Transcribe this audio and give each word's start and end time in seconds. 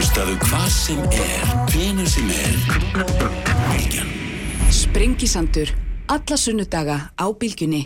Hlustaðu 0.00 0.32
hvað 0.46 0.68
sem 0.72 1.00
er, 1.12 1.48
hvena 1.68 2.06
sem 2.08 2.28
er. 2.32 2.54
Bilgjan. 3.66 4.08
Sprengisandur. 4.72 5.68
Alla 6.08 6.38
sunnudaga 6.40 6.96
á 7.20 7.26
bylgjunni. 7.36 7.82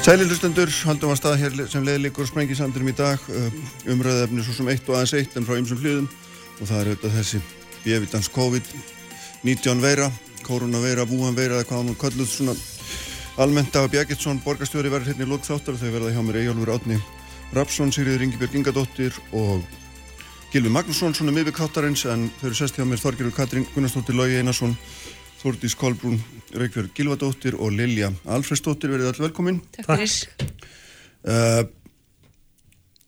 Sæli 0.00 0.24
hlustendur, 0.24 0.72
haldum 0.88 1.12
að 1.12 1.20
stað 1.20 1.36
hér 1.42 1.60
sem 1.68 1.84
leðlikur 1.84 2.30
sprengisandurum 2.32 2.88
í 2.88 2.96
dag 2.96 3.28
umröðefni 3.92 4.40
svo 4.40 4.56
sem 4.56 4.72
eitt 4.72 4.88
og 4.88 4.96
aðeins 4.96 5.14
eitt 5.20 5.36
en 5.36 5.44
frá 5.44 5.60
ymsum 5.60 5.84
hlýðum 5.84 6.08
og 6.08 6.64
það 6.64 6.80
er 6.80 6.92
auðvitað 6.94 7.16
þessi 7.20 7.44
bjöfitans 7.84 8.32
COVID-19 8.40 9.84
veira 9.84 10.08
koronaveira, 10.48 11.04
búanveira 11.04 11.60
eða 11.60 11.68
hvað 11.68 11.82
hann 11.82 12.04
kalluð 12.06 12.32
svona 12.32 12.56
almennt 13.36 13.76
af 13.76 13.92
Bjækitsson 13.92 14.40
borgarstjóri 14.48 14.88
verður 14.88 15.12
hérna 15.12 15.28
í 15.28 15.34
lókþáttar 15.34 15.76
þau 15.76 15.90
verða 15.90 16.16
hjá 16.16 16.22
mér 16.24 16.46
Ejólfur 16.46 16.78
Átni 16.78 17.02
Rapsson, 17.52 17.92
Sigriður 17.92 18.30
Ingebjörg 18.30 18.62
Ingadóttir 18.62 19.26
og 19.36 19.60
Gilvi 20.52 20.70
Magnússon 20.70 21.14
svona 21.16 21.32
miðvík 21.34 21.58
þáttarins 21.58 22.04
en 22.08 22.28
þau 22.38 22.48
eru 22.48 22.56
sest 22.58 22.76
hjá 22.78 22.84
mér 22.86 23.00
Þorgerur 23.02 23.34
Katrín 23.34 23.64
Gunnarsdóttir 23.74 24.14
Lógi 24.16 24.38
Einarsson 24.38 24.76
Þórdís 25.40 25.74
Kolbrún 25.78 26.20
Reykjavík 26.54 26.94
Gilvadóttir 26.96 27.56
og 27.58 27.74
Lilja 27.74 28.12
Alfredsdóttir 28.24 28.92
verið 28.94 29.10
all 29.10 29.24
velkomin. 29.26 29.58
Takk 29.74 29.90
fyrir. 29.90 30.52
Uh, 31.26 31.66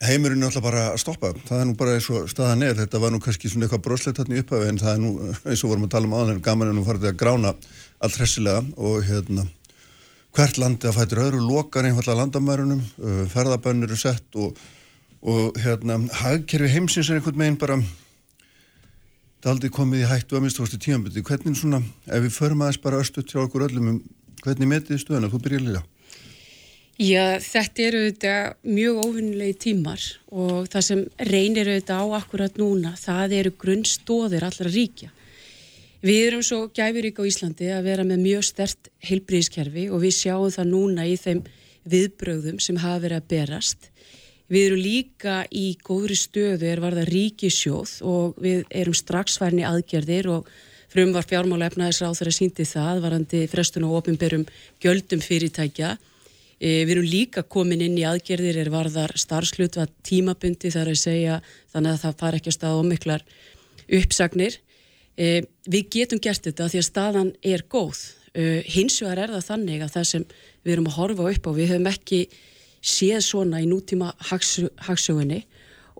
Heimurinn 0.08 0.42
er 0.42 0.50
alltaf 0.50 0.62
bara 0.62 0.82
að 0.92 1.00
stoppa. 1.02 1.30
Það 1.48 1.60
er 1.60 1.66
nú 1.66 1.76
bara 1.78 1.94
eins 1.96 2.08
og 2.14 2.28
staðan 2.30 2.64
er. 2.66 2.76
Þetta 2.78 3.00
var 3.02 3.14
nú 3.14 3.18
kannski 3.22 3.50
svona 3.50 3.66
eitthvað 3.66 3.84
broslegt 3.86 4.20
hann 4.22 4.34
í 4.34 4.42
upphafi 4.42 4.70
en 4.70 4.80
það 4.82 4.92
er 4.92 5.00
nú 5.02 5.12
eins 5.34 5.62
og 5.62 5.72
vorum 5.72 5.86
að 5.88 5.94
tala 5.94 6.10
um 6.10 6.32
en 6.34 6.42
gaman 6.44 6.70
er 6.70 6.76
nú 6.76 6.84
farið 6.86 7.10
að 7.10 7.20
grána 7.22 7.54
allt 7.98 8.18
hressilega 8.20 8.62
og 8.76 9.06
hérna 9.06 9.46
hvert 10.38 10.58
landi 10.60 10.86
að 10.86 10.98
fætur 11.00 11.22
öðru 11.24 11.40
lokar 11.42 11.88
einfallega 11.88 12.20
landamærunum 12.20 12.82
uh, 12.82 13.22
ferðabönnur 13.32 13.90
eru 13.90 13.98
sett 13.98 14.38
og, 14.38 14.58
og 15.22 15.58
hérna 15.58 15.98
hagkerfi 16.20 16.70
heimsins 16.72 17.10
er 17.10 17.18
einhvern 17.18 17.40
megin 17.40 17.58
bara 17.58 17.78
það 19.42 19.52
aldrei 19.52 19.70
komið 19.74 20.04
í 20.04 20.08
hættu 20.10 20.38
að 20.38 20.44
minnst 20.44 20.60
fórstu 20.60 20.80
tíanbyrti 20.82 21.24
hvernig 21.26 21.58
svona, 21.58 21.82
ef 22.06 22.24
við 22.24 22.34
förum 22.34 22.64
aðeins 22.64 22.82
bara 22.82 23.02
östu 23.02 23.22
til 23.22 23.42
okkur 23.44 23.68
öllum 23.68 23.92
um 23.94 24.02
hvernig 24.44 24.70
metið 24.70 25.02
stuðana, 25.02 25.30
þú 25.30 25.42
byrjar 25.42 25.64
líka 25.66 25.84
Já, 26.98 27.38
þetta 27.38 27.82
eru 27.84 27.98
auðvitað 28.02 28.72
mjög 28.74 28.96
ofinnulegi 29.04 29.54
tímar 29.62 30.04
og 30.34 30.64
það 30.66 30.82
sem 30.82 31.02
reynir 31.28 31.68
auðvitað 31.70 32.00
á 32.02 32.06
akkurat 32.18 32.56
núna, 32.58 32.90
það 32.98 33.34
eru 33.38 33.52
grunnstóðir 33.54 34.42
allra 34.42 34.66
ríkja. 34.66 35.12
Við 36.02 36.18
erum 36.24 36.42
svo 36.42 36.58
gæfirík 36.74 37.20
á 37.22 37.28
Íslandi 37.30 37.70
að 37.70 37.86
vera 37.86 38.06
með 38.06 38.24
mjög 38.24 38.48
stert 38.48 38.90
heilbríðiskerfi 39.06 39.86
og 39.94 40.02
við 40.02 40.16
sjáum 40.16 40.50
það 40.50 40.72
núna 40.72 41.06
í 41.06 41.14
þeim 41.22 41.44
viðbröðum 41.86 42.58
sem 42.58 42.82
hafa 42.82 43.04
verið 43.06 43.22
að 43.22 43.30
berast. 43.30 43.88
Við 44.48 44.66
erum 44.66 44.80
líka 44.80 45.36
í 45.52 45.66
góðri 45.84 46.16
stöðu 46.16 46.68
er 46.70 46.80
varða 46.80 47.04
ríkisjóð 47.08 47.98
og 48.08 48.38
við 48.40 48.64
erum 48.70 48.96
strax 48.96 49.36
færni 49.40 49.66
aðgerðir 49.68 50.30
og 50.32 50.48
frum 50.88 51.12
var 51.12 51.26
fjármála 51.28 51.68
efnaðisra 51.68 52.08
á 52.08 52.16
þeirra 52.16 52.36
síndi 52.36 52.64
það 52.68 53.02
varandi 53.04 53.42
frestun 53.52 53.84
og 53.88 53.98
ofinberum 54.00 54.46
gjöldum 54.80 55.20
fyrirtækja 55.20 55.98
E, 56.58 56.82
við 56.82 56.96
erum 56.96 57.06
líka 57.06 57.44
komin 57.46 57.82
inn 57.84 57.98
í 57.98 58.06
aðgerðir 58.06 58.56
er 58.64 58.70
varðar 58.74 59.14
starfslutva 59.18 59.86
tímabundi 60.06 60.72
þar 60.74 60.90
að 60.90 61.00
segja 61.04 61.36
þannig 61.70 61.92
að 61.92 62.00
það 62.02 62.16
far 62.22 62.38
ekki 62.38 62.50
að 62.50 62.56
staða 62.56 62.80
ómiklar 62.82 63.24
uppsagnir. 63.98 64.56
E, 65.14 65.44
við 65.70 65.90
getum 65.94 66.22
gert 66.22 66.48
þetta 66.48 66.66
því 66.72 66.80
að 66.80 66.88
staðan 66.88 67.30
er 67.46 67.62
góð. 67.70 68.02
E, 68.34 68.64
hins 68.66 68.98
vegar 69.04 69.22
er 69.22 69.34
það 69.36 69.46
þannig 69.52 69.84
að 69.86 69.94
það 69.94 70.08
sem 70.10 70.26
við 70.66 70.74
erum 70.74 70.90
að 70.90 70.98
horfa 70.98 71.30
upp 71.30 71.46
á, 71.46 71.50
við 71.54 71.72
höfum 71.72 71.90
ekki 71.92 72.20
séð 72.82 73.22
svona 73.26 73.62
í 73.62 73.68
nútíma 73.68 74.12
hagsögunni 74.30 75.42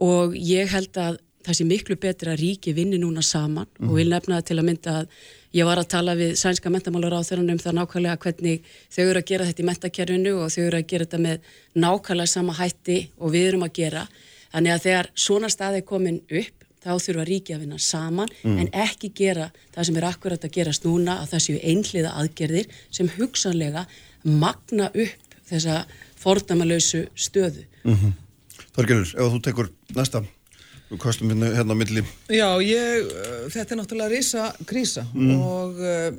og 0.04 0.36
ég 0.36 0.70
held 0.70 0.98
að 1.00 1.18
það 1.48 1.56
sé 1.58 1.66
miklu 1.66 1.96
betur 2.00 2.32
að 2.32 2.42
ríki 2.42 2.74
vinni 2.76 2.98
núna 3.00 3.22
saman 3.24 3.66
mm. 3.78 3.88
og 3.88 3.98
vil 3.98 4.08
nefna 4.10 4.38
það 4.38 4.46
til 4.50 4.58
að 4.58 4.68
mynda 4.68 4.94
að 5.00 5.18
ég 5.56 5.68
var 5.68 5.80
að 5.80 5.90
tala 5.94 6.14
við 6.18 6.34
sænska 6.36 6.70
mentamálar 6.72 7.16
á 7.16 7.22
þeirra 7.24 7.46
um 7.46 7.62
það 7.62 7.76
nákvæmlega 7.78 8.20
hvernig 8.24 8.70
þau 8.92 9.04
eru 9.06 9.22
að 9.22 9.28
gera 9.30 9.48
þetta 9.48 9.62
í 9.62 9.68
mentakerfinu 9.68 10.34
og 10.42 10.52
þau 10.52 10.62
eru 10.66 10.80
að 10.80 10.88
gera 10.92 11.06
þetta 11.06 11.22
með 11.24 11.52
nákvæmlega 11.84 12.32
sama 12.34 12.56
hætti 12.58 12.98
og 13.16 13.34
við 13.34 13.50
erum 13.52 13.66
að 13.66 13.76
gera 13.80 14.06
þannig 14.52 14.74
að 14.74 14.84
þegar 14.86 15.10
svona 15.26 15.52
staði 15.52 15.84
komin 15.88 16.20
upp 16.28 16.66
þá 16.78 16.90
þurfa 17.04 17.24
ríki 17.28 17.54
að 17.54 17.64
vinna 17.64 17.78
saman 17.82 18.34
mm. 18.42 18.58
en 18.62 18.68
ekki 18.84 19.10
gera 19.16 19.48
það 19.74 19.88
sem 19.88 20.00
er 20.00 20.08
akkurat 20.10 20.44
að 20.44 20.54
gerast 20.58 20.84
núna 20.86 21.20
að 21.22 21.32
það 21.32 21.44
séu 21.46 21.62
einhliða 21.72 22.12
aðgerðir 22.20 22.68
sem 22.90 23.10
hugsanlega 23.16 23.86
magna 24.28 24.92
upp 24.92 25.40
þessa 25.48 25.80
fordamalausu 26.28 27.06
stöðu 27.16 27.64
mm 27.84 27.94
-hmm. 27.94 28.16
Þorgerur, 28.78 29.08
ef 29.10 29.32
þú 29.32 29.38
tekur 29.42 29.70
næsta 29.96 30.20
kostum 30.96 31.28
hérna, 31.28 31.50
hérna 31.52 31.74
á 31.76 31.76
milli. 31.76 32.02
Já, 32.32 32.48
ég, 32.64 33.08
uh, 33.10 33.48
þetta 33.52 33.74
er 33.74 33.78
náttúrulega 33.80 34.12
risa 34.14 34.44
krísa 34.68 35.04
mm. 35.12 35.32
og, 35.36 35.82
uh, 35.82 36.14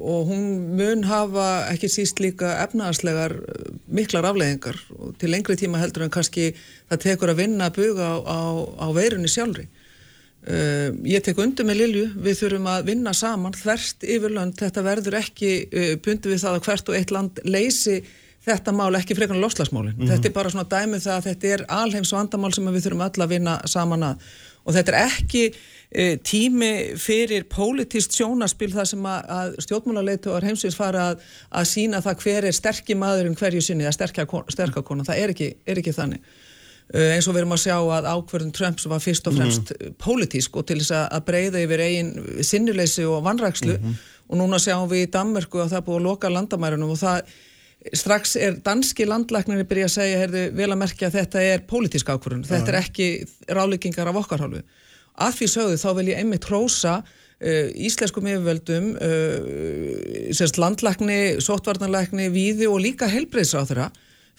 og 0.00 0.30
hún 0.30 0.46
mun 0.78 1.04
hafa 1.04 1.66
ekki 1.74 1.90
síst 1.92 2.22
líka 2.24 2.54
efnaðarslegar 2.62 3.34
uh, 3.36 3.66
miklar 3.92 4.30
afleggingar 4.30 4.80
og 4.96 5.12
til 5.20 5.34
lengri 5.34 5.58
tíma 5.60 5.82
heldur 5.82 6.06
en 6.06 6.14
kannski 6.14 6.52
það 6.88 7.04
tekur 7.04 7.34
að 7.34 7.42
vinna 7.42 7.68
að 7.68 7.82
buga 7.82 8.08
á, 8.08 8.16
á, 8.24 8.40
á 8.80 8.86
veirunni 8.96 9.28
sjálfri. 9.28 9.68
Uh, 10.42 10.96
ég 11.06 11.22
tek 11.22 11.38
undir 11.38 11.68
með 11.68 11.82
Lilju, 11.82 12.08
við 12.24 12.40
þurfum 12.40 12.72
að 12.72 12.88
vinna 12.88 13.12
saman 13.14 13.54
þverst 13.54 14.08
yfirlönd, 14.08 14.56
þetta 14.58 14.88
verður 14.88 15.20
ekki 15.20 15.52
uh, 15.68 15.92
bundi 16.02 16.32
við 16.32 16.46
það 16.46 16.56
að 16.56 16.64
hvert 16.70 16.88
og 16.88 16.98
eitt 16.98 17.12
land 17.14 17.44
leysi 17.44 18.00
þetta 18.46 18.72
mál 18.74 18.94
ekki 18.98 19.14
frekar 19.14 19.36
en 19.36 19.44
lofslagsmálin. 19.44 19.94
Mm 19.94 20.00
-hmm. 20.00 20.08
Þetta 20.12 20.28
er 20.28 20.32
bara 20.32 20.50
svona 20.50 20.68
dæmið 20.68 20.94
um 20.94 21.04
það 21.06 21.16
að 21.16 21.26
þetta 21.28 21.52
er 21.54 21.64
alheims 21.68 22.12
vandamál 22.12 22.54
sem 22.54 22.64
við 22.64 22.84
þurfum 22.86 23.06
öll 23.06 23.22
að 23.22 23.28
vinna 23.28 23.60
saman 23.66 24.02
að 24.02 24.16
og 24.64 24.76
þetta 24.76 24.92
er 24.92 25.08
ekki 25.08 25.42
e, 25.90 26.04
tími 26.22 26.70
fyrir 27.00 27.48
politist 27.50 28.14
sjónaspil 28.16 28.70
það 28.72 28.88
sem 28.92 29.08
að, 29.10 29.26
að 29.38 29.58
stjórnmálarleituar 29.66 30.46
heimsins 30.46 30.78
fara 30.78 31.08
að, 31.12 31.26
að 31.50 31.68
sína 31.72 32.02
það 32.04 32.24
hver 32.24 32.48
er 32.48 32.56
sterkir 32.56 33.00
maðurinn 33.00 33.36
hverju 33.38 33.62
sinni 33.64 33.88
að 33.88 33.98
sterkar 33.98 34.30
konar. 34.30 35.06
Það 35.08 35.18
er 35.18 35.34
ekki, 35.34 35.50
er 35.66 35.82
ekki 35.82 35.96
þannig. 35.96 36.32
Uh, 36.92 37.14
eins 37.14 37.26
og 37.28 37.34
við 37.34 37.44
erum 37.44 37.54
að 37.56 37.62
sjá 37.62 37.76
að 37.78 38.08
ákverðin 38.10 38.56
Trumps 38.56 38.88
var 38.90 39.00
fyrst 39.00 39.28
og 39.30 39.36
fremst 39.36 39.70
mm 39.70 39.76
-hmm. 39.78 39.94
pólitísk 40.02 40.56
og 40.56 40.66
til 40.66 40.80
þess 40.82 40.92
að 40.98 41.22
breyða 41.24 41.62
yfir 41.62 41.80
eigin 41.80 42.10
sinnuleysi 42.44 43.04
og 43.04 43.22
vannrækslu 43.24 43.78
mm 43.78 43.84
-hmm. 43.84 43.94
og 44.28 44.38
núna 44.38 44.58
sjáum 44.58 44.90
við 44.90 45.06
í 45.06 45.10
Danmörku 45.10 45.62
að 45.62 45.70
það 45.70 45.78
er 45.78 45.86
búið 45.86 46.00
að 46.00 46.06
loka 46.08 46.28
landamærunum 46.28 46.90
og 46.90 46.98
það 46.98 47.22
strax 47.96 48.36
er 48.38 48.60
danski 48.64 49.06
landlæknir 49.08 49.64
byrja 49.68 49.88
að 49.88 49.94
segja, 49.96 50.20
heyrðu, 50.22 50.44
vel 50.58 50.68
að 50.70 50.80
merkja 50.84 51.08
að 51.08 51.18
þetta 51.18 51.42
er 51.48 51.64
pólitísk 51.68 52.12
ákvörðun, 52.12 52.46
þetta 52.46 52.72
er 52.72 52.78
ekki 52.82 53.08
ráleggingar 53.50 54.12
af 54.12 54.20
okkar 54.22 54.44
hálfu. 54.44 54.62
Að 55.22 55.34
því 55.40 55.50
sögðu 55.52 55.80
þá 55.82 55.88
vil 55.98 56.06
ég 56.12 56.22
einmitt 56.22 56.46
hrósa 56.48 56.94
uh, 57.02 57.66
íslenskum 57.74 58.28
yfirvöldum 58.30 58.94
uh, 58.96 60.54
landlækni, 60.62 61.20
sótvarnarlækni, 61.42 62.30
víði 62.32 62.70
og 62.70 62.80
líka 62.84 63.10
helbreyðsráþura 63.10 63.90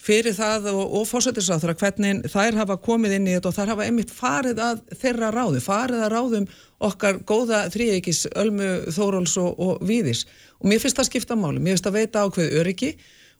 fyrir 0.04 0.34
það 0.36 0.68
og, 0.72 0.82
og 0.98 1.04
fósættisráþura 1.08 1.76
hvernig 1.80 2.24
þær 2.32 2.58
hafa 2.60 2.76
komið 2.82 3.16
inn 3.18 3.28
í 3.28 3.34
þetta 3.36 3.50
og 3.50 3.56
þær 3.56 3.72
hafa 3.72 3.86
einmitt 3.86 4.12
farið 4.12 4.60
að 4.60 4.80
þeirra 5.00 5.30
ráðu, 5.32 5.60
farið 5.64 6.02
að 6.04 6.12
ráðum 6.12 6.48
okkar 6.84 7.20
góða 7.24 7.62
þrýegis, 7.72 8.24
ölmu, 8.36 8.70
þóróls 8.92 9.36
og, 9.40 9.52
og 9.54 9.84
víðis. 9.86 10.24
Og 10.60 10.68
mér 10.68 10.82
finnst 10.82 10.98
það 10.98 11.08
skipta 11.12 11.38
máli, 11.38 11.62
mér 11.62 11.76
finnst 11.76 11.88
það 11.88 12.00
veita 12.00 12.24
ákveð 12.26 12.58
öryggi 12.60 12.90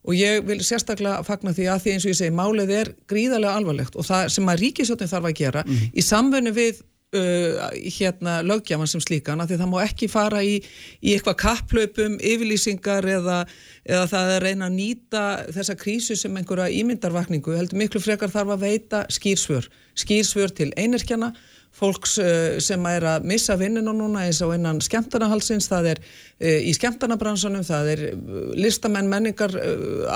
og 0.05 0.17
ég 0.17 0.43
vil 0.45 0.59
sérstaklega 0.63 1.23
fagna 1.25 1.53
því 1.55 1.69
að 1.71 1.83
því 1.83 1.93
eins 1.93 2.05
og 2.05 2.11
ég 2.13 2.19
segi 2.19 2.35
málið 2.35 2.73
er 2.79 2.91
gríðarlega 3.09 3.59
alvarlegt 3.59 3.95
og 3.97 4.07
það 4.07 4.27
sem 4.35 4.51
að 4.51 4.61
ríkisjóttin 4.63 5.11
þarf 5.11 5.31
að 5.31 5.39
gera 5.39 5.63
mm 5.65 5.73
-hmm. 5.73 5.95
í 5.95 6.01
samfunni 6.05 6.53
við 6.55 6.83
uh, 7.15 7.69
hérna 7.97 8.39
lögjaman 8.45 8.89
sem 8.89 9.01
slíkan 9.03 9.41
að 9.41 9.53
því 9.53 9.59
það 9.61 9.71
má 9.71 9.77
ekki 9.83 10.09
fara 10.11 10.43
í, 10.43 10.55
í 11.01 11.15
eitthvað 11.15 11.37
kapplaupum, 11.43 12.17
yfirlýsingar 12.19 13.07
eða, 13.17 13.39
eða 13.85 14.05
það 14.11 14.33
er 14.35 14.47
reyna 14.47 14.69
að 14.69 14.77
nýta 14.79 15.23
þessa 15.55 15.77
krísu 15.79 16.17
sem 16.19 16.37
einhverja 16.37 16.73
ímyndarvakningu 16.81 17.55
heldur 17.57 17.81
miklu 17.81 18.01
frekar 18.03 18.33
þarf 18.33 18.55
að 18.55 18.65
veita 18.67 19.05
skýrsvör, 19.09 19.69
skýrsvör 19.95 20.55
til 20.55 20.71
einirkjana 20.77 21.33
fólks 21.75 22.15
uh, 22.23 22.55
sem 22.63 22.87
er 22.87 23.05
að 23.09 23.27
missa 23.27 23.57
vinninu 23.59 23.93
núna 23.95 24.25
eins 24.25 24.39
og 24.45 24.53
innan 24.55 24.79
skemmtarnahalsins, 24.83 25.67
það 25.71 25.91
er 25.95 26.01
uh, 26.01 26.59
í 26.63 26.71
skemmtarnabransunum, 26.77 27.65
það 27.67 27.91
er 27.95 28.03
uh, 28.13 28.41
listamenn, 28.55 29.11
menningar 29.11 29.55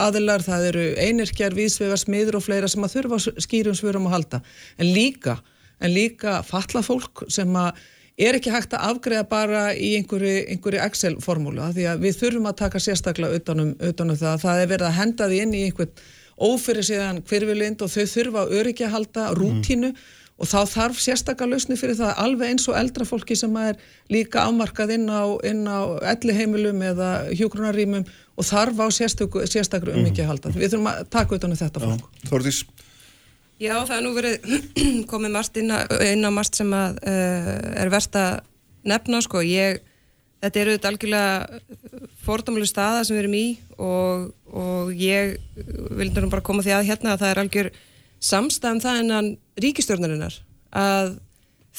aðilar, 0.05 0.43
það 0.45 0.67
eru 0.71 0.87
einirkjar, 1.03 1.55
vísvegar, 1.57 1.99
smiður 1.99 2.39
og 2.39 2.45
fleira 2.47 2.69
sem 2.71 2.85
að 2.85 2.97
þurfa 2.97 3.21
skýrum 3.43 3.77
svörum 3.77 4.07
að 4.09 4.15
halda. 4.17 4.41
En 4.79 4.91
líka, 4.95 5.39
en 5.83 5.95
líka 5.95 6.39
falla 6.47 6.83
fólk 6.85 7.25
sem 7.31 7.59
að 7.59 7.81
er 8.19 8.35
ekki 8.35 8.51
hægt 8.51 8.73
að 8.75 8.85
afgreða 8.93 9.25
bara 9.31 9.59
í 9.75 9.93
einhverju, 9.95 10.45
einhverju 10.51 10.79
Excel-formúlu, 10.83 11.69
því 11.75 11.85
að 11.87 12.01
við 12.03 12.17
þurfum 12.19 12.49
að 12.49 12.57
taka 12.63 12.81
sérstaklega 12.83 13.39
utanum, 13.39 13.75
utanum 13.79 14.19
það, 14.19 14.41
það 14.43 14.63
er 14.63 14.71
verið 14.73 14.87
að 14.89 14.97
henda 14.97 15.27
því 15.31 15.43
inn 15.43 15.55
í 15.55 15.61
einhvern 15.67 16.01
ófyrir 16.39 16.87
síðan 16.87 17.21
hverfilind 17.27 17.83
og 17.83 17.91
þau 17.91 18.11
þurfa 18.11 18.43
öryggi 18.59 18.87
að 18.87 18.95
halda 18.95 19.27
rútínu 19.35 19.91
mm 19.91 20.17
og 20.39 20.47
þá 20.47 20.59
þarf 20.71 20.99
sérstakar 21.03 21.49
lausni 21.51 21.75
fyrir 21.79 21.97
það 21.99 22.19
alveg 22.23 22.53
eins 22.53 22.67
og 22.71 22.77
eldra 22.79 23.07
fólki 23.07 23.35
sem 23.35 23.55
er 23.59 23.79
líka 24.11 24.45
afmarkað 24.47 24.95
inn 24.95 25.07
á, 25.11 25.27
á 25.67 25.79
elliheimilum 26.15 26.83
eða 26.93 27.09
hjógrunarýmum 27.33 28.05
og 28.39 28.47
þarf 28.47 28.79
á 28.79 28.87
sérstakru 28.95 29.95
um 29.95 30.05
ekki 30.07 30.23
að 30.23 30.31
halda. 30.31 30.53
Við 30.55 30.75
þurfum 30.75 30.93
að 30.93 31.01
taka 31.11 31.35
utan 31.35 31.55
um 31.55 31.59
þetta 31.59 31.83
fólk. 31.83 32.07
Þorðís, 32.29 32.63
Já, 33.59 33.73
það 33.83 33.95
er 33.97 34.03
nú 34.05 34.13
verið 34.15 34.51
komið 35.11 35.33
margt 35.35 35.57
inn, 35.59 35.71
að, 35.75 35.91
inn 36.07 36.23
á 36.23 36.31
margt 36.31 36.55
sem 36.55 36.69
að 36.71 36.99
uh, 37.03 37.49
er 37.83 37.91
verðt 37.91 38.15
að 38.15 38.37
nefna, 38.87 39.19
sko. 39.25 39.41
Ég, 39.43 39.81
þetta 40.39 40.61
eru 40.61 40.75
þetta 40.77 40.91
algjörlega 40.93 42.05
fordómlu 42.23 42.67
staða 42.69 43.03
sem 43.03 43.17
við 43.17 43.25
erum 43.25 43.35
í 43.35 43.45
og, 43.75 44.29
og 44.55 44.93
ég 44.95 45.35
nú 46.23 46.31
bara 46.31 46.45
koma 46.45 46.63
því 46.63 46.77
að 46.77 46.87
hérna 46.93 47.17
að 47.17 47.25
það 47.25 47.33
er 47.33 47.43
algjör 47.43 47.71
samstæðan 48.29 48.81
það 48.83 49.01
enn 49.01 49.15
ríkistjórnarinnar 49.63 50.37
að 50.75 51.17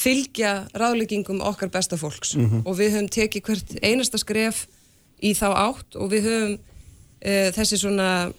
fylgja 0.00 0.52
ráðleggingum 0.78 1.40
okkar 1.44 1.70
besta 1.72 1.96
fólks 2.00 2.36
Mhm. 2.38 2.62
og 2.64 2.76
við 2.78 2.94
höfum 2.94 3.08
tekið 3.10 3.42
hvert 3.48 3.74
einasta 3.82 4.18
skref 4.18 4.66
í 5.22 5.32
þá 5.36 5.48
átt 5.68 5.96
og 5.96 6.10
við 6.12 6.28
höfum 6.30 6.54
uh, 6.54 7.50
þessi 7.56 7.76
svona 7.82 8.32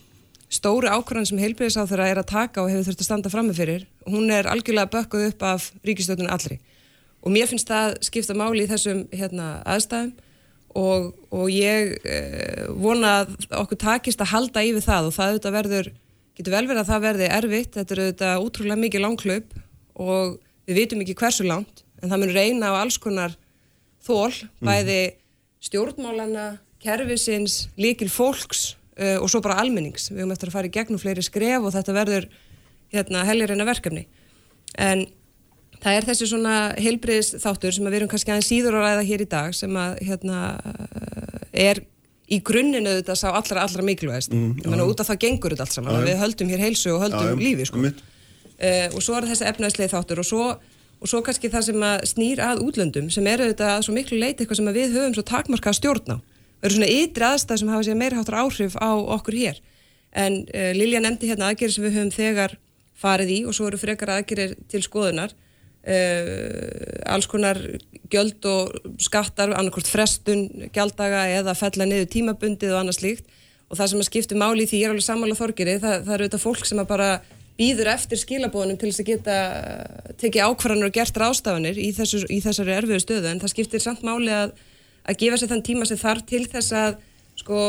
stóru 0.51 0.89
ákvörðan 0.91 1.27
sem 1.29 1.37
heilbreyðisáþurra 1.39 2.09
er 2.11 2.19
að 2.19 2.31
taka 2.31 2.63
og 2.63 2.71
hefur 2.71 2.89
þurft 2.89 3.03
að 3.03 3.07
standa 3.07 3.29
frammi 3.31 3.53
fyrir, 3.55 3.85
hún 4.07 4.31
er 4.31 4.49
algjörlega 4.51 4.89
bökkuð 4.91 5.27
upp 5.29 5.43
af 5.47 5.69
ríkistjóðunum 5.85 6.31
allri 6.33 6.57
og 7.21 7.31
mér 7.31 7.47
finnst 7.47 7.69
það 7.69 7.99
skipta 8.03 8.33
máli 8.35 8.65
í 8.65 8.67
þessum 8.71 9.05
hérna, 9.13 9.61
aðstæðum 9.63 10.11
og, 10.75 11.13
og 11.31 11.47
ég 11.53 11.93
eh, 12.03 12.65
vona 12.73 13.21
að 13.21 13.35
okkur 13.61 13.77
takist 13.77 14.21
að 14.23 14.31
halda 14.33 14.63
yfir 14.65 14.81
það 14.81 15.07
og 15.11 15.13
það 15.15 15.31
auðvitað 15.31 15.55
verður, 15.59 15.91
getur 16.37 16.55
vel 16.55 16.65
verið 16.69 16.83
að 16.83 16.91
það 16.91 17.05
verði 17.05 17.29
erfitt, 17.37 17.75
þetta 17.77 17.95
er 17.95 18.03
auðvitað 18.05 18.45
útrúlega 18.45 18.81
mikið 18.81 19.05
langklaup 19.05 19.55
og 20.01 20.37
við 20.69 20.79
vitum 20.81 21.03
ekki 21.03 21.17
hversu 21.19 21.47
langt 21.47 21.83
en 22.01 22.11
það 22.11 22.21
mun 22.23 22.35
reyna 22.35 22.71
á 22.73 22.81
alls 22.81 22.97
konar 23.01 23.35
þól, 24.01 24.33
bæði 24.63 25.01
stjórnmálana, 25.61 26.55
kerfisins, 26.81 27.67
líkil 27.77 28.09
fólks 28.09 28.71
uh, 28.97 29.19
og 29.21 29.29
svo 29.29 29.41
bara 29.45 29.59
almennings. 29.61 30.09
Við 30.09 30.23
höfum 30.23 30.33
eftir 30.33 30.49
að 30.49 30.57
fara 30.57 30.69
í 30.69 30.73
gegnum 30.73 31.01
fleiri 31.01 31.25
skref 31.25 31.67
og 31.67 31.75
þetta 31.75 31.95
verður 31.95 32.27
hérna, 32.91 33.25
helgirina 33.27 33.67
verkefni. 33.67 34.07
En 34.81 35.05
það 35.81 35.99
er 35.99 36.09
þessi 36.09 36.31
svona 36.31 36.55
heilbriðis 36.81 37.35
þáttur 37.43 37.77
sem 37.77 37.85
við 37.85 37.99
erum 37.99 38.11
kannski 38.11 38.33
aðeins 38.33 38.49
síður 38.49 38.79
að 38.79 38.87
ræða 38.87 39.07
hér 39.11 39.25
í 39.25 39.29
dag 39.35 39.55
sem 39.57 39.77
að 39.83 40.01
hérna, 40.09 40.41
uh, 40.57 41.45
er 41.53 41.83
í 42.31 42.39
grunninu 42.45 42.97
þetta 42.99 43.15
sá 43.19 43.27
allra, 43.31 43.65
allra 43.65 43.85
mikilvægast. 43.85 44.33
Mm, 44.35 44.61
já. 44.63 44.83
út 44.85 45.03
af 45.03 45.09
það 45.11 45.21
gengur 45.25 45.55
þetta 45.55 45.65
allt 45.67 45.75
saman. 45.75 45.93
Já, 45.93 45.99
að. 45.99 46.09
Við 46.09 46.21
höldum 46.23 46.51
hér 46.53 46.63
heilsu 46.65 46.93
og 46.93 47.03
höldum 47.05 47.27
Já, 47.27 47.41
lífi, 47.41 47.67
sko. 47.67 47.83
Uh, 48.61 48.87
og 48.95 49.01
svo 49.01 49.17
er 49.17 49.27
þessi 49.31 49.47
efnaðslegi 49.49 49.91
þáttur 49.91 50.21
og 50.21 50.27
svo, 50.27 50.47
og 51.01 51.09
svo 51.09 51.21
kannski 51.25 51.49
það 51.51 51.67
sem 51.71 51.85
að 51.87 52.03
snýr 52.11 52.43
að 52.45 52.61
útlöndum 52.67 53.09
sem 53.13 53.27
eru 53.27 53.49
þetta 53.49 53.71
að 53.75 53.85
svo 53.87 53.95
miklu 53.95 54.19
leiti 54.21 54.43
eitthvað 54.43 54.61
sem 54.61 54.69
að 54.69 54.79
við 54.79 54.97
höfum 54.97 55.15
svo 55.17 55.25
takmarkað 55.27 55.77
stjórn 55.79 56.13
á. 56.13 56.17
Það 56.61 56.67
eru 56.69 56.77
svona 56.77 56.91
ytri 56.93 57.25
aðstæð 57.25 57.61
sem 57.61 57.71
hafa 57.73 57.87
sér 57.87 57.97
meira 57.97 58.19
háttar 58.19 58.37
áhrif 58.43 58.75
á 58.77 58.91
okkur 59.17 59.39
hér. 59.41 59.61
En 60.13 60.43
uh, 60.45 60.71
Lilja 60.77 61.01
nefndi 61.01 61.31
hérna 61.31 61.49
aðgerið 61.49 61.75
sem 61.75 61.87
við 61.87 61.97
höfum 61.97 62.13
þegar 62.15 62.57
farið 63.01 63.33
í 63.33 63.39
og 63.49 63.57
svo 63.57 63.71
eru 63.71 63.81
frekar 63.81 64.13
aðgerir 64.13 64.53
til 64.69 64.83
skoðunar. 64.85 65.33
Uh, 65.81 67.01
alls 67.09 67.25
konar 67.25 67.57
gjöld 68.11 68.45
og 68.45 68.75
skattar, 69.01 69.53
annarkort 69.57 69.87
frestun, 69.89 70.43
gjalddaga 70.75 71.23
eða 71.39 71.55
fella 71.57 71.87
niður 71.89 72.09
tímabundið 72.13 72.75
og 72.75 72.83
annað 72.83 72.99
slíkt. 72.99 73.37
Og 73.71 73.79
það 73.79 73.89
sem 73.89 74.03
að 74.03 74.09
skipti 74.09 74.37
máli 74.37 74.67
því 74.67 74.81
ég 74.81 74.89
er 74.89 74.93
alveg 74.93 75.05
sammála 75.07 75.37
þorgeri, 75.39 75.77
það, 75.81 75.95
það 76.05 76.15
eru 76.17 76.27
þetta 76.27 76.41
fólk 76.43 76.67
sem 76.67 76.81
að 76.83 76.89
bara 76.91 77.07
býður 77.57 77.91
eftir 77.93 78.19
skilabóðunum 78.19 78.77
til 78.79 78.91
þess 78.91 79.03
að 79.03 79.09
geta 79.09 79.37
tekið 80.21 80.49
ákvarðanur 80.49 80.89
og 80.89 80.95
gert 80.95 81.19
ráðstafanir 81.21 81.79
í, 81.79 81.89
þessu, 81.95 82.21
í 82.29 82.41
þessari 82.43 82.75
erfiðu 82.75 83.01
stöðu. 83.01 83.31
En 83.31 83.41
það 83.41 83.53
skiptir 83.55 83.83
samt 83.83 84.05
máli 84.05 84.31
að, 84.35 84.53
að 85.07 85.19
gefa 85.23 85.39
sér 85.39 85.53
þann 85.53 85.65
tíma 85.65 85.87
sem 85.89 86.01
þarf 86.01 86.27
til 86.29 86.43
þess 86.51 86.75
að 86.77 87.01
sko, 87.41 87.65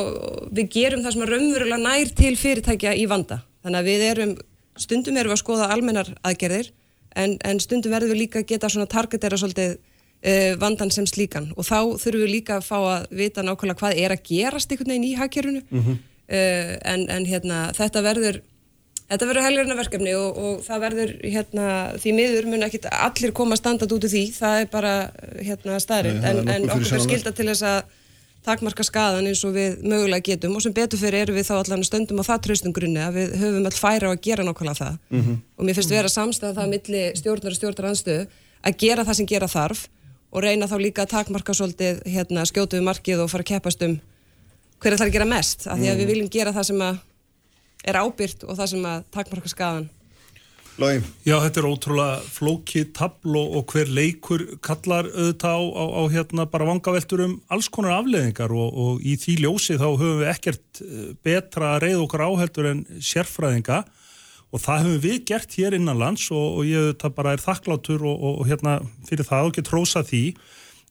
við 0.52 0.70
gerum 0.74 1.04
það 1.04 1.16
sem 1.16 1.24
að 1.24 1.34
raunverulega 1.36 1.80
nær 1.80 2.14
til 2.18 2.34
fyrirtækja 2.40 2.94
í 2.98 3.08
vanda. 3.10 3.42
Þannig 3.64 3.80
að 3.80 3.90
við 3.90 4.06
erum, 4.10 4.36
stundum 4.80 5.18
erum 5.18 5.32
við 5.32 5.38
að 5.38 5.44
skoða 5.44 5.72
almennar 5.72 6.14
aðgerðir 6.26 6.72
en, 7.16 7.38
en 7.44 7.60
stundum 7.60 7.92
verðum 7.94 8.12
við 8.14 8.22
líka 8.26 8.42
að 8.42 8.48
geta 8.54 8.68
svona 8.72 8.86
targetera 8.90 9.36
svolítið 9.40 9.74
uh, 9.78 10.54
vandan 10.62 10.90
sem 10.94 11.06
slíkan 11.06 11.50
og 11.56 11.64
þá 11.66 11.78
þurfum 11.98 12.24
við 12.24 12.32
líka 12.36 12.60
að 12.60 12.68
fá 12.70 12.78
að 12.78 13.10
vita 13.22 13.42
nákvæmlega 13.46 13.80
hvað 13.82 14.00
er 14.04 14.14
að 14.16 14.24
gerast 14.30 14.72
einhvern 14.72 14.94
veginn 14.94 15.10
í 15.10 15.18
hagkerfinu 15.20 15.62
Mhm. 15.70 15.98
uh, 16.32 16.72
en, 16.94 17.06
en 17.10 17.26
hérna 17.28 17.68
þetta 17.76 18.02
verður 18.08 18.40
Þetta 19.12 19.26
verður 19.28 19.44
helgarna 19.44 19.74
verkefni 19.76 20.12
og, 20.16 20.36
og 20.40 20.60
það 20.64 20.78
verður 20.86 21.10
hérna, 21.20 21.64
því 22.00 22.12
miður 22.16 22.46
mun 22.48 22.62
ekki 22.64 22.78
allir 22.88 23.32
koma 23.36 23.58
standað 23.60 23.90
út 23.98 24.06
úr 24.06 24.12
því, 24.14 24.22
það 24.32 24.54
er 24.62 24.68
bara 24.72 24.92
hérna, 25.36 25.80
staðrind, 25.84 26.22
er 26.24 26.38
en, 26.38 26.48
en 26.48 26.62
okkur 26.64 26.86
fyrirsjáanlegt. 26.86 27.10
skilda 27.10 27.32
til 27.36 27.46
þess 27.50 27.64
að 27.68 27.82
takmarka 28.42 28.82
skadan 28.86 29.26
eins 29.30 29.44
og 29.46 29.54
við 29.54 29.82
mögulega 29.86 30.24
getum 30.32 30.56
og 30.58 30.62
sem 30.64 30.72
betur 30.74 30.98
fyrir 30.98 31.22
erum 31.26 31.36
við 31.38 31.46
þá 31.46 31.54
allan 31.60 31.84
stöndum 31.86 32.18
á 32.20 32.24
það 32.26 32.40
traustum 32.46 32.72
grunni 32.74 32.98
að 33.02 33.18
við 33.20 33.34
höfum 33.42 33.66
all 33.70 33.78
færa 33.78 34.10
á 34.10 34.12
að 34.12 34.22
gera 34.26 34.42
nákvæmlega 34.48 34.80
það 34.82 34.98
Mhm. 35.10 35.36
og 35.58 35.64
mér 35.66 35.74
finnst 35.78 35.90
vera 35.94 36.08
samstæða 36.08 36.54
það 36.58 36.72
milli 36.74 37.02
stjórnar 37.20 37.52
og 37.54 37.58
stjórnar 37.60 37.90
anstöðu 37.92 38.26
að 38.66 38.76
gera 38.78 39.04
það 39.04 39.14
sem 39.14 39.26
gera 39.26 39.46
þarf 39.46 39.86
og 40.32 40.42
reyna 40.42 40.66
þá 40.66 40.76
líka 40.80 41.02
að 41.04 41.12
takmarka 41.12 41.52
svolítið 41.52 42.02
hérna, 42.08 42.42
skjótu 42.48 42.78
við 42.80 42.86
markið 42.88 43.20
og 43.22 43.30
fara 43.30 43.42
að 43.44 43.50
keppast 43.52 43.82
um 43.82 44.00
hver 44.82 44.92
ætlar 44.96 45.06
að 45.08 45.12
gera 45.12 45.24
mest, 45.28 45.66
af 45.68 45.78
því 45.78 45.88
að 45.92 45.98
við 46.00 46.06
viljum 46.10 46.30
gera 46.30 46.52
það 46.52 46.64
sem 46.64 46.80
er 47.84 47.94
ábyrgt 47.94 48.44
og 48.48 48.56
það 48.58 48.66
sem 48.72 48.82
að 48.86 49.04
takmarka 49.12 49.48
skadan. 49.48 49.90
Lói. 50.80 51.02
Já, 51.26 51.34
þetta 51.36 51.60
er 51.60 51.66
ótrúlega 51.68 52.20
flókið 52.32 52.92
tabl 52.96 53.34
og, 53.36 53.64
hver 53.68 53.90
leikur 53.92 54.44
kallar 54.64 55.04
auðvitað 55.10 55.52
á, 55.52 55.60
á, 55.68 55.84
á 55.84 56.02
hérna 56.14 56.46
bara 56.48 56.68
vangaveltur 56.70 57.24
um 57.26 57.34
alls 57.52 57.68
konar 57.68 57.98
afleðingar 57.98 58.54
og, 58.56 58.70
og 58.72 59.02
í 59.04 59.18
því 59.20 59.34
ljósi 59.44 59.76
þá 59.76 59.84
höfum 59.90 60.22
við 60.22 60.30
ekkert 60.32 60.80
eh, 60.86 61.10
betra 61.20 61.74
að 61.74 61.84
reyða 61.84 62.00
okkur 62.06 62.24
áheldur 62.24 62.70
en 62.70 62.80
sérfræðinga 63.04 63.82
og 64.48 64.64
það 64.64 64.86
höfum 64.86 65.04
við 65.04 65.20
gert 65.28 65.58
hér 65.60 65.76
innan 65.76 66.00
lands 66.00 66.24
og, 66.32 66.58
og 66.62 66.64
ég 66.70 66.88
auðvitað 66.88 67.14
bara 67.20 67.36
er 67.36 67.44
þakklátur 67.44 68.08
og, 68.08 68.26
og, 68.32 68.42
hérna 68.48 68.78
fyrir 69.08 69.28
það 69.28 69.50
og 69.50 69.54
get 69.58 69.72
rósa 69.76 70.04
því. 70.08 70.24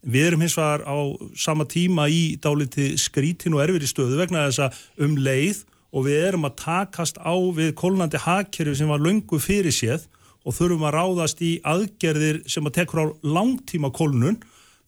Við 0.02 0.30
erum 0.30 0.46
hins 0.46 0.58
vegar 0.58 0.86
á 0.86 0.98
sama 1.38 1.66
tíma 1.70 2.06
í 2.10 2.38
dáliti 2.42 2.94
skrítin 3.02 3.58
og 3.58 3.66
erfiri 3.66 3.90
stöðu 3.90 4.22
vegna 4.22 4.46
þess 4.48 4.66
að 4.68 5.06
um 5.06 5.18
leið 5.18 5.66
og 5.92 6.08
við 6.08 6.26
erum 6.30 6.48
að 6.48 6.58
takast 6.64 7.20
á 7.20 7.36
við 7.56 7.74
kólnandi 7.80 8.22
hagkerfi 8.24 8.78
sem 8.80 8.92
var 8.92 9.04
löngu 9.04 9.40
fyrir 9.44 9.76
séð 9.76 10.08
og 10.48 10.56
þurfum 10.58 10.88
að 10.88 10.96
ráðast 10.98 11.44
í 11.46 11.52
aðgerðir 11.68 12.42
sem 12.50 12.66
að 12.66 12.78
tekur 12.80 13.04
á 13.04 13.06
langtíma 13.22 13.92
kólnun 13.94 14.40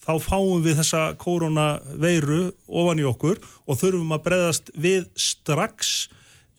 þá 0.03 0.13
fáum 0.23 0.63
við 0.63 0.79
þessa 0.81 1.03
koronaveiru 1.19 2.41
ofan 2.67 3.01
í 3.01 3.07
okkur 3.07 3.39
og 3.67 3.79
þurfum 3.79 4.15
að 4.15 4.25
breyðast 4.27 4.71
við 4.75 5.05
strax 5.19 5.93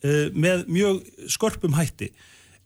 uh, 0.05 0.31
með 0.33 0.65
mjög 0.71 1.01
skörpum 1.29 1.75
hætti. 1.77 2.11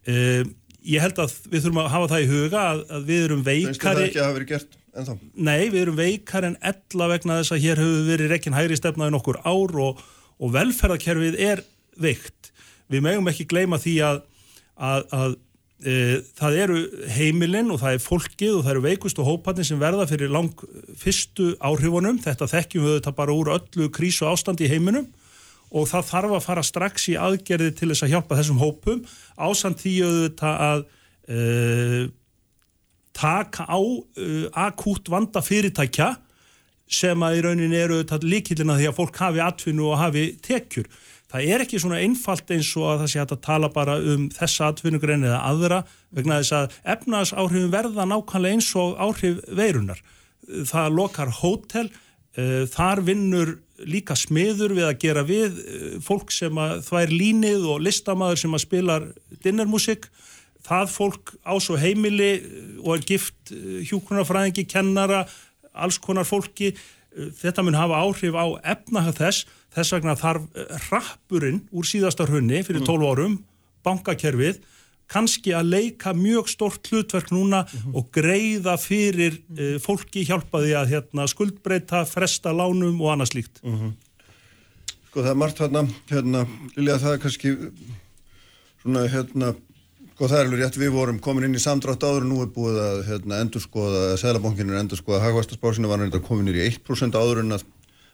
Uh, 0.08 0.46
ég 0.88 1.04
held 1.04 1.20
að 1.20 1.34
við 1.50 1.66
þurfum 1.66 1.82
að 1.84 1.92
hafa 1.96 2.12
það 2.14 2.24
í 2.24 2.30
huga 2.30 2.62
að, 2.74 2.84
að 2.96 3.10
við 3.10 3.26
erum 3.26 3.44
Finnst 3.48 3.50
þér 3.50 3.90
það 3.90 3.98
veikari... 3.98 4.08
ekki 4.08 4.22
að 4.22 4.28
hafa 4.28 4.38
verið 4.38 4.54
gert 4.54 4.80
ennþá? 5.00 5.18
Nei, 5.50 5.60
við 5.66 5.82
erum 5.82 6.00
veikar 6.00 6.48
en 6.48 6.56
ella 6.72 7.10
vegna 7.12 7.42
þess 7.42 7.56
að 7.56 7.66
hér 7.66 7.84
hefur 7.84 8.08
verið 8.08 8.34
rekkin 8.34 8.58
hægri 8.58 8.80
stefnaði 8.80 9.16
nokkur 9.16 9.42
ár 9.44 9.76
og, 9.84 10.04
og 10.40 10.56
velferðarkerfið 10.56 11.38
er 11.44 11.62
veikt. 12.00 12.52
Við 12.90 13.06
megum 13.06 13.30
ekki 13.32 13.48
gleyma 13.50 13.80
því 13.82 13.96
að, 14.08 14.20
að, 14.76 15.06
að 15.14 15.36
e, 15.84 15.96
það 16.40 16.60
eru 16.64 16.82
heimilinn 17.16 17.72
og 17.74 17.82
það 17.84 17.98
er 17.98 18.04
fólkið 18.04 18.54
og 18.58 18.64
það 18.66 18.74
eru 18.74 18.86
veikustu 18.88 19.26
hóparnir 19.28 19.68
sem 19.68 19.82
verða 19.82 20.08
fyrir 20.10 20.34
lang 20.34 20.66
fyrstu 21.00 21.52
áhrifunum. 21.60 22.22
Þetta 22.24 22.50
þekkjum 22.56 22.88
við 22.88 22.96
þetta 23.00 23.16
bara 23.20 23.36
úr 23.36 23.54
öllu 23.58 23.90
krísu 23.94 24.30
ástandi 24.30 24.68
í 24.68 24.72
heiminum 24.72 25.10
og 25.70 25.86
það 25.92 26.08
þarf 26.10 26.38
að 26.38 26.48
fara 26.48 26.66
strax 26.66 27.12
í 27.12 27.20
aðgerði 27.22 27.74
til 27.78 27.92
þess 27.92 28.08
að 28.08 28.16
hjálpa 28.16 28.40
þessum 28.40 28.64
hópum 28.64 29.04
ásand 29.38 29.78
því 29.78 29.92
auðvitað 30.08 30.64
að 30.70 30.88
e, 31.30 32.08
taka 33.20 33.68
á 33.68 33.80
uh, 33.80 34.46
akút 34.56 35.10
vanda 35.12 35.42
fyrirtækja 35.44 36.14
sem 36.90 37.22
að 37.24 37.38
í 37.38 37.46
rauninni 37.46 37.78
eru 37.78 38.02
líkillina 38.26 38.80
því 38.80 38.90
að 38.90 38.98
fólk 38.98 39.22
hafi 39.22 39.44
atvinnu 39.46 39.86
og 39.92 40.02
hafi 40.02 40.26
tekjur. 40.46 40.90
Það 41.30 41.50
er 41.54 41.62
ekki 41.62 41.80
svona 41.82 42.00
einfalt 42.02 42.50
eins 42.56 42.72
og 42.80 42.88
að 42.90 43.02
það 43.04 43.12
sé 43.12 43.22
að 43.22 43.34
tala 43.46 43.70
bara 43.70 44.00
um 44.02 44.30
þessa 44.34 44.72
atvinnugrein 44.74 45.28
eða 45.28 45.44
aðra 45.46 45.84
vegna 46.18 46.40
þess 46.42 46.56
að 46.58 46.78
efnaðs 46.96 47.34
áhrifin 47.38 47.74
verða 47.74 48.08
nákvæmlega 48.10 48.58
eins 48.58 48.70
og 48.82 48.96
áhrif 48.98 49.44
veirunar. 49.54 50.02
Það 50.66 50.96
lokar 50.98 51.34
hótel, 51.44 51.92
uh, 52.34 52.64
þar 52.74 53.04
vinnur 53.06 53.54
líka 53.86 54.18
smiður 54.18 54.74
við 54.80 54.88
að 54.88 54.98
gera 55.04 55.26
við 55.28 55.62
uh, 55.62 55.92
fólk 56.02 56.34
sem 56.34 56.58
að 56.58 56.82
þvær 56.90 57.14
línið 57.14 57.70
og 57.76 57.86
listamaður 57.86 58.42
sem 58.42 58.58
að 58.58 58.66
spilar 58.66 59.08
dinnermusik 59.46 60.10
það 60.66 60.90
fólk 60.94 61.36
á 61.46 61.54
svo 61.62 61.78
heimili 61.80 62.32
og 62.82 62.98
er 62.98 63.06
gift 63.06 63.54
hjúkunarfræðingi, 63.90 64.66
kennara, 64.70 65.24
alls 65.74 66.00
konar 66.02 66.28
fólki, 66.28 66.74
þetta 67.40 67.64
mun 67.66 67.78
hafa 67.78 68.02
áhrif 68.04 68.36
á 68.38 68.46
efnahag 68.76 69.18
þess, 69.18 69.46
þess 69.74 69.96
vegna 69.96 70.18
þarf 70.20 70.50
rappurinn 70.90 71.64
úr 71.72 71.88
síðasta 71.88 72.28
hrunni 72.30 72.62
fyrir 72.66 72.86
12 72.86 73.10
árum, 73.10 73.40
bankakerfið, 73.86 74.60
kannski 75.10 75.56
að 75.58 75.72
leika 75.74 76.14
mjög 76.14 76.52
stort 76.52 76.90
hlutverk 76.92 77.32
núna 77.34 77.64
og 77.98 78.12
greiða 78.14 78.76
fyrir 78.82 79.40
uh, 79.58 79.78
fólki 79.82 80.26
hjálpaði 80.28 80.76
að 80.78 80.94
hérna, 80.94 81.26
skuldbreyta, 81.30 82.04
fresta 82.10 82.54
lánum 82.54 83.02
og 83.02 83.16
annað 83.16 83.34
slíkt. 83.34 83.64
Sko 85.10 85.24
það 85.24 85.32
er 85.32 85.40
margt 85.42 85.64
hérna, 85.64 85.86
hérna, 86.12 86.46
Lilja, 86.76 87.00
það 87.02 87.16
er 87.16 87.24
kannski 87.24 87.56
svona, 88.84 89.08
hérna, 89.10 89.54
Sko 90.20 90.28
það 90.28 90.42
er 90.42 90.48
alveg 90.50 90.60
rétt, 90.60 90.76
við 90.76 90.90
vorum 90.92 91.20
komin 91.24 91.46
inn 91.48 91.56
í 91.56 91.62
samdrátt 91.64 92.02
áður 92.04 92.26
og 92.26 92.28
nú 92.28 92.38
er 92.44 92.50
búið 92.52 92.78
að 92.84 92.98
hérna, 93.08 93.38
endurskoða, 93.40 94.00
Sælabankin 94.20 94.74
er 94.74 94.82
endurskoða 94.82 95.22
hagvæstasbásinu 95.24 95.88
var 95.88 96.02
reynda 96.04 96.20
komin 96.20 96.50
í 96.52 96.58
1% 96.66 97.16
áður 97.16 97.40
en 97.46 97.56
að, 97.56 97.62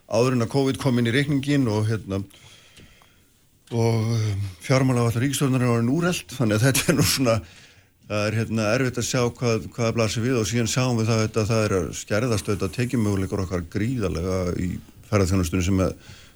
áður 0.06 0.36
en 0.36 0.46
að 0.46 0.52
COVID 0.52 0.78
kom 0.84 1.02
inn 1.02 1.10
í 1.10 1.16
reikningin 1.16 1.66
og 1.66 1.88
hérna 1.90 2.20
og 3.74 4.12
fjármála 4.62 5.08
allar 5.08 5.18
ríkistofnarinn 5.26 5.72
var 5.72 5.82
núreld, 5.88 6.30
þannig 6.30 6.60
að 6.60 6.68
þetta 6.68 6.86
er 6.94 7.00
nú 7.00 7.08
svona 7.10 7.36
það 8.06 8.28
er 8.28 8.38
hérna 8.38 8.68
erfitt 8.76 9.02
að 9.02 9.08
sjá 9.10 9.24
hvað, 9.42 9.66
hvað 9.74 9.96
blasir 9.98 10.26
við 10.28 10.38
og 10.44 10.50
síðan 10.52 10.70
sjáum 10.76 11.02
við 11.02 11.10
það 11.10 11.24
að 11.26 11.50
það 11.56 11.64
er 11.64 11.76
að 11.80 11.88
skerðast 12.04 12.52
auðvitað 12.52 12.76
tekjumöguleikar 12.78 13.44
okkar 13.48 13.66
gríðarlega 13.74 14.38
í 14.62 14.76
ferðarþjónustunni 15.10 15.66
sem 15.72 15.82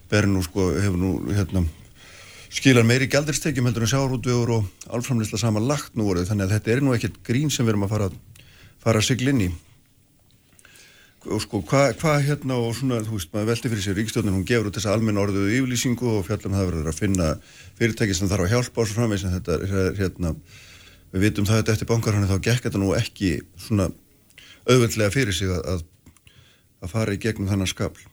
ber 0.09 0.31
nú 0.33 0.41
sko 0.49 0.71
hefur 0.79 0.97
nú 0.97 1.13
hérna 1.29 1.67
skilar 2.49 2.85
meiri 2.87 3.07
gældirstekjum 3.09 3.69
heldur 3.69 3.85
en 3.85 3.91
sjáarútvegur 3.91 4.51
og 4.57 4.69
alframlisla 4.89 5.37
sama 5.37 5.61
lagt 5.61 5.97
nú 5.97 6.07
voruð 6.07 6.29
þannig 6.31 6.47
að 6.47 6.53
þetta 6.55 6.71
er 6.73 6.83
nú 6.85 6.95
ekkert 6.95 7.19
grín 7.25 7.51
sem 7.53 7.65
við 7.65 7.75
erum 7.75 7.85
að 7.85 7.93
fara, 7.93 8.07
fara 8.81 9.01
að 9.01 9.09
sigla 9.09 9.33
inn 9.33 9.43
í. 9.45 9.49
Og 11.29 11.43
sko 11.43 11.61
hvað 11.67 11.99
hva, 11.99 12.15
hérna 12.23 12.57
og 12.63 12.73
svona 12.77 13.01
þú 13.05 13.17
veist 13.17 13.33
maður 13.35 13.51
veldi 13.51 13.71
fyrir 13.73 13.85
sér 13.85 13.97
ríkstjóðin 13.99 14.33
hún 14.33 14.47
gefur 14.47 14.69
út 14.69 14.79
þessa 14.79 14.95
almenn 14.95 15.19
orðuðu 15.19 15.51
yfirlýsingu 15.57 16.13
og 16.15 16.25
fjallum 16.25 16.55
það 16.55 16.69
verður 16.71 16.89
að 16.89 17.01
finna 17.03 17.29
fyrirtæki 17.77 18.15
sem 18.17 18.31
þarf 18.31 18.47
að 18.47 18.53
hjálpa 18.55 18.81
á 18.81 18.83
svo 18.87 18.97
framvegs 18.97 19.25
en 19.27 19.35
þetta 19.35 19.57
er 19.59 19.99
hérna 19.99 20.33
við 21.11 21.25
vitum 21.27 21.49
það 21.49 21.61
að 21.61 21.73
eftir 21.75 21.89
bankarhannu 21.91 22.29
þá 22.31 22.45
gekk 22.47 22.65
þetta 22.65 22.81
nú 22.81 22.93
ekki 22.97 23.33
svona 23.59 23.89
auðvöldlega 24.63 25.13
fyrir 25.13 25.35
sig 25.35 25.51
að, 25.51 25.83
að 26.79 26.95
fara 26.95 27.13
í 27.13 27.21
gegnum 27.21 27.51
þannan 27.51 27.69
skabl 27.69 28.08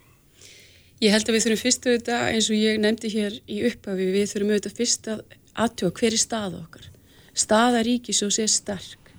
Ég 1.04 1.12
held 1.12 1.28
að 1.28 1.36
við 1.36 1.44
þurfum 1.44 1.60
fyrst 1.60 1.86
auðvitað 1.86 2.28
eins 2.32 2.46
og 2.48 2.56
ég 2.56 2.78
nefndi 2.80 3.10
hér 3.12 3.34
í 3.44 3.58
upphafi 3.68 4.06
við 4.14 4.30
þurfum 4.30 4.52
auðvitað 4.54 4.76
fyrst 4.78 5.08
að 5.12 5.18
aðtjóða 5.64 5.96
hver 6.00 6.14
er 6.16 6.22
staða 6.22 6.60
okkar. 6.62 6.86
Staða 7.36 7.82
ríkisjóðs 7.84 8.38
er 8.40 8.52
sterk. 8.52 9.12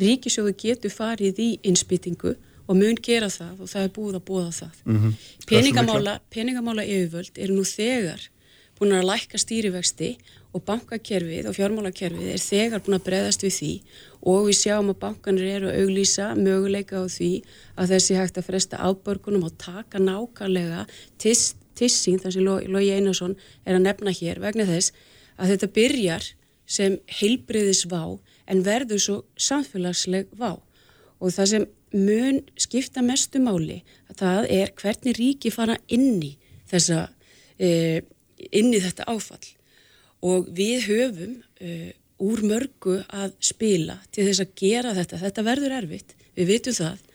Ríkisjóðu 0.00 0.56
getur 0.58 0.94
farið 0.94 1.38
í 1.38 1.48
innspýtingu 1.70 2.34
og 2.66 2.78
mun 2.78 2.98
gera 2.98 3.30
það 3.30 3.62
og 3.62 3.70
það 3.70 3.86
er 3.86 3.94
búið 3.94 4.18
að 4.18 4.26
búða 4.26 4.50
það. 4.58 4.82
Mm 4.84 4.98
-hmm. 4.98 5.14
Peningamála, 5.46 6.20
peningamála 6.30 6.84
yfirvöld 6.84 7.38
er 7.38 7.50
nú 7.54 7.64
þegar 7.64 8.20
búin 8.78 8.96
að 8.96 9.08
lækka 9.10 9.38
stýrivexti 9.38 10.16
og 10.52 10.64
bankakerfið 10.64 11.46
og 11.46 11.54
fjármálakerfið 11.54 12.28
er 12.34 12.42
þegar 12.42 12.80
búin 12.80 12.98
að 12.98 13.06
breðast 13.06 13.42
við 13.42 13.54
því 13.58 13.72
og 14.20 14.48
við 14.48 14.58
sjáum 14.58 14.90
að 14.92 15.00
bankanir 15.04 15.48
eru 15.54 15.70
að 15.70 15.84
auglýsa 15.84 16.26
möguleika 16.36 17.00
á 17.00 17.04
því 17.08 17.30
að 17.80 17.94
þessi 17.94 18.18
hægt 18.18 18.40
að 18.40 18.48
fresta 18.50 18.80
ábörgunum 18.80 19.46
og 19.48 19.56
taka 19.60 20.00
nákvæmlega 20.02 20.84
tissing 21.20 22.20
þar 22.20 22.34
sem 22.34 22.44
Lógi 22.44 22.92
Einarsson 22.92 23.36
er 23.64 23.78
að 23.78 23.86
nefna 23.86 24.12
hér 24.12 24.42
vegna 24.42 24.68
þess 24.68 24.92
að 25.40 25.54
þetta 25.54 25.72
byrjar 25.78 26.28
sem 26.70 26.98
heilbriðis 27.20 27.86
vá 27.90 28.18
en 28.50 28.64
verður 28.66 29.02
svo 29.02 29.16
samfélagsleg 29.40 30.28
vá. 30.38 30.58
Og 31.20 31.32
það 31.34 31.50
sem 31.52 31.66
mun 31.96 32.42
skipta 32.60 33.02
mestu 33.02 33.40
máli 33.42 33.80
að 34.10 34.20
það 34.22 34.50
er 34.60 34.74
hvernig 34.78 35.18
ríki 35.18 35.52
fara 35.54 35.78
inn 35.90 36.20
í 36.22 36.34
þessa 36.70 37.08
e, 37.58 38.02
inn 38.52 38.70
í 38.74 38.82
þetta 38.82 39.08
áfall. 39.10 39.42
Og 40.20 40.50
við 40.52 40.84
höfum 40.84 41.38
uh, 41.64 41.90
úr 42.20 42.42
mörgu 42.46 43.00
að 43.08 43.34
spila 43.40 43.98
til 44.12 44.28
þess 44.28 44.44
að 44.44 44.56
gera 44.60 44.94
þetta. 44.96 45.22
Þetta 45.24 45.46
verður 45.46 45.76
erfitt, 45.80 46.14
við 46.36 46.52
vitum 46.54 46.76
það 46.76 47.06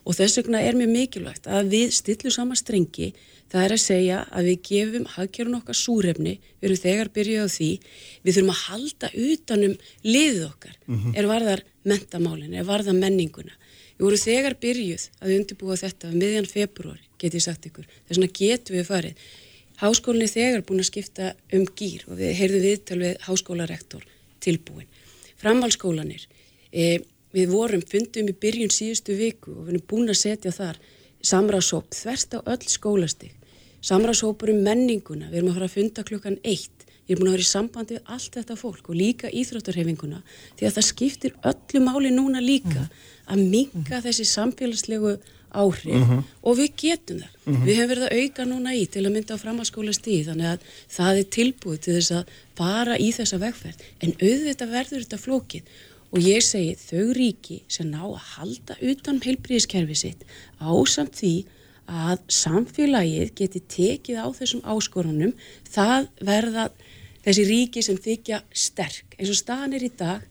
og 0.00 0.16
þess 0.16 0.40
vegna 0.40 0.62
er 0.64 0.78
mjög 0.78 0.94
mikilvægt 0.94 1.46
að 1.50 1.74
við 1.74 1.90
stillum 1.92 2.32
sama 2.32 2.56
strengi 2.56 3.10
það 3.50 3.64
er 3.64 3.74
að 3.74 3.82
segja 3.82 4.18
að 4.30 4.48
við 4.50 4.60
gefum 4.68 5.06
hagkjörun 5.10 5.58
okkar 5.58 5.78
súrefni, 5.78 6.36
við 6.60 6.68
erum 6.68 6.80
þegar 6.84 7.10
byrjuð 7.16 7.46
á 7.46 7.48
því, 7.56 7.70
við 8.22 8.36
þurfum 8.36 8.52
að 8.54 8.62
halda 8.66 9.10
utanum 9.26 9.74
liðið 10.06 10.44
okkar, 10.46 10.76
mm 10.86 10.96
-hmm. 10.96 11.16
er 11.18 11.30
varðar 11.30 11.64
mentamálin, 11.82 12.54
er 12.54 12.68
varðar 12.68 12.98
menninguna. 12.98 13.54
Við 13.98 14.06
vorum 14.06 14.24
þegar 14.24 14.56
byrjuð 14.60 15.08
að 15.20 15.34
undirbúa 15.36 15.76
þetta 15.76 16.12
miðjan 16.14 16.48
februar, 16.48 17.00
get 17.18 17.34
ég 17.34 17.42
sagt 17.44 17.66
ykkur, 17.66 17.86
þess 18.06 18.18
vegna 18.18 18.38
getum 18.38 18.76
við 18.76 18.86
farið. 18.86 19.14
Háskólinni 19.80 20.28
þegar 20.28 20.62
búin 20.62 20.80
að 20.80 20.90
skipta 20.92 21.34
um 21.52 21.66
gýr 21.66 22.04
og 22.06 22.16
við 22.20 22.36
heyrðum 22.36 22.64
viðtal 22.68 22.98
við 23.00 23.14
háskólarektor 23.26 24.04
tilbúin. 24.42 24.88
Framhalskólanir, 25.40 26.26
e, 26.72 27.00
við 27.34 27.52
vorum, 27.52 27.82
fundum 27.82 28.28
í 28.28 28.36
byrjun 28.36 28.72
síðustu 28.74 29.16
viku 29.16 29.54
og 29.54 29.68
við 29.68 29.74
erum 29.74 29.86
búin 29.88 30.12
að 30.12 30.20
setja 30.22 30.52
þar 30.52 30.80
samráðsóp 31.22 31.94
þverst 31.94 32.36
á 32.36 32.38
öll 32.44 32.66
skólastig. 32.68 33.32
Samráðsópur 33.80 34.52
um 34.52 34.62
menninguna, 34.64 35.30
við 35.30 35.40
erum 35.40 35.52
að 35.52 35.58
fara 35.58 35.68
að 35.70 35.76
funda 35.76 36.04
klukkan 36.04 36.38
eitt. 36.44 36.86
Við 37.06 37.14
erum 37.14 37.24
búin 37.24 37.30
að 37.30 37.36
vera 37.36 37.46
í 37.46 37.50
sambandi 37.50 37.96
við 37.96 38.10
allt 38.14 38.36
þetta 38.38 38.56
fólk 38.60 38.90
og 38.90 38.98
líka 38.98 39.30
íþróttarhefinguna 39.34 40.20
því 40.58 40.66
að 40.68 40.74
það 40.76 40.88
skiptir 40.90 41.32
öllu 41.50 41.80
máli 41.82 42.12
núna 42.14 42.42
líka 42.44 42.84
að 43.26 43.42
minga 43.50 44.02
þessi 44.04 44.26
samfélagslegu 44.30 45.16
áhrif 45.50 45.94
mhm. 45.94 46.10
-huh. 46.10 46.24
og 46.42 46.56
við 46.58 46.70
getum 46.76 47.18
það. 47.22 47.34
Uh 47.46 47.54
-huh. 47.54 47.64
Við 47.66 47.74
hefum 47.76 47.90
verið 47.90 48.06
að 48.06 48.16
auka 48.20 48.44
núna 48.44 48.74
í 48.74 48.86
til 48.86 49.04
að 49.06 49.12
mynda 49.12 49.34
á 49.34 49.42
framhalskóla 49.44 49.92
stíð 49.92 50.26
þannig 50.28 50.48
að 50.54 50.60
það 50.96 51.18
er 51.18 51.26
tilbúið 51.36 51.78
til 51.80 51.94
þess 51.94 52.10
að 52.18 52.24
fara 52.56 52.98
í 52.98 53.08
þessa 53.12 53.38
vegferð 53.38 53.78
en 54.00 54.12
auðvitað 54.20 54.74
verður 54.76 55.02
þetta 55.02 55.24
flókið 55.24 55.62
og 56.10 56.18
ég 56.26 56.42
segi 56.42 56.74
þau 56.74 57.12
ríki 57.14 57.62
sem 57.68 57.90
ná 57.90 58.02
að 58.02 58.26
halda 58.34 58.76
utan 58.82 59.20
heilbríðiskerfi 59.22 59.96
sitt 59.96 60.24
ásamt 60.58 61.14
því 61.20 61.34
að 61.90 62.18
samfélagið 62.30 63.32
geti 63.38 63.62
tekið 63.74 64.22
á 64.22 64.26
þessum 64.34 64.62
áskorunum 64.62 65.32
það 65.70 66.08
verða 66.22 66.70
þessi 67.24 67.46
ríki 67.48 67.82
sem 67.82 67.98
þykja 67.98 68.42
sterk 68.50 69.16
eins 69.18 69.32
og 69.32 69.38
staðan 69.38 69.76
er 69.78 69.86
í 69.86 69.92
dag 69.98 70.26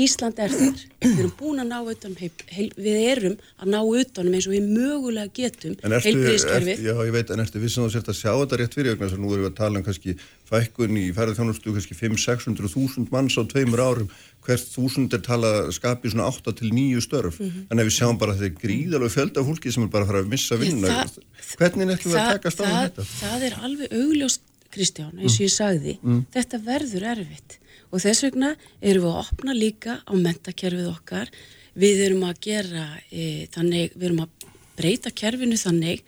Ísland 0.00 0.38
er 0.40 0.52
þar, 0.52 0.78
við 1.02 1.18
erum 1.20 1.32
búin 1.36 1.60
að 1.60 1.66
ná 1.68 1.78
utanum, 1.92 2.16
heil, 2.48 2.68
við 2.80 2.98
erum 3.10 3.34
að 3.60 3.72
ná 3.74 3.78
utanum 3.82 4.36
eins 4.38 4.46
og 4.48 4.54
við 4.54 4.68
mögulega 4.72 5.32
getum 5.36 5.74
heilbríðiskerfið. 5.82 6.84
Já, 6.86 6.92
ég 6.96 7.12
veit, 7.12 7.32
en 7.34 7.42
ertu 7.44 7.60
við 7.60 7.74
sem 7.74 7.84
þú 7.84 7.90
sért 7.92 8.08
að 8.08 8.16
sjá 8.16 8.30
þetta 8.30 8.58
rétt 8.60 8.76
fyrir, 8.78 8.96
þannig 8.96 9.18
að 9.18 9.22
nú 9.22 9.32
erum 9.34 9.44
við 9.44 9.50
að 9.50 9.58
tala 9.58 9.80
um 9.80 9.84
kannski 9.84 10.14
fækkun 10.48 10.96
í 10.96 11.04
ferðarþjónustu, 11.16 11.74
kannski 11.76 11.96
5-600 11.98 12.72
þúsund 12.72 13.12
manns 13.12 13.36
á 13.36 13.42
tveimur 13.52 13.84
árum, 13.84 14.12
hvert 14.46 14.72
þúsund 14.72 15.12
er 15.12 15.24
talað 15.26 15.58
að 15.60 15.74
skapi 15.76 16.12
svona 16.12 16.28
8 16.32 16.56
til 16.58 16.72
9 16.72 17.04
störf, 17.04 17.38
mm 17.38 17.48
-hmm. 17.50 17.66
þannig 17.68 17.84
að 17.84 17.90
við 17.90 17.96
sjáum 17.98 18.18
bara 18.18 18.32
að 18.32 18.40
þetta 18.40 18.48
er 18.48 18.62
gríðalög 18.64 19.12
fjölda 19.12 19.44
fólki 19.44 19.72
sem 19.72 19.82
er 19.84 19.92
bara 19.92 20.04
að 20.04 20.08
fara 20.08 20.22
að 20.24 20.32
missa 20.32 20.56
vinna. 20.56 20.88
Það, 20.88 21.18
Hvernig 21.52 21.82
er 21.84 21.96
þetta 21.96 22.16
að 22.16 22.32
taka 22.32 22.50
stáðum 22.50 22.80
þetta? 22.82 23.04
Það 23.20 23.42
er 23.46 23.54
alveg 23.60 23.88
augljóst, 23.92 24.40
Kristján, 24.72 25.18
eins 25.20 25.36
og 25.36 25.44
ég 25.44 25.52
sagði, 25.52 25.98
mm. 26.00 26.20
þetta 26.32 26.58
verður 26.64 27.04
erfitt 27.12 27.58
og 27.92 28.00
þess 28.00 28.24
vegna 28.26 28.54
erum 28.80 29.06
við 29.06 29.12
að 29.12 29.22
opna 29.22 29.56
líka 29.56 29.98
á 30.08 30.12
mentakerfið 30.16 30.90
okkar. 30.90 31.30
Við 31.78 32.04
erum 32.08 32.26
að 32.28 32.40
gera 32.44 32.86
e, 33.08 33.48
þannig, 33.52 33.96
við 33.96 34.08
erum 34.08 34.22
að 34.24 34.46
breyta 34.76 35.12
kerfinu 35.14 35.58
þannig 35.60 36.02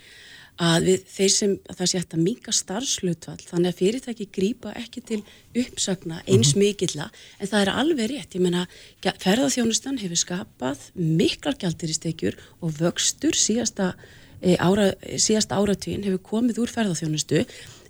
að 0.64 0.86
við, 0.86 1.06
þeir 1.10 1.32
sem 1.34 1.54
að 1.66 1.78
það 1.80 1.88
sé 1.90 2.00
hægt 2.00 2.14
að 2.14 2.22
minga 2.22 2.52
starfslutvall 2.54 3.40
þannig 3.42 3.72
að 3.72 3.78
fyrirtæki 3.80 4.26
grýpa 4.36 4.74
ekki 4.78 5.02
til 5.08 5.20
uppsagna 5.64 6.20
eins 6.24 6.52
mhm. 6.54 6.62
mikilla. 6.62 7.08
En 7.40 7.50
það 7.50 7.64
er 7.64 7.72
alveg 7.74 8.12
rétt, 8.12 8.36
ég 8.38 8.44
menna 8.44 8.66
ferðarþjónustan 9.02 9.98
hefur 10.02 10.20
skapað 10.20 10.86
miklar 10.94 11.58
gældir 11.60 11.92
í 11.92 11.98
stekjur 11.98 12.38
og 12.60 12.78
vöxtur 12.78 13.36
síðasta, 13.36 13.92
e, 14.40 14.54
ára, 14.56 14.92
síðasta 15.18 15.58
áratvín 15.58 16.06
hefur 16.06 16.22
komið 16.32 16.62
úr 16.64 16.72
ferðarþjónustu 16.72 17.44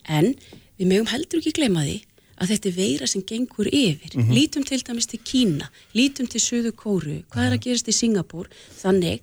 en 0.08 0.32
við 0.80 0.90
mögum 0.90 1.12
heldur 1.12 1.44
ekki 1.44 1.54
gleyma 1.60 1.84
því 1.84 2.00
að 2.40 2.50
þetta 2.52 2.68
er 2.70 2.76
veira 2.78 3.06
sem 3.10 3.22
gengur 3.22 3.68
yfir. 3.68 4.14
Mm 4.14 4.22
-hmm. 4.22 4.34
Lítum 4.34 4.64
til 4.64 4.82
dæmis 4.82 5.06
til 5.06 5.20
Kína, 5.24 5.70
lítum 5.94 6.26
til 6.26 6.40
Suðu 6.40 6.72
Kóru, 6.72 7.22
hvað 7.30 7.46
er 7.46 7.52
að 7.56 7.64
gerast 7.64 7.88
í 7.88 7.92
Singapúr, 7.92 8.48
þannig 8.82 9.20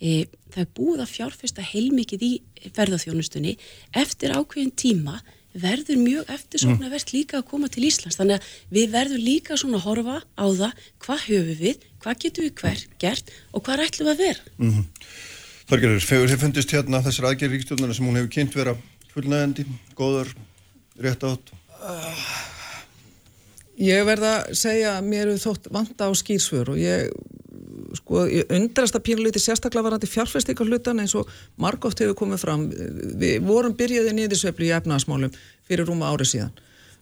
e, 0.00 0.26
það 0.52 0.62
er 0.64 0.74
búið 0.76 1.00
að 1.00 1.14
fjárfesta 1.16 1.62
heilmikið 1.62 2.22
í 2.22 2.32
ferðarþjónustunni 2.74 3.56
eftir 3.92 4.32
ákveðin 4.32 4.72
tíma 4.76 5.20
verður 5.56 5.96
mjög 6.00 6.30
eftir 6.32 6.60
svona 6.60 6.90
verðt 6.92 7.12
líka 7.14 7.38
að 7.40 7.48
koma 7.50 7.68
til 7.72 7.86
Íslands, 7.88 8.18
þannig 8.18 8.36
að 8.36 8.48
við 8.76 8.90
verðum 8.92 9.22
líka 9.24 9.56
svona 9.56 9.78
að 9.80 9.86
horfa 9.88 10.18
á 10.36 10.46
það, 10.60 10.72
hvað 11.00 11.20
höfum 11.30 11.60
við, 11.60 11.86
hvað 12.02 12.20
getum 12.24 12.44
við 12.44 12.54
hver 12.60 12.82
gert 13.00 13.32
og 13.52 13.64
hvað 13.64 13.84
ætlum 13.86 14.08
við 14.08 14.12
að 14.12 14.22
vera. 14.24 14.42
Mm 14.58 14.72
-hmm. 14.72 14.84
Þorgerður, 15.66 16.04
hefur 16.06 16.30
þið 16.30 16.42
fundist 16.44 16.72
hérna 16.76 17.02
þessar 17.02 17.28
aðgerðvíkstjóðnarna 17.30 17.94
sem 17.94 18.06
hún 18.06 18.18
hefur 18.20 18.34
kynnt 18.36 18.54
vera 18.54 18.76
fullnægandi, 19.14 19.64
góðar, 19.96 20.28
rétt 21.00 21.24
átt? 21.24 21.50
Ég 23.76 24.06
verða 24.08 24.34
að 24.40 24.54
segja 24.56 24.94
að 24.96 25.08
mér 25.10 25.30
hefur 25.30 25.42
þótt 25.50 25.66
vanta 25.74 26.08
á 26.08 26.12
skýrsför 26.16 26.70
og 26.72 26.78
ég, 26.80 27.10
sko, 27.98 28.22
ég 28.32 28.54
undrast 28.56 28.96
að 28.96 29.04
pínuleiti 29.08 29.42
sérstaklega 29.42 29.84
varandi 29.90 30.08
fjárfæstíkar 30.08 30.70
hlutan 30.70 31.02
eins 31.02 31.12
og 31.18 31.28
margótt 31.60 32.00
hefur 32.00 32.16
komið 32.22 32.40
fram. 32.40 32.64
Við 33.20 33.42
vorum 33.44 33.76
byrjaði 33.76 34.14
niðursveifli 34.16 34.70
í 34.70 34.76
efnaðasmálum 34.78 35.36
fyrir 35.68 35.88
rúma 35.90 36.08
árið 36.14 36.32
síðan 36.32 36.56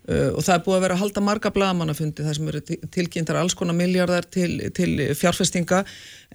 Uh, 0.05 0.35
og 0.37 0.43
það 0.45 0.55
er 0.55 0.65
búið 0.67 0.77
að 0.77 0.83
vera 0.85 0.97
að 0.99 1.01
halda 1.01 1.21
marga 1.25 1.51
blagamannafundi 1.55 2.25
þar 2.27 2.37
sem 2.37 2.49
eru 2.51 2.61
tilkynntar 2.93 3.39
alls 3.41 3.55
konar 3.57 3.77
miljardar 3.79 4.27
til, 4.29 4.59
til 4.77 4.91
fjárfestinga. 5.17 5.81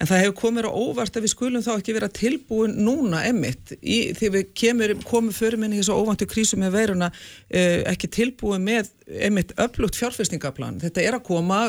En 0.00 0.10
það 0.10 0.24
hefur 0.24 0.38
komið 0.40 0.66
á 0.66 0.72
óvart 0.74 1.18
að 1.18 1.26
við 1.26 1.34
skulum 1.34 1.62
þá 1.62 1.70
ekki 1.76 1.94
vera 1.94 2.08
tilbúin 2.10 2.74
núna 2.82 3.22
emitt 3.28 3.76
í, 3.78 4.10
því 4.18 4.32
við 4.36 4.48
kemur, 4.58 4.94
komum 5.06 5.34
fyrir 5.36 5.60
minni 5.60 5.78
í 5.78 5.84
þessu 5.84 5.98
óvantu 5.98 6.26
krísu 6.30 6.58
með 6.58 6.74
veiruna 6.80 7.12
uh, 7.12 7.78
ekki 7.92 8.10
tilbúin 8.10 8.66
með 8.66 8.90
einmitt 9.10 9.52
öflugt 9.60 9.98
fjárfestingaplan, 9.98 10.78
þetta 10.82 11.02
er 11.02 11.16
að 11.16 11.24
koma 11.26 11.60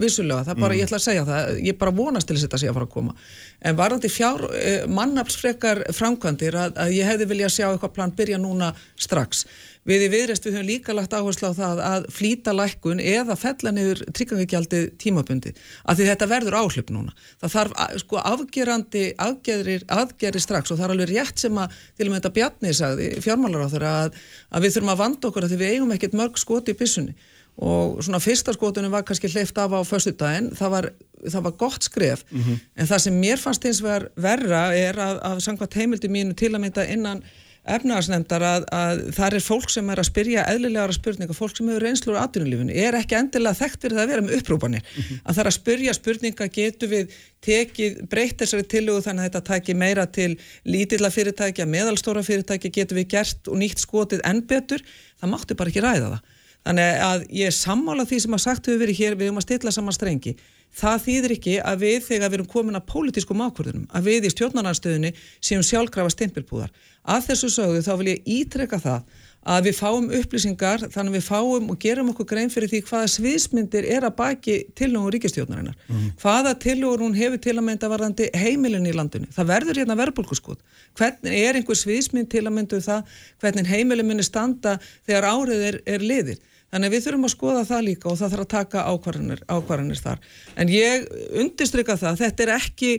vissulega, 0.00 0.44
það 0.48 0.60
bara, 0.64 0.76
ég 0.76 0.88
ætla 0.88 0.98
að 1.00 1.06
segja 1.06 1.24
það 1.28 1.60
ég 1.64 1.78
bara 1.80 1.94
vonast 1.96 2.28
til 2.28 2.36
þess 2.36 2.44
að 2.44 2.48
þetta 2.48 2.60
sé 2.62 2.70
að 2.70 2.76
fara 2.76 2.88
að 2.88 2.94
koma. 2.94 3.14
En 3.60 3.78
varðandi 3.78 4.10
fjár, 4.12 4.44
eh, 4.56 4.86
mannafsfrekar 5.00 5.82
framkvæmdir 5.96 6.58
að, 6.60 6.76
að 6.84 6.94
ég 6.96 7.08
hefði 7.08 7.30
vilja 7.32 7.52
sjá 7.52 7.66
eitthvað 7.70 7.94
plan 7.96 8.14
byrja 8.16 8.40
núna 8.40 8.72
strax 9.00 9.46
við 9.88 10.02
í 10.04 10.08
viðrest 10.12 10.44
við 10.44 10.56
höfum 10.58 10.66
líka 10.68 10.92
lagt 10.94 11.14
áherslu 11.16 11.48
á 11.50 11.54
það 11.56 11.78
að 11.88 12.06
flýta 12.12 12.52
lækkun 12.52 13.00
eða 13.00 13.36
fella 13.40 13.72
niður 13.72 14.02
tryggangagjaldið 14.12 14.84
tímabundi 15.00 15.52
af 15.88 15.96
því 15.96 16.08
þetta 16.10 16.28
verður 16.30 16.56
áhljöp 16.60 16.92
núna. 16.92 17.14
Það 17.40 17.54
þarf 17.56 17.72
að- 17.80 17.96
sko 18.02 18.20
afgerandi 18.20 19.04
aðgerir, 19.16 19.86
aðgerir 19.88 20.44
strax 20.44 20.70
og 20.70 20.78
það 20.78 20.84
er 20.90 20.94
alveg 20.96 21.12
rétt 21.14 21.38
sem 21.46 21.58
að 21.64 21.74
til 21.96 22.06
og 22.06 22.12
með 22.12 22.20
þetta 22.20 22.34
Bjarni 22.36 22.74
sagði 22.76 23.10
fjármálar 23.24 23.64
á 23.66 23.72
þeirra 23.72 23.92
að, 24.04 24.22
að 24.52 24.62
við 24.66 24.74
þurfum 24.76 24.94
að 24.94 25.02
vanda 25.04 25.28
okkur 25.30 25.44
að 25.48 25.52
því 25.54 25.60
við 25.64 25.74
eigum 25.74 25.92
ekkert 25.96 26.18
mörg 26.20 26.38
skoti 26.44 26.74
í 26.76 26.80
byssunni. 26.80 27.14
Og 27.60 27.98
svona 28.04 28.20
fyrsta 28.22 28.52
skotunum 28.56 28.92
var 28.94 29.02
kannski 29.04 29.28
hleyft 29.28 29.58
af 29.60 29.72
á 29.74 29.80
föstudaginn, 29.84 30.52
það 30.56 30.70
var, 30.72 30.86
það 31.28 31.42
var 31.44 31.56
gott 31.60 31.84
skref, 31.84 32.22
en 32.32 32.86
það 32.88 33.02
sem 33.04 33.18
mér 33.20 33.36
fannst 33.42 33.64
eins 33.68 33.80
verra 33.84 34.62
er 34.72 34.96
að, 34.96 35.18
að 35.28 35.42
samkvæmt 35.44 35.76
heimildi 35.76 36.08
mínu 36.08 36.36
til 36.38 36.54
að 36.54 36.62
mynda 36.62 36.86
innan 36.88 37.20
efnaðarsnefndar 37.68 38.44
að, 38.46 38.64
að 38.72 39.00
það 39.16 39.36
er 39.36 39.44
fólk 39.44 39.72
sem 39.72 39.90
er 39.92 40.00
að 40.00 40.08
spyrja 40.08 40.44
eðlilegara 40.48 40.96
spurninga, 40.96 41.36
fólk 41.36 41.58
sem 41.58 41.68
hefur 41.68 41.84
reynslu 41.84 42.14
úr 42.14 42.20
atvinnulífinu, 42.22 42.72
er 42.72 42.96
ekki 42.96 43.18
endilega 43.18 43.58
þekkt 43.58 43.84
fyrir 43.84 43.98
það 43.98 44.04
að 44.04 44.12
vera 44.14 44.24
með 44.24 44.36
upprúpanir, 44.38 44.88
að 45.20 45.34
það 45.34 45.42
er 45.42 45.50
að 45.50 45.56
spyrja 45.58 45.94
spurninga, 45.98 46.48
getur 46.56 46.92
við 46.94 47.14
tekið, 47.44 48.00
breytt 48.10 48.40
þessari 48.40 48.66
tillögu 48.72 49.04
þannig 49.04 49.26
að 49.26 49.28
þetta 49.28 49.44
tæki 49.52 49.76
meira 49.76 50.08
til 50.08 50.30
lítilla 50.64 51.12
fyrirtækja, 51.12 51.68
meðalstóra 51.68 52.24
fyrirtækja, 52.24 52.72
getur 52.80 53.00
við 53.00 53.10
gert 53.12 53.52
og 53.52 53.60
nýtt 53.60 53.84
skotið 53.84 54.24
enn 54.28 54.44
betur, 54.48 54.84
það 55.20 55.34
mátti 55.34 55.58
bara 55.60 55.72
ekki 55.72 55.84
ræða 55.84 56.14
það. 56.14 56.36
Þannig 56.60 56.98
að 57.00 57.22
ég 57.32 57.48
er 57.48 57.56
sammála 57.56 58.04
því 58.04 58.18
sem 58.20 58.34
að 58.36 58.42
sagt 58.42 58.66
hefur 58.68 58.82
verið 58.82 58.98
hér, 59.00 59.14
við 59.16 59.30
höfum 59.30 59.40
að 59.40 59.46
stilla 59.46 59.72
saman 59.72 59.96
strengi. 59.96 60.34
Það 60.70 61.00
þýðir 61.06 61.32
ekki 61.34 61.56
að 61.66 61.80
við 61.82 61.96
þegar 62.06 62.30
við 62.30 62.36
erum 62.38 62.50
komin 62.50 62.78
að 62.78 62.86
pólitískum 62.92 63.42
ákvörðunum, 63.42 63.88
að 63.90 64.06
við 64.06 64.28
í 64.28 64.30
stjórnarnarstöðunni 64.34 65.10
séum 65.42 65.64
sjálfkrafa 65.66 66.12
stimpilbúðar. 66.14 66.70
Að 67.10 67.26
þessu 67.30 67.50
sögðu 67.56 67.82
þá 67.82 67.92
vil 67.98 68.08
ég 68.12 68.30
ítreka 68.38 68.78
það 68.78 69.26
að 69.40 69.70
við 69.70 69.76
fáum 69.78 70.08
upplýsingar, 70.12 70.82
þannig 70.92 71.14
að 71.14 71.16
við 71.16 71.24
fáum 71.24 71.70
og 71.72 71.78
gerum 71.80 72.10
okkur 72.12 72.26
grein 72.28 72.50
fyrir 72.52 72.68
því 72.68 72.82
hvaða 72.90 73.08
sviðsmyndir 73.14 73.86
er 73.88 74.04
að 74.04 74.16
baki 74.18 74.56
tillögur 74.76 75.16
ríkistjórnarinnar. 75.16 75.78
Hvaða 76.20 76.52
tillögur 76.60 77.00
hún 77.06 77.16
hefur 77.16 77.40
til 77.40 77.56
að 77.56 77.64
mynda 77.70 77.88
varðandi 77.88 78.28
heimilin 78.36 78.86
í 78.86 78.92
landinu. 78.92 79.30
Það 79.32 79.50
verður 79.54 79.80
hérna 79.80 79.96
verðbólkuskot. 79.96 80.60
Hvernig 81.00 81.40
er 81.40 81.56
einhver 81.56 81.80
sviðsmynd 81.80 82.30
til 82.30 82.44
að 82.44 82.54
mynda 82.58 82.76
um 82.76 82.84
það 82.84 83.18
hvernig 83.40 83.72
heimilin 83.72 84.10
myndir 84.12 84.28
standa 84.28 84.76
þegar 85.08 85.30
árið 85.32 85.66
er, 85.70 85.80
er 85.88 86.04
liðir. 86.04 86.38
Þannig 86.70 86.86
að 86.86 86.94
við 86.94 87.04
þurfum 87.06 87.26
að 87.26 87.34
skoða 87.34 87.64
það 87.66 87.82
líka 87.88 88.10
og 88.10 88.20
það 88.20 88.32
þarf 88.34 88.44
að 88.44 88.52
taka 88.54 88.84
ákvarðanir, 88.92 89.42
ákvarðanir 89.50 90.00
þar. 90.04 90.22
En 90.54 90.70
ég 90.70 91.10
undirstryka 91.42 91.98
það, 91.98 92.20
þetta 92.22 92.46
er 92.46 92.52
ekki 92.54 92.92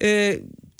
e, 0.00 0.12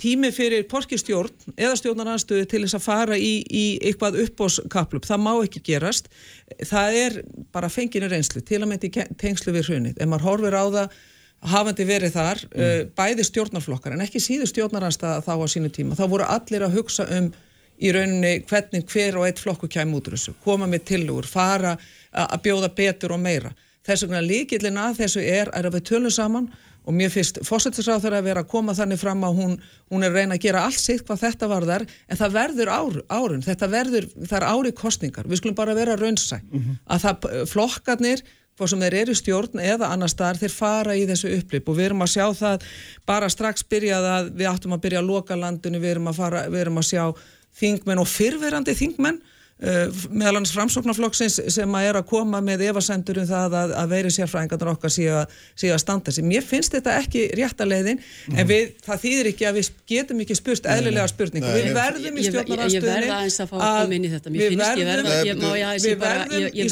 tími 0.01 0.31
fyrir 0.33 0.65
porkistjórn 0.71 1.55
eða 1.59 1.77
stjórnaranstöðu 1.77 2.49
til 2.49 2.63
þess 2.65 2.79
að 2.79 2.87
fara 2.87 3.19
í, 3.21 3.33
í 3.45 3.65
eitthvað 3.85 4.23
uppbóðskaplup. 4.25 5.05
Það 5.09 5.23
má 5.27 5.33
ekki 5.37 5.63
gerast. 5.69 6.09
Það 6.65 6.99
er 7.03 7.21
bara 7.53 7.73
fenginu 7.73 8.09
reynslu, 8.09 8.41
til 8.41 8.63
að 8.65 8.89
ke- 8.89 9.11
tengslu 9.21 9.55
við 9.57 9.69
hrunið. 9.69 10.01
Ef 10.01 10.09
maður 10.09 10.29
horfir 10.31 10.57
á 10.57 10.65
það 10.65 10.99
hafandi 11.51 11.87
verið 11.89 12.17
þar, 12.17 12.43
mm. 12.53 12.91
bæði 12.97 13.25
stjórnarflokkar 13.25 13.95
en 13.97 14.03
ekki 14.05 14.21
síður 14.21 14.51
stjórnaranstæða 14.51 15.23
þá 15.25 15.33
á 15.41 15.47
sínu 15.49 15.71
tíma. 15.73 15.97
Þá 15.97 16.05
voru 16.13 16.27
allir 16.29 16.67
að 16.67 16.77
hugsa 16.77 17.07
um 17.17 17.31
í 17.81 17.93
rauninni 17.97 18.43
hvernig 18.49 18.85
hver 18.93 19.17
og 19.17 19.25
eitt 19.25 19.41
flokku 19.41 19.69
kæm 19.73 19.95
út 19.97 20.11
úr 20.11 20.19
þessu, 20.19 20.35
koma 20.45 20.69
með 20.69 20.85
tillögur, 20.93 21.29
fara 21.29 21.79
að 22.13 22.43
bjóða 22.47 22.73
betur 22.77 23.15
og 23.17 23.23
meira. 23.23 23.53
Þess 23.87 24.05
vegna 24.07 24.25
líkillin 24.25 24.81
að 24.81 24.99
þessu 25.05 25.23
er 25.25 25.51
að 25.57 25.71
við 25.77 25.87
tölum 25.89 26.13
saman 26.13 26.51
og 26.89 26.97
mér 26.97 27.13
finnst 27.13 27.39
fósættisráð 27.45 28.05
þeirra 28.05 28.19
að 28.23 28.27
vera 28.31 28.43
að 28.45 28.51
koma 28.51 28.75
þannig 28.77 29.01
fram 29.01 29.23
að 29.25 29.39
hún, 29.41 29.55
hún 29.93 30.05
er 30.05 30.15
reyna 30.15 30.37
að 30.37 30.45
gera 30.47 30.65
allt 30.67 30.81
sitt 30.81 31.05
hvað 31.07 31.23
þetta 31.27 31.49
varðar 31.51 31.85
en 31.87 32.21
það 32.21 32.37
verður 32.37 32.73
ár, 32.73 33.01
árun, 33.13 33.45
þetta 33.45 33.69
verður, 33.71 34.09
það 34.25 34.37
er 34.39 34.47
ári 34.49 34.73
kostningar, 34.77 35.29
við 35.29 35.43
skulum 35.43 35.59
bara 35.59 35.77
vera 35.77 35.97
raunsæ. 36.01 36.39
Að 36.89 37.05
það 37.05 37.27
flokkarnir 37.53 38.25
hvað 38.61 38.73
sem 38.73 38.83
þeir 38.85 38.97
eru 39.01 39.17
stjórn 39.17 39.61
eða 39.65 39.91
annar 39.95 40.13
staðar 40.13 40.41
þeir 40.41 40.53
fara 40.53 40.97
í 40.97 41.07
þessu 41.09 41.33
upplip 41.39 41.69
og 41.69 41.77
við 41.79 41.91
erum 41.91 42.05
að 42.05 42.13
sjá 42.13 42.27
það 42.37 42.65
bara 43.09 43.29
strax 43.33 43.65
byrjað 43.65 44.09
að 44.15 44.33
við 44.37 44.51
áttum 44.51 44.77
að 44.77 44.83
byrja 44.85 45.01
að 45.01 45.09
loka 45.09 45.37
landinu, 45.37 45.81
við 45.81 45.95
erum 45.95 46.11
að, 46.11 46.19
fara, 46.21 46.43
við 46.49 46.65
erum 46.65 46.81
að 46.81 46.89
sjá 46.91 47.05
þingmenn 47.61 48.03
og 48.03 48.09
fyrverandi 48.11 48.77
þingmenn 48.77 49.21
meðal 50.11 50.39
hans 50.39 50.53
framsóknarflokksins 50.57 51.35
sem 51.53 51.75
að 51.77 51.87
er 51.91 51.99
að 52.01 52.07
koma 52.09 52.39
með 52.45 52.63
evasendur 52.71 53.19
um 53.21 53.27
það 53.29 53.57
að, 53.61 53.75
að 53.77 53.91
veiri 53.93 54.13
sérfræðingarnar 54.15 54.71
okkar 54.73 54.93
séu 54.95 55.11
að, 55.21 55.35
standa 55.83 56.15
sig. 56.17 56.25
Mér 56.25 56.47
finnst 56.49 56.73
þetta 56.77 56.95
ekki 57.03 57.27
rétta 57.37 57.67
leiðin 57.69 58.01
en 58.33 58.49
við, 58.49 58.71
það 58.87 59.03
þýðir 59.05 59.31
ekki 59.35 59.49
að 59.51 59.59
við 59.61 59.71
getum 59.93 60.23
ekki 60.25 60.37
spurt 60.39 60.65
eðlilega 60.73 61.11
spurningu. 61.13 61.51
Við 61.61 61.75
verðum 61.77 62.17
í 62.21 62.25
Ég- 62.25 62.33
ég- 62.51 62.71
Ég 62.71 62.87
aðeins 63.21 63.39
að 63.41 63.51
fá 63.51 63.57
að 63.61 63.67
koma 63.83 63.95
inn 63.99 64.05
í 64.05 64.13
þetta. 64.15 64.31
Mér 64.31 64.41
við 64.41 64.51
finnst 64.51 64.81
ég 64.81 64.91
verðum- 64.91 65.11
ég 65.11 65.29
ég 65.31 65.85
ég 65.91 66.01
ég, 66.41 66.49
í 66.51 66.61
ég 66.61 66.71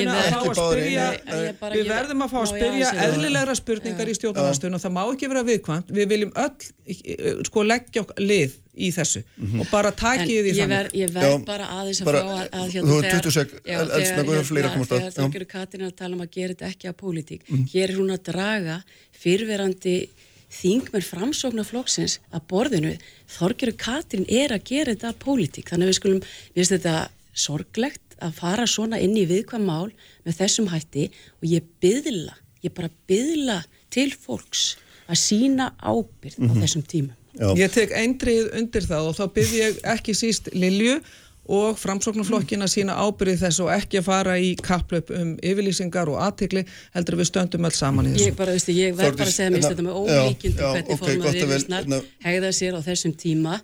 ég 0.00 0.08
að 0.16 0.30
fá 0.32 0.40
að 0.40 0.56
spyrja 0.56 1.06
ég 1.16 1.54
við 1.60 1.84
ég- 1.84 1.92
verðum 1.92 2.22
að 2.26 2.30
fá 2.32 2.38
að 2.40 2.46
ég 2.46 2.52
spyrja 2.56 2.88
eðlilegra 3.06 3.54
spurningar 3.60 4.08
í 4.08 4.14
stjórnaranstöðuna 4.16 4.78
og 4.80 4.84
það 4.86 4.94
má 4.96 5.02
ekki 5.12 5.28
vera 5.32 5.42
viðkvæmt 5.50 5.90
við 5.96 6.06
viljum 6.14 6.32
öll 6.36 6.54
eh, 6.86 7.42
sko 7.44 7.62
leggja 7.66 8.02
okkur 8.06 8.22
lið 8.24 8.56
í 8.76 8.90
þessu. 8.92 9.22
Og 9.60 9.66
bara 9.70 9.90
takið 9.92 10.26
því 10.28 10.50
ég 10.52 10.56
þannig. 10.56 10.68
verð 10.76 10.92
ég 11.00 11.10
verð 11.16 11.44
bara 11.46 11.66
aðeins 11.78 12.00
að 12.02 12.04
bara- 12.04 12.20
fá 12.22 12.32
að, 12.36 12.48
að 12.52 12.70
þú 12.76 12.96
hefur 12.96 13.10
20 13.10 13.30
sek- 13.36 13.54
já, 13.64 13.78
el- 13.80 13.90
eldsnöggur, 13.96 14.34
þegar, 14.36 14.44
fleiri 14.50 14.68
að 14.68 14.74
komast 14.74 14.92
að. 14.92 15.96
tala 15.96 16.14
um 16.14 16.20
að 16.20 16.30
gera 16.30 16.54
þetta 16.54 16.68
ekki 16.70 16.88
að 16.90 16.96
pólitík 17.02 17.40
Mhm. 17.48 17.66
hér 17.72 17.88
er 17.90 17.96
hún 17.96 18.10
að 18.12 18.22
draga 18.32 18.82
fyrverandi 19.12 20.08
þingmenn 20.56 21.02
framsóknarflokksins 21.10 22.18
að 22.32 22.42
borðinu. 22.50 22.92
Þorgjur 23.28 23.72
Katrín 23.76 24.24
er 24.30 24.54
að 24.54 24.64
gera 24.64 24.94
þetta 24.94 25.10
að 25.12 25.18
pólitík. 25.24 25.68
Þannig 25.70 25.86
að 25.88 25.90
við 25.92 25.98
skulum, 26.00 26.20
við 26.54 26.60
finnst 26.62 26.74
þetta 26.76 27.08
sorglegt 27.34 28.16
að 28.22 28.32
fara 28.38 28.64
svona 28.70 29.00
inn 29.02 29.16
í 29.18 29.26
viðkvæm 29.28 29.64
mál 29.66 29.90
með 30.24 30.38
þessum 30.40 30.68
hætti 30.72 31.10
og 31.42 31.48
ég 31.50 31.62
byðla, 31.82 32.34
ég 32.64 32.72
bara 32.74 32.88
byðla 33.08 33.58
til 33.90 34.10
fólks 34.10 34.76
að 35.08 35.18
sína 35.20 35.72
ábyrð 35.82 36.38
Mhm. 36.38 36.50
á 36.50 36.52
þessum 36.62 36.82
tímum 36.86 37.14
Já. 37.36 37.52
Ég 37.60 37.72
tek 37.74 37.92
eindrið 37.92 38.50
undir 38.56 38.88
það 38.88 39.10
og 39.10 39.16
þá 39.18 39.24
byrð 39.36 39.54
ég 39.60 39.80
ekki 39.94 40.14
síst 40.16 40.50
Lilju 40.56 40.98
og 41.46 41.78
framsóknarflokkin 41.78 42.64
að 42.64 42.72
sína 42.72 42.96
ábyrðið 42.98 43.42
þess 43.44 43.62
og 43.62 43.70
ekki 43.76 44.00
að 44.00 44.06
fara 44.08 44.34
í 44.42 44.48
kapplöp 44.58 45.12
um 45.14 45.36
yfirlýsingar 45.46 46.10
og 46.10 46.18
aðtikli 46.24 46.64
heldur 46.96 47.20
við 47.20 47.30
stöndum 47.30 47.68
öll 47.68 47.76
saman 47.76 48.08
í 48.08 48.14
þessu. 48.16 48.26
Ég 48.32 48.38
bara, 48.40 48.56
veistu, 48.56 48.74
ég 48.74 48.96
verð 48.98 49.20
bara 49.20 49.30
að 49.30 49.36
segja 49.36 49.52
mér 49.52 49.62
hérna, 49.62 49.70
þetta 49.70 49.86
með 49.86 49.94
já, 50.10 50.24
hvernig 50.66 50.90
ok, 50.90 51.00
fórum 51.04 51.28
að 51.30 51.38
viðvisnar 51.38 51.86
hérna- 51.86 52.02
hegða 52.26 52.52
sér 52.58 52.78
á 52.78 52.80
þessum 52.88 53.14
tíma 53.22 53.60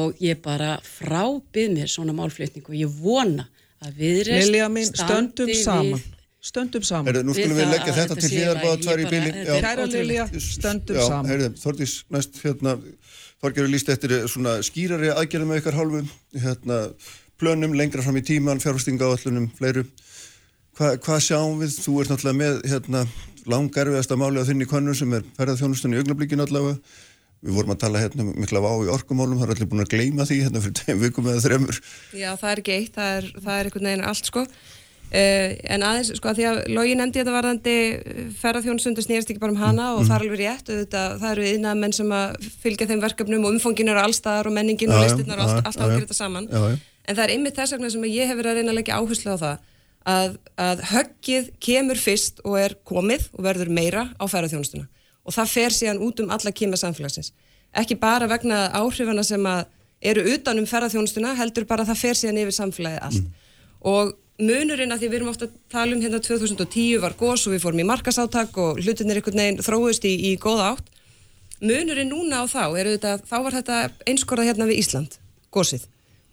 og 0.00 0.24
ég 0.24 0.40
bara 0.42 0.72
frábið 0.86 1.76
mér 1.76 1.92
svona 1.92 2.16
málflutning 2.16 2.66
og 2.66 2.78
ég 2.78 3.00
vona 3.04 3.50
að 3.84 4.00
viðreist 4.00 4.48
Lilja 4.48 4.70
mín, 4.72 4.88
stöndum 6.46 6.86
saman. 6.86 7.10
Heyrðu, 7.10 7.26
nú 7.26 7.34
skulum 7.36 7.58
við 7.58 7.70
leggja 7.72 7.92
að 7.92 8.00
þetta 8.00 8.16
til 8.22 8.30
hliðar 8.32 9.02
í 9.02 9.06
bíli. 9.10 9.30
Kæra 9.64 9.86
Lilja, 9.90 10.26
stöndum 10.46 10.98
Já, 10.98 11.04
saman. 11.10 11.30
heyrðu, 11.32 11.52
Þordís, 11.62 11.94
næst 12.14 12.40
hérna, 12.44 12.76
Þorgerur 13.42 13.72
líst 13.72 13.90
eftir 13.92 14.14
svona 14.32 14.56
skýrari 14.64 15.10
aðgerðum 15.12 15.50
með 15.52 15.60
ykkar 15.60 15.76
hálfu, 15.76 16.02
hérna, 16.40 16.82
plönum 17.40 17.74
lengra 17.76 18.04
fram 18.04 18.16
í 18.16 18.24
tíman, 18.24 18.62
fjárfestinga 18.62 19.10
áallunum, 19.10 19.50
fleiru. 19.58 19.84
Hva, 20.76 20.94
hvað 21.00 21.20
sjáum 21.24 21.60
við? 21.60 21.76
Þú 21.84 21.98
ert 22.02 22.12
náttúrulega 22.12 22.38
með 22.40 22.62
hérna, 22.70 23.02
langarfiðasta 23.50 24.16
máli 24.20 24.40
á 24.40 24.48
þinni 24.48 24.68
konnum 24.70 24.96
sem 24.96 25.12
er 25.18 25.26
ferðarþjónustunni 25.36 25.98
í 25.98 26.02
augnablíkin 26.02 26.42
allavega. 26.44 26.80
Við 27.44 27.58
vorum 27.58 27.74
að 27.74 27.82
tala 27.84 28.00
hérna 28.00 28.24
um 28.24 28.32
mikla 28.40 28.62
vá 28.64 28.70
í 28.80 28.90
orkumálum, 28.90 29.38
það 29.38 29.50
er 29.50 29.54
allir 29.54 29.68
búin 29.70 29.84
að 29.84 29.92
gleyma 29.92 30.24
því 30.26 30.38
hérna 30.46 30.62
fyrir 30.64 30.78
tveim 30.80 31.02
vikum 31.04 31.28
eða 31.30 31.44
þremur. 31.44 31.80
Já, 32.16 32.30
það 32.40 32.50
er 32.50 32.62
ekki 32.62 32.76
eitt, 32.76 32.94
það 32.96 33.12
er, 33.18 33.28
það 33.36 33.58
er 33.58 33.68
einhvern 33.68 33.88
veginn 33.90 34.06
allt 34.08 34.30
sko. 34.32 34.44
Uh, 35.16 35.54
en 35.72 35.84
aðeins, 35.86 36.10
sko, 36.18 36.28
að 36.28 36.40
því 36.40 36.44
að 36.50 36.58
Lógi 36.76 36.96
nefndi 36.98 37.20
þetta 37.22 37.32
varðandi 37.32 37.76
ferðarþjónustundu 38.40 39.04
snýrst 39.04 39.30
ekki 39.32 39.40
bara 39.40 39.54
um 39.54 39.60
hana 39.62 39.86
og 39.96 40.02
það 40.04 40.16
er 40.16 40.24
alveg 40.26 40.40
rétt, 40.42 40.68
auðvitað, 40.68 41.14
það 41.22 41.30
eru 41.30 41.46
yðnað 41.52 41.78
menn 41.80 41.94
sem 41.96 42.10
að 42.12 42.50
fylgja 42.64 42.88
þeim 42.90 43.04
verkefnum 43.04 43.46
og 43.46 43.54
umfangin 43.54 43.92
eru 43.92 44.02
allstaðar 44.02 44.50
og 44.50 44.56
menningin 44.58 44.92
og 44.92 44.98
Já, 44.98 45.00
já, 45.00 45.06
listirnar 45.06 45.40
og 45.40 45.48
já, 45.48 45.54
allt, 45.54 45.70
allt 45.70 45.78
já, 45.78 45.80
á 45.80 45.86
að 45.86 45.94
gera 45.94 46.02
þetta 46.04 46.18
saman. 46.18 46.50
Já, 46.50 46.66
já. 46.66 46.76
En 47.06 47.16
það 47.16 47.22
er 47.24 47.32
einmitt 47.36 47.56
þess 47.56 47.76
vegna 47.76 47.92
sem 47.94 48.04
ég 48.10 48.28
hef 48.28 48.38
verið 48.40 48.50
að 48.50 48.60
reyna 48.60 48.74
að 48.74 48.78
leggja 48.80 48.98
áherslu 49.00 49.32
á 49.32 49.38
það 49.44 49.64
að, 50.16 50.36
að 50.66 50.84
höggið 50.90 51.48
kemur 51.62 52.02
fyrst 52.02 52.44
og 52.44 52.58
er 52.60 52.76
komið 52.86 53.30
og 53.32 53.46
verður 53.46 53.72
meira 53.78 54.04
á 54.20 54.24
ferðarþjónustuna 54.26 54.86
og 55.26 55.34
það 55.34 55.54
fer 55.54 55.74
síðan 55.74 56.02
út 56.04 56.20
um 56.22 56.30
alla 56.34 56.52
kima 56.54 56.78
samfélagsins. 56.78 57.32
Ekki 57.76 57.96
bara 57.98 58.28
vegna 58.30 58.66
áhrifana 58.76 59.24
sem 59.26 59.48
að 59.48 59.64
eru 60.06 60.22
utan 60.34 60.60
um 60.60 60.68
ferðarþjónustuna 60.68 61.34
heldur 61.38 61.66
bara 61.66 61.82
að 61.82 61.94
það 61.94 62.02
fer 62.04 62.20
síðan 62.20 62.44
yfir 62.44 62.56
samfélagið 62.60 63.02
allt. 63.08 63.26
Og 63.86 64.14
munurinn 64.42 64.92
að 64.92 65.02
því 65.02 65.08
við 65.10 65.18
erum 65.18 65.30
ofta 65.32 65.48
að 65.48 65.54
tala 65.72 65.96
um 65.96 66.02
hérna 66.04 66.20
2010 66.20 67.00
var 67.02 67.16
gós 67.18 67.46
og 67.46 67.54
við 67.54 67.62
fórum 67.64 67.82
í 67.82 67.88
markasáttak 67.88 68.58
og 68.60 68.80
hlutinir 68.82 69.20
einhvern 69.20 69.42
veginn 69.42 69.62
þróist 69.64 70.04
í, 70.08 70.14
í 70.30 70.34
góða 70.40 70.74
átt. 70.74 70.90
Munurinn 71.62 72.12
núna 72.12 72.42
á 72.42 72.44
þá 72.44 72.64
er 72.76 72.90
auðvitað, 72.90 73.22
þá 73.30 73.36
var 73.46 73.56
þetta 73.56 73.78
einskorða 74.12 74.48
hérna 74.50 74.68
við 74.68 74.82
Ísland, 74.82 75.16
gósið. 75.54 75.86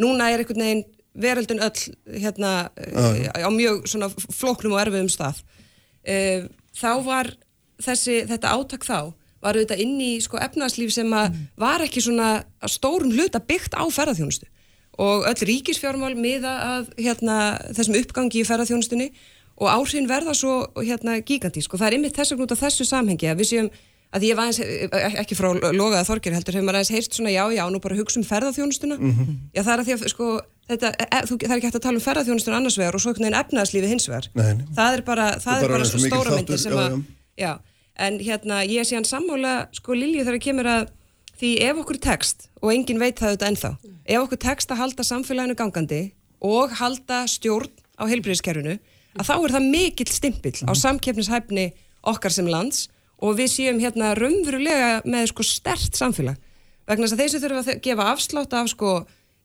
Núna 0.03 0.27
er 0.33 0.43
einhvern 0.43 0.65
veginn 0.65 0.85
veröldin 1.13 1.61
öll 1.61 2.19
hérna 2.19 2.69
uh, 2.73 3.45
á 3.45 3.49
mjög 3.53 3.85
svona 3.87 4.09
flóknum 4.09 4.73
og 4.73 4.81
erfiðum 4.81 5.11
stað 5.11 5.43
uh, 6.09 6.47
þá 6.73 6.91
var 7.05 7.29
þessi, 7.83 8.23
þetta 8.29 8.53
átak 8.57 8.87
þá 8.87 9.13
var 9.43 9.57
auðvitað 9.59 9.83
inn 9.83 9.99
í 10.01 10.11
sko 10.23 10.39
efnagslíf 10.41 10.93
sem 10.95 11.13
að 11.13 11.37
var 11.59 11.83
ekki 11.85 12.01
svona 12.01 12.43
stórum 12.71 13.13
hluta 13.13 13.43
byggt 13.43 13.77
á 13.77 13.83
ferðarþjónustu 13.85 14.49
og 15.01 15.25
öll 15.29 15.47
ríkisfjármál 15.49 16.13
miða 16.17 16.53
að 16.67 16.91
hérna, 17.01 17.37
þessum 17.73 17.97
uppgangi 18.01 18.43
í 18.43 18.45
ferðarþjónustunni 18.47 19.09
og 19.61 19.69
áhrifin 19.69 20.09
verða 20.09 20.35
svo 20.37 20.59
hérna, 20.81 21.19
gigantísk 21.25 21.73
og 21.73 21.81
það 21.81 21.89
er 21.89 21.97
ymmið 21.97 22.15
þess 22.17 22.35
að 22.35 22.61
þessu 22.61 22.87
samhengi 22.89 23.31
að 23.31 23.41
við 23.41 23.51
séum 23.51 23.73
að 24.13 24.25
ég 24.27 24.37
var 24.37 24.49
aðeins, 24.49 25.19
ekki 25.23 25.37
frá 25.37 25.49
logaða 25.73 26.05
þorgir 26.05 26.35
heldur, 26.35 26.57
hefur 26.57 26.67
maður 26.67 26.79
aðeins 26.79 26.93
heyrst 26.93 27.17
svona 27.17 27.33
já, 27.33 27.43
já, 27.55 27.63
nú 27.73 27.79
bara 27.81 27.97
hugsa 27.97 28.19
um 28.21 28.25
ferðarþjónustuna 28.27 28.97
já, 28.99 29.61
það 29.63 29.71
er 29.73 29.81
að 29.81 29.87
því 29.87 29.95
að, 29.95 30.03
sko, 30.13 30.27
þetta, 30.69 30.91
e, 30.93 31.21
þú, 31.29 31.37
það 31.41 31.53
er 31.53 31.57
ekki 31.57 31.69
hægt 31.69 31.79
að 31.79 31.85
tala 31.87 31.99
um 31.99 32.05
ferðarþjónustuna 32.05 32.59
annars 32.59 32.77
vegar 32.77 32.97
og 32.97 33.03
svo 33.03 33.13
einhvern 33.13 33.27
veginn 33.27 33.39
efnaðslífi 33.39 33.89
hins 33.89 34.09
vegar. 34.11 34.27
Það 34.33 34.97
er 34.97 35.05
bara, 35.07 35.27
það 35.41 35.63
er 35.63 35.65
er 35.65 35.73
bara 35.73 35.89
svo 35.89 36.01
stóra 36.03 36.35
myndir 36.37 36.61
sem 36.61 36.77
að, 36.77 36.99
já. 37.41 37.51
en 38.07 38.19
hérna, 38.21 38.59
ég 38.69 38.85
sé 38.85 38.99
hann 38.99 39.09
sammála, 39.09 39.55
sko, 39.79 39.97
Lilju 39.97 40.27
þegar 40.27 40.43
kemur 40.45 40.69
að 40.75 40.85
því 41.39 41.51
ef 41.67 41.79
okkur 41.83 41.99
tekst, 42.03 42.47
og 42.61 42.71
enginn 42.73 42.99
veit 43.01 43.17
það 43.19 43.33
auðvitað 43.33 43.49
ennþá, 43.51 43.71
ef 44.05 44.19
okkur 44.25 44.41
tekst 44.45 44.71
að 44.73 44.81
halda 44.83 45.03
samfélaginu 45.07 45.55
gangandi 45.59 46.01
og 46.43 46.75
halda 46.79 47.23
stjórn 47.31 47.71
á 47.97 48.03
heilbriðiskerfinu, 48.09 48.77
að 49.19 49.27
þá 49.29 49.33
er 49.37 49.53
það 49.57 49.67
mikill 49.73 50.09
stimpill 50.13 50.55
á 50.65 50.71
samkeppnishæfni 50.73 51.65
okkar 52.13 52.33
sem 52.35 52.47
lands 52.49 52.87
og 53.23 53.37
við 53.39 53.51
séum 53.53 53.79
hérna 53.79 54.13
raunverulega 54.17 55.01
með 55.07 55.29
sko 55.31 55.45
stert 55.47 55.95
samfélag. 55.95 56.39
Vegna 56.89 57.07
þess 57.07 57.15
að 57.15 57.21
þeir 57.21 57.31
sem 57.33 57.43
þurfa 57.43 57.61
að 57.71 57.83
gefa 57.85 58.07
afslátt 58.11 58.55
af 58.59 58.71
sko 58.73 58.93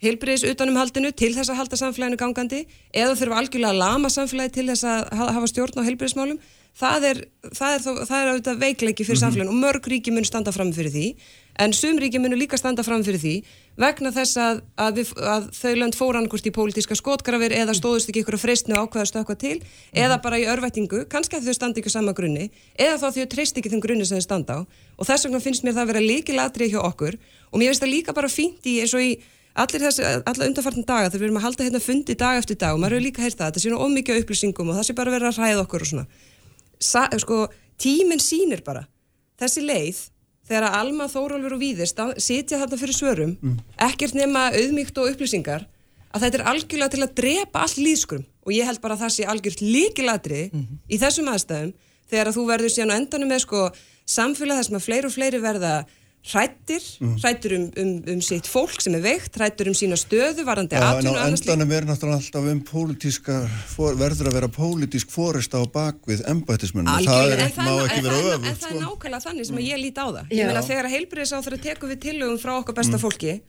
heilbriðis 0.02 0.44
utanumhaldinu 0.48 1.12
til 1.14 1.32
þess 1.36 1.50
að 1.52 1.58
halda 1.60 1.78
samfélaginu 1.78 2.18
gangandi 2.18 2.64
eða 2.94 3.14
þurfa 3.18 3.38
algjörlega 3.42 3.72
að 3.74 3.78
lama 3.82 4.10
samfélagi 4.14 4.52
til 4.56 4.66
þess 4.72 4.84
að 4.86 5.04
ha- 5.18 5.30
hafa 5.36 5.50
stjórn 5.50 5.78
á 5.78 5.86
heilbriðismálum 5.86 6.38
það 6.78 7.06
er, 7.10 7.20
það 7.54 7.72
er, 7.76 7.82
þó, 7.82 7.90
það 8.06 8.18
er 8.22 8.30
auðvitað 8.32 8.60
veikleiki 8.62 9.06
fyrir 9.06 9.20
samfélaginu 9.22 9.54
og 9.54 9.62
mörg 9.62 9.88
ríki 9.90 10.14
mun 10.14 10.26
standa 10.26 10.54
fram 10.54 10.70
fyrir 10.74 10.94
því 10.94 11.06
en 11.58 11.72
sum 11.74 11.98
ríki 11.98 12.20
munu 12.22 12.36
líka 12.38 12.58
standa 12.58 12.84
fram 12.86 13.02
fyrir 13.06 13.20
því 13.22 13.34
vegna 13.78 14.10
þess 14.14 14.38
að, 14.42 14.60
að, 14.78 14.98
við, 14.98 15.12
að 15.34 15.48
þau 15.58 15.72
lönd 15.78 15.96
fóran 15.98 16.28
hvort 16.30 16.46
í 16.46 16.52
pólitíska 16.54 16.96
skotgrafir 16.98 17.54
eða 17.54 17.74
stóðust 17.78 18.10
ekki 18.10 18.22
ykkur 18.24 18.38
að 18.38 18.44
freistnu 18.44 18.78
ákveða 18.78 19.08
stökkva 19.10 19.38
til 19.38 19.56
eða 19.92 20.20
bara 20.22 20.38
í 20.38 20.46
örvættingu, 20.50 21.04
kannski 21.10 21.38
að 21.38 21.48
þau 21.48 21.58
standa 21.58 21.82
ekki 21.82 21.90
á 21.90 21.96
sama 21.98 22.14
grunni 22.18 22.48
eða 22.74 22.98
þá 23.02 23.08
þau 23.18 23.26
treyst 23.34 23.58
ekki 23.58 23.72
þeim 23.74 23.82
grunni 23.84 24.06
sem 24.06 24.18
þau 24.18 24.26
standa 24.26 24.58
á. 24.58 24.60
Og 24.98 25.08
þess 25.08 25.26
vegna 25.26 25.42
finnst 25.42 25.66
mér 25.66 25.76
það 25.78 25.84
að 25.84 25.90
vera 25.92 26.06
líkilatrið 26.06 26.74
hjá 26.74 26.80
okkur 26.82 27.18
og 27.18 27.58
mér 27.58 27.72
finnst 27.72 27.84
það 27.86 27.94
líka 27.94 28.14
bara 28.14 28.30
fínt 28.32 28.66
í 28.66 28.78
eins 28.82 28.94
og 28.94 29.06
í 29.06 29.12
allir 29.58 29.82
þessi, 29.82 30.04
alla 30.06 30.46
undarfartin 30.46 30.86
daga 30.86 31.08
þegar 31.10 31.22
við 31.22 31.28
erum 31.28 31.40
að 31.40 31.46
halda 31.48 31.66
hérna 31.66 31.82
fundi 31.82 32.14
dag 32.18 32.38
eftir 32.38 32.58
dag 32.60 32.76
og 32.76 32.82
maður 32.82 32.98
hefur 32.98 33.06
líka 33.08 33.24
heyrt 33.24 33.38
það, 33.38 33.48
þetta 33.48 33.62
sé 33.64 33.72
nú 33.72 33.80
ómikið 33.82 34.20
upplýsingum 34.22 34.70
og 34.70 34.78
það 34.78 34.86
sé 34.86 34.94
bara 34.98 35.14
verið 35.14 35.30
að 35.32 35.40
hræða 35.40 35.64
okkur 35.64 35.84
og 35.84 35.90
svona. 35.90 36.04
Sa, 36.78 37.02
sko, 37.18 37.38
tíminn 37.80 38.22
sýnir 38.22 38.62
bara. 38.66 38.84
Þessi 39.40 39.64
leið 39.66 40.04
þegar 40.48 40.78
Alma, 40.80 41.08
Þórólfur 41.12 41.56
og 41.56 41.60
Víðir 41.60 41.90
sitja 42.18 42.58
þarna 42.58 42.78
fyrir 42.80 42.96
svörum 42.96 43.34
ekkert 43.76 44.14
nema 44.16 44.48
auðmíkt 44.54 44.98
og 44.98 45.10
upplýsingar 45.12 45.66
að 46.12 46.24
þetta 46.24 46.38
er 46.38 46.46
algjörlega 46.52 46.94
til 46.94 47.02
að 47.04 47.14
drepa 47.20 47.62
all 47.66 47.76
líðskrum 47.76 48.24
og 48.46 48.52
ég 48.56 48.64
held 48.64 48.80
bara 48.80 48.96
að 48.96 49.02
það 49.04 49.14
sé 49.16 49.28
algjört 49.28 49.60
líkilatri 49.60 50.42
í 50.88 50.98
þessum 50.98 51.28
aðstæðum 51.28 51.74
þegar 52.08 52.30
að 52.30 52.36
þú 52.38 52.44
verður 52.48 52.72
síðan 52.72 52.92
á 52.96 52.98
endanum 52.98 53.28
með 53.28 53.44
sko 53.44 53.62
samfélag 54.08 54.64
sem 54.64 54.78
að 54.78 54.86
fleiri 54.86 55.06
og 55.10 55.12
fleiri 55.12 55.40
verða 55.42 55.72
hrættir, 56.28 56.82
hrættir 57.22 57.54
um, 57.56 57.64
um, 57.78 57.92
um 58.12 58.20
sitt 58.20 58.46
fólk 58.50 58.82
sem 58.82 58.94
er 58.98 59.00
veikt, 59.04 59.36
hrættir 59.38 59.68
um 59.70 59.76
sína 59.76 59.96
stöðu 59.96 60.44
varandi 60.44 60.76
Já, 60.76 60.82
en 60.82 60.88
atvinnu 60.90 61.10
á 61.10 61.14
og 61.14 61.20
annað 61.24 61.38
slíkt. 61.40 61.52
endanum 61.54 61.72
er 61.78 61.86
náttúrulega 61.88 62.18
alltaf 62.20 62.48
um 62.52 62.60
pólitíska, 62.68 63.36
verður 64.02 64.28
að 64.28 64.36
vera 64.36 64.48
pólitísk 64.52 65.08
fórist 65.14 65.54
á 65.56 65.60
bakvið 65.64 66.24
embættismunum. 66.28 66.90
Það 67.06 67.32
er, 67.32 67.44
en 67.46 67.54
má 67.64 67.72
ekki 67.86 68.00
en, 68.00 68.04
vera 68.04 68.18
það, 68.18 68.34
en 68.34 68.42
það 68.42 68.50
er 68.50 68.58
sko. 68.58 68.82
nákvæmlega 68.82 69.24
þannig 69.28 69.46
sem 69.48 69.56
að 69.62 69.68
ég 69.70 69.80
lít 69.84 69.98
á 69.98 70.06
það. 70.08 70.24
Já. 70.28 70.36
Ég 70.38 70.50
meina 70.50 70.66
þegar 70.68 70.90
heilbriðisáþra 70.94 71.60
tekur 71.68 71.88
við 71.94 72.02
tillögum 72.04 72.38
frá 72.42 72.52
okkar 72.58 72.74
Mm. 72.74 72.80
besta 72.82 72.98
fólki 73.00 73.40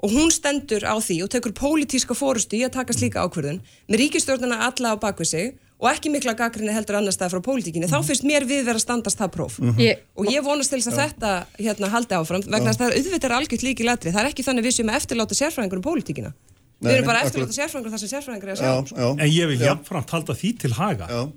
og 0.00 0.10
hún 0.12 0.30
stendur 0.30 0.84
á 0.84 0.94
því 1.00 1.22
og 1.24 1.30
tekur 1.32 1.52
pólitíska 1.56 2.14
fórustu 2.14 2.56
í 2.56 2.64
að 2.64 2.72
taka 2.76 2.92
slíka 2.92 3.22
ákvörðun 3.24 3.60
með 3.88 4.00
ríkistjórnuna 4.02 4.58
alla 4.68 4.92
á 4.92 4.96
bakvið 5.00 5.26
sig 5.26 5.54
og 5.78 5.88
ekki 5.90 6.08
mikla 6.10 6.32
gaggrinni 6.38 6.72
heldur 6.72 6.96
annar 6.96 7.12
stað 7.12 7.34
frá 7.34 7.40
pólitíkinni, 7.44 7.84
Mm. 7.86 7.92
þá 7.92 8.04
finnst 8.08 8.24
mér 8.24 8.46
við 8.48 8.64
vera 8.64 8.78
standast 8.80 9.18
það 9.18 9.30
próf. 9.34 9.58
Mhm. 9.60 9.76
Ég, 9.78 9.98
Og 10.16 10.26
ég 10.26 10.42
vonast 10.42 10.70
til 10.70 10.80
þess 10.80 10.96
að 10.96 11.10
þetta 11.12 11.46
hérna 11.58 11.88
haldi 11.92 12.14
áfram 12.16 12.42
vegna 12.42 12.70
að 12.70 12.76
það 12.80 12.90
er 12.90 12.96
auðvitað 12.96 13.24
er 13.24 13.36
algjört 13.38 13.62
líki 13.62 13.84
latri. 13.84 14.12
Það 14.12 14.24
er 14.24 14.30
ekki 14.32 14.44
þannig 14.46 14.64
við 14.64 14.88
að 14.88 14.96
eftirláta 15.00 15.34
sérfræðingur 15.36 15.76
um 15.76 15.82
pólitíkina. 15.82 16.32
Nei, 16.80 16.92
Við 16.92 16.96
erum 16.98 17.06
bara 17.06 17.20
eftirláta 17.24 17.56
sérfræðingur 17.56 17.92
þar 17.92 17.98
sem 17.98 18.08
sérfræðingur 18.08 18.48
er 18.48 18.56
að 18.56 18.62
Já, 18.62 18.84
sjá. 18.84 18.96
já. 18.96 19.10
En 19.20 19.30
ég 19.30 19.46
vil 19.48 19.58
Já. 19.58 19.66
jafnframt 19.74 20.10
halda 20.10 20.32
því 20.34 20.58
til 20.58 20.72
haga 20.72 21.06
Já, 21.08 21.32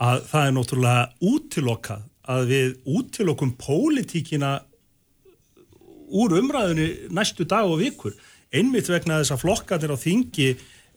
að 0.00 0.22
það 0.28 0.46
er 0.46 0.52
náttúrulega 0.56 1.08
útilokað 1.22 2.02
að 2.28 2.46
við 2.48 2.76
útilokum 2.86 3.56
pólitíkina 3.56 4.60
úr 6.12 6.30
umræðinu 6.40 7.10
næstu 7.10 7.44
dag 7.46 7.64
og 7.70 7.78
vikur 7.80 8.12
einmitt 8.52 8.88
vegna 8.90 9.20
þess 9.22 9.32
að 9.36 9.42
flokkarnir 9.44 9.94
á 9.94 9.98
þingi 10.00 10.48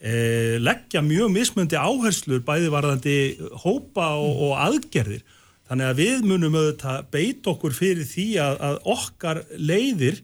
eh, 0.04 0.60
leggja 0.62 1.02
mjög 1.06 1.32
mismundi 1.34 1.80
áherslur 1.80 2.44
bæði 2.46 2.70
varðandi 2.74 3.16
hópa 3.64 4.14
og, 4.20 4.44
og 4.50 4.54
aðgerðir 4.68 5.24
þannig 5.70 5.90
að 5.90 6.02
við 6.02 6.28
munum 6.28 6.60
auðvitað 6.60 7.10
beit 7.14 7.50
okkur 7.50 7.76
fyrir 7.78 8.08
því 8.08 8.28
að, 8.44 8.60
að 8.68 8.80
okkar 8.94 9.44
leiðir 9.58 10.20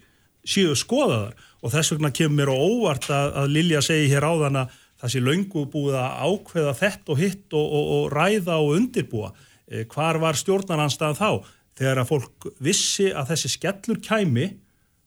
séu 0.48 0.76
skoðaðar 0.78 1.34
og 1.60 1.74
þess 1.74 1.94
vegna 1.96 2.12
kemur 2.15 2.38
mér 2.38 2.52
á 2.54 2.58
óvart 2.58 3.10
að, 3.12 3.34
að 3.42 3.52
Lilja 3.56 3.82
segi 3.86 4.12
hér 4.12 4.28
áðan 4.28 4.62
að 4.63 4.78
það 5.00 5.13
sé 5.13 5.22
löngu 5.24 5.65
búið 5.72 5.98
að 6.00 6.18
ákveða 6.28 6.74
þett 6.80 7.12
og 7.12 7.22
hitt 7.22 7.56
og, 7.56 7.65
og, 7.65 7.92
og 7.96 8.06
ræða 8.13 8.58
og 8.60 8.74
undirbúa. 8.76 9.30
Eh, 9.70 9.86
hvar 9.92 10.20
var 10.22 10.39
stjórnaranstæðan 10.39 11.20
þá? 11.20 11.52
Þegar 11.80 12.02
að 12.02 12.10
fólk 12.10 12.50
vissi 12.60 13.08
að 13.15 13.32
þessi 13.32 13.54
skellur 13.54 14.02
kæmi, 14.04 14.50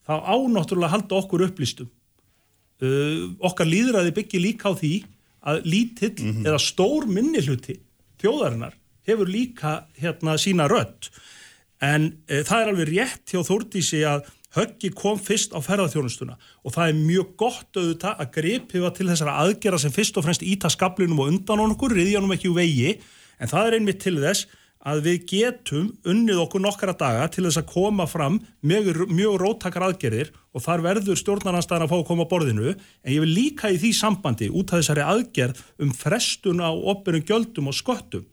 þá 0.06 0.14
ánáttúrulega 0.32 0.94
halda 0.94 1.18
okkur 1.20 1.44
upplýstum. 1.48 1.90
Uh, 2.82 3.30
okkar 3.46 3.68
líðræði 3.68 4.14
byggir 4.16 4.42
líka 4.42 4.72
á 4.72 4.74
því 4.74 4.94
að 5.46 5.66
lítill 5.66 6.30
eða 6.42 6.58
stór 6.62 7.06
minnihluti 7.10 7.76
þjóðarinnar 8.22 8.74
hefur 9.08 9.30
líka 9.30 9.72
hérna 9.98 10.36
sína 10.38 10.68
rödd. 10.70 11.10
En 11.82 12.12
e, 12.30 12.44
það 12.46 12.60
er 12.60 12.70
alveg 12.70 12.90
rétt 12.92 13.32
hjá 13.32 13.42
Þórdísi 13.46 14.04
að 14.06 14.28
höggi 14.54 14.92
kom 14.94 15.18
fyrst 15.18 15.54
á 15.56 15.58
ferðarþjónustuna 15.64 16.36
og 16.36 16.74
það 16.74 16.92
er 16.92 17.00
mjög 17.00 17.32
gott 17.40 17.78
auðvitað 17.80 18.22
að 18.22 18.32
gripiða 18.36 18.92
til 18.94 19.08
þessara 19.08 19.38
aðgera 19.42 19.80
sem 19.82 19.94
fyrst 19.94 20.18
og 20.20 20.26
fremst 20.26 20.44
íta 20.46 20.70
skablinum 20.70 21.22
og 21.24 21.32
undan 21.32 21.64
okkur, 21.64 21.96
riðjanum 21.96 22.34
ekki 22.36 22.52
úr 22.52 22.60
vegi. 22.60 22.92
En 23.42 23.50
það 23.50 23.68
er 23.68 23.78
einmitt 23.78 24.02
til 24.04 24.18
þess 24.22 24.46
að 24.82 25.04
við 25.06 25.26
getum 25.30 25.90
unnið 26.08 26.40
okkur 26.42 26.62
nokkara 26.64 26.94
daga 26.98 27.28
til 27.30 27.44
þess 27.46 27.60
að 27.60 27.68
koma 27.70 28.06
fram 28.10 28.40
mjög, 28.66 29.04
mjög 29.12 29.36
róttakar 29.42 29.86
aðgerðir 29.86 30.32
og 30.52 30.64
þar 30.64 30.82
verður 30.88 31.20
stjórnaranstæðan 31.20 31.86
að 31.86 31.92
fá 31.92 31.96
að 32.00 32.08
koma 32.08 32.26
að 32.26 32.32
borðinu. 32.32 32.72
En 33.06 33.14
ég 33.14 33.22
vil 33.22 33.34
líka 33.36 33.70
í 33.70 33.78
því 33.78 33.92
sambandi 33.94 34.50
út 34.50 34.72
af 34.72 34.82
þessari 34.82 35.04
aðgerð 35.06 35.62
um 35.86 35.92
frestun 35.94 36.64
á 36.64 36.70
opinum 36.74 37.22
gjöldum 37.28 37.70
og 37.70 37.78
sköttum 37.78 38.26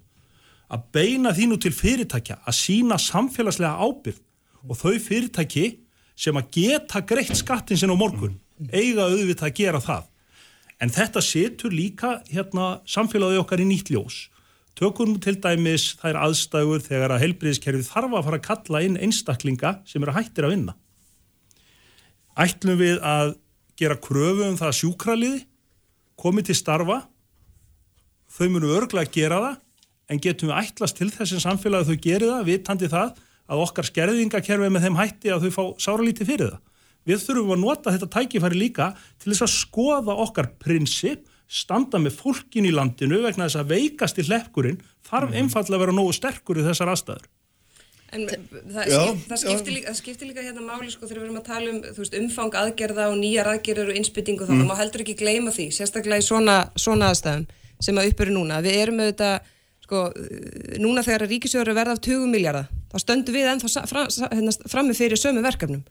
að 0.70 0.90
beina 0.94 1.34
því 1.34 1.46
nú 1.50 1.58
til 1.62 1.74
fyrirtækja 1.74 2.42
að 2.46 2.58
sína 2.58 2.98
samfélagslega 3.02 3.78
ábyrgð 3.78 4.26
og 4.70 4.78
þau 4.78 4.98
fyrirtæki 5.02 5.66
sem 6.20 6.38
að 6.38 6.50
geta 6.58 7.02
greitt 7.08 7.38
skattin 7.38 7.80
sinna 7.80 7.96
á 7.96 8.02
morgun 8.02 8.38
eiga 8.74 9.08
auðvitað 9.08 9.48
að 9.48 9.56
gera 9.62 9.82
það. 9.82 10.10
En 10.80 10.92
þetta 10.94 11.24
setur 11.24 11.74
líka 11.76 12.20
hérna 12.30 12.80
samfélagið 12.88 13.42
okkar 13.42 13.64
í 13.64 13.68
nýtt 13.70 13.94
ljós 13.94 14.28
tökum 14.80 15.18
til 15.24 15.36
dæmis 15.44 15.92
þær 16.00 16.22
aðstæður 16.26 16.86
þegar 16.86 17.16
að 17.16 17.24
heilbriðiskerfið 17.26 17.92
þarf 17.92 18.16
að 18.16 18.26
fara 18.30 18.40
að 18.40 18.48
kalla 18.48 18.84
inn 18.88 18.98
einstaklinga 19.00 19.76
sem 19.90 20.04
eru 20.06 20.16
hættir 20.16 20.48
að 20.48 20.56
vinna 20.56 20.76
ætlum 22.40 22.80
við 22.80 23.00
að 23.04 23.34
gera 23.80 24.00
kröfu 24.00 24.48
um 24.48 24.60
það 24.60 24.72
að 24.72 24.78
sjúkraliði 24.80 25.42
komi 26.20 26.44
til 26.48 26.56
starfa 26.58 27.02
þau 28.30 28.48
munu 28.54 28.72
örglega 28.76 29.08
að 29.08 29.16
gera 29.16 29.42
það 29.44 29.58
en 30.10 30.22
getum 30.24 30.52
við 30.52 30.62
ætlast 30.64 30.98
til 30.98 31.10
þessin 31.14 31.44
samfélagi 31.44 31.90
þau 31.90 32.04
geri 32.04 32.30
það, 32.30 32.48
vitandi 32.48 32.90
það 32.90 33.20
að 33.50 33.64
okkar 33.66 33.88
skerðingakerfi 33.90 34.66
er 34.66 34.74
með 34.74 34.88
þeim 34.88 35.00
hætti 35.00 35.34
að 35.34 35.46
þau 35.46 35.54
fá 35.56 35.64
sáralítið 35.86 36.30
fyrir 36.30 36.52
það. 36.54 36.64
Við 37.10 37.22
þurfum 37.26 37.54
að 37.56 37.62
nota 37.64 37.94
þetta 37.94 38.10
tækifæri 38.16 38.60
líka 38.60 38.90
til 39.22 39.32
þess 39.32 39.46
að 39.46 39.54
skoða 39.56 40.16
okkar 40.26 40.50
prinsip, 40.62 41.24
standa 41.50 42.00
með 42.02 42.16
fólkin 42.20 42.68
í 42.70 42.72
landinu 42.74 43.24
vegna 43.24 43.48
þess 43.48 43.60
að 43.64 43.74
veikast 43.74 44.22
í 44.22 44.26
hleppkurinn 44.28 44.80
þarf 45.10 45.34
einfallega 45.34 45.80
að 45.80 45.84
vera 45.86 45.96
nógu 45.98 46.14
sterkur 46.14 46.62
í 46.62 46.66
þessar 46.68 46.94
aðstæður. 46.94 47.28
En 48.10 48.26
það, 48.26 48.84
Já, 48.90 49.02
skip, 49.06 49.26
það, 49.30 49.40
skiptir 49.44 49.74
líka, 49.76 49.92
það 49.92 49.98
skiptir 50.00 50.30
líka 50.32 50.44
hérna 50.46 50.64
máli 50.66 50.90
sko 50.90 51.06
þegar 51.06 51.20
við 51.20 51.28
erum 51.28 51.40
að 51.42 51.50
tala 51.50 51.74
um 51.74 51.80
veist, 52.00 52.16
umfang 52.18 52.56
aðgerða 52.58 53.08
og 53.12 53.18
nýjar 53.20 53.50
aðgerður 53.52 53.92
og 53.92 54.00
innspytting 54.00 54.42
og 54.42 54.50
það, 54.50 54.58
mm. 54.58 54.70
má 54.72 54.80
heldur 54.80 55.04
ekki 55.04 55.16
gleyma 55.20 55.54
því, 55.54 55.68
sérstaklega 55.78 56.24
í 56.24 56.26
svona, 56.26 56.56
svona 56.74 57.12
aðstæðum 57.14 57.46
sem 57.86 58.02
að 58.02 58.10
upp 58.10 58.24
eru 58.26 58.34
núna. 58.34 58.62
Við 58.66 58.80
erum 58.82 59.04
auðvitað, 59.04 59.52
sko, 59.86 60.02
núna 60.82 61.06
þegar 61.06 61.28
ríkisjóður 61.30 61.72
er 61.74 61.78
verða 61.78 61.96
af 61.98 62.02
20 62.10 62.34
miljardar, 62.34 62.72
þá 62.90 62.98
stöndum 63.06 63.38
við 63.38 63.52
ennþá 63.54 63.72
sa- 63.76 63.86
fra, 63.90 64.08
sa- 64.10 64.32
hérna, 64.34 64.56
frammi 64.74 64.98
fyrir 64.98 65.22
sömu 65.22 65.46
verkefnum 65.46 65.86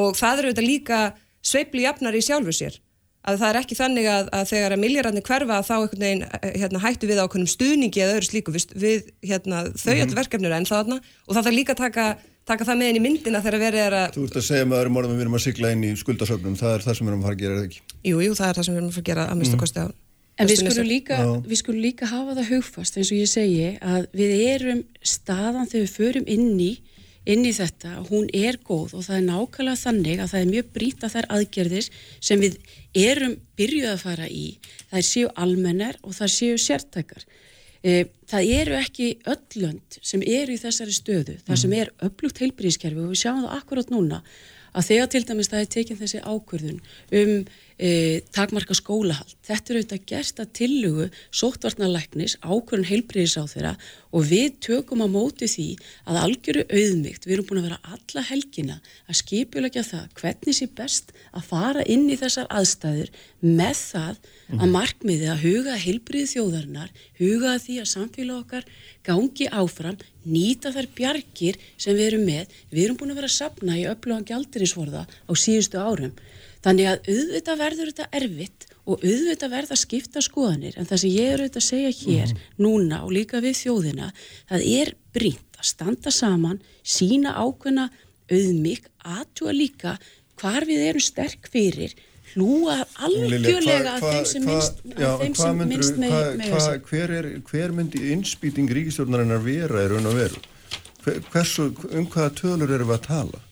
og 0.00 0.16
það 0.16 0.40
eru 0.40 0.52
auðvitað 0.52 0.70
líka 0.70 1.02
sveifli 1.44 1.84
jafnar 1.84 2.16
í 2.16 2.24
sjálfu 2.24 2.56
sér 2.56 2.80
að 3.28 3.36
það 3.42 3.48
er 3.50 3.58
ekki 3.60 3.76
þannig 3.76 4.06
að, 4.08 4.28
að 4.32 4.44
þegar 4.50 4.74
að 4.74 4.82
milljararnir 4.84 5.24
hverfa 5.26 5.60
þá 5.66 5.74
einhvern 5.76 6.04
veginn 6.06 6.22
eh, 6.24 6.52
hérna, 6.62 6.80
hættu 6.84 7.06
við 7.10 7.20
ákveðnum 7.20 7.50
stuðningi 7.52 8.00
eða 8.00 8.16
öðru 8.16 8.28
slíku 8.30 8.54
við, 8.54 8.66
við 8.74 9.10
hérna, 9.28 9.62
þau 9.76 9.94
mm 9.94 10.00
-hmm. 10.00 10.16
verkefnir 10.20 10.56
enn 10.56 10.68
þarna 10.70 11.00
og 11.26 11.34
það 11.34 11.44
þarf 11.44 11.56
líka 11.58 11.72
að 11.76 11.82
taka, 11.84 12.06
taka 12.48 12.64
það 12.64 12.80
með 12.80 12.88
inn 12.90 13.00
í 13.00 13.04
myndina 13.06 13.42
þegar 13.44 13.60
verið 13.66 13.80
er 13.86 13.96
að 14.00 14.14
Þú 14.16 14.24
ert 14.24 14.36
að 14.40 14.46
segja 14.48 14.64
með 14.64 14.78
öðrum 14.80 14.96
orðum 14.96 15.12
að 15.12 15.16
við 15.20 15.24
erum 15.26 15.38
að 15.38 15.44
sigla 15.46 15.72
inn 15.76 15.84
í 15.84 15.96
skuldasöfnum, 16.00 16.56
það 16.56 16.74
er 16.74 16.86
það 16.86 16.94
sem 16.96 17.06
við 17.06 17.12
erum 17.12 17.20
að 17.20 17.26
fara 17.28 17.36
að 17.36 17.42
gera, 17.42 17.52
er 17.52 17.58
það 17.60 17.68
ekki? 17.68 17.80
jú, 18.10 18.16
jú, 18.24 18.32
það 18.34 18.48
er 18.48 18.54
það 18.56 18.64
sem 18.64 18.74
við 18.74 18.80
erum 18.80 18.88
að 18.90 18.94
fara 18.96 19.04
að 19.04 19.10
gera 19.12 19.26
að 19.28 19.36
minnstu 19.36 19.56
Mhm. 19.56 19.60
kosti 19.66 19.80
á 19.84 19.88
En 20.40 20.48
við 20.48 20.56
skulum, 20.56 20.86
líka, 20.88 21.16
við 21.44 21.58
skulum 21.60 21.82
líka 21.84 22.06
hafa 22.08 22.32
það 22.38 22.46
hugfast 22.54 22.96
eins 22.96 23.10
og 23.12 23.18
ég 23.18 23.28
segi 23.28 23.78
að 23.84 24.06
við 24.16 24.30
erum 24.54 24.84
staðan 25.04 25.68
þegar 25.68 25.84
við 25.84 25.96
förum 25.98 26.24
inn 26.26 26.54
í, 26.60 26.70
inn 27.26 27.44
í 27.44 27.52
þetta, 27.52 27.90
hún 28.08 28.30
er 28.32 28.56
góð 28.64 28.94
og 28.96 29.04
það 29.04 29.18
er 29.18 29.26
nákvæmlega 29.26 29.82
þannig 29.84 30.18
að 30.22 30.30
það 30.32 30.40
er 30.40 30.52
mjög 30.54 30.70
brýnt 30.72 31.04
að 31.04 31.12
þær 31.12 31.28
aðgerðis 31.36 31.90
sem 32.24 32.40
við 32.40 32.56
erum 32.94 33.36
byrjuð 33.58 33.92
að 33.92 34.02
fara 34.02 34.26
í, 34.28 34.46
það 34.90 35.06
séu 35.10 35.30
almennar 35.36 35.98
og 36.02 36.16
það 36.16 36.34
séu 36.36 36.58
sértækar. 36.58 37.26
Eh, 37.82 38.06
Það 38.30 38.50
eru 38.54 38.74
ekki 38.78 39.06
öll 39.26 39.62
lönd 39.64 39.96
sem 40.06 40.22
eru 40.22 40.54
í 40.54 40.60
þessari 40.60 40.94
stöðu, 40.94 41.34
það 41.46 41.60
sem 41.64 41.72
er 41.74 41.88
öflugt 42.06 42.38
heilbríðiskerfi 42.38 43.02
og 43.02 43.10
við 43.10 43.22
sjáum 43.24 43.40
það 43.42 43.56
akkurát 43.56 43.90
núna 43.90 44.20
að 44.70 44.86
þegar 44.86 45.08
til 45.10 45.22
dæmis 45.26 45.50
það 45.50 45.64
er 45.64 45.70
tekin 45.74 45.98
þessi 45.98 46.20
ákvörðun 46.22 46.76
um 47.20 47.32
e, 47.80 48.20
takmarka 48.34 48.76
skólahald. 48.76 49.32
Þetta 49.46 49.72
er 49.72 49.78
auðvitað 49.80 50.04
gerst 50.10 50.42
að 50.42 50.52
tillugu 50.58 51.06
sóttvarnalæknis 51.40 52.36
ákvörðun 52.44 52.88
heilbriðis 52.90 53.38
á 53.40 53.44
þeirra 53.48 53.72
og 54.12 54.26
við 54.28 54.58
tökum 54.66 55.04
á 55.06 55.08
móti 55.08 55.48
því 55.48 55.68
að 56.04 56.20
algjöru 56.24 56.66
auðmygt, 56.68 57.24
við 57.26 57.36
erum 57.36 57.48
búin 57.48 57.62
að 57.62 57.68
vera 57.70 57.96
alla 57.96 58.26
helgina 58.28 58.78
að 59.06 59.20
skipulegja 59.22 59.86
það 59.86 60.06
hvernig 60.20 60.58
sé 60.58 60.68
best 60.76 61.14
að 61.30 61.48
fara 61.48 61.86
inn 61.86 62.08
í 62.10 62.18
þessar 62.20 62.50
aðstæður 62.50 63.10
með 63.40 63.74
það 63.80 64.30
að 64.50 64.72
markmiði 64.74 65.28
að 65.30 65.44
huga 65.44 65.76
heilbriði 65.78 66.30
þjóðarinnar, 66.34 66.90
huga 67.20 67.54
að 67.54 67.62
því 67.66 67.76
að 67.80 67.90
samfélag 67.92 68.40
okkar 68.42 68.66
gangi 69.06 69.46
áfram, 69.48 69.98
nýta 70.26 70.72
þær 70.74 70.88
bjargir 70.96 71.58
sem 71.80 71.96
við 71.96 72.10
erum 72.10 72.26
með. 72.26 72.56
Við 72.72 72.84
erum 72.84 72.98
búin 73.00 73.14
að 73.14 73.20
vera 73.22 73.30
að 73.30 73.36
sapna 73.38 73.78
í 73.78 73.86
öflugan 73.88 74.26
gjaldirinsvorða 74.28 75.06
á 75.06 75.32
síðustu 75.38 75.80
árum. 75.80 76.16
Þannig 76.64 76.90
að 76.90 77.08
auðvitað 77.08 77.60
verður 77.62 77.90
þetta 77.90 78.08
erfitt 78.20 78.66
og 78.84 79.04
auðvitað 79.04 79.52
verða 79.54 79.76
að 79.76 79.82
skipta 79.84 80.22
skoðanir 80.24 80.76
en 80.76 80.88
það 80.88 81.02
sem 81.02 81.14
ég 81.14 81.32
er 81.32 81.42
auðvitað 81.42 81.62
að 81.62 81.68
segja 81.68 81.92
hér 82.00 82.34
núna 82.60 83.00
og 83.06 83.14
líka 83.16 83.40
við 83.44 83.56
þjóðina 83.62 84.10
það 84.50 84.66
er 84.74 84.92
brínt 85.14 85.60
að 85.60 85.68
standa 85.70 86.12
saman 86.14 86.60
sína 86.82 87.34
ákveðna 87.38 87.88
auðmygg 88.30 88.88
aðtúa 89.16 89.54
líka 89.56 89.96
hvar 90.40 90.66
við 90.68 90.86
erum 90.90 91.04
sterk 91.04 91.50
fyrir 91.52 91.96
hlúa 92.34 92.76
algjörlega 93.02 93.96
að 93.96 94.06
þeim 94.06 94.26
sem 94.30 94.46
minnst, 94.46 94.80
að 94.94 95.24
þeim 95.24 95.36
sem 95.40 95.62
minnst 95.64 95.98
með, 95.98 96.16
með 96.38 96.54
hva, 96.54 96.64
hver, 96.86 97.14
er, 97.18 97.28
hver 97.48 97.74
myndi 97.74 98.02
innspýting 98.14 98.70
ríkistjórnarinnar 98.70 99.42
vera 99.44 99.84
er 99.86 99.96
raun 99.96 100.10
og 100.10 100.18
veru? 100.18 100.42
Hver, 101.04 101.22
hversu, 101.32 101.70
um 101.90 102.06
hvaða 102.12 102.34
tölur 102.38 102.74
erum 102.76 102.92
við 102.92 102.98
að 103.00 103.06
tala? 103.08 103.42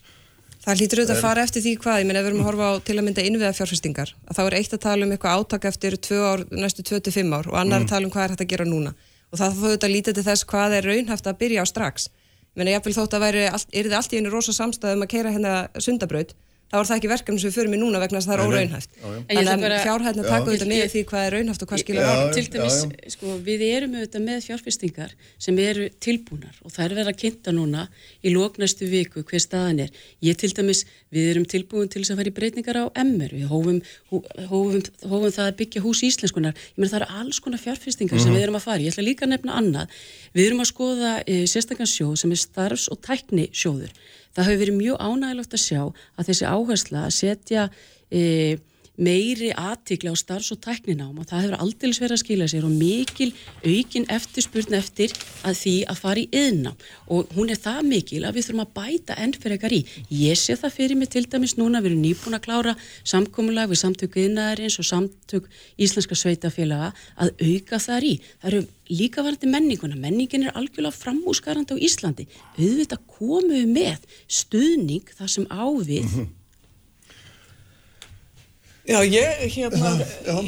Það 0.69 0.83
hlýtur 0.83 1.01
auðvitað 1.01 1.17
að 1.17 1.23
fara 1.25 1.43
eftir 1.47 1.63
því 1.65 1.71
hvað, 1.81 1.99
ég 1.99 2.07
menn 2.09 2.17
ef 2.19 2.25
við 2.27 2.29
erum 2.29 2.41
að 2.43 2.49
horfa 2.51 2.67
á 2.69 2.73
til 2.85 2.95
að 2.99 3.05
mynda 3.07 3.23
innviða 3.25 3.53
fjárfestingar, 3.57 4.11
að 4.29 4.37
þá 4.37 4.41
er 4.43 4.57
eitt 4.59 4.75
að 4.77 4.83
tala 4.83 5.07
um 5.07 5.13
eitthvað 5.15 5.39
átaka 5.41 5.71
eftir 5.71 5.95
ár, 6.29 6.43
næstu 6.53 6.85
25 6.85 7.31
ár 7.33 7.49
og 7.49 7.57
annar 7.57 7.87
að 7.87 7.89
tala 7.89 8.05
um 8.05 8.13
hvað 8.13 8.27
er 8.27 8.35
hægt 8.35 8.43
að 8.45 8.51
gera 8.51 8.67
núna 8.69 8.93
og 9.33 9.41
það 9.41 9.57
þóðu 9.57 9.71
þetta 9.73 9.91
lítið 9.95 10.19
til 10.19 10.25
þess 10.27 10.49
hvað 10.51 10.77
er 10.77 10.89
raunhaft 10.91 11.31
að 11.31 11.39
byrja 11.41 11.65
á 11.65 11.67
strax. 11.73 12.09
Ég 12.53 12.61
menn 12.61 12.71
ég 12.75 12.85
vil 12.85 12.95
þótt 12.99 13.17
að 13.17 13.25
væri, 13.25 13.47
er 13.49 13.89
þið 13.89 13.97
allt 13.97 14.13
í 14.13 14.21
einu 14.21 14.33
rosa 14.35 14.55
samstæðum 14.57 15.07
að 15.07 15.11
keira 15.15 15.33
hérna 15.33 15.55
sundabraut, 15.81 16.37
þá 16.69 16.75
er 16.79 16.87
það 16.89 16.97
ekki 16.99 17.09
verkefni 17.13 17.41
sem 17.41 17.49
við 17.51 17.57
förum 17.59 17.75
í 17.75 17.79
núna 17.81 18.01
vegna 18.03 18.19
þess 18.21 18.29
að 18.29 18.33
það 18.33 18.39
er 18.39 18.49
óraunhæft. 18.49 18.91
Þannig 19.29 19.69
að 19.69 19.85
fjárhætna 19.87 20.23
Já. 20.23 20.29
taka 20.29 20.45
auðvitað 20.49 20.69
með 20.69 20.91
því 20.93 21.03
hvað 21.09 21.23
er 21.25 21.33
raunhaft 21.37 21.63
og 21.65 21.69
hvað 21.71 21.81
skilur 21.83 22.05
ára. 22.09 22.33
til 22.35 22.47
dæmis, 22.53 22.77
sko, 23.15 23.27
við 23.49 23.61
erum 23.69 23.95
auðvitað 23.97 24.23
með 24.29 24.39
fjárfestingar 24.49 25.11
sem 25.39 25.59
eru 25.59 25.89
tilbúnar 26.05 26.55
og 26.65 26.71
það 26.75 26.85
er 26.85 26.95
verið 26.99 27.09
að 27.13 27.21
kynnta 27.23 27.51
núna 27.57 27.89
í 28.21 28.29
lóknæstu 28.35 28.85
viku 28.93 29.23
hver 29.25 29.41
staðan 29.41 29.81
er. 29.87 29.91
Ég 30.23 30.37
til 30.37 30.53
dæmis, 30.53 30.85
við 31.13 31.31
erum 31.33 31.47
tilbúin 31.49 31.89
til 31.89 32.03
þess 32.05 32.13
að 32.13 32.21
fara 32.21 32.29
í 32.29 32.37
breytingar 32.37 32.77
á 32.77 32.85
MR, 33.01 33.33
við 33.33 33.49
hófum, 33.49 33.81
hó- 34.13 34.27
hófum, 34.53 34.83
hófum 35.09 35.33
það 35.33 35.49
að 35.49 35.57
byggja 35.63 35.81
hús 35.83 36.03
íslenskunar. 36.05 36.53
Ég 36.53 36.77
meina 36.77 36.93
það 36.93 37.01
eru 37.01 37.11
alls 37.25 37.39
konar 37.41 37.59
fjárfestingar 37.65 38.21
sem 38.21 38.35
við 38.35 38.43
erum 38.45 38.57
að 38.61 38.67
fara. 38.69 38.79
í. 38.79 38.85
Ég 38.85 38.93
ætla 38.93 39.09
líka 39.09 39.25
að 39.25 39.33
nefna 39.33 39.57
annað. 39.57 39.89
Við 40.37 40.47
erum 40.47 40.61
Það 44.37 44.49
hefur 44.49 44.63
verið 44.63 44.79
mjög 44.79 45.05
ánægilegt 45.09 45.57
að 45.57 45.65
sjá 45.65 45.83
að 45.85 46.29
þessi 46.31 46.49
áhersla 46.49 47.05
að 47.07 47.15
setja 47.19 47.69
e, 48.11 48.23
meiri 48.99 49.51
aðtikla 49.55 50.13
á 50.13 50.17
starfs- 50.19 50.53
og 50.53 50.61
tækninám 50.65 51.19
og 51.19 51.29
það 51.31 51.45
hefur 51.45 51.63
aldils 51.63 52.01
verið 52.03 52.17
að 52.17 52.23
skila 52.23 52.49
sér 52.51 52.67
og 52.67 52.75
mikil 52.75 53.31
aukin 53.63 54.07
eftirspurn 54.11 54.75
eftir 54.79 55.15
að 55.47 55.59
því 55.63 55.75
að 55.87 56.01
fara 56.03 56.23
í 56.23 56.29
yðnám 56.41 56.89
og 57.15 57.35
hún 57.37 57.53
er 57.55 57.61
það 57.63 57.81
mikil 57.93 58.23
að 58.27 58.39
við 58.39 58.49
þurfum 58.49 58.65
að 58.65 58.73
bæta 58.79 59.19
enn 59.23 59.35
fyrir 59.39 59.57
ekkar 59.59 59.77
í. 59.77 59.81
Ég 60.11 60.39
sé 60.39 60.57
það 60.59 60.75
fyrir 60.79 60.99
mig 60.99 61.13
til 61.13 61.25
dæmis 61.31 61.57
núna, 61.59 61.83
við 61.83 61.93
erum 61.93 62.03
nýbúin 62.03 62.39
að 62.39 62.45
klára 62.47 62.75
samkomulag 63.05 63.71
við 63.71 63.83
samtök 63.85 64.19
yðnaðarins 64.25 64.79
og 64.83 64.89
samtök 64.89 65.47
íslenska 65.79 66.19
sveitafélaga 66.19 66.91
að 67.17 67.33
auka 67.39 67.79
þar 67.79 68.09
í. 68.09 68.15
Það 68.43 68.51
eru 68.53 68.65
líka 68.89 69.23
varandi 69.23 69.53
menninguna, 69.53 70.01
menningin 70.01 70.49
er 70.49 70.57
algjörlega 70.59 70.97
framúsgarandi 70.97 71.77
á 71.77 71.83
Íslandi. 71.89 72.27
Auðvitað 72.57 73.07
komum 73.19 73.53
við 73.53 73.71
með 73.73 74.09
stuðning 74.27 75.15
það 75.15 75.33
sem 75.37 75.49
ávið 75.53 76.19
Já, 78.89 79.03
ég 79.05 79.43
hérna 79.53 79.91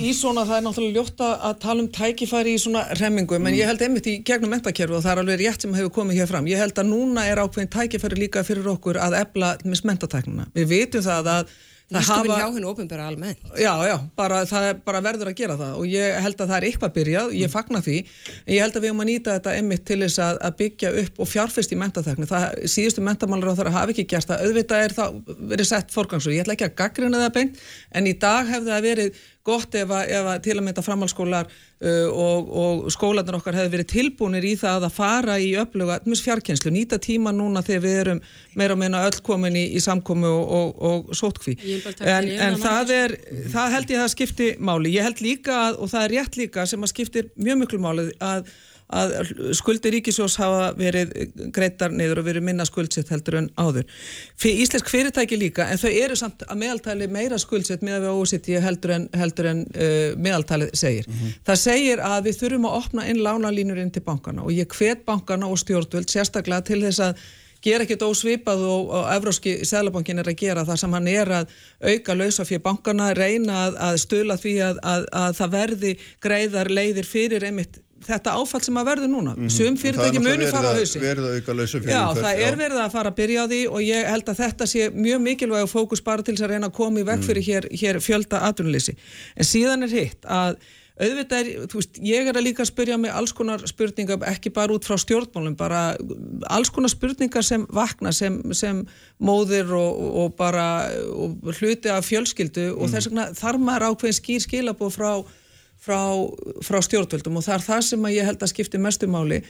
í 0.00 0.14
svona, 0.16 0.46
það 0.48 0.56
er 0.56 0.62
náttúrulega 0.64 0.96
ljótt 0.96 1.18
að 1.20 1.56
tala 1.60 1.82
um 1.82 1.88
tækifæri 1.92 2.54
í 2.56 2.60
svona 2.62 2.86
remmingum, 2.96 3.44
en 3.50 3.56
ég 3.58 3.68
held 3.68 3.82
einmitt 3.84 4.08
í 4.08 4.14
gegnum 4.24 4.54
mentakerfi 4.54 4.96
og 4.96 5.02
það 5.04 5.12
er 5.12 5.20
alveg 5.20 5.42
rétt 5.42 5.66
sem 5.66 5.74
hefur 5.76 5.92
komið 5.98 6.22
hér 6.22 6.30
fram. 6.30 6.48
Ég 6.48 6.62
held 6.62 6.80
að 6.80 6.88
núna 6.88 7.26
er 7.28 7.42
ákveðin 7.42 7.68
tækifæri 7.74 8.22
líka 8.22 8.40
fyrir 8.46 8.70
okkur 8.72 8.96
að 8.96 9.18
ebla 9.20 9.52
mis 9.68 9.84
mentatæknina. 9.84 10.48
Við 10.56 10.72
vitum 10.72 11.04
það 11.04 11.28
að 11.34 11.52
það 11.90 12.00
Nýsköpun 12.00 12.38
hjá 12.38 12.46
hennu 12.54 12.68
ofinbæra 12.70 13.06
almennt. 13.10 13.40
Já, 13.58 13.72
já, 13.88 13.94
bara, 14.18 14.40
það 14.46 14.66
er 14.68 14.76
bara 14.86 15.00
verður 15.02 15.30
að 15.30 15.36
gera 15.40 15.56
það 15.58 15.78
og 15.80 15.88
ég 15.90 16.18
held 16.24 16.36
að 16.36 16.52
það 16.52 16.56
er 16.56 16.66
eitthvað 16.68 16.92
byrjað, 16.98 17.32
ég 17.40 17.52
fagna 17.52 17.80
því, 17.82 17.96
en 18.44 18.54
ég 18.54 18.64
held 18.64 18.78
að 18.78 18.84
við 18.84 18.92
höfum 18.92 19.02
að 19.04 19.10
nýta 19.10 19.34
þetta 19.38 19.56
einmitt 19.58 19.84
til 19.88 19.98
þess 20.04 20.22
að, 20.26 20.38
að 20.46 20.56
byggja 20.60 20.92
upp 21.02 21.20
og 21.24 21.30
fjárfest 21.30 21.74
í 21.74 21.80
mentatekni. 21.80 22.30
Það 22.30 22.46
síðustu 22.76 23.04
mentamálur 23.06 23.50
á 23.50 23.58
þeirra 23.58 23.74
hafi 23.80 23.96
ekki 23.96 24.06
gert 24.14 24.30
það, 24.30 24.46
auðvitað 24.46 24.86
er 24.86 24.96
það 25.00 25.20
verið 25.54 25.70
sett 25.72 25.94
forgangs 25.94 26.30
og 26.30 26.36
ég 26.36 26.44
ætla 26.44 26.56
ekki 26.58 26.68
að 26.70 26.78
gaggrina 26.78 27.24
það 27.24 27.36
beint, 27.40 27.60
en 27.90 28.10
í 28.10 28.14
dag 28.22 28.54
hefði 28.54 28.74
það 28.74 28.88
verið 28.90 29.22
gott 29.46 29.74
ef 29.78 29.90
að, 29.94 30.10
ef 30.12 30.28
að 30.28 30.40
til 30.44 30.56
að 30.58 30.64
mynda 30.66 30.84
framhalskólar 30.84 31.48
uh, 31.48 32.08
og, 32.12 32.50
og 32.62 32.90
skólanir 32.92 33.38
okkar 33.38 33.56
hefði 33.56 33.72
verið 33.74 33.88
tilbúinir 33.94 34.46
í 34.46 34.54
það 34.60 34.86
að 34.88 34.96
fara 34.96 35.36
í 35.40 35.50
öfluga, 35.60 36.00
fjarkenslu, 36.04 36.72
nýta 36.74 37.00
tíma 37.00 37.32
núna 37.32 37.62
þegar 37.64 37.84
við 37.86 38.00
erum 38.02 38.22
meira 38.58 38.76
og 38.76 38.82
meina 38.82 39.04
öll 39.08 39.20
komin 39.24 39.56
í, 39.56 39.66
í 39.76 39.80
samkomi 39.80 40.28
og, 40.28 40.56
og, 40.60 40.82
og 40.90 41.14
sótkví. 41.16 41.56
En, 42.04 42.28
en 42.28 42.30
eina 42.30 42.58
það 42.60 42.96
er, 42.96 43.16
það 43.54 43.76
held 43.76 43.94
ég 43.94 44.04
að 44.04 44.12
skipti 44.14 44.50
máli. 44.60 44.96
Ég 44.98 45.08
held 45.08 45.24
líka 45.24 45.56
að, 45.68 45.80
og 45.80 45.94
það 45.94 46.06
er 46.06 46.16
rétt 46.18 46.40
líka 46.40 46.66
sem 46.68 46.84
að 46.84 46.92
skiptir 46.94 47.32
mjög 47.40 47.64
miklu 47.64 47.80
máli 47.82 48.10
að 48.20 48.50
að 48.90 49.14
skuldir 49.56 49.94
ríkisjós 49.96 50.36
hafa 50.40 50.70
verið 50.78 51.12
greitar 51.54 51.94
niður 51.94 52.22
og 52.22 52.28
verið 52.28 52.46
minna 52.46 52.66
skuldsett 52.68 53.10
heldur 53.12 53.38
en 53.40 53.50
áður. 53.60 53.86
Fyrir 54.40 54.64
íslensk 54.64 54.90
fyrirtæki 54.90 55.38
líka, 55.40 55.68
en 55.70 55.80
þau 55.80 55.90
eru 55.90 56.16
samt 56.18 56.44
að 56.46 56.62
meðaltali 56.62 57.10
meira 57.12 57.38
skuldsett 57.40 57.84
með 57.86 57.98
að 57.98 58.06
við 58.06 58.22
ósitt 58.22 58.50
heldur 58.66 58.94
en, 58.96 59.08
heldur 59.16 59.50
en 59.52 59.66
uh, 59.74 60.16
meðaltalið 60.20 60.72
segir. 60.78 61.10
Það 61.46 61.62
segir 61.64 62.02
að 62.06 62.30
við 62.30 62.40
þurfum 62.42 62.70
að 62.70 62.80
opna 62.80 63.06
inn 63.10 63.22
lánalínur 63.24 63.82
inn 63.82 63.94
til 63.94 64.02
bankana 64.06 64.46
og 64.46 64.54
ég 64.54 64.70
hvet 64.78 65.06
bankana 65.06 65.50
og 65.50 65.60
stjórnvöld 65.60 66.10
sérstaklega 66.10 66.66
til 66.70 66.82
þess 66.86 67.06
að 67.10 67.22
gera 67.64 67.84
ekkert 67.84 68.06
ósvipað 68.06 68.62
og, 68.64 68.88
og 68.96 69.08
Evróski 69.12 69.52
Sælabankin 69.68 70.22
er 70.22 70.30
að 70.32 70.38
gera 70.40 70.64
það 70.68 70.80
sem 70.82 70.96
hann 70.96 71.10
er 71.12 71.32
að 71.40 71.54
auka 71.92 72.16
lausa 72.16 72.46
fyrir 72.48 72.64
bankana, 72.64 73.10
reyna 73.16 73.66
að, 73.66 73.78
að 73.90 74.00
stula 74.04 74.36
því 74.40 74.54
að, 74.64 74.80
að, 74.92 75.06
að 75.22 75.38
það 75.40 75.54
verði 75.56 75.94
greiðar 76.24 76.72
leiðir 76.72 77.08
fyrir 77.08 77.48
einmitt 77.50 77.80
þetta 78.06 78.34
áfall 78.40 78.62
sem 78.64 78.80
að 78.80 78.90
verður 78.90 79.12
núna. 79.12 79.36
Sum 79.52 79.76
fyrirtæki 79.80 80.22
muni 80.24 80.48
fara 80.50 80.72
á 80.72 80.78
hausi. 80.78 81.02
Verið 81.02 81.28
að 81.28 81.38
auka 81.38 81.56
lausa 81.58 81.78
fyrir 81.78 81.94
Já, 81.94 82.02
það 82.16 82.42
er 82.46 82.58
verið 82.60 82.82
að 82.84 82.92
fara 82.96 83.12
að 83.12 83.20
byrja 83.20 83.44
á 83.44 83.50
því 83.52 83.62
og 83.70 83.86
ég 83.86 84.10
held 84.14 84.32
að 84.32 84.42
þetta 84.42 84.68
sé 84.72 84.90
mjög 84.96 85.24
mikilvæg 85.28 85.70
fókus 85.70 86.04
bara 86.04 86.26
til 86.26 86.36
þess 86.36 86.48
að 86.48 86.54
reyna 86.54 86.70
að 86.70 86.76
koma 86.80 87.02
í 87.02 87.08
veg 87.08 87.24
fyrir 87.26 87.48
hér, 87.48 87.70
hér 87.82 88.02
fjölda 88.04 88.44
atvinnuleysi. 88.48 88.96
En 89.36 89.48
síðan 89.48 89.88
er 89.88 89.96
hitt 89.96 90.28
að 90.28 90.60
auðvitað 91.00 91.40
er, 91.40 91.66
þú 91.70 91.80
veist, 91.80 91.98
ég 92.04 92.28
er 92.28 92.36
að 92.36 92.44
líka 92.44 92.64
að 92.64 92.70
spyrja 92.70 92.98
mig 93.00 93.12
alls 93.14 93.32
konar 93.36 93.62
spurningar, 93.68 94.20
ekki 94.28 94.52
bara 94.54 94.74
út 94.74 94.86
frá 94.86 94.98
stjórnmálum, 95.00 95.56
bara 95.58 95.82
alls 96.52 96.70
konar 96.74 96.92
spurningar 96.92 97.44
sem 97.46 97.64
vakna, 97.72 98.12
sem, 98.16 98.36
sem 98.56 98.82
móðir 99.22 99.72
og, 99.76 100.00
og 100.24 100.34
bara 100.38 100.66
og 101.14 101.52
hluti 101.56 101.92
af 101.92 102.08
fjölskyldu 102.08 102.70
og 102.76 102.92
þess 102.92 103.10
vegna 103.10 103.30
þarf 103.38 103.64
maður 103.64 103.88
ákveðin 103.90 104.18
skýr 104.20 104.44
skilabóð 104.44 104.96
frá, 104.98 105.12
frá, 105.80 106.00
frá 106.66 106.80
stjórnvöldum 106.84 107.40
og 107.40 107.46
það 107.46 107.56
er 107.56 107.66
það 107.66 107.84
sem 107.88 108.06
að 108.06 108.16
ég 108.16 108.30
held 108.30 108.44
að 108.44 108.52
skipti 108.52 108.80
mestu 108.82 109.10
máli 109.10 109.40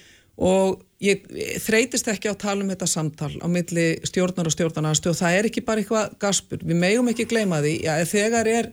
og 0.41 0.81
ég 1.05 1.25
þreytist 1.61 2.09
ekki 2.09 2.31
á 2.31 2.33
að 2.33 2.43
tala 2.45 2.65
um 2.65 2.71
þetta 2.71 2.89
samtal 2.89 3.33
á 3.43 3.47
milli 3.51 3.89
stjórnar 4.09 4.49
og 4.49 4.55
stjórnarnastu 4.55 5.11
og 5.11 5.19
það 5.19 5.37
er 5.39 5.49
ekki 5.51 5.65
bara 5.67 5.83
eitthvað 5.83 6.15
gaspur, 6.23 6.63
við 6.63 6.79
megum 6.81 7.11
ekki 7.13 7.27
gleyma 7.29 7.61
því, 7.65 7.75
já, 7.85 7.93
þegar 8.09 8.49
er 8.49 8.71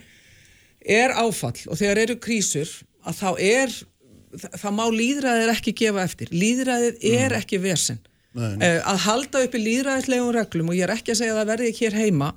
er 0.87 1.13
áfall 1.19 1.57
og 1.67 1.79
þegar 1.79 2.01
eru 2.05 2.17
krísur 2.21 2.69
að 3.07 3.21
þá 3.21 3.29
er, 3.43 3.73
það, 4.43 4.69
má 4.75 4.85
líðræðið 4.93 5.53
ekki 5.53 5.73
gefa 5.81 6.03
eftir. 6.03 6.31
Líðræðið 6.33 7.07
er 7.11 7.35
ekki 7.37 7.59
vesen. 7.63 7.99
Nei. 8.37 8.53
Uh, 8.61 8.79
að 8.85 9.03
halda 9.07 9.41
uppi 9.47 9.61
líðræðislegum 9.63 10.33
reglum 10.35 10.71
og 10.71 10.77
ég 10.77 10.85
er 10.85 10.93
ekki 10.97 11.13
að 11.13 11.21
segja 11.21 11.33
að 11.33 11.39
það 11.41 11.51
verði 11.51 11.69
ekki 11.71 11.87
hér 11.87 11.99
heima 12.03 12.31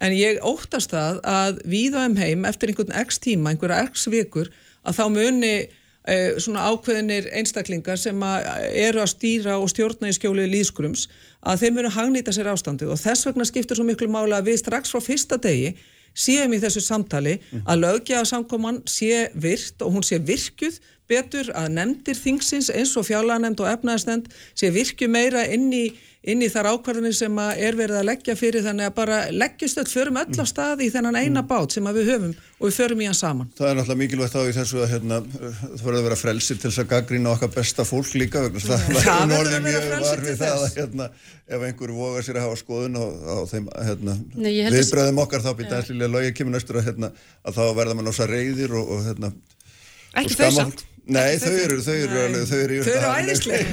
en 0.00 0.16
ég 0.16 0.40
óttast 0.46 0.94
það 0.94 1.20
að 1.28 1.60
víða 1.68 2.06
um 2.08 2.16
heim 2.20 2.46
eftir 2.48 2.72
einhvern 2.72 2.96
x 3.04 3.20
tíma, 3.22 3.52
einhverja 3.52 3.84
x 3.90 4.08
vikur 4.12 4.50
að 4.86 4.96
þá 4.96 5.04
muni 5.12 5.54
uh, 5.60 6.40
svona 6.40 6.66
ákveðinir 6.70 7.30
einstaklingar 7.36 8.00
sem 8.00 8.24
að 8.24 8.48
eru 8.86 9.04
að 9.04 9.12
stýra 9.14 9.58
og 9.60 9.70
stjórna 9.72 10.10
í 10.10 10.16
skjóli 10.16 10.48
líðskrums 10.50 11.06
að 11.40 11.64
þeim 11.64 11.78
muni 11.78 11.94
hagnýta 11.94 12.34
sér 12.34 12.52
ástandið. 12.52 12.94
Og 12.94 13.00
þess 13.00 13.28
vegna 13.28 13.48
skiptir 13.48 13.78
svo 13.78 13.86
miklu 13.88 14.10
mála 14.12 14.40
að 14.40 14.52
við 14.52 14.62
strax 14.64 14.92
frá 14.94 15.04
fyrsta 15.04 15.40
degi 15.40 15.74
séum 16.16 16.54
í 16.56 16.58
þessu 16.58 16.82
samtali 16.82 17.36
að 17.62 17.84
lögja 17.84 18.24
samkoman 18.26 18.80
sé 18.88 19.28
virt 19.34 19.82
og 19.84 19.94
hún 19.94 20.06
sé 20.06 20.18
virkjuð 20.18 20.80
betur 21.10 21.50
að 21.58 21.72
nefndir 21.78 22.18
þingsins 22.22 22.70
eins 22.74 22.94
og 23.00 23.08
fjálanemnd 23.10 23.60
og 23.64 23.72
efnaðasnemnd 23.74 24.30
sé 24.54 24.70
virkju 24.74 25.08
meira 25.10 25.42
inn 25.50 25.66
í, 25.74 25.88
inn 26.30 26.42
í 26.44 26.48
þar 26.52 26.68
ákvarðanir 26.74 27.14
sem 27.16 27.38
að 27.40 27.62
er 27.64 27.76
verið 27.78 27.96
að 28.02 28.06
leggja 28.10 28.34
fyrir. 28.36 28.62
Þannig 28.66 28.90
að 28.90 28.94
bara 28.98 29.18
leggjast 29.32 29.78
öll, 29.80 29.86
förum 29.88 30.18
öll 30.20 30.36
á 30.36 30.44
stað 30.50 30.82
í 30.84 30.90
þennan 30.92 31.16
eina 31.16 31.42
bát 31.48 31.72
sem 31.72 31.86
að 31.88 31.98
við 32.02 32.10
höfum 32.12 32.34
og 32.60 32.66
við 32.68 32.76
förum 32.76 33.00
í 33.00 33.08
hann 33.08 33.16
saman. 33.16 33.48
Það 33.56 33.70
er 33.70 33.78
náttúrulega 33.80 34.00
mikilvægt 34.02 34.36
á 34.36 34.42
í 34.44 34.52
þessu 34.58 34.82
að 34.84 34.90
hérna, 34.94 35.20
það 35.32 35.84
verður 35.86 35.98
að 36.02 36.06
vera 36.10 36.18
frelsir 36.20 36.60
til 36.60 36.68
þess 36.70 36.82
að 36.84 36.90
gaggrína 36.92 37.32
okkar 37.34 37.52
besta 37.56 37.86
fólk 37.88 38.12
líka 38.20 38.44
vegna 38.44 38.60
að 38.60 38.84
Það 39.00 39.32
verður 39.32 39.40
er 39.40 39.40
að 39.40 39.48
vera 39.48 39.62
mjög 39.66 39.88
var 39.94 40.06
til 40.12 40.26
við 40.28 40.40
það 40.44 40.66
að 40.68 40.76
hérna, 40.76 41.08
ef 41.50 41.64
einhver 41.70 41.94
vogar 41.96 42.26
sér 42.28 42.36
að 42.42 42.46
hafa 42.50 42.60
skoðun 42.60 43.00
á, 43.00 43.04
á 43.10 43.36
þeim 43.50 43.70
hérna, 43.88 44.18
að- 44.36 44.76
viðbræðum 44.76 45.22
okkar 45.24 45.46
þá 45.46 45.50
býta 45.62 45.80
æslilega 45.80 46.14
lögið 46.18 46.36
kemur 46.38 46.54
næstur 46.58 46.78
að, 46.82 46.86
hérna, 46.92 47.10
að 47.48 47.56
þá 47.56 47.64
verða 47.80 47.96
mann 47.98 48.12
ósa 48.12 48.28
reyðir 48.28 48.76
og, 48.76 48.92
og 48.98 49.08
hérna 49.08 49.32
Ekki 50.10 50.34
og 50.34 50.36
skamma- 50.36 50.62
samt. 50.66 50.84
Nei, 51.10 51.38
þau 51.42 51.54
eru, 51.58 51.76
þau 51.82 51.94
eru 51.96 52.18
alveg, 52.24 52.44
þau 52.46 52.58
eru 52.60 52.76
Þau 52.86 52.92
eru 52.94 53.10
æðisleg. 53.18 53.72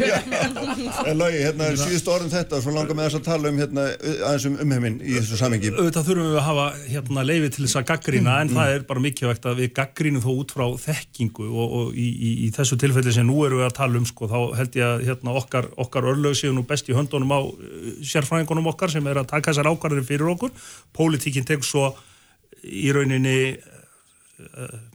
En 1.07 1.19
Logi, 1.19 1.41
hérna, 1.43 1.67
síðust 1.77 2.09
orðin 2.11 2.31
þetta 2.33 2.57
og 2.57 2.63
svo 2.65 2.73
langar 2.73 2.97
með 2.97 3.07
þess 3.07 3.19
að 3.19 3.27
tala 3.27 3.51
um 3.51 3.59
hérna, 3.61 3.83
aðeins 4.27 4.47
um 4.49 4.57
umheiminn 4.63 4.97
í 5.03 5.15
þessu 5.17 5.39
samingi. 5.39 5.71
auðvitað 5.75 6.09
þurfum 6.09 6.29
við 6.31 6.39
að 6.39 6.45
hafa 6.47 6.65
hérna 6.87 7.25
leifi 7.27 7.51
til 7.53 7.65
þess 7.65 7.79
að 7.81 7.85
gaggrína 7.91 8.37
en 8.41 8.51
það 8.55 8.73
er 8.73 8.85
bara 8.89 9.03
mikilvægt 9.05 9.47
að 9.49 9.61
við 9.61 9.71
gaggrínum 9.77 10.25
þó 10.25 10.29
út 10.33 10.55
frá 10.57 10.65
þekkingu 10.87 11.47
og, 11.47 11.77
og 11.79 11.93
í, 11.93 12.07
í, 12.07 12.33
í 12.47 12.51
þessu 12.57 12.79
tilfelli 12.81 13.15
sem 13.15 13.27
nú 13.27 13.39
erum 13.45 13.61
við 13.61 13.69
að 13.69 13.77
tala 13.79 14.01
um 14.01 14.09
sko, 14.09 14.29
þá 14.31 14.39
held 14.59 14.79
ég 14.79 14.89
að 14.89 15.05
hérna, 15.11 15.37
okkar, 15.41 15.69
okkar 15.85 16.09
örlög 16.13 16.37
séu 16.39 16.53
nú 16.55 16.65
best 16.67 16.89
í 16.89 16.97
höndunum 16.97 17.33
á 17.33 17.39
uh, 17.45 17.87
sérfræðingunum 18.01 18.71
okkar 18.73 18.93
sem 18.93 19.09
er 19.09 19.21
að 19.21 19.31
taka 19.33 19.53
þessar 19.53 19.71
ákvarðir 19.73 20.07
fyrir 20.07 20.33
okkur 20.33 20.53
pólitíkin 20.97 21.47
tegur 21.47 21.67
svo 21.67 21.89
í 22.63 22.89
rauninni 22.95 23.37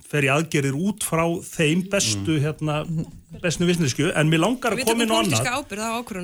fer 0.07 0.27
í 0.27 0.31
aðgerir 0.31 0.77
út 0.79 1.03
frá 1.03 1.25
þeim 1.43 1.83
bestu 1.91 2.37
hérna, 2.43 2.83
bestu 3.43 3.67
vissnesku 3.67 4.07
en 4.15 4.31
mér 4.31 4.45
langar 4.45 4.77
að 4.77 4.85
koma 4.87 5.03
inn 5.03 5.11
á 5.11 5.19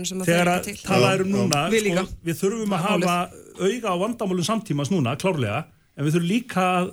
sem 0.06 0.22
að 0.22 0.30
þegar 0.30 0.50
það 0.50 0.52
að 0.52 0.68
er 0.68 0.70
ekki 0.70 0.74
til. 0.78 0.86
tala 0.86 1.10
er 1.16 1.24
um 1.24 1.32
núna 1.32 1.62
Við 1.72 1.88
sko, 1.88 2.04
við 2.28 2.38
þurfum 2.42 2.76
að 2.76 2.84
hafa 2.86 3.16
auga 3.58 3.90
á 3.90 3.96
vandamálum 4.04 4.46
samtímas 4.46 4.92
núna, 4.94 5.16
klárlega 5.18 5.64
en 5.98 6.06
við 6.06 6.14
þurfum 6.14 6.30
líka 6.30 6.66
að 6.76 6.92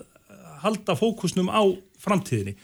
halda 0.66 0.96
fókusnum 0.98 1.52
á 1.54 1.62
framtíðinni. 2.02 2.56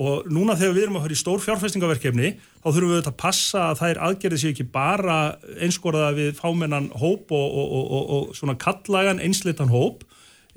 Og 0.00 0.28
núna 0.32 0.56
þegar 0.58 0.76
við 0.76 0.84
erum 0.86 0.96
að 0.98 1.04
fara 1.04 1.16
í 1.16 1.20
stór 1.20 1.42
fjárfestingaverkefni 1.44 2.30
þá 2.40 2.68
þurfum 2.68 2.88
við 2.88 2.96
auðvitað 2.96 3.12
að 3.12 3.20
passa 3.20 3.66
að 3.66 3.82
þær 3.82 4.00
aðgerði 4.06 4.40
séu 4.40 4.54
ekki 4.54 4.66
bara 4.72 5.18
einskoraða 5.60 6.14
við 6.16 6.32
fámennan 6.40 6.88
hóp 7.00 7.32
og, 7.36 7.46
og, 7.60 7.68
og, 7.68 7.84
og, 7.98 8.10
og 8.16 8.34
svona 8.38 8.56
kallagan 8.60 9.20
einslitan 9.24 9.72
hóp 9.72 10.06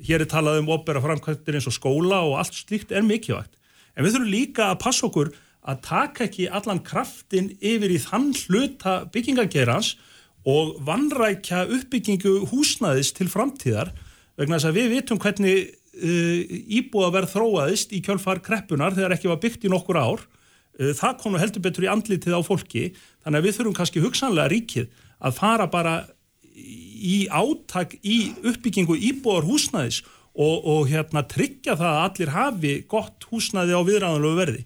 hér 0.02 0.24
er 0.24 0.30
talað 0.30 0.62
um 0.62 0.72
opera 0.74 1.02
framkvæmtir 1.02 1.58
eins 1.58 1.68
og 1.70 1.76
skóla 1.76 2.22
og 2.26 2.38
allt 2.40 2.56
slíkt 2.56 2.94
er 2.94 3.06
mikilvægt. 3.06 3.54
En 3.94 4.04
við 4.04 4.16
þurfum 4.16 4.32
líka 4.32 4.70
að 4.72 4.80
passa 4.82 5.06
okkur 5.06 5.30
að 5.64 5.80
taka 5.86 6.26
ekki 6.26 6.48
allan 6.50 6.82
kraftin 6.84 7.52
yfir 7.62 7.94
í 7.94 8.00
þann 8.02 8.32
hluta 8.44 9.04
byggingagerans 9.14 9.94
og 10.44 10.74
vannrækja 10.84 11.64
uppbyggingu 11.72 12.50
húsnæðis 12.50 13.14
til 13.16 13.30
framtíðar 13.32 13.94
vegna 14.36 14.58
þess 14.58 14.68
að 14.68 14.78
við 14.80 14.90
vitum 14.98 15.20
hvernig 15.22 15.70
uh, 15.70 16.40
íbúðaverð 16.80 17.32
þróaðist 17.32 17.94
í 17.96 18.02
kjölfar 18.04 18.42
kreppunar 18.44 18.96
þegar 18.96 19.16
ekki 19.16 19.30
var 19.30 19.40
byggt 19.40 19.64
í 19.64 19.72
nokkur 19.72 20.00
ár. 20.00 20.26
Uh, 20.76 20.92
það 20.92 21.16
kom 21.22 21.32
nú 21.34 21.40
heldur 21.40 21.64
betur 21.64 21.86
í 21.86 21.92
andlitið 21.92 22.36
á 22.36 22.42
fólki. 22.44 22.90
Þannig 23.24 23.40
að 23.40 23.48
við 23.48 23.56
þurfum 23.58 23.78
kannski 23.78 24.04
hugsanlega 24.04 24.52
ríkið 24.52 24.90
að 25.24 25.38
fara 25.38 25.70
bara 25.70 25.94
í 27.04 27.16
átak 27.28 27.96
í 28.02 28.18
uppbyggingu 28.42 28.96
íbúðar 29.10 29.48
húsnæðis 29.48 30.02
og, 30.34 30.56
og 30.64 30.88
hérna 30.90 31.22
tryggja 31.30 31.76
það 31.78 31.90
að 31.92 32.04
allir 32.08 32.34
hafi 32.34 32.74
gott 32.90 33.26
húsnæði 33.30 33.76
á 33.76 33.80
viðræðanlegu 33.86 34.40
verði. 34.40 34.64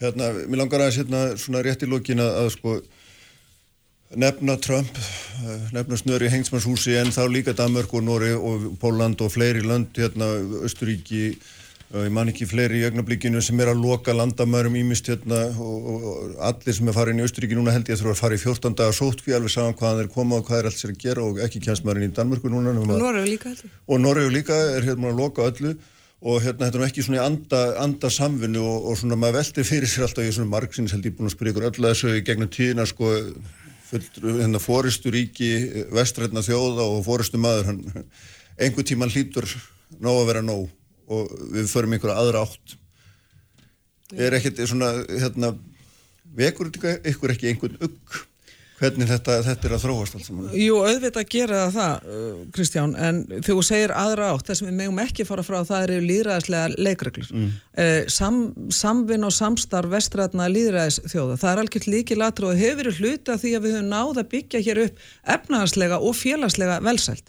Hérna, 0.00 0.30
mér 0.48 0.62
langar 0.62 0.84
aðeins 0.84 1.00
hérna 1.02 1.22
svona 1.40 1.62
rétt 1.64 1.84
í 1.84 1.90
lokin 1.90 2.22
að, 2.24 2.30
að 2.44 2.50
sko 2.54 2.76
nefna 4.20 4.56
Trump, 4.62 4.90
eh, 5.44 5.66
nefna 5.74 5.98
snöri 6.00 6.30
hengsmannshúsi 6.32 6.96
en 6.98 7.12
þá 7.14 7.22
líka 7.30 7.54
Danmörk 7.54 7.92
og 7.94 8.06
Nóri 8.06 8.32
og 8.34 8.70
Póland 8.80 9.20
og 9.20 9.32
fleiri 9.34 9.62
lönd 9.62 9.94
hérna, 9.98 10.32
Östuríki, 10.66 11.36
ég 11.90 12.12
man 12.14 12.30
ekki 12.30 12.46
fleiri 12.46 12.78
í 12.78 12.84
ögnablikinu 12.86 13.40
sem 13.42 13.58
er 13.62 13.72
að 13.72 13.80
loka 13.82 14.12
landamærum 14.14 14.76
ímist 14.78 15.08
hérna 15.10 15.40
og, 15.58 15.86
og, 15.90 16.04
og 16.10 16.34
allir 16.46 16.76
sem 16.76 16.90
er 16.90 16.94
farin 16.94 17.18
í 17.18 17.24
Östuríki 17.26 17.56
núna 17.58 17.74
held 17.74 17.90
ég 17.90 17.96
að 17.96 18.04
þurfa 18.04 18.14
að 18.14 18.20
fara 18.20 18.38
í 18.38 18.42
14 18.44 18.76
dagar 18.78 18.94
sótkví 18.94 19.34
alveg 19.34 19.54
saman 19.56 19.74
hvaðan 19.74 20.04
þeir 20.04 20.12
koma 20.14 20.38
og 20.38 20.46
hvað 20.46 20.60
er 20.60 20.68
allt 20.70 20.78
sér 20.78 20.92
að 20.94 21.00
gera 21.02 21.24
og 21.26 21.40
ekki 21.42 21.62
inn 21.64 22.06
í 22.06 22.12
Danmörku 22.14 22.52
núna 22.52 22.76
Noregu 22.78 23.26
líka 23.26 23.54
og 23.90 24.00
Noregu 24.04 24.30
líka 24.30 24.60
er 24.76 24.86
hérna 24.86 25.10
að 25.10 25.18
loka 25.18 25.50
öllu 25.50 25.74
og 26.20 26.42
hérna 26.44 26.68
þetta 26.68 26.78
er 26.78 26.86
ekki 26.86 27.06
svona 27.08 27.18
í 27.18 27.24
anda, 27.26 27.60
anda 27.82 28.10
samvinnu 28.12 28.62
og, 28.62 28.90
og 28.92 28.98
svona 29.02 29.18
maður 29.18 29.40
veltir 29.40 29.66
fyrir 29.66 29.90
sér 29.90 30.06
alltaf 30.06 30.30
í 30.30 30.34
svona 30.36 30.54
margsins 30.54 30.94
held 30.94 31.10
ég 31.10 31.18
búin 31.18 31.30
að 31.30 31.34
spyrja 31.34 31.56
ykkur 31.56 31.70
öll 31.72 31.78
að 31.80 31.90
þessu 31.90 32.18
gegnum 32.22 32.54
tíðina 32.54 32.86
sko 32.86 33.16
hérna 33.90 34.62
fóristu 34.62 35.10
ríki 35.10 35.54
vestrætna 35.90 36.44
þjóða 36.46 36.86
og 36.86 37.00
fóristu 37.08 37.40
maður 37.40 37.72
hann 37.72 37.80
einhver 38.60 38.86
tíman 38.86 39.10
hlýtur 39.10 39.48
nóg 39.98 40.20
að 40.20 40.28
vera 40.30 40.44
nóg 40.44 40.68
og 41.10 41.34
við 41.54 41.70
förum 41.72 41.96
einhverja 41.96 42.18
aðra 42.22 42.44
átt 42.46 42.76
er 44.16 44.38
ekkert 44.38 44.62
svona 44.66 44.90
hérna 45.10 45.54
vekur 46.36 46.70
ykkur 46.70 47.34
ekki 47.34 47.52
einhvern 47.52 47.78
ugg 47.82 48.20
hvernig 48.80 49.08
þetta, 49.10 49.36
þetta 49.44 49.68
er 49.68 49.74
að 49.76 49.82
þróast 49.84 50.16
allt 50.16 50.26
saman 50.26 50.52
Jú, 50.56 50.78
auðvitað 50.80 51.26
gera 51.34 51.64
það, 51.72 52.06
uh, 52.08 52.28
Kristján, 52.56 52.94
en 52.96 53.18
þú 53.44 53.56
segir 53.66 53.92
aðra 53.92 54.30
átt, 54.32 54.46
það 54.48 54.60
sem 54.60 54.70
við 54.70 54.78
megum 54.78 55.02
ekki 55.02 55.26
fara 55.28 55.44
frá, 55.44 55.58
það 55.68 55.84
eru 55.86 55.98
líðræðislega 56.08 56.86
leikreglur. 56.86 57.32
Mm. 57.34 57.50
sam, 58.12 58.38
samvinn 58.74 59.26
og 59.28 59.34
samstarf 59.36 59.92
vestræðna 59.92 60.48
líðræðis 60.52 61.00
þjóða, 61.12 61.36
það 61.42 61.52
er 61.52 61.62
algjört 61.64 61.90
líki 61.92 62.18
latru 62.18 62.50
og 62.50 62.62
hefur 62.62 62.92
hluta 62.96 63.36
því 63.40 63.52
að 63.58 63.66
við 63.66 63.76
höfum 63.76 63.92
náð 63.92 64.22
að 64.22 64.30
byggja 64.34 64.64
hér 64.64 64.82
upp 64.86 65.04
efnahagslega 65.36 66.00
og 66.00 66.16
félagslega 66.16 66.80
velsælt. 66.86 67.28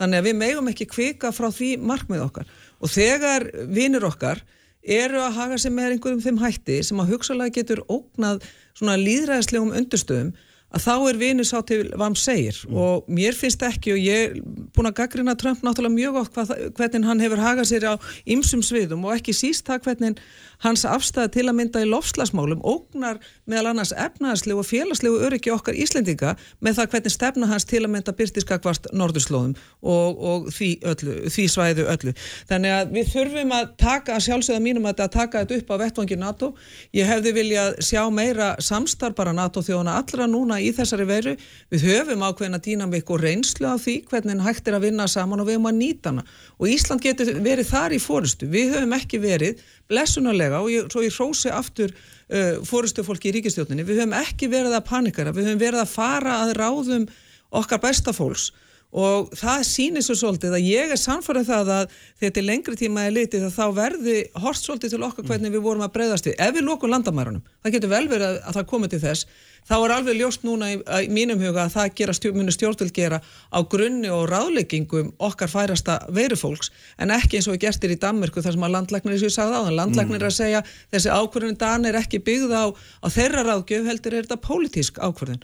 Þannig 0.00 0.18
að 0.18 0.28
við 0.28 0.38
megum 0.38 0.70
ekki 0.70 0.88
kvika 0.90 1.30
frá 1.34 1.50
því 1.52 1.74
markmið 1.82 2.24
okkar. 2.24 2.54
Og 2.82 2.90
þegar 2.90 3.46
vinir 3.70 4.04
okkar 4.08 4.42
eru 4.82 5.20
að 5.22 5.36
haga 5.38 5.58
sig 5.62 5.70
með 5.74 5.92
einhverjum 5.96 6.22
þeim 6.24 6.40
hætti 6.42 6.80
sem 6.82 6.98
að 6.98 7.12
hugsalega 7.14 7.54
getur 7.60 7.84
ógnað 7.86 8.42
svona 8.74 8.96
líðræðislegum 8.98 9.76
undurstöðum 9.78 10.32
að 10.72 10.84
þá 10.86 10.92
er 11.10 11.18
vinur 11.20 11.44
sá 11.46 11.58
til 11.68 11.82
hvað 11.90 12.02
hann 12.06 12.16
segir 12.16 12.58
og 12.72 13.08
mér 13.12 13.36
finnst 13.36 13.62
ekki 13.66 13.92
og 13.92 14.00
ég 14.00 14.22
er 14.30 14.38
búin 14.72 14.88
að 14.88 14.96
gaggrina 15.02 15.34
Trump 15.38 15.60
náttúrulega 15.62 15.98
mjög 15.98 16.30
það- 16.32 16.54
hvernig 16.78 17.08
hann 17.10 17.20
hefur 17.20 17.42
hagað 17.44 17.68
sér 17.68 17.86
á 17.92 17.94
ymsum 18.24 18.62
sviðum 18.64 19.04
og 19.04 19.12
ekki 19.18 19.34
síst 19.36 19.68
það 19.68 19.84
hvernig 19.84 20.22
hans 20.62 20.84
afstæða 20.88 21.30
til 21.34 21.46
að 21.48 21.56
mynda 21.58 21.82
í 21.82 21.88
lofslagsmálum 21.90 22.62
ógnar 22.62 23.20
meðal 23.50 23.72
annars 23.72 23.92
efnaðarslegu 23.98 24.62
og 24.62 24.68
félagslegu 24.68 25.20
öryggi 25.26 25.52
okkar 25.54 25.78
Íslendinga 25.78 26.34
með 26.62 26.78
það 26.78 26.90
hvernig 26.94 27.14
stefna 27.14 27.48
hans 27.50 27.66
til 27.68 27.82
að 27.82 27.92
mynda 27.96 28.14
byrtiskakvart 28.18 28.88
norðurslóðum 28.94 29.56
og, 29.80 30.22
og 30.32 30.50
því, 30.54 30.70
öllu, 30.92 31.16
því 31.32 31.46
svæðu 31.50 31.86
öllu. 31.92 32.14
Þannig 32.50 32.76
að 32.76 32.94
við 32.96 33.10
þurfum 33.12 33.54
að 33.56 33.72
taka 33.82 34.18
sjálfsögða 34.22 34.64
mínum 34.64 34.88
að, 34.90 35.02
að 35.06 35.12
taka 35.16 35.42
þetta 35.42 35.58
upp 35.58 35.72
á 35.74 35.76
vettvangi 35.82 36.18
NATO. 36.20 36.52
Ég 36.94 37.10
hefði 37.10 37.34
viljað 37.36 37.74
sjá 37.82 38.02
meira 38.14 38.52
samstarf 38.62 39.16
bara 39.18 39.34
NATO 39.36 39.64
þjóðana 39.64 39.98
allra 40.00 40.28
núna 40.30 40.60
í 40.62 40.70
þessari 40.76 41.08
veru. 41.08 41.36
Við 41.72 41.86
höfum 41.88 42.24
ákveðina 42.26 42.62
dýnamik 42.62 43.10
og 43.10 43.22
reynslu 43.22 43.68
af 43.72 43.82
því 43.86 43.98
hvernig 44.10 44.42
hægt 44.46 44.70
er 44.70 44.78
að 44.78 44.86
vinna 44.86 45.08
saman 45.10 45.42
og 45.42 45.50
við 45.50 45.58
höfum 45.58 45.70
að 45.72 45.78
nýta 45.80 46.12
hana. 46.12 46.26
Og 46.60 46.70
Ísland 46.70 47.02
getur 47.04 47.34
verið 47.42 47.70
þar 47.72 47.96
í 47.96 48.00
fórustu. 48.02 48.48
Við 48.52 48.76
höfum 48.76 48.96
ekki 48.96 49.20
verið 49.22 49.62
blessunarlega 49.90 50.62
og 50.62 50.70
ég, 50.72 50.88
svo 50.92 51.04
ég 51.04 51.14
hrósi 51.14 51.52
aftur 51.52 51.92
uh, 51.92 52.60
fórustu 52.66 53.04
fólki 53.06 53.30
í 53.30 53.36
ríkistjóninni. 53.38 53.86
Við 53.86 54.02
höfum 54.02 54.18
ekki 54.22 54.50
verið 54.52 54.76
að 54.78 54.88
panikara, 54.90 55.34
við 55.34 55.50
höfum 55.50 55.62
verið 55.62 55.84
að 55.84 55.94
fara 55.94 56.40
að 56.44 56.56
ráðum 56.60 57.08
okkar 57.62 57.82
besta 57.82 58.14
fólks 58.16 58.50
og 58.92 59.30
það 59.36 59.62
sýnir 59.64 60.04
svo 60.04 60.14
svolítið 60.20 60.56
að 60.58 60.66
ég 60.68 60.90
er 60.92 61.00
samfærið 61.00 61.46
það 61.48 61.70
að 61.78 61.94
þegar 62.20 62.34
til 62.36 62.44
lengri 62.44 62.76
tíma 62.76 63.06
er 63.06 63.14
litið 63.16 63.46
að 63.46 63.54
þá 63.56 63.76
verði 63.78 64.16
horst 64.42 64.68
svolítið 64.68 64.92
til 64.92 65.06
okkar 65.06 65.28
hvernig 65.30 65.54
við 65.54 65.64
vorum 65.64 65.86
að 65.86 65.94
breyðast 65.94 66.28
við. 66.28 66.36
Ef 66.36 66.52
við 66.52 66.66
lókum 66.66 66.92
landamærunum, 66.92 67.46
það 67.64 67.76
getur 67.76 67.92
vel 67.92 68.04
verið 68.10 68.26
að, 68.28 68.36
að 68.44 68.58
það 68.58 68.68
komi 68.74 68.90
til 68.92 69.00
þess, 69.06 69.40
þá 69.68 69.74
er 69.78 69.94
alveg 69.96 70.18
ljóst 70.18 70.44
núna 70.46 70.70
í, 70.72 70.78
í 70.78 71.08
mínum 71.12 71.40
huga 71.42 71.66
að 71.66 71.74
það 71.76 71.92
gera 72.00 72.14
stjórn, 72.16 72.38
muni 72.40 72.54
stjórnvöld 72.54 72.94
gera 72.96 73.20
á 73.22 73.58
grunni 73.62 74.10
og 74.12 74.24
ráðleggingum 74.30 75.12
okkar 75.22 75.50
færasta 75.52 75.98
veirufólks 76.12 76.72
en 76.98 77.14
ekki 77.14 77.38
eins 77.38 77.48
og 77.48 77.56
við 77.56 77.64
gerstir 77.66 77.94
í 77.94 77.98
Danmörku 78.02 78.42
þar 78.42 78.56
sem 78.56 78.66
að 78.66 78.74
landlæknir, 78.76 79.14
eins 79.14 79.24
og 79.24 79.30
ég 79.30 79.36
sagði 79.36 79.60
á 79.60 79.62
þann, 79.62 79.78
landlæknir 79.78 80.20
er 80.22 80.28
að 80.28 80.36
segja 80.38 80.62
þessi 80.94 81.14
ákvörðun 81.14 81.58
Dan 81.62 81.88
er 81.88 81.98
ekki 82.00 82.22
byggð 82.26 82.54
á, 82.58 82.64
á 82.74 83.06
þeirra 83.12 83.46
ráðgjöf 83.48 83.88
heldur 83.90 84.16
er 84.18 84.26
þetta 84.26 84.40
pólitísk 84.42 84.98
ákvörðun. 84.98 85.42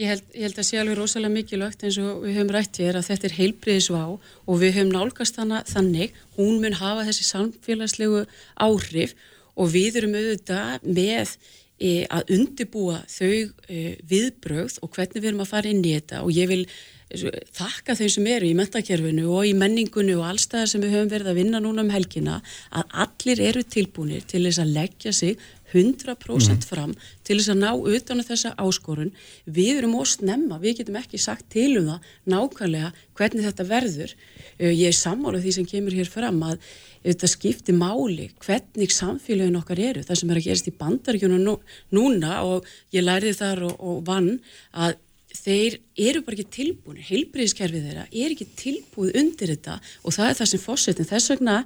Ég 0.00 0.12
held, 0.14 0.26
ég 0.32 0.48
held 0.48 0.60
að 0.62 0.68
sé 0.68 0.80
alveg 0.80 0.98
rosalega 0.98 1.34
mikilvægt 1.34 1.84
eins 1.84 2.00
og 2.00 2.24
við 2.24 2.38
höfum 2.38 2.54
rætt 2.56 2.80
hér 2.80 2.98
að 2.98 3.10
þetta 3.10 3.28
er 3.28 3.36
heilbriðisvá 3.38 4.02
og 4.08 4.62
við 4.62 4.78
höfum 4.78 4.94
nálgast 4.94 5.40
hana 5.40 5.62
þannig, 5.68 6.16
hún 6.38 6.62
mun 6.62 6.78
hafa 6.78 7.06
þessi 7.08 7.28
samfélagslegu 7.28 8.24
áhrif 8.56 9.14
og 9.58 9.72
við 9.74 10.00
erum 10.00 10.16
auðvitað 10.16 10.86
með 10.86 11.34
að 11.78 12.30
undibúa 12.34 13.02
þau 13.06 13.32
e, 13.70 13.96
viðbrögð 14.10 14.80
og 14.82 14.94
hvernig 14.94 15.22
við 15.22 15.32
erum 15.32 15.44
að 15.44 15.52
fara 15.52 15.70
inn 15.70 15.84
í 15.84 15.94
þetta 15.94 16.22
og 16.24 16.32
ég 16.34 16.48
vil 16.50 16.64
e, 16.64 17.30
þakka 17.54 17.94
þeim 18.00 18.10
sem 18.14 18.26
eru 18.34 18.48
í 18.48 18.56
mentakerfinu 18.58 19.28
og 19.30 19.46
í 19.46 19.54
menningunni 19.58 20.16
og 20.18 20.26
allstæðar 20.26 20.72
sem 20.72 20.82
við 20.82 20.96
höfum 20.96 21.12
verið 21.12 21.30
að 21.32 21.38
vinna 21.38 21.62
núna 21.62 21.84
um 21.86 21.92
helgina 21.94 22.40
að 22.70 22.98
allir 23.06 23.44
eru 23.50 23.62
tilbúinir 23.62 24.26
til 24.26 24.42
þess 24.48 24.64
að 24.64 24.74
leggja 24.80 25.14
sig 25.14 25.38
100% 25.72 26.64
fram 26.64 26.94
til 27.26 27.38
þess 27.38 27.52
að 27.52 27.60
ná 27.60 27.70
utan 27.76 28.22
á 28.24 28.24
þessa 28.24 28.54
áskorun. 28.56 29.12
Við 29.44 29.82
erum 29.82 29.98
óst 30.00 30.22
nefna, 30.24 30.58
við 30.62 30.80
getum 30.80 30.98
ekki 31.00 31.20
sagt 31.20 31.48
til 31.52 31.76
um 31.80 31.90
það 31.92 32.12
nákvæmlega 32.32 32.92
hvernig 33.18 33.48
þetta 33.48 33.68
verður. 33.68 34.14
Uh, 34.58 34.72
Ég 34.72 34.88
er 34.90 34.96
sammála 34.96 35.42
því 35.42 35.56
sem 35.58 35.68
kemur 35.68 35.96
hér 35.96 36.08
fram 36.10 36.40
að 36.46 36.62
þetta 37.04 37.30
skipti 37.30 37.74
máli 37.76 38.28
hvernig 38.44 38.94
samfélagin 38.94 39.58
okkar 39.60 39.82
eru. 39.90 40.04
Það 40.06 40.20
sem 40.20 40.32
er 40.32 40.40
að 40.40 40.48
gerast 40.48 40.70
í 40.70 40.76
bandaríkjunum 40.78 41.44
nú, 41.44 41.58
núna 41.94 42.40
og 42.46 42.68
ég 42.94 43.04
læriði 43.04 43.36
þar 43.40 43.66
og, 43.68 43.76
og 43.78 44.00
vann 44.08 44.32
að 44.72 44.96
þeir 45.38 45.76
eru 46.08 46.22
bara 46.24 46.38
ekki 46.38 46.54
tilbúin, 46.56 47.02
heilbriðiskerfið 47.04 47.84
þeirra 47.84 48.06
er 48.08 48.32
ekki 48.32 48.46
tilbúið 48.58 49.18
undir 49.20 49.52
þetta 49.52 49.76
og 50.02 50.16
það 50.16 50.30
er 50.30 50.38
það 50.38 50.50
sem 50.50 50.62
fórsetin, 50.62 51.08
þess 51.08 51.32
vegna 51.34 51.58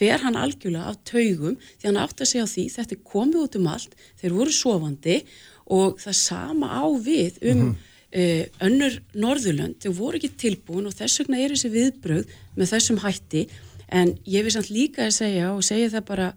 fer 0.00 0.24
hann 0.24 0.38
algjörlega 0.40 0.88
af 0.88 0.98
taugum 1.08 1.58
því 1.60 1.88
hann 1.90 2.00
átt 2.00 2.24
að 2.24 2.30
segja 2.32 2.48
á 2.48 2.52
því, 2.54 2.64
þetta 2.74 2.96
er 2.96 3.04
komið 3.12 3.44
út 3.44 3.58
um 3.60 3.68
allt 3.70 3.96
þeir 4.22 4.36
voru 4.38 4.56
sofandi 4.56 5.18
og 5.70 6.00
það 6.00 6.18
sama 6.22 6.72
á 6.72 6.84
við 6.96 7.40
um 7.44 7.62
mm 7.68 7.78
önnur 8.10 8.96
Norðurlönd, 9.14 9.78
þau 9.78 9.92
voru 9.94 10.18
ekki 10.18 10.32
tilbúin 10.34 10.88
og 10.88 10.94
þess 10.98 11.20
vegna 11.22 11.38
er 11.38 11.54
þessi 11.54 11.70
viðbröð 11.70 12.32
með 12.58 12.72
þessum 12.72 12.98
hætti, 13.04 13.44
en 13.90 14.14
ég 14.24 14.46
vil 14.46 14.54
samt 14.54 14.70
líka 14.72 15.06
að 15.08 15.16
segja 15.18 15.52
og 15.54 15.64
segja 15.66 15.92
það 15.96 16.06
bara 16.10 16.28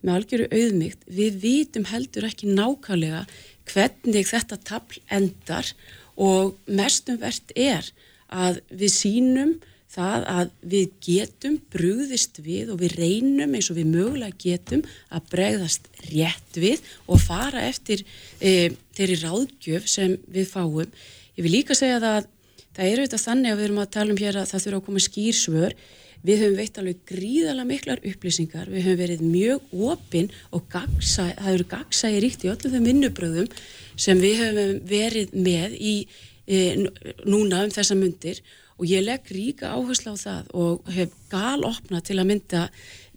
með 0.00 0.14
algjöru 0.16 0.46
auðmygt, 0.56 1.02
við 1.12 1.40
vitum 1.42 1.88
heldur 1.90 2.26
ekki 2.30 2.48
nákvæmlega 2.48 3.24
hvernig 3.70 4.30
þetta 4.30 4.56
tabl 4.64 5.02
endar 5.12 5.74
og 6.20 6.56
mestum 6.66 7.20
verðt 7.20 7.52
er 7.56 7.90
að 8.30 8.62
við 8.70 8.94
sínum 8.94 9.58
það 9.90 10.26
að 10.30 10.50
við 10.72 10.90
getum 11.02 11.56
brúðist 11.72 12.38
við 12.44 12.70
og 12.70 12.80
við 12.82 12.96
reynum 13.00 13.54
eins 13.58 13.70
og 13.72 13.78
við 13.80 13.88
mögulega 13.90 14.38
getum 14.38 14.84
að 15.10 15.30
bregðast 15.32 15.88
rétt 16.12 16.58
við 16.62 16.84
og 17.10 17.22
fara 17.22 17.64
eftir 17.66 18.04
e, 18.38 18.70
þeirri 18.94 19.18
ráðgjöf 19.24 19.88
sem 19.90 20.14
við 20.30 20.46
fáum. 20.52 20.92
Ég 21.34 21.46
vil 21.46 21.56
líka 21.56 21.74
segja 21.74 21.98
það 21.98 22.20
að 22.20 22.28
það 22.76 22.92
eru 22.92 23.06
þetta 23.06 23.22
þannig 23.24 23.50
að 23.50 23.58
við 23.58 23.66
erum 23.66 23.82
að 23.82 23.92
tala 23.96 24.14
um 24.14 24.20
hér 24.20 24.38
að 24.38 24.52
það 24.52 24.64
þurfa 24.64 24.80
að 24.80 24.86
koma 24.86 25.04
skýrsvör. 25.08 25.76
Við 26.26 26.42
höfum 26.42 26.56
veitt 26.58 26.78
alveg 26.80 27.04
gríðalega 27.08 27.68
miklar 27.68 28.00
upplýsingar, 28.04 28.68
við 28.68 28.84
höfum 28.88 29.00
verið 29.00 29.22
mjög 29.24 29.70
opinn 29.88 30.26
og 30.52 30.66
gagsa, 30.72 31.30
það 31.38 31.54
eru 31.54 31.68
gagsægi 31.70 32.18
ríkt 32.24 32.44
í 32.44 32.50
öllum 32.52 32.74
þeim 32.74 32.88
vinnubröðum 32.90 33.48
sem 33.96 34.20
við 34.20 34.42
höfum 34.42 34.74
verið 34.90 35.32
með 35.32 35.78
í 35.80 35.94
e, 36.44 36.58
núna 37.24 37.62
um 37.64 37.72
þessa 37.72 37.96
myndir 37.96 38.42
og 38.76 38.84
ég 38.88 39.04
legg 39.04 39.32
ríka 39.32 39.72
áherslu 39.72 40.12
á 40.12 40.16
það 40.20 40.52
og 40.60 40.92
hef 40.92 41.16
gal 41.32 41.64
opna 41.68 42.02
til 42.04 42.18
að 42.20 42.30
mynda 42.34 42.66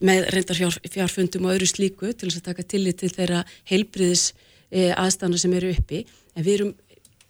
með 0.03 0.29
reyndar 0.35 0.59
fjár, 0.59 0.79
fjárfundum 0.95 1.47
og 1.47 1.57
öðru 1.57 1.69
slíku 1.71 2.15
til 2.15 2.31
að 2.31 2.41
taka 2.47 2.67
tillit 2.67 2.99
til 3.03 3.11
þeirra 3.11 3.43
heilbriðis 3.67 4.29
e, 4.71 4.91
aðstana 4.91 5.39
sem 5.39 5.53
eru 5.55 5.71
uppi. 5.75 6.03
En 6.35 6.43
við 6.43 6.57
erum, 6.57 6.75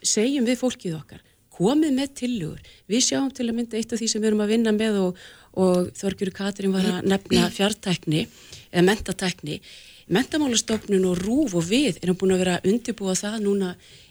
segjum 0.06 0.46
við 0.46 0.62
fólkið 0.62 0.98
okkar 1.02 1.22
komið 1.54 1.94
með 1.94 2.14
tillugur, 2.18 2.62
við 2.90 3.06
sjáum 3.06 3.30
til 3.34 3.46
að 3.46 3.58
mynda 3.60 3.78
eitt 3.78 3.94
af 3.94 4.02
því 4.02 4.10
sem 4.10 4.24
við 4.24 4.32
erum 4.32 4.44
að 4.46 4.54
vinna 4.56 4.74
með 4.74 5.00
og, 5.04 5.20
og 5.54 5.90
Þorgjuru 5.98 6.34
Katrin 6.34 6.74
var 6.74 6.88
að 6.90 7.10
nefna 7.12 7.50
fjartækni 7.54 8.28
eða 8.72 8.86
mentatækni 8.90 9.60
mentamálastofnun 10.14 11.06
og 11.08 11.22
rúf 11.24 11.54
og 11.56 11.68
við 11.70 12.00
erum 12.02 12.18
búin 12.20 12.36
að 12.36 12.42
vera 12.44 12.56
að 12.58 12.72
undirbúa 12.72 13.16
það 13.16 13.38
núna 13.46 13.70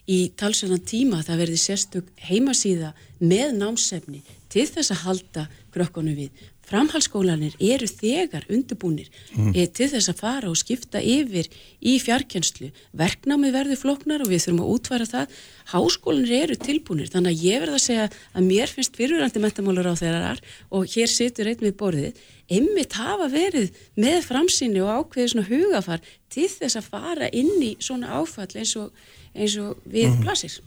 í 0.08 0.18
talsverðan 0.38 0.86
tíma 0.88 1.18
að 1.20 1.28
það 1.28 1.42
verði 1.42 1.58
sérstök 1.60 2.08
heimasíða 2.28 2.92
með 3.20 3.52
námsefni 3.58 4.22
til 4.52 4.66
þess 4.68 4.94
að 4.94 5.02
halda 5.06 5.44
krökkunum 5.74 6.16
við. 6.16 6.30
Framhalskólanir 6.72 7.56
eru 7.60 7.86
þegar 7.88 8.46
undirbúnir 8.48 9.10
mm. 9.34 9.50
e, 9.52 9.66
til 9.68 9.90
þess 9.92 10.08
að 10.08 10.22
fara 10.22 10.48
og 10.48 10.56
skipta 10.56 11.02
yfir 11.04 11.50
í 11.84 11.98
fjarkjenslu. 12.00 12.70
Verknámi 12.96 13.50
verður 13.52 13.80
floknar 13.82 14.24
og 14.24 14.32
við 14.32 14.46
þurfum 14.46 14.62
að 14.64 14.72
útværa 14.76 15.08
það. 15.10 15.36
Háskólanir 15.74 16.34
eru 16.38 16.58
tilbúnir 16.64 17.12
þannig 17.12 17.34
að 17.34 17.44
ég 17.44 17.62
verð 17.64 17.76
að 17.76 17.84
segja 17.84 18.08
að 18.08 18.48
mér 18.48 18.72
finnst 18.72 18.96
fyrirvændi 18.96 19.44
metamálur 19.44 19.92
á 19.92 19.94
þeirrar 20.00 20.42
og 20.72 20.88
hér 20.96 21.12
situr 21.12 21.52
einn 21.52 21.66
við 21.66 21.76
borðið. 21.82 22.26
Emmitt 22.52 22.96
hafa 22.96 23.28
verið 23.32 23.72
með 24.00 24.20
framsýni 24.30 24.80
og 24.82 24.92
ákveðið 24.96 25.32
svona 25.34 25.48
hugafar 25.52 26.04
til 26.32 26.48
þess 26.48 26.80
að 26.80 26.88
fara 26.94 27.28
inn 27.36 27.52
í 27.60 27.74
svona 27.84 28.16
áfall 28.16 28.48
eins 28.56 28.78
og, 28.80 28.92
eins 29.36 29.60
og 29.60 29.76
við 29.84 30.14
mm. 30.14 30.22
blasir. 30.24 30.62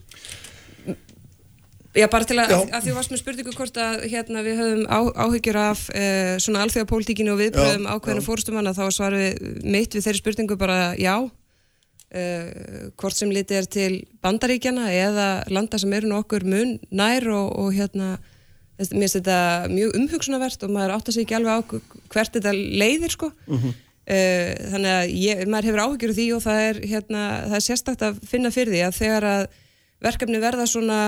Já, 1.96 2.10
bara 2.12 2.28
til 2.28 2.36
að, 2.42 2.52
að, 2.66 2.82
því 2.84 2.94
varst 2.98 3.12
með 3.14 3.22
spurningu 3.22 3.54
hvort 3.56 3.78
að 3.80 4.02
hérna, 4.12 4.42
við 4.44 4.58
höfum 4.60 4.84
á, 4.92 5.00
áhyggjur 5.16 5.60
af 5.62 5.86
uh, 5.94 6.36
svona 6.44 6.66
alþjóðapólitíkinu 6.66 7.32
og 7.32 7.40
viðbröðum 7.40 7.88
ákveðinu 7.88 8.26
fórstumanna 8.26 8.74
þá 8.76 8.84
svarum 8.92 9.22
við 9.24 9.64
mitt 9.64 9.96
við 9.96 10.08
þeirri 10.10 10.22
spurningu 10.22 10.60
bara 10.60 10.80
já. 11.00 11.16
Uh, 12.16 12.92
hvort 13.00 13.16
sem 13.16 13.32
litið 13.32 13.62
er 13.62 13.72
til 13.72 13.90
bandaríkjana 14.24 14.92
eða 14.92 15.30
landa 15.52 15.80
sem 15.80 15.96
eru 15.96 16.12
nokkur 16.12 16.44
mun 16.48 16.76
nær 16.92 17.30
og, 17.32 17.50
og 17.64 17.74
hérna 17.76 18.18
mér 18.76 18.92
finnst 18.92 19.22
þetta 19.22 19.40
mjög 19.72 19.96
umhugsunavert 20.02 20.68
og 20.68 20.76
maður 20.76 20.98
átt 20.98 21.10
að 21.10 21.16
segja 21.16 21.30
ekki 21.30 21.38
alveg 21.40 21.56
á 21.56 21.60
hvert 22.12 22.36
þetta 22.36 22.56
leiðir 22.56 23.16
sko. 23.16 23.32
Uh 23.48 23.56
-huh. 23.64 23.76
þannig 24.72 24.92
að 24.92 25.06
ég, 25.16 25.48
maður 25.48 25.68
hefur 25.70 25.84
áhyggjur 25.86 26.14
því 26.20 26.26
og 26.36 26.42
það 26.44 26.60
er, 26.70 26.80
hérna, 26.92 27.22
það 27.48 27.56
er 27.56 27.64
sérstakta 27.70 28.10
að 28.12 28.20
finna 28.28 28.52
fyrir 28.52 28.76
því 28.76 28.82
að 28.84 29.00
þegar 29.00 29.28
að 29.32 29.48
verkefni 30.06 30.42
verða 30.42 30.68
svona 30.70 31.00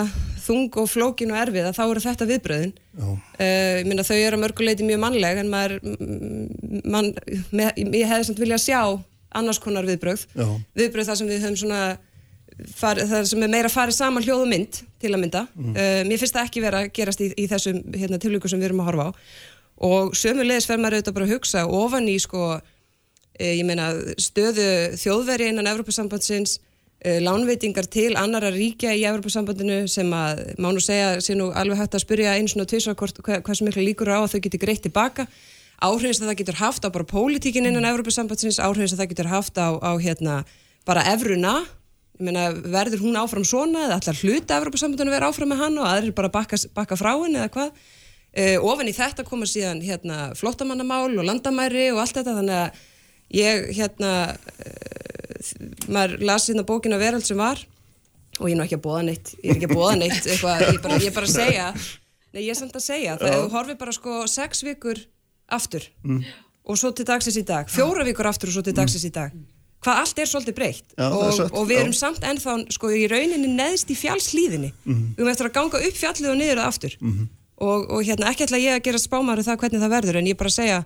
þung 0.48 0.74
og 0.82 0.90
flókin 0.90 1.34
og 1.34 1.42
erfið 1.42 1.70
að 1.70 1.78
þá 1.78 1.84
eru 1.86 2.04
þetta 2.04 2.28
viðbröðin 2.32 2.74
uh, 2.98 3.14
ég 3.42 3.88
minna 3.88 4.06
þau 4.08 4.16
eru 4.18 4.38
að 4.38 4.44
mörguleiti 4.46 4.88
mjög 4.88 5.02
mannleg 5.04 5.42
en 5.42 5.52
maður 5.52 5.78
man, 6.88 7.12
með, 7.52 7.82
ég 7.84 8.10
hefði 8.10 8.30
samt 8.30 8.42
viljað 8.44 8.64
sjá 8.66 8.82
annars 9.38 9.60
konar 9.62 9.88
viðbröð 9.88 10.24
Já. 10.32 10.48
viðbröð 10.80 11.10
þar 11.12 11.20
sem 11.20 11.32
við 11.32 11.44
höfum 11.44 11.60
svona 11.64 11.82
far, 12.78 13.02
það 13.02 13.28
sem 13.32 13.44
er 13.46 13.54
meira 13.54 13.70
fara 13.72 13.94
saman 13.94 14.26
hljóðu 14.26 14.48
mynd 14.50 14.80
til 15.02 15.12
að 15.14 15.22
mynda. 15.22 15.44
Mm. 15.54 15.76
uh, 15.76 16.00
mér 16.08 16.22
finnst 16.22 16.38
það 16.38 16.48
ekki 16.50 16.64
vera 16.64 16.82
að 16.82 16.90
gerast 16.96 17.22
í, 17.22 17.30
í 17.38 17.46
þessum 17.52 17.84
hérna, 17.94 18.22
tilvíku 18.22 18.50
sem 18.50 18.62
við 18.62 18.72
erum 18.72 18.82
að 18.82 18.90
horfa 18.92 19.10
á. 19.10 19.12
Og 19.88 20.16
sömulegis 20.18 20.66
fer 20.66 20.80
maður 20.82 20.98
auðvitað 20.98 21.18
bara 21.20 21.28
að 21.28 21.34
hugsa 21.36 21.66
ofan 21.80 22.08
í 22.10 22.16
sko, 22.24 22.46
uh, 22.58 23.52
ég 23.52 23.66
meina 23.68 23.92
stöðu 24.22 24.70
þjóðveri 24.98 25.52
innan 25.52 25.70
Evropasambandsins 25.76 26.58
Eh, 26.58 26.67
lánveitingar 27.06 27.86
til 27.94 28.16
annara 28.18 28.50
ríkja 28.50 28.96
í 28.98 29.04
Evropasambandinu 29.06 29.84
sem 29.92 30.10
að 30.18 30.42
má 30.58 30.72
nú 30.74 30.82
segja 30.82 31.20
sé 31.22 31.36
nú 31.38 31.52
alveg 31.54 31.84
hægt 31.84 32.00
að 32.00 32.04
spyrja 32.04 32.34
eins 32.40 32.56
og 32.58 32.66
tvisar 32.68 32.98
hvað 32.98 33.54
sem 33.54 33.70
miklu 33.70 33.86
líkur 33.86 34.10
á 34.10 34.24
að 34.24 34.34
þau 34.34 34.42
geti 34.48 34.60
greitt 34.62 34.84
tilbaka 34.88 35.28
áhrifins 35.84 36.22
að 36.22 36.32
það 36.32 36.40
getur 36.42 36.60
haft 36.62 36.86
á 36.86 36.90
bara 36.90 37.08
pólitíkin 37.08 37.68
innan 37.70 37.86
Evropasambandins, 37.86 38.60
áhrifins 38.60 38.96
að 38.96 39.04
það 39.04 39.12
getur 39.14 39.30
haft 39.32 39.60
á, 39.62 39.78
á 39.78 39.92
hérna 40.02 40.42
bara 40.88 41.06
evruna. 41.14 41.60
Meina, 42.18 42.50
verður 42.50 43.04
hún 43.06 43.18
áfram 43.20 43.46
svona 43.46 43.86
eða 43.86 44.00
allar 44.00 44.20
hluta 44.24 44.58
Evropasambandinu 44.58 45.14
verður 45.14 45.30
áfram 45.30 45.52
með 45.54 45.62
hann 45.62 45.78
og 45.78 45.86
aðrir 45.86 46.16
bara 46.18 46.34
bakka, 46.34 46.58
bakka 46.74 46.98
frá 46.98 47.12
henni 47.14 47.38
eða 47.38 47.52
hvað? 47.54 47.84
Uh, 48.38 48.58
ofan 48.66 48.90
í 48.90 48.94
þetta 48.94 49.26
koma 49.26 49.46
síðan 49.50 49.84
hérna 49.86 50.32
flottamannamál 50.38 51.14
og 51.14 51.26
landamæri 51.26 51.92
og 51.94 52.02
allt 52.02 52.18
þetta 52.18 52.34
þannig 52.40 52.58
að 52.58 52.82
ég 53.34 53.72
hérna 53.76 54.14
maður 55.92 56.22
lasi 56.26 56.54
hérna 56.54 56.66
bókina 56.68 57.00
Verald 57.02 57.26
sem 57.28 57.40
var 57.40 57.60
og 58.38 58.48
ég 58.50 58.54
er 58.54 58.60
nú 58.60 58.66
ekki 58.66 58.78
að 58.78 58.86
bóða 58.86 59.04
neitt 59.10 59.34
ég 59.42 59.52
er 59.52 59.58
ekki 59.58 59.70
að 59.70 59.76
bóða 59.76 59.96
neitt 60.02 60.28
eitthvað, 60.32 60.66
ég, 60.68 60.82
bara, 60.84 61.00
ég 61.02 61.12
er 61.12 61.16
bara 61.16 61.30
að 61.30 61.36
segja 61.36 61.68
nei 62.34 62.42
ég 62.44 62.52
er 62.54 62.60
samt 62.60 62.78
að 62.78 62.86
segja 62.86 63.20
það 63.22 63.38
þú 63.38 63.54
horfið 63.56 63.80
bara 63.84 63.96
sko 63.96 64.18
sex 64.32 64.64
vikur 64.68 65.04
aftur 65.58 65.86
mm. 66.04 66.24
og 66.68 66.80
svo 66.80 66.92
til 66.96 67.08
dagsins 67.08 67.40
í 67.40 67.46
dag 67.48 67.70
fjóra 67.72 68.06
vikur 68.08 68.30
aftur 68.30 68.52
og 68.52 68.58
svo 68.58 68.66
til 68.66 68.76
mm. 68.76 68.82
dagsins 68.82 69.08
í 69.08 69.14
dag 69.16 69.36
hvað 69.86 70.02
allt 70.02 70.20
er 70.20 70.30
svolítið 70.30 70.58
breytt 70.58 70.96
já, 70.98 71.08
og, 71.08 71.42
og 71.54 71.66
við 71.70 71.82
erum 71.84 71.96
já. 71.96 72.00
samt 72.02 72.26
ennþá 72.26 72.58
sko 72.74 72.92
í 72.92 73.06
rauninni 73.12 73.50
neðst 73.54 73.92
í 73.94 73.98
fjallslíðinni 73.98 74.72
mm. 74.74 75.04
við 75.16 75.24
erum 75.24 75.34
eftir 75.34 75.50
að 75.50 75.58
ganga 75.60 75.82
upp 75.90 76.00
fjallið 76.02 76.32
og 76.34 76.40
niður 76.40 76.62
og 76.62 76.70
aftur 76.72 76.98
-hmm. 76.98 77.28
og, 77.62 77.90
og 77.94 78.06
hérna 78.08 78.32
ekki 78.32 78.48
ætla 78.48 78.62
ég 78.62 78.78
að 78.78 78.86
gera 78.90 79.02
spámaru 79.02 79.46
það 79.46 79.60
hvernig 79.64 79.84
það 79.84 79.96
verður 79.96 80.20
en 80.20 80.30
ég 80.32 80.40
bara 80.40 80.54
að 80.54 80.60
segja 80.60 80.80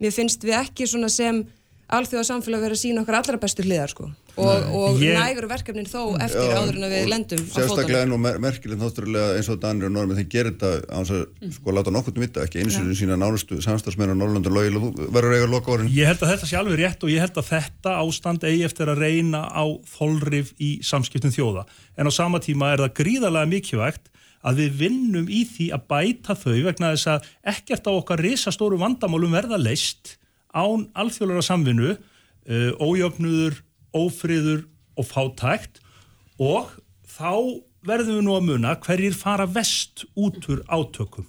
mér 0.00 0.12
finnst 0.12 0.44
við 0.44 0.58
ekki 0.60 0.86
svona 0.90 1.08
sem 1.08 1.44
alþjóða 1.92 2.24
samfélag 2.30 2.62
verið 2.64 2.76
að 2.78 2.80
sína 2.80 3.02
okkar 3.04 3.18
allra 3.18 3.40
bestu 3.42 3.64
hliðar 3.64 3.90
sko. 3.92 4.06
og, 4.34 4.64
og 4.74 4.96
Ég- 4.98 5.14
nægur 5.14 5.46
verkefnin 5.46 5.86
þó 5.86 6.16
eftir 6.18 6.48
Já, 6.48 6.56
áður 6.58 6.78
en 6.78 6.86
að 6.86 6.94
við 6.94 7.02
og 7.04 7.10
lendum 7.12 7.42
á 7.44 7.54
sérstaklega 7.54 7.68
fótunum 7.68 8.00
enn 8.02 8.14
og 8.16 8.20
mer 8.24 8.38
merkilegt 8.42 8.80
náttúrulega 8.82 9.36
eins 9.36 9.50
og 9.52 9.60
Danir 9.62 9.86
og 9.86 9.92
Normi 9.94 10.16
þeir 10.18 10.28
gerir 10.32 10.56
þetta 10.56 10.70
að 10.90 11.52
sko 11.54 11.74
láta 11.76 11.92
nokkurn 11.94 12.24
vita 12.24 12.42
ekki 12.42 12.64
einu 12.64 12.74
sinni 12.74 12.96
sína 12.98 13.18
nánustu 13.20 13.60
samstagsmenn 13.62 14.16
logi 14.18 14.72
þú 14.74 14.90
verður 15.14 15.36
eiga 15.36 15.50
loka 15.52 15.70
orðin 15.76 15.92
Ég 15.94 16.10
held 16.10 16.24
að 16.24 16.32
þetta 16.34 16.50
sé 16.50 16.58
alveg 16.58 16.80
rétt 16.82 17.04
og 17.06 17.12
ég 17.14 17.22
held 17.22 17.38
að 17.38 17.50
þetta 17.52 17.94
ástand 18.00 18.48
eigi 18.48 18.64
eftir 18.66 18.90
að 18.90 19.04
reyna 19.04 19.44
á 19.46 19.64
þolrif 19.94 20.50
í 20.58 20.72
samskiptum 20.82 21.30
þjóða. 21.30 21.64
En 21.96 22.10
á 22.10 22.12
sama 22.14 22.40
tíma 22.42 22.72
er 22.74 22.82
það 22.88 22.96
gríðarlega 22.98 23.50
mikilvægt 23.54 24.10
að 24.44 24.60
við 24.60 24.76
vinnum 24.82 25.30
í 25.30 25.44
því 25.48 25.70
að 25.76 25.86
bæta 25.88 26.36
þau 26.36 26.58
vegna 26.66 26.92
þess 26.94 27.06
að 27.14 27.30
ekkert 27.54 27.88
á 27.88 27.92
okkar 27.94 28.22
risastóru 28.24 28.78
vandamálum 28.82 29.32
verða 29.32 29.60
leist 29.60 30.16
án 30.54 30.88
alþjóðlara 30.94 31.44
samvinnu, 31.44 31.94
uh, 31.98 32.70
ójöfnuður, 32.80 33.60
ófriður 33.94 34.64
og 34.96 35.08
fátækt. 35.10 35.82
Og 36.38 36.70
þá 37.04 37.62
verðum 37.84 38.18
við 38.18 38.26
nú 38.26 38.34
að 38.38 38.48
muna 38.48 38.74
hverjir 38.82 39.16
fara 39.18 39.46
vest 39.50 40.06
út 40.16 40.40
úr 40.48 40.64
átökum. 40.70 41.28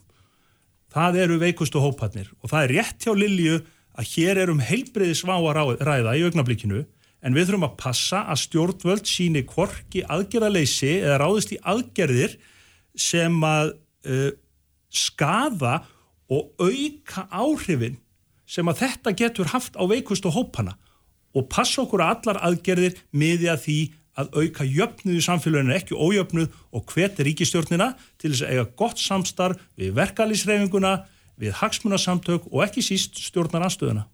Það 0.96 1.22
eru 1.26 1.40
veikustu 1.42 1.82
hóparnir. 1.84 2.30
Og 2.40 2.52
það 2.54 2.64
er 2.64 2.76
rétt 2.80 3.04
hjá 3.04 3.12
Lilju 3.18 3.60
að 3.96 4.12
hér 4.14 4.40
er 4.44 4.52
um 4.52 4.62
heilbriði 4.64 5.16
svá 5.18 5.36
að 5.36 5.76
ræða 5.84 6.16
í 6.16 6.24
augnablikinu 6.28 6.84
en 7.26 7.36
við 7.36 7.50
þurfum 7.50 7.68
að 7.68 7.78
passa 7.82 8.22
að 8.30 8.42
stjórnvöld 8.44 9.10
síni 9.10 9.44
hvorki 9.50 10.04
aðgerðaleysi 10.14 10.92
eða 11.00 11.20
ráðist 11.24 11.54
í 11.56 11.60
aðgerðir 11.64 12.36
sem 12.96 13.38
að 13.48 13.74
uh, 14.06 14.32
skaða 14.94 15.80
og 16.32 16.54
auka 16.62 17.26
áhrifin 17.34 17.98
sem 18.46 18.68
að 18.70 18.82
þetta 18.86 19.16
getur 19.18 19.52
haft 19.54 19.78
á 19.78 19.84
veikustu 19.90 20.32
hópana 20.34 20.78
og 21.36 21.50
passa 21.52 21.84
okkur 21.84 22.04
að 22.04 22.14
allar 22.16 22.42
aðgerðir 22.50 23.00
miði 23.12 23.50
að 23.52 23.64
því 23.66 23.80
að 24.16 24.38
auka 24.40 24.64
jöfnuð 24.68 25.18
í 25.20 25.26
samfélaginu 25.26 25.76
ekki 25.76 25.98
ójöfnuð 25.98 26.54
og 26.76 26.86
hveti 26.94 27.26
ríkistjórnina 27.28 27.92
til 28.22 28.32
þess 28.32 28.46
að 28.46 28.54
eiga 28.54 28.66
gott 28.80 29.02
samstarf 29.02 29.60
við 29.76 29.92
verkalýsreifinguna, 29.98 30.94
við 31.36 31.58
hagsmunasamtök 31.60 32.48
og 32.52 32.64
ekki 32.64 32.86
síst 32.86 33.20
stjórnar 33.26 33.68
anstöðuna. 33.68 34.06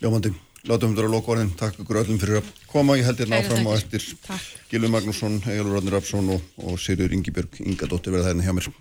Ljómandi, 0.00 0.32
látum 0.64 0.94
við 0.94 1.02
þetta 1.02 1.10
að 1.10 1.16
loka 1.18 1.34
orðin 1.34 1.52
takk 1.60 1.84
ykkur 1.84 2.00
öllum 2.00 2.20
fyrir 2.22 2.40
að 2.40 2.50
koma 2.72 2.96
ég 2.96 3.08
held 3.10 3.20
hérna 3.20 3.42
Kærar 3.42 3.52
áfram 3.52 3.68
og 3.68 3.76
þakkir. 3.76 4.08
eftir 4.08 4.26
Takk. 4.30 4.48
Gilvi 4.72 4.92
Magnússon, 4.96 5.38
Egilur 5.44 5.76
Ráðnir 5.76 5.98
Rapsson 5.98 6.34
og, 6.38 6.50
og 6.64 6.80
Sigurður 6.80 7.18
Ingibjörg 7.18 7.60
Ingadóttir 7.68 8.16
verða 8.16 8.32
þærna 8.32 8.48
hjá 8.48 8.56
mér 8.56 8.72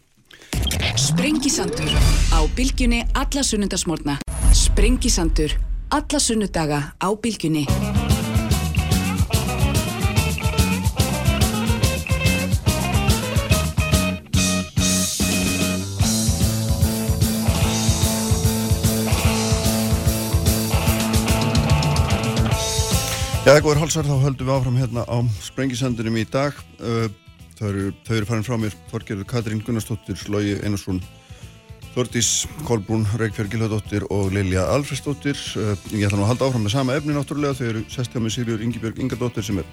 Sprengisandur 0.96 1.92
á 2.32 2.40
bylgjunni 2.56 3.04
alla 3.20 3.44
sunnundasmórna. 3.44 4.23
Sprengisandur 4.54 5.52
alla 5.90 6.20
sunnudaga 6.20 6.94
á 7.02 7.10
bylgjunni. 7.18 7.66
Já, 23.44 23.58
góður 23.60 23.82
hálsar, 23.82 24.06
þá 24.06 24.22
höldum 24.22 24.48
við 24.48 24.54
áfram 24.54 24.78
hérna 24.78 25.04
á 25.10 25.18
Sprengisandunum 25.42 26.22
í 26.22 26.30
dag. 26.30 26.54
Uh, 26.78 27.10
Þau 27.54 27.68
eru, 27.70 27.90
þau 28.04 28.16
eru 28.18 28.28
farin 28.28 28.46
frá 28.46 28.56
mér, 28.60 28.74
Þorgerður 28.90 29.28
Katrín 29.30 29.62
Gunnarsdóttir, 29.64 30.18
Slógi 30.18 30.56
Einarsson, 30.66 30.98
Þordís 31.94 32.48
Kolbrún, 32.66 33.04
Reykjörg 33.22 33.52
Gilhjóðdóttir 33.54 34.08
og 34.10 34.32
Lilja 34.34 34.64
Alfredsdóttir. 34.74 35.38
Uh, 35.54 35.76
Ég 35.94 36.08
ætla 36.08 36.18
nú 36.18 36.26
að 36.26 36.32
halda 36.32 36.48
áfram 36.48 36.64
með 36.66 36.74
sama 36.74 36.96
efni 36.98 37.14
náttúrulega. 37.14 37.54
Þau 37.60 37.68
eru 37.68 37.84
sestjá 37.94 38.18
með 38.18 38.34
Sigurður 38.34 38.64
Ingibjörg 38.66 39.02
Ingadóttir 39.04 39.46
sem 39.46 39.60
er 39.62 39.68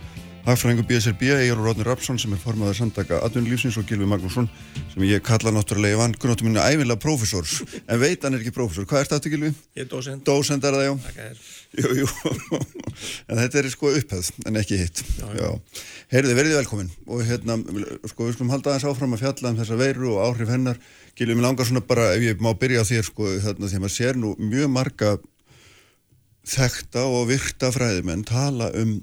hagfræðingur 0.44 0.84
BSRB, 0.88 1.24
Egilur 1.36 1.64
Róðnir 1.64 1.88
Rapsson 1.88 2.20
sem 2.20 2.32
er 2.36 2.40
formaður 2.40 2.76
samtaka 2.78 3.22
Atvinnulífsins 3.24 3.76
og 3.80 3.88
Gilvi 3.88 4.08
Magnússon 4.08 4.48
sem 4.92 5.04
ég 5.04 5.24
kalla 5.24 5.52
náttúrulega, 5.52 5.96
ég 5.96 6.00
vann 6.00 6.16
grunnáttu 6.16 6.46
minna 6.48 6.64
æfinlega 6.64 7.00
prófessor, 7.00 7.48
en 7.84 8.00
veit 8.00 8.24
hann 8.24 8.36
er 8.36 8.40
ekki 8.40 8.54
prófessor. 8.56 8.88
Hvað 8.88 9.04
er 9.04 9.10
þetta, 9.12 9.32
Gilvi? 9.34 9.52
Ég 9.76 9.84
er 9.84 9.90
dósend. 9.92 10.24
Dósend 10.24 10.64
er 10.64 10.76
það, 10.78 10.86
já. 10.88 10.94
Takk 11.04 11.20
að 11.20 11.28
þér. 11.28 11.42
Jú, 11.70 11.90
jú, 12.00 12.06
en 13.30 13.38
þetta 13.38 13.60
er 13.60 13.68
sko 13.70 13.92
upphæð 13.94 14.28
en 14.48 14.56
ekki 14.58 14.80
hitt 14.80 15.04
já, 15.20 15.50
Heyrðu, 16.10 16.32
verðið 16.34 16.56
velkomin 16.58 16.88
og 17.06 17.20
hérna, 17.28 17.54
sko, 18.10 18.26
við 18.26 18.34
skulum 18.34 18.50
halda 18.50 18.72
aðeins 18.72 18.88
áfram 18.90 19.14
að 19.14 19.22
fjalla 19.22 19.52
um 19.52 19.60
þessa 19.60 19.78
veiru 19.78 20.08
og 20.16 20.24
áhrif 20.24 20.50
hennar 20.50 20.80
Gilvið, 21.18 21.36
mér 21.36 21.46
langar 21.48 21.68
svona 21.68 21.82
bara, 21.84 22.10
ef 22.14 22.24
ég 22.24 22.42
má 22.42 22.52
byrja 22.58 22.84
á 22.84 22.88
þér 22.88 23.06
sko, 23.08 23.28
því 23.28 23.52
að 23.52 23.78
maður 23.78 23.94
sér 23.94 24.18
nú 24.20 24.34
mjög 24.38 24.70
marga 24.72 25.14
þekta 26.48 27.04
og 27.08 27.28
virta 27.30 27.70
fræðimenn 27.74 28.24
tala 28.28 28.70
um 28.80 28.94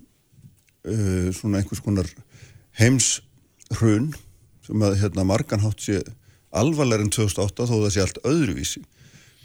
uh, 0.87 1.27
svona 1.35 1.61
einhvers 1.61 1.83
konar 1.85 2.09
heimshrun 2.79 4.13
sem 4.65 4.83
að 4.83 4.99
hérna 5.03 5.27
marganhátt 5.27 5.83
sé 5.83 6.01
alvarlega 6.57 7.05
en 7.05 7.13
2008 7.13 7.67
þó 7.69 7.75
það 7.75 7.91
sé 7.93 8.03
allt 8.03 8.21
öðruvísi. 8.27 8.83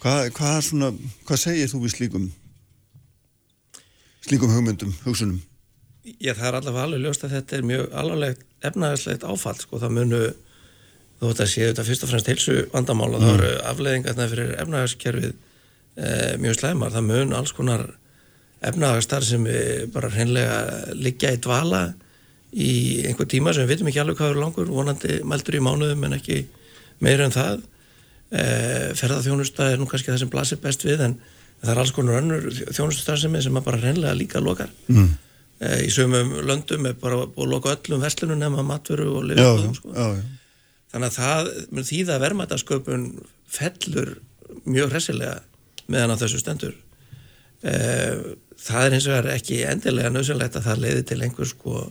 Hvað, 0.03 0.33
hvað, 0.37 0.57
svona, 0.67 0.91
hvað 1.29 1.43
segir 1.45 1.71
þú 1.71 1.83
við 1.85 1.97
slíkum 1.97 2.31
slíkum 4.23 4.55
hugmyndum, 4.55 4.95
hugsunum? 5.05 5.43
Já, 6.03 6.33
það 6.35 6.47
er 6.49 6.57
allavega 6.59 6.87
alveg 6.87 7.05
ljóst 7.05 7.25
að 7.27 7.35
þetta 7.37 7.57
er 7.57 7.67
mjög 7.67 7.85
alvarlegt 8.01 8.47
efnaðarslegt 8.67 9.27
áfall, 9.27 9.59
sko, 9.59 9.79
það 9.83 9.95
munu 9.99 10.23
þú 11.23 11.31
veit 11.31 11.41
að 11.45 11.51
séu 11.53 11.71
þetta 11.71 11.87
fyrst 11.87 12.05
og 12.05 12.11
fremst 12.11 12.29
heilsu 12.33 12.55
vandamála, 12.73 13.19
mm. 13.19 13.25
þá 13.25 13.33
eru 13.33 13.51
afleðingarna 13.71 14.29
fyrir 14.33 14.55
efnaðarskerfið 14.59 15.33
e, 15.33 16.09
mjög 16.43 16.57
slæmar, 16.59 16.95
það 16.97 17.07
mun 17.13 17.35
alls 17.39 17.53
konar 17.55 17.85
efnaðarstar 18.63 19.27
sem 19.27 19.47
bara 19.95 20.11
hreinlega 20.11 20.57
liggja 20.99 21.31
í 21.37 21.39
dvala 21.43 21.85
í 22.53 22.73
einhver 23.07 23.29
tíma 23.31 23.55
sem 23.55 23.65
við 23.65 23.77
vitum 23.77 23.93
ekki 23.93 24.03
alveg 24.03 24.19
hvað 24.19 24.35
eru 24.35 24.43
langur, 24.43 24.73
vonandi 24.75 25.21
mældur 25.27 25.59
í 25.59 25.63
mánuðum 25.63 26.09
en 26.09 26.19
ekki 26.19 26.43
meira 27.03 27.27
en 27.27 27.35
það. 27.35 27.63
E, 28.33 28.45
ferðarþjónusta 28.99 29.71
er 29.71 29.81
nú 29.81 29.87
kannski 29.89 30.11
það 30.11 30.23
sem 30.25 30.33
blasir 30.33 30.61
best 30.63 30.85
við 30.87 31.07
en 31.07 31.17
það 31.63 31.73
er 31.75 31.81
alls 31.83 31.95
konar 31.95 32.21
önnur 32.21 32.47
þjónustustarfsemi 32.51 33.43
sem 33.45 33.59
að 33.59 33.67
bara 33.71 33.83
hreinlega 33.83 34.19
líka 34.19 34.43
lokar. 34.43 34.71
Mm. 34.91 35.11
e, 35.63 35.73
í 35.87 35.91
sömum 35.95 36.39
löndum 36.49 36.91
er 36.91 36.99
bara 36.99 37.25
búið 37.25 37.47
að 37.47 37.53
loka 37.55 37.75
öllum 37.77 38.05
verslunum 38.05 38.41
nema 38.41 38.67
matveru 38.67 39.11
og 39.21 39.33
já, 39.33 39.51
þannig 40.93 41.09
að 41.09 41.17
það 41.17 41.51
mun 41.73 41.89
þýða 41.89 42.15
að 42.15 42.25
verðmætasköpun 42.27 43.07
fellur 43.53 44.15
mjög 44.69 44.93
hressilega 44.93 45.41
meðan 45.93 46.15
á 46.15 46.21
þessu 46.21 46.41
stendur. 46.43 46.77
E, 47.65 47.75
það 48.61 48.87
er 48.87 48.97
eins 48.97 49.09
og 49.09 49.17
er 49.17 49.31
ekki 49.35 49.63
endilega 49.69 50.13
nöðsynlegt 50.13 50.59
að 50.59 50.69
það 50.69 50.83
leiði 50.85 51.05
til 51.09 51.21
einhvers 51.25 51.55
sko 51.57 51.87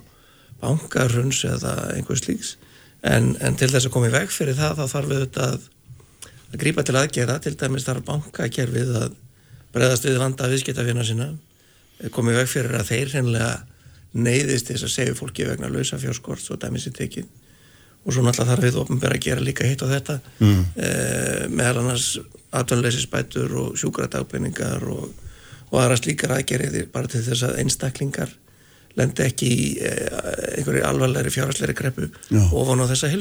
bankaruns 0.62 1.42
eða 1.50 1.76
einhvers 1.96 2.24
slíks. 2.26 2.56
En, 3.02 3.34
en 3.42 3.58
til 3.58 3.72
þess 3.72 3.90
að 3.90 3.96
koma 3.96 4.12
í 4.12 4.14
veg 4.14 4.30
fyrir 4.34 4.58
það 4.60 4.78
þá 4.78 4.96
þarf 4.96 5.10
við 5.10 5.24
þetta 5.26 5.48
að, 5.48 5.68
að 6.52 6.60
grípa 6.62 6.86
til 6.86 6.98
aðgera 7.00 7.40
til 7.42 7.56
dæmis 7.58 7.88
þarf 7.88 8.06
bankakerfið 8.06 8.94
að 9.02 9.16
bregðast 9.74 10.06
við 10.06 10.20
vanda 10.22 10.50
viðskiptafina 10.52 11.06
sína 11.08 11.32
komið 12.14 12.42
veg 12.42 12.50
fyrir 12.50 12.78
að 12.78 12.90
þeir 12.92 13.14
hreinlega 13.16 13.52
neyðist 14.12 14.70
þess 14.70 14.86
að 14.86 14.94
segja 14.96 15.18
fólki 15.18 15.48
vegna 15.48 15.70
lausa 15.72 16.00
fjárskort 16.02 16.50
og 16.52 16.60
dæmis 16.62 16.88
í 16.90 16.94
tekið 16.96 17.30
og 18.02 18.14
svo 18.14 18.24
náttúrulega 18.26 18.52
þarf 18.56 18.66
við 18.66 18.78
ofnbæra 18.82 19.18
að 19.18 19.26
gera 19.28 19.46
líka 19.46 19.68
hitt 19.68 19.84
og 19.86 19.92
þetta 19.94 20.20
mm. 20.40 20.62
eh, 20.76 21.44
meðal 21.54 21.84
annars 21.84 22.08
atvinnleysisbætur 22.52 23.58
og 23.62 23.76
sjúkradagpenningar 23.80 24.86
og, 24.92 25.12
og 25.70 25.82
aðra 25.82 26.00
slíkar 26.00 26.36
aðgerið 26.38 26.80
bara 26.94 27.12
til 27.12 27.24
þess 27.26 27.46
að 27.48 27.60
einstaklingar 27.64 28.34
lendi 29.00 29.24
ekki 29.24 29.48
í 29.48 29.68
eh, 29.88 30.58
einhverju 30.58 30.84
alvarlegri 30.88 31.32
fjárhagsleiri 31.34 31.76
greppu 31.78 32.10
ofan 32.58 32.84
á 32.84 32.90
þessa 32.90 33.12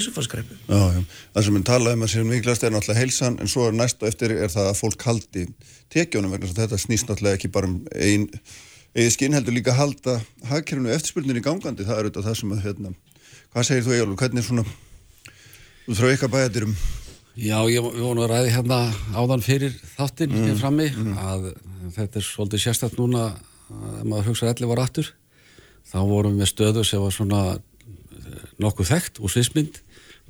já. 0.97 1.05
það 1.35 1.47
sem 1.47 1.59
við 1.59 1.67
talaðum 1.69 2.07
að 2.07 2.13
sér 2.15 2.27
mikilvægast 2.31 2.67
er 2.67 2.75
náttúrulega 2.75 3.05
heilsan 3.05 3.39
en 3.39 3.53
svo 3.53 3.69
er 3.69 3.77
næst 3.79 4.03
og 4.03 4.11
eftir 4.11 4.35
er 4.35 4.51
það 4.51 4.73
að 4.73 4.81
fólk 4.81 5.07
haldi 5.07 5.47
tekjónum 5.95 6.35
vegna 6.35 6.51
þetta 6.57 6.81
snýst 6.81 7.11
náttúrulega 7.11 7.39
ekki 7.39 7.53
bara 7.55 7.71
um 7.71 7.79
ein, 7.95 8.27
eða 8.97 9.15
skinn 9.15 9.37
heldur 9.39 9.55
líka 9.55 9.77
halda 9.79 10.19
hagkerfinu 10.51 10.91
eftirspurnin 10.97 11.39
í 11.39 11.45
gangandi 11.45 11.87
það 11.87 11.97
er 11.97 12.09
auðvitað 12.09 12.29
það 12.31 12.39
sem 12.43 12.57
að 12.57 12.67
hérna, 12.67 12.95
hvað 13.51 13.69
segir 13.69 13.87
þú 13.87 13.95
Egilur, 13.97 14.17
hvernig 14.21 14.47
svona 14.47 14.65
þú 15.87 15.99
þrá 15.99 16.13
ykkar 16.15 16.33
bæjadir 16.35 16.69
um 16.69 16.75
Já, 17.41 17.57
ég 17.71 17.81
vorum 17.81 18.25
að 18.25 18.33
ræði 18.35 18.51
hérna 18.53 18.79
áðan 19.15 19.45
fyrir 19.45 19.77
þáttinn 19.95 20.35
hér 20.35 20.59
frammi 20.59 20.89
að 21.15 21.53
þetta 21.95 22.19
er 22.21 22.27
svolítið 22.27 22.65
sérstætt 22.65 22.99
núna 22.99 23.31
að 23.71 24.09
maður 24.11 24.33
hugsa 24.33 24.51
allir 24.51 24.69
var 24.69 24.83
aftur. 24.83 25.13
Þá 25.87 25.99
vorum 26.11 26.35
við 26.35 26.43
með 26.43 26.51
stöðu 26.51 26.83
sem 26.85 27.01
var 27.01 27.15
svona 27.15 27.41
eh, 27.55 28.43
nokkuð 28.61 28.91
þekkt 28.91 29.23
úr 29.23 29.33
svismynd 29.33 29.79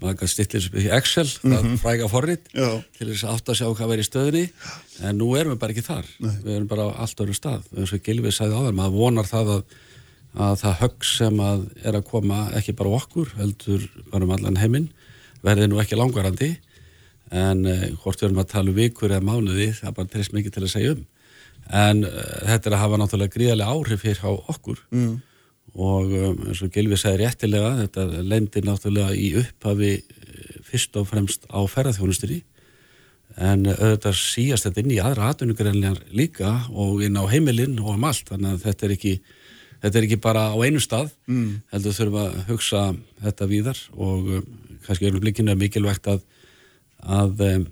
maður 0.01 0.21
kann 0.21 0.31
stillir 0.33 0.66
upp 0.68 0.77
í 0.81 0.87
Excel 0.97 1.27
það 1.29 1.66
fræga 1.83 2.07
forrið 2.09 2.47
Já. 2.57 2.68
til 2.97 3.09
þess 3.11 3.25
að 3.27 3.35
átt 3.35 3.51
að 3.53 3.59
sjá 3.59 3.66
hvað 3.68 3.91
verið 3.93 4.05
í 4.05 4.09
stöðunni. 4.09 4.45
En 5.05 5.18
nú 5.21 5.29
erum 5.37 5.55
við 5.55 5.61
bara 5.61 5.75
ekki 5.75 5.85
þar. 5.85 6.09
Við 6.21 6.53
erum 6.55 6.71
bara 6.71 6.87
á 6.89 6.91
allt 7.05 7.21
öðru 7.25 7.37
stað. 7.37 7.66
Eins 7.77 7.93
og 7.97 8.05
Gilvið 8.07 8.37
sagði 8.37 8.61
áður, 8.61 8.79
maður 8.79 8.97
vonar 8.97 9.29
það 9.29 9.53
að, 9.57 9.77
að 10.39 10.59
það 10.62 10.81
högg 10.81 11.07
sem 11.07 11.41
að 11.43 11.62
er 11.83 11.97
að 11.99 12.09
koma 12.11 12.41
ekki 12.59 12.74
bara 12.78 12.99
okkur, 13.01 13.33
heldur 13.39 13.87
bara 14.12 14.26
um 14.26 14.35
allan 14.37 14.59
heiminn, 14.61 14.91
verði 15.43 15.70
nú 15.70 15.81
ekki 15.83 15.99
langvarandi. 15.99 16.51
En 17.31 17.64
eh, 17.66 17.89
hvort 18.03 18.20
við 18.20 18.28
erum 18.28 18.43
að 18.43 18.53
tala 18.53 18.70
um 18.72 18.76
vikur 18.78 19.11
eða 19.11 19.26
mánuði, 19.26 19.70
það 19.78 19.97
bara 19.97 20.12
treyst 20.12 20.35
mikið 20.35 20.55
til 20.55 20.64
að 20.66 20.72
segja 20.74 20.95
um. 20.97 21.03
En 21.70 22.01
uh, 22.03 22.14
þetta 22.49 22.70
er 22.70 22.74
að 22.74 22.81
hafa 22.83 22.97
náttúrulega 22.99 23.35
gríðarlega 23.37 23.74
áhrif 23.74 24.07
hér 24.07 24.22
á 24.26 24.31
okkur. 24.31 24.81
Mm. 24.91 25.18
og 25.70 26.11
um, 26.18 26.39
eins 26.51 26.62
og 26.66 26.72
Gilvi 26.74 26.97
sagði 26.99 27.20
réttilega 27.20 27.68
þetta 27.85 28.22
lendir 28.26 28.64
náttúrulega 28.66 29.14
í 29.14 29.28
upphafi 29.39 29.93
fyrst 30.66 30.97
og 30.99 31.07
fremst 31.07 31.47
á 31.47 31.62
ferðarþjónustri 31.70 32.41
en 33.39 33.68
auðvitað 33.70 34.16
síast 34.18 34.66
þetta 34.66 34.83
inn 34.83 34.95
í 34.97 34.99
aðra 35.03 35.31
atvinnugreinlegar 35.31 36.01
líka 36.16 36.55
og 36.70 37.05
inn 37.07 37.18
á 37.18 37.24
heimilinn 37.31 37.78
og 37.78 37.95
um 37.95 38.09
allt. 38.09 38.26
Þannig 38.33 38.57
að 38.57 38.64
þetta 38.66 38.87
er 38.87 38.95
ekki 38.97 39.14
þetta 39.81 39.99
er 39.99 40.07
ekki 40.07 40.20
bara 40.22 40.49
á 40.53 40.57
einu 40.61 40.81
stað 40.83 41.12
mm. 41.28 41.53
heldur 41.72 41.97
þurfum 41.97 42.18
að 42.22 42.37
hugsa 42.51 42.83
þetta 43.24 43.49
víðar 43.51 43.81
og 43.97 44.35
um, 44.41 44.51
kannski 44.87 45.09
erum 45.09 45.22
blikinu 45.24 45.57
mikilvægt 45.59 46.11
að, 46.11 46.20
að 47.05 47.47
um, 47.47 47.64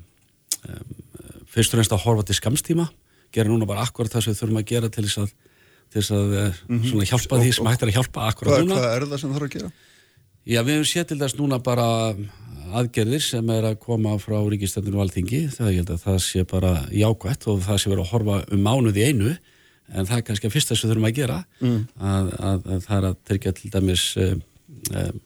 fyrst 1.52 1.74
og 1.74 1.80
reynst 1.80 1.94
að 1.96 2.04
horfa 2.06 2.26
til 2.28 2.38
skamstíma 2.38 2.88
gera 3.34 3.50
núna 3.50 3.68
bara 3.68 3.84
akkurat 3.84 4.12
það 4.12 4.24
sem 4.24 4.34
við 4.34 4.42
þurfum 4.42 4.62
að 4.62 4.68
gera 4.72 4.90
til 4.92 5.04
þess 5.04 5.22
að, 5.24 5.36
til 5.92 6.00
þess 6.00 6.16
að 6.16 6.32
mm 6.32 6.80
-hmm. 6.80 7.06
hjálpa 7.12 7.36
og, 7.36 7.44
því 7.44 7.52
sem 7.56 7.70
hættir 7.72 7.88
að 7.92 7.96
hjálpa 7.98 8.26
akkurat 8.32 8.64
núna 8.64 8.80
Hvað 8.80 8.96
er 8.96 9.08
það 9.12 9.20
sem 9.22 9.32
þarf 9.34 9.48
að 9.48 9.54
gera? 9.56 9.72
Já, 10.48 10.62
við 10.64 10.78
hefum 10.78 10.88
séð 10.88 11.08
til 11.08 11.18
þess 11.20 11.36
núna 11.36 11.58
bara 11.60 11.86
aðgerðir 12.78 13.22
sem 13.24 13.50
er 13.52 13.66
að 13.68 13.78
koma 13.80 14.14
frá 14.20 14.38
ríkistöndinu 14.48 14.98
og 14.98 15.06
alþingi, 15.06 15.42
það 15.52 15.70
ég 15.72 15.80
held 15.82 15.92
að 15.92 16.02
það 16.04 16.18
sé 16.24 16.44
bara 16.48 16.72
jákvætt 16.92 17.46
og 17.48 17.62
það 17.64 17.80
sé 17.80 17.90
verið 17.92 18.04
að 18.04 18.12
horfa 18.12 18.38
um 18.52 18.64
mánuð 18.64 19.00
í 19.00 19.06
einu 19.08 19.34
en 19.92 20.08
það 20.08 20.16
er 20.18 20.24
kannski 20.28 20.48
að 20.48 20.54
fyrsta 20.56 20.76
sem 20.76 20.88
við 20.88 20.94
þurfum 20.94 21.08
að 21.08 21.18
gera 21.18 21.38
mm. 21.60 21.80
að, 21.96 22.30
að, 22.50 22.70
að 22.74 22.86
það 22.86 22.96
er 22.98 23.08
að 23.08 23.18
tryggja 23.30 23.52
til 23.56 23.72
dæmis 23.74 24.04
um, 24.24 24.40
um, 24.92 25.20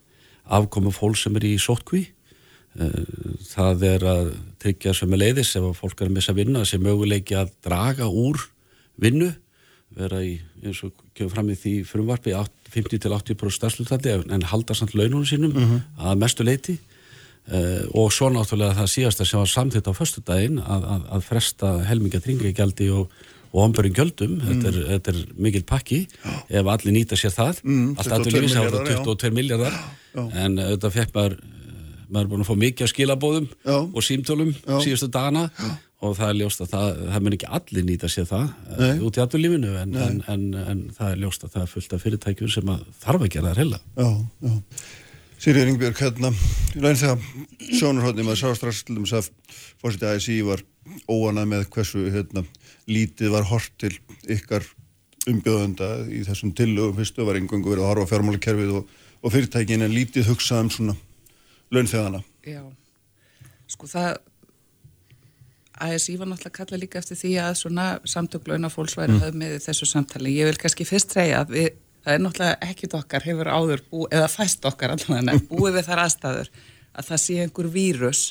afkomu 0.58 0.94
fólk 0.94 1.18
sem 1.20 1.38
er 1.38 1.48
í 1.48 1.52
sótkví 1.62 2.02
um, 2.78 3.36
það 3.50 3.86
er 3.90 4.08
að 4.12 4.32
tryggja 4.62 4.94
sem 4.96 5.14
er 5.14 5.22
leiðis 5.24 5.54
ef 5.58 5.68
fólk 5.80 6.00
er 6.00 6.10
að 6.10 6.18
missa 6.18 6.36
vinna 6.36 6.64
sem 6.68 6.82
möguleiki 6.82 7.38
að 7.38 7.54
draga 7.64 8.08
úr 8.08 8.40
vinnu 9.02 9.32
vera 9.96 10.22
í, 10.24 10.38
eins 10.64 10.80
og 10.86 10.94
kemur 11.16 11.34
fram 11.34 11.50
í 11.52 11.58
því 11.58 11.74
frumvarpi 11.88 12.32
50-80% 12.72 13.58
starfslutandi 13.58 14.14
en 14.32 14.48
halda 14.48 14.76
samt 14.76 14.94
laununum 14.96 15.26
sínum 15.28 15.52
mm 15.52 15.66
-hmm. 15.68 15.80
að 16.08 16.18
mestu 16.22 16.46
leiti 16.46 16.78
uh, 17.52 17.84
og 17.92 18.12
svo 18.12 18.30
náttúrulega 18.30 18.78
það 18.78 18.94
síðasta 18.94 19.24
sem 19.24 19.38
var 19.38 19.50
samþitt 19.52 19.90
á 19.90 19.92
förstu 19.92 20.22
daginn 20.24 20.58
að, 20.58 20.84
að, 20.94 21.02
að 21.10 21.26
fresta 21.28 21.72
helminga 21.84 22.20
tringegjaldi 22.20 22.88
og 22.90 23.10
og 23.52 23.64
ombörjum 23.66 23.96
gjöldum, 23.98 24.36
mm. 24.38 24.44
þetta, 24.48 24.70
er, 24.72 24.78
þetta 24.94 25.12
er 25.12 25.22
mikil 25.46 25.64
pakki, 25.68 26.02
Já. 26.08 26.36
ef 26.60 26.70
allir 26.74 26.96
nýta 26.96 27.18
sér 27.20 27.34
það. 27.36 27.64
Mm, 27.66 27.90
allt 28.00 28.14
aðtur 28.16 28.38
lífis 28.38 28.56
á 28.56 28.64
22 28.64 29.32
miljardar 29.36 29.76
en 30.16 30.56
þetta 30.60 30.92
fekk 30.92 31.16
maður 31.16 31.36
maður 32.12 32.26
er 32.26 32.30
búin 32.32 32.44
að 32.44 32.50
fá 32.50 32.56
mikið 32.60 32.86
að 32.86 32.92
skilabóðum 32.92 33.48
Já. 33.64 33.76
og 33.80 34.04
símtölum 34.04 34.52
síðustu 34.84 35.08
dagana 35.12 35.46
og 36.02 36.16
það 36.18 36.32
er 36.32 36.38
ljóst 36.40 36.64
að 36.64 36.72
það, 36.72 36.98
það 37.12 37.24
mun 37.24 37.36
ekki 37.36 37.50
allir 37.58 37.86
nýta 37.88 38.10
sér 38.12 38.26
það 38.28 38.48
Nei. 38.80 38.96
út 39.06 39.18
í 39.18 39.22
allur 39.22 39.42
lífinu 39.42 39.76
en, 39.80 39.94
en, 40.06 40.18
en, 40.34 40.42
en 40.72 40.82
það 40.96 41.14
er 41.14 41.22
ljóst 41.22 41.46
að 41.46 41.54
það 41.54 41.64
er 41.64 41.70
fullt 41.72 41.94
af 41.96 42.04
fyrirtækjum 42.04 42.52
sem 42.52 42.74
að 42.74 42.82
þarf 43.04 43.24
að 43.24 43.32
gera 43.36 43.52
það 43.52 43.62
heila 43.62 43.80
Já, 43.80 44.10
já. 44.48 44.58
Sýrið 45.42 45.64
Ringbjörg, 45.66 45.98
hérna, 45.98 46.28
ræðin 46.76 47.00
þegar 47.00 47.22
sjónurhóttnum 47.80 48.28
að 48.30 48.36
sástraslum 48.38 49.06
að 49.08 49.30
fórsiti 49.82 50.06
ASI 50.06 50.36
var 50.46 50.60
óanað 51.10 51.48
með 51.50 51.64
hversu 51.74 52.04
hérna, 52.14 52.44
lítið 52.90 53.32
var 53.34 53.46
hort 53.50 53.72
til 53.80 53.92
ykkar 54.30 54.66
umbjóðanda 55.30 55.90
í 56.10 56.24
þessum 56.26 56.52
tillögum 56.58 56.98
fyrstu 56.98 57.26
var 57.26 57.38
engangu 57.38 57.70
verið 57.70 57.84
að 57.84 57.92
horfa 57.92 58.10
fjármálakerfið 58.10 58.74
og, 58.80 58.90
og 59.22 59.34
fyrirtækin 59.34 59.86
en 59.86 59.94
lítið 59.94 60.32
hugsað 60.32 60.64
um 60.64 60.72
svona 60.74 60.96
launþegana. 61.72 62.22
Já, 62.46 62.62
sko 63.70 63.90
það 63.90 64.18
ASI 65.82 66.16
var 66.18 66.28
náttúrulega 66.30 66.58
kalla 66.58 66.78
líka 66.78 67.00
eftir 67.00 67.18
því 67.18 67.30
að 67.42 67.54
svona 67.62 67.86
samtöklauna 68.06 68.70
fólks 68.70 68.98
væri 68.98 69.14
mm. 69.14 69.22
höfð 69.24 69.38
með 69.40 69.54
þessu 69.64 69.88
samtali. 69.88 70.34
Ég 70.36 70.50
vil 70.50 70.60
kannski 70.60 70.86
fyrst 70.86 71.14
segja 71.14 71.40
að 71.42 71.56
við 71.56 71.70
það 72.02 72.14
er 72.14 72.22
náttúrulega 72.22 72.68
ekkit 72.68 72.94
okkar 72.98 73.26
hefur 73.26 73.50
áður 73.50 73.82
búið, 73.90 74.06
eða 74.18 74.28
fæst 74.30 74.64
okkar 74.68 74.94
allavega 74.96 75.42
búið 75.50 75.76
við 75.78 75.88
þar 75.88 76.04
aðstæður 76.04 76.50
að 76.92 77.08
það 77.08 77.22
sé 77.24 77.36
einhver 77.44 77.68
vírus 77.72 78.22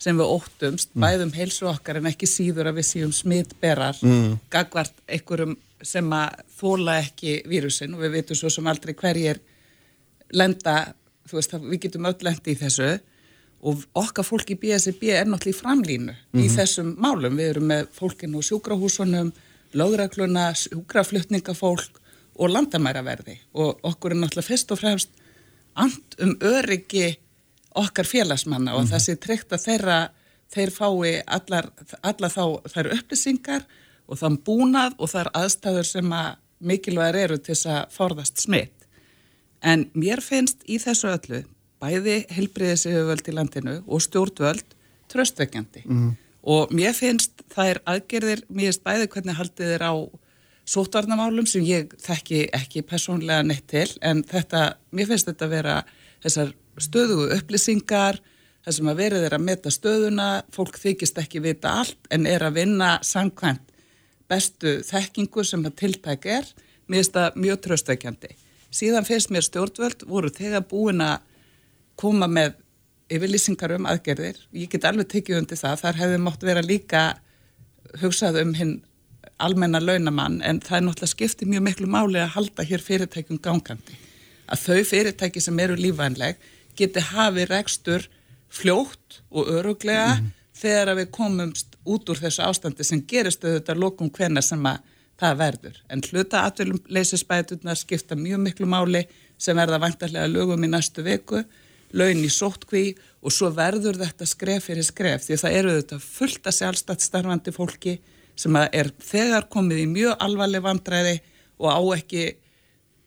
sem 0.00 0.16
við 0.16 0.32
óttumst, 0.32 0.94
mm. 0.94 1.04
bæðum 1.04 1.34
heilsu 1.36 1.68
okkar 1.68 2.00
en 2.00 2.08
ekki 2.10 2.28
síður 2.28 2.70
að 2.70 2.80
við 2.80 2.88
séum 2.88 3.12
smittberar 3.14 3.98
mm. 4.00 4.38
gagvart 4.52 4.96
einhverjum 5.06 5.58
sem 5.84 6.08
að 6.12 6.40
þóla 6.56 6.96
ekki 7.04 7.40
vírusin 7.48 7.94
og 7.96 8.04
við 8.04 8.16
veitum 8.16 8.38
svo 8.40 8.50
sem 8.52 8.66
aldrei 8.68 8.94
hverjir 8.96 9.40
lenda, 10.36 10.94
þú 11.28 11.38
veist, 11.38 11.54
við 11.66 11.84
getum 11.86 12.08
öll 12.08 12.18
lendi 12.24 12.54
í 12.54 12.58
þessu 12.60 12.90
og 13.60 13.84
okkar 14.00 14.24
fólk 14.24 14.54
í 14.54 14.58
BSB 14.60 15.12
er 15.12 15.28
náttúrulega 15.28 15.52
í 15.52 15.60
framlínu 15.60 16.12
mm. 16.16 16.40
í 16.40 16.46
mhm. 16.46 16.56
þessum 16.56 16.92
málum, 17.00 17.36
við 17.36 17.54
erum 17.54 17.70
með 17.72 17.88
fólkin 17.96 18.36
og 18.38 18.46
sjúkrahúsunum, 18.48 19.32
lögrakluna, 19.76 20.50
sjúkraflutningafólk 20.64 22.00
og 22.40 22.54
landamæraverði 22.54 23.36
og 23.60 23.84
okkur 23.84 24.14
er 24.14 24.22
náttúrulega 24.22 24.48
fyrst 24.48 24.72
og 24.72 24.80
fremst 24.80 25.20
and 25.76 26.16
um 26.18 26.36
öryggi 26.40 27.18
okkar 27.74 28.06
félagsmanna 28.06 28.74
og 28.74 28.80
mm 28.80 28.86
-hmm. 28.86 28.92
það 28.92 29.04
sé 29.04 29.16
treykt 29.16 29.52
að 29.52 29.64
þeirra, 29.66 29.98
þeir 30.54 30.70
fái 30.70 31.22
allar, 31.26 31.70
allar 32.02 32.30
þá 32.30 32.44
þær 32.72 32.92
upplýsingar 32.96 33.62
og 34.08 34.18
þann 34.18 34.38
búnað 34.46 34.92
og 34.98 35.08
þær 35.10 35.30
aðstæður 35.34 35.86
sem 35.86 36.12
að 36.12 36.36
mikilvægir 36.60 37.16
eru 37.16 37.38
til 37.38 37.54
þess 37.54 37.66
að 37.66 37.90
forðast 37.90 38.40
smitt. 38.40 38.76
En 39.62 39.90
mér 39.94 40.20
finnst 40.20 40.64
í 40.66 40.78
þessu 40.78 41.08
öllu 41.08 41.44
bæði 41.80 42.24
helbriðisauðvöld 42.28 43.28
í 43.28 43.36
landinu 43.36 43.76
og 43.86 44.02
stjórnvöld 44.04 44.76
tröstveikjandi 45.10 45.82
mm 45.84 45.96
-hmm. 45.96 46.16
og 46.42 46.72
mér 46.72 46.92
finnst 46.92 47.42
þær 47.54 47.80
aðgerðir, 47.84 48.44
mér 48.48 48.70
finnst 48.70 48.84
bæði 48.84 49.06
hvernig 49.06 49.36
haldið 49.36 49.74
er 49.76 49.82
á 49.82 49.94
sótvarnamálum 50.70 51.46
sem 51.46 51.64
ég 51.64 51.94
þekki 51.98 52.48
ekki 52.52 52.82
persónlega 52.82 53.42
neitt 53.42 53.66
til 53.66 53.88
en 54.00 54.22
þetta, 54.24 54.76
mér 54.92 55.06
finnst 55.06 55.26
þetta 55.26 55.44
að 55.44 55.50
vera 55.56 55.76
þessar 56.22 56.52
stöðugu 56.84 57.30
upplýsingar 57.36 58.20
þar 58.64 58.76
sem 58.76 58.90
að 58.92 59.00
verið 59.00 59.26
er 59.28 59.36
að 59.36 59.46
meta 59.46 59.72
stöðuna 59.72 60.28
fólk 60.54 60.78
þykist 60.80 61.18
ekki 61.22 61.42
vita 61.44 61.78
allt 61.80 62.12
en 62.12 62.28
er 62.28 62.44
að 62.44 62.60
vinna 62.60 62.92
samkvæmt 63.06 63.66
bestu 64.30 64.78
þekkingu 64.86 65.42
sem 65.44 65.64
að 65.66 65.78
tiltæk 65.80 66.28
er. 66.30 66.46
Mér 66.86 67.02
finnst 67.02 67.16
það 67.16 67.42
mjög 67.44 67.60
tröstveikjandi 67.66 68.36
síðan 68.74 69.06
finnst 69.06 69.32
mér 69.34 69.44
stjórnvöld 69.44 70.04
voru 70.08 70.30
þegar 70.32 70.66
búin 70.70 71.02
að 71.04 71.24
koma 72.00 72.28
með 72.30 72.54
yfirlýsingar 73.10 73.74
um 73.76 73.88
aðgerðir. 73.90 74.38
Ég 74.54 74.70
get 74.70 74.86
alveg 74.86 75.10
tekið 75.10 75.40
undir 75.40 75.58
það. 75.58 75.82
Þar 75.82 75.98
hefði 76.04 76.20
mótt 76.22 76.46
vera 76.46 76.62
líka 76.64 77.02
hugsað 78.00 78.40
um 78.44 78.54
hinn 78.54 78.76
almenna 79.42 79.80
launamann 79.82 80.38
en 80.46 80.60
það 80.62 80.76
er 80.76 80.86
náttúrulega 80.86 81.14
skiptið 81.14 81.50
mjög 81.50 81.66
miklu 81.66 81.90
máli 81.90 82.20
að 82.22 82.34
halda 82.36 82.66
hér 82.68 82.84
fyrirtækjum 82.84 83.40
gangandi. 83.42 83.98
Að 84.50 84.64
þau 84.66 84.80
fyrirtæki 84.92 85.42
sem 85.42 85.58
eru 85.62 85.76
lífvænleg 85.78 86.38
geti 86.80 87.04
hafi 87.12 87.46
rekstur 87.48 88.08
fljótt 88.50 89.20
og 89.30 89.48
öruglega 89.60 90.16
mm 90.18 90.36
þegar 90.60 90.96
við 90.98 91.10
komumst 91.14 91.76
út 91.88 92.08
úr 92.10 92.20
þessu 92.20 92.44
ástandi 92.44 92.86
sem 92.86 93.02
gerist 93.08 93.44
auðvitað 93.44 93.80
lókum 93.80 94.10
hvena 94.12 94.42
sem 94.44 94.60
að 94.68 94.82
það 95.20 95.40
verður. 95.40 95.80
En 95.92 96.02
hluta 96.04 96.44
atveilumleysisbætunar 96.48 97.78
skipta 97.78 98.16
mjög 98.16 98.44
miklu 98.46 98.68
máli 98.68 99.04
sem 99.40 99.56
verða 99.56 99.80
vantarlega 99.82 100.30
lögum 100.30 100.64
í 100.64 100.70
næstu 100.70 101.04
viku, 101.04 101.42
laun 101.92 102.24
í 102.24 102.30
sóttkví 102.32 102.84
og 103.20 103.34
svo 103.34 103.50
verður 103.52 103.98
þetta 104.00 104.28
skref 104.28 104.68
fyrir 104.70 104.86
skref 104.86 105.26
því 105.26 105.40
það 105.42 105.56
eru 105.58 105.74
auðvitað 105.74 106.06
fullt 106.06 106.46
að 106.46 106.56
sjálfstætt 106.60 107.04
starfandi 107.04 107.54
fólki 107.56 107.96
sem 108.38 108.56
er 108.60 108.92
þegar 109.04 109.48
komið 109.52 109.82
í 109.82 109.88
mjög 109.90 110.22
alvarleg 110.24 110.64
vandræði 110.64 111.16
og 111.60 111.68
á 111.68 111.80
ekki 111.98 112.26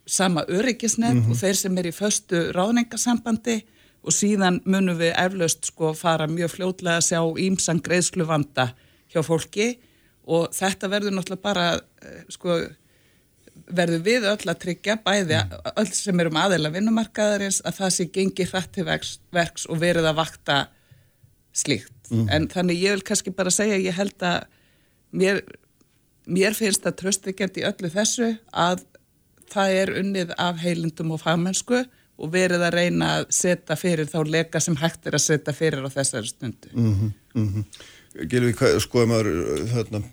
sama 0.06 0.43
öryggisnett 0.47 1.14
mm 1.14 1.22
-hmm. 1.22 1.32
og 1.32 1.38
þeir 1.38 1.56
sem 1.56 1.78
er 1.78 1.86
í 1.88 1.95
föstu 1.95 2.51
ráðningasambandi 2.51 3.62
og 4.04 4.12
síðan 4.12 4.62
munum 4.66 4.97
við 4.97 5.14
eflaust 5.18 5.66
sko 5.66 5.93
fara 5.93 6.28
mjög 6.28 6.49
fljótlega 6.58 6.97
að 6.97 7.08
sjá 7.08 7.22
ímsan 7.39 7.82
greiðslu 7.82 8.26
vanda 8.28 8.74
hjá 9.14 9.24
fólki 9.24 9.78
og 10.26 10.51
þetta 10.56 10.89
verður 10.91 11.16
náttúrulega 11.16 11.41
bara 11.41 11.68
eh, 11.76 12.24
sko 12.30 12.60
verður 13.70 14.04
við 14.04 14.28
öll 14.28 14.49
að 14.49 14.60
tryggja 14.60 14.97
bæði 15.06 15.39
öll 15.76 15.89
sem 15.93 16.20
erum 16.20 16.39
aðeila 16.39 16.72
vinnumarkaðarins 16.74 17.62
að 17.64 17.80
það 17.80 17.91
sé 17.95 18.08
gengi 18.16 18.47
hrætt 18.49 18.72
til 18.76 18.86
verks, 18.88 19.68
og 19.70 19.80
verið 19.80 20.10
að 20.10 20.20
vakta 20.20 20.58
slíkt. 21.54 21.93
Mm. 22.10 22.26
En 22.34 22.47
þannig 22.51 22.82
ég 22.82 22.97
vil 22.97 23.06
kannski 23.08 23.34
bara 23.36 23.54
segja 23.54 23.78
ég 23.78 23.95
held 23.95 24.26
að 24.26 24.47
mér, 25.14 25.43
mér 26.26 26.58
finnst 26.58 26.84
það 26.84 26.97
tröstikend 27.04 27.62
í 27.62 27.66
öllu 27.70 27.91
þessu 27.93 28.34
að 28.49 28.84
það 29.54 29.76
er 29.82 29.91
unnið 30.01 30.34
af 30.41 30.62
heilindum 30.64 31.14
og 31.16 31.22
fagmennsku 31.24 31.84
og 31.84 32.34
verið 32.34 32.66
að 32.68 32.76
reyna 32.78 33.10
að 33.20 33.28
setja 33.34 33.78
fyrir 33.80 34.10
þá 34.10 34.20
leka 34.30 34.62
sem 34.62 34.78
hægt 34.78 35.08
er 35.10 35.18
að 35.18 35.26
setja 35.26 35.56
fyrir 35.56 35.86
á 35.86 35.89
þessari 35.93 36.30
stundu. 36.30 36.70
Mm 36.74 36.93
-hmm, 36.93 37.14
mm 37.34 37.47
-hmm. 37.49 38.28
Gilvi, 38.30 38.54
skoðum 38.80 39.16
að 39.18 39.30
þarna, 39.74 40.04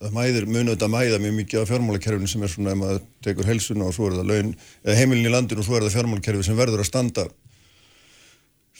það 0.00 0.12
mæðir, 0.14 0.46
munið 0.46 0.74
þetta 0.74 0.88
mæða 0.88 1.18
mjög 1.18 1.34
mikið 1.34 1.60
af 1.60 1.68
fjármálakerfinu 1.68 2.28
sem 2.28 2.42
er 2.42 2.48
svona 2.48 2.70
ef 2.70 2.76
maður 2.76 3.00
tekur 3.22 3.46
helsuna 3.46 3.84
og 3.84 3.94
svo 3.94 4.06
er 4.06 4.18
það 4.18 4.30
laun, 4.30 4.54
eða 4.84 4.96
heimilin 4.96 5.26
í 5.26 5.32
landinu 5.34 5.60
og 5.60 5.66
svo 5.66 5.76
er 5.76 5.82
það 5.82 5.96
fjármálakerfi 5.96 6.42
sem 6.42 6.56
verður 6.56 6.80
að 6.80 6.90
standa 6.92 7.26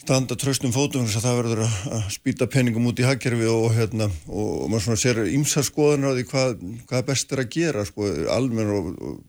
standa 0.01 0.35
tröstum 0.39 0.73
fótum 0.73 1.05
þess 1.05 1.19
að 1.19 1.25
það 1.27 1.39
verður 1.39 1.59
að, 1.65 2.05
spýta 2.15 2.47
penningum 2.49 2.87
út 2.89 2.99
í 3.01 3.05
hagkerfi 3.05 3.49
og, 3.51 3.67
hérna, 3.75 4.07
og, 4.29 4.63
og 4.63 4.71
maður 4.71 4.85
svona 4.87 5.01
sér 5.03 5.19
ímsa 5.29 5.63
skoðanar 5.65 6.15
á 6.15 6.17
því 6.17 6.25
hvað, 6.31 6.63
hvað 6.89 7.05
best 7.11 7.35
er 7.35 7.43
að 7.43 7.51
gera 7.53 7.85
sko, 7.85 8.07
almenn 8.33 8.73
og, 8.73 8.89
og 8.97 9.19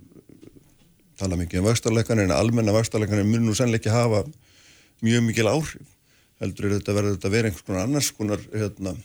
tala 1.23 1.39
mikið 1.39 1.63
um 1.63 1.69
vakstarleikanir 1.71 2.27
en 2.27 2.35
almenna 2.35 2.75
vakstarleikanir 2.75 3.27
mun 3.29 3.47
nú 3.47 3.55
sannleiki 3.57 3.93
hafa 3.93 4.25
mjög 5.03 5.27
mikil 5.29 5.51
áhrif. 5.51 5.89
Heldur 6.43 6.69
er 6.69 6.79
þetta 6.79 6.97
þetta 7.07 7.29
að 7.29 7.37
vera 7.37 7.51
einhvers 7.51 7.67
konar 7.67 7.85
annars 7.87 8.11
konar 8.17 8.43
hérna, 8.51 8.97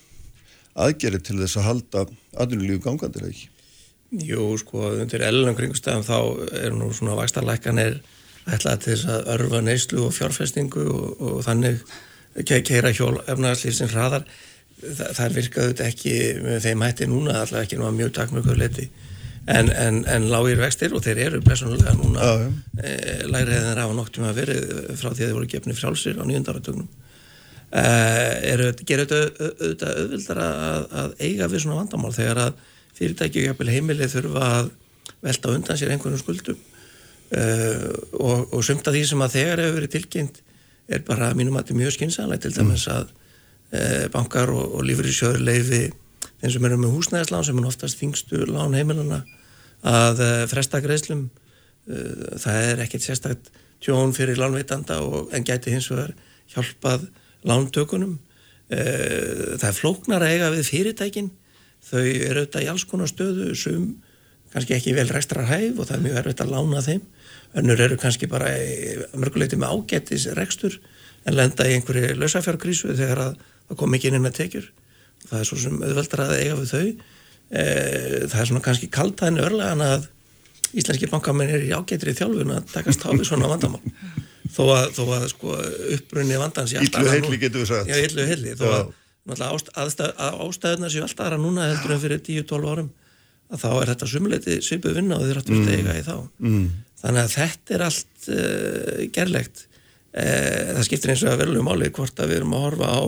aðgerið 0.74 1.28
til 1.28 1.38
þess 1.44 1.60
að 1.60 1.68
halda 1.68 2.06
aðunulífu 2.42 2.84
gangandi 2.86 3.22
eða 3.22 3.32
ekki? 3.34 3.50
Jú, 4.24 4.44
sko, 4.62 4.86
undir 5.04 5.26
ellenum 5.28 5.58
kringustæðum 5.58 6.06
þá 6.08 6.18
er 6.64 6.76
nú 6.76 6.90
svona 6.96 7.18
vakstarleikanir 7.20 8.00
ætlaði 8.48 8.84
til 8.84 8.94
þess 8.94 9.10
að 9.12 9.32
örfa 9.36 9.62
neyslu 9.66 10.06
og 10.08 10.14
fjárfestingu 10.16 10.86
og, 10.88 11.10
og 11.20 11.42
þannig 11.46 11.82
ke 12.48 12.62
keira 12.66 12.94
hjól 12.96 13.18
efnarslýfsins 13.26 13.94
hraðar. 13.94 14.26
Þa, 14.78 15.12
það 15.18 15.38
virkaðu 15.42 15.74
þetta 15.74 15.90
ekki 15.92 16.16
með 16.46 16.66
þeim 16.66 16.84
hætti 16.86 17.10
núna, 17.10 17.40
alltaf 17.42 17.64
ekki 17.64 17.80
náða 17.82 17.96
mjög 17.98 18.12
takmjögur 18.18 18.60
leti 18.62 18.90
en, 19.48 19.72
en, 19.72 20.00
en 20.12 20.30
lágir 20.32 20.60
vextir 20.60 20.96
og 20.96 21.04
þeir 21.06 21.24
eru 21.26 21.42
personulega 21.46 21.96
núna 21.96 22.24
Já, 22.24 22.32
já. 22.44 22.48
e, 22.84 22.96
læri 23.32 23.56
hefðin 23.56 23.78
rafa 23.80 23.98
noktum 23.98 24.28
að 24.28 24.42
verið 24.42 24.64
frá 25.00 25.12
því 25.12 25.14
að 25.14 25.22
þeir 25.26 25.38
voru 25.38 25.52
gefni 25.54 25.78
frjálsir 25.78 26.20
á 26.20 26.24
nýjöndarartögnum 26.28 26.88
e, 27.72 27.86
eru, 28.54 28.72
gerur 28.82 29.08
þetta 29.08 29.46
auðvitað 29.46 30.02
auðvildar 30.02 30.42
að, 30.48 30.90
að 31.04 31.16
eiga 31.22 31.52
við 31.54 31.64
svona 31.64 31.80
vandamál 31.80 32.16
þegar 32.18 32.44
að 32.48 32.66
fyrirtæki 32.98 33.44
og 33.44 33.50
jafnvel 33.52 33.72
heimilið 33.72 34.14
þurfa 34.18 34.50
að 34.58 34.74
velta 35.24 35.54
undan 35.54 35.80
sér 35.80 35.94
einhvern 35.94 36.20
skuldum. 36.20 36.58
Uh, 37.28 37.90
og, 38.16 38.54
og 38.56 38.62
sumt 38.64 38.88
af 38.88 38.96
því 38.96 39.02
sem 39.10 39.24
að 39.26 39.34
þegar 39.34 39.60
hefur 39.60 39.74
verið 39.82 39.94
tilkynnt 39.98 40.38
er 40.88 41.02
bara 41.04 41.34
mínum 41.36 41.58
að 41.60 41.66
þetta 41.66 41.74
er 41.74 41.80
mjög 41.82 41.96
skynsanlega 41.98 42.44
til 42.46 42.52
dæmis 42.56 42.86
að 42.88 43.10
uh, 43.10 44.06
bankar 44.14 44.54
og, 44.54 44.78
og 44.78 44.86
lífriðsjóður 44.88 45.44
leifi 45.44 45.82
þeim 46.40 46.54
sem 46.54 46.68
eru 46.70 46.78
með 46.80 46.94
húsnæðislán 46.96 47.44
sem 47.44 47.60
er 47.60 47.68
oftast 47.68 48.00
þingstu 48.00 48.48
lán 48.48 48.78
heimilana 48.80 49.26
að 49.88 50.24
uh, 50.24 50.44
fresta 50.52 50.82
greiðslum. 50.84 51.28
Uh, 51.88 52.38
það 52.42 52.62
er 52.64 52.84
ekkit 52.86 53.06
sérstakt 53.06 53.52
tjón 53.84 54.14
fyrir 54.18 54.40
lánveitanda 54.40 55.00
og, 55.06 55.30
en 55.36 55.46
gæti 55.48 55.74
hins 55.74 55.90
vegar 55.92 56.16
hjálpað 56.54 57.08
lántökunum. 57.48 58.18
Uh, 58.68 59.56
það 59.60 59.70
er 59.70 59.78
flóknar 59.78 60.26
að 60.26 60.36
eiga 60.36 60.52
við 60.56 60.72
fyrirtækin. 60.72 61.32
Þau 61.88 62.04
eru 62.04 62.44
auðvitað 62.44 62.66
í 62.66 62.70
alls 62.72 62.88
konar 62.90 63.12
stöðu 63.12 63.54
sem 63.56 63.88
kannski 64.52 64.76
ekki 64.78 64.96
vel 64.96 65.08
rekstrar 65.12 65.48
hæf 65.48 65.78
og 65.78 65.88
það 65.88 65.98
er 65.98 66.06
mjög 66.06 66.20
erfitt 66.22 66.44
að 66.44 66.54
lána 66.56 66.84
þeim. 66.84 67.04
Önnur 67.58 67.84
eru 67.84 67.98
kannski 68.00 68.28
bara 68.32 68.50
mörguleiti 69.16 69.60
með 69.60 69.76
ágættis 69.76 70.28
rekstur 70.36 70.80
en 71.28 71.36
lenda 71.36 71.68
í 71.68 71.78
einhverju 71.78 72.16
lausafjárkrísu 72.18 72.96
þegar 72.96 73.24
að 73.24 73.38
það 73.68 73.80
kom 73.80 73.96
ekki 73.96 74.12
inn 74.12 74.24
með 74.24 74.38
tekjur. 74.42 74.68
Það 75.28 75.40
er 75.40 75.50
svo 75.50 75.60
sem 75.62 75.80
auðveldar 75.84 76.24
að 76.24 76.36
eiga 76.42 76.58
við 76.60 76.74
þau 76.74 77.17
það 77.48 78.40
er 78.42 78.50
svona 78.50 78.64
kannski 78.66 78.90
kaltaðin 78.92 79.40
örlegan 79.40 79.84
að 79.86 80.08
íslenski 80.76 81.10
bankamenn 81.12 81.52
er 81.56 81.66
í 81.66 81.74
ágættri 81.76 82.14
þjálfun 82.18 82.56
að 82.58 82.72
takast 82.74 83.06
á 83.08 83.12
við 83.14 83.28
svona 83.30 83.50
vandamál. 83.52 83.82
Þó 84.52 84.64
að, 84.74 84.86
þó 84.96 85.04
að 85.18 85.26
sko, 85.34 85.58
upprunni 85.96 86.40
vandans 86.40 86.74
Yllu 86.76 87.12
heilli 87.12 87.40
getur 87.42 87.64
við 87.64 87.70
sagt. 87.72 87.92
Já, 87.92 88.00
yllu 88.08 88.26
heilli. 88.28 88.56
Þó 88.58 88.66
að, 88.72 88.90
að 90.08 90.40
ástæðunar 90.48 90.94
séu 90.94 91.04
alltaf 91.06 91.26
aðra 91.26 91.40
núna 91.42 91.70
heldur 91.72 91.96
en 91.96 92.04
fyrir 92.04 92.24
10-12 92.24 92.72
árum 92.72 92.90
að 93.48 93.64
þá 93.64 93.70
er 93.72 93.92
þetta 93.94 94.10
sumuleiti 94.12 94.58
svipu 94.64 94.92
vinna 94.96 95.20
og 95.20 95.28
þeir 95.28 95.42
áttu 95.42 95.56
mm. 95.56 95.70
eiga 95.72 95.96
í 95.96 96.04
þá. 96.04 96.16
Mm. 96.44 96.66
þannig 97.04 97.22
að 97.22 97.36
þetta 97.36 97.76
er 97.76 97.86
allt 97.86 98.28
uh, 98.32 99.06
gerlegt. 99.16 99.64
Uh, 100.18 100.74
það 100.74 100.84
skiptir 100.90 101.14
eins 101.14 101.24
og 101.24 101.32
að 101.32 101.44
verðlu 101.44 101.64
máli 101.64 101.92
hvort 101.96 102.20
að 102.20 102.34
við 102.34 102.42
erum 102.42 102.58
að 102.58 102.66
horfa 102.66 102.92
á 102.92 103.02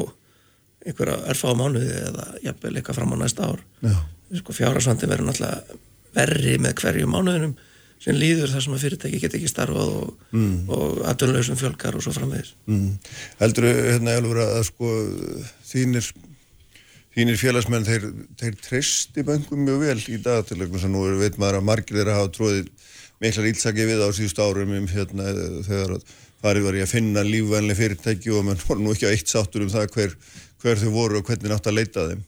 einhverja 0.87 1.17
örfa 1.33 1.51
á 1.51 1.59
mánuði 1.59 1.97
eða 2.05 2.29
jafnvel 2.45 2.73
eitthvað 2.79 2.99
fram 3.01 3.15
á 3.15 3.17
næsta 3.19 3.49
ár 3.51 3.63
sko, 4.38 4.55
fjárhagsvandi 4.55 5.09
verður 5.09 5.32
náttúrulega 5.32 5.80
verri 6.15 6.55
með 6.61 6.77
hverju 6.82 7.09
mánuðinum 7.09 7.57
sem 7.99 8.15
líður 8.15 8.53
þar 8.53 8.63
sem 8.63 8.75
að 8.77 8.84
fyrirtæki 8.86 9.19
get 9.19 9.36
ekki 9.36 9.51
starfað 9.51 9.89
og, 9.97 10.11
mm. 10.32 10.53
og 10.71 11.01
aðdunlausum 11.09 11.59
fjölkar 11.59 11.97
og 11.99 12.05
svo 12.05 12.13
framvegis 12.15 12.53
mm. 12.69 12.93
Heldur 13.41 13.67
hérna 13.67 14.15
Elfur 14.15 14.39
að 14.45 14.61
sko 14.69 14.93
þínir 15.67 16.07
þínir 17.17 17.39
félagsmenn, 17.41 17.88
þeir, 17.88 18.07
þeir 18.39 18.57
treysti 18.63 19.25
böngum 19.27 19.65
mjög 19.65 19.84
vel 19.84 19.99
í 20.13 20.21
dag 20.23 20.45
til 20.47 20.61
þess 20.61 20.88
að 20.88 20.93
nú 20.93 21.03
veit 21.19 21.39
maður 21.41 21.59
að 21.59 21.67
margir 21.67 21.99
þeirra 21.99 22.17
hafa 22.19 22.32
tróðið 22.38 22.71
miklar 23.19 23.49
ílsaki 23.49 23.88
við 23.89 24.03
á 24.05 24.09
síðust 24.15 24.39
árum 24.39 24.75
um 24.77 24.88
hérna 24.88 25.34
þegar 25.67 25.95
farið 26.39 26.67
var 26.67 26.77
ég 26.80 26.88
að 26.88 26.93
finna 26.93 27.23
lífvænlega 27.27 27.80
fyrirtæki 27.80 28.32
og 28.32 28.45
mann 28.47 28.61
voru 28.63 28.86
nú 28.86 28.93
ekki 28.95 29.09
á 29.09 29.11
eitt 29.11 29.32
sáttur 29.32 29.65
um 29.65 29.71
það 29.73 29.89
hver, 29.95 30.13
hver 30.63 30.80
þau 30.80 30.91
voru 30.93 31.19
og 31.19 31.27
hvernig 31.27 31.51
nátt 31.51 31.67
að 31.67 31.80
leita 31.82 32.05
þeim. 32.11 32.21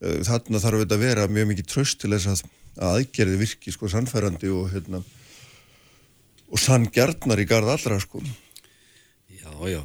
Þarna 0.00 0.60
þarf 0.60 0.82
þetta 0.82 0.96
að 0.98 1.04
vera 1.06 1.28
mjög 1.32 1.46
mikið 1.52 1.68
tröst 1.72 2.00
til 2.02 2.12
þess 2.12 2.32
að, 2.32 2.42
að 2.76 2.98
aðgerði 2.98 3.38
virki 3.40 3.72
sko 3.72 3.88
sannfærandi 3.88 4.50
og 4.52 4.66
hérna 4.74 5.00
og 6.46 6.60
sanngjarnar 6.62 7.40
í 7.42 7.46
garð 7.48 7.72
allra 7.72 7.96
sko. 8.02 8.20
Já, 9.32 9.50
já, 9.70 9.80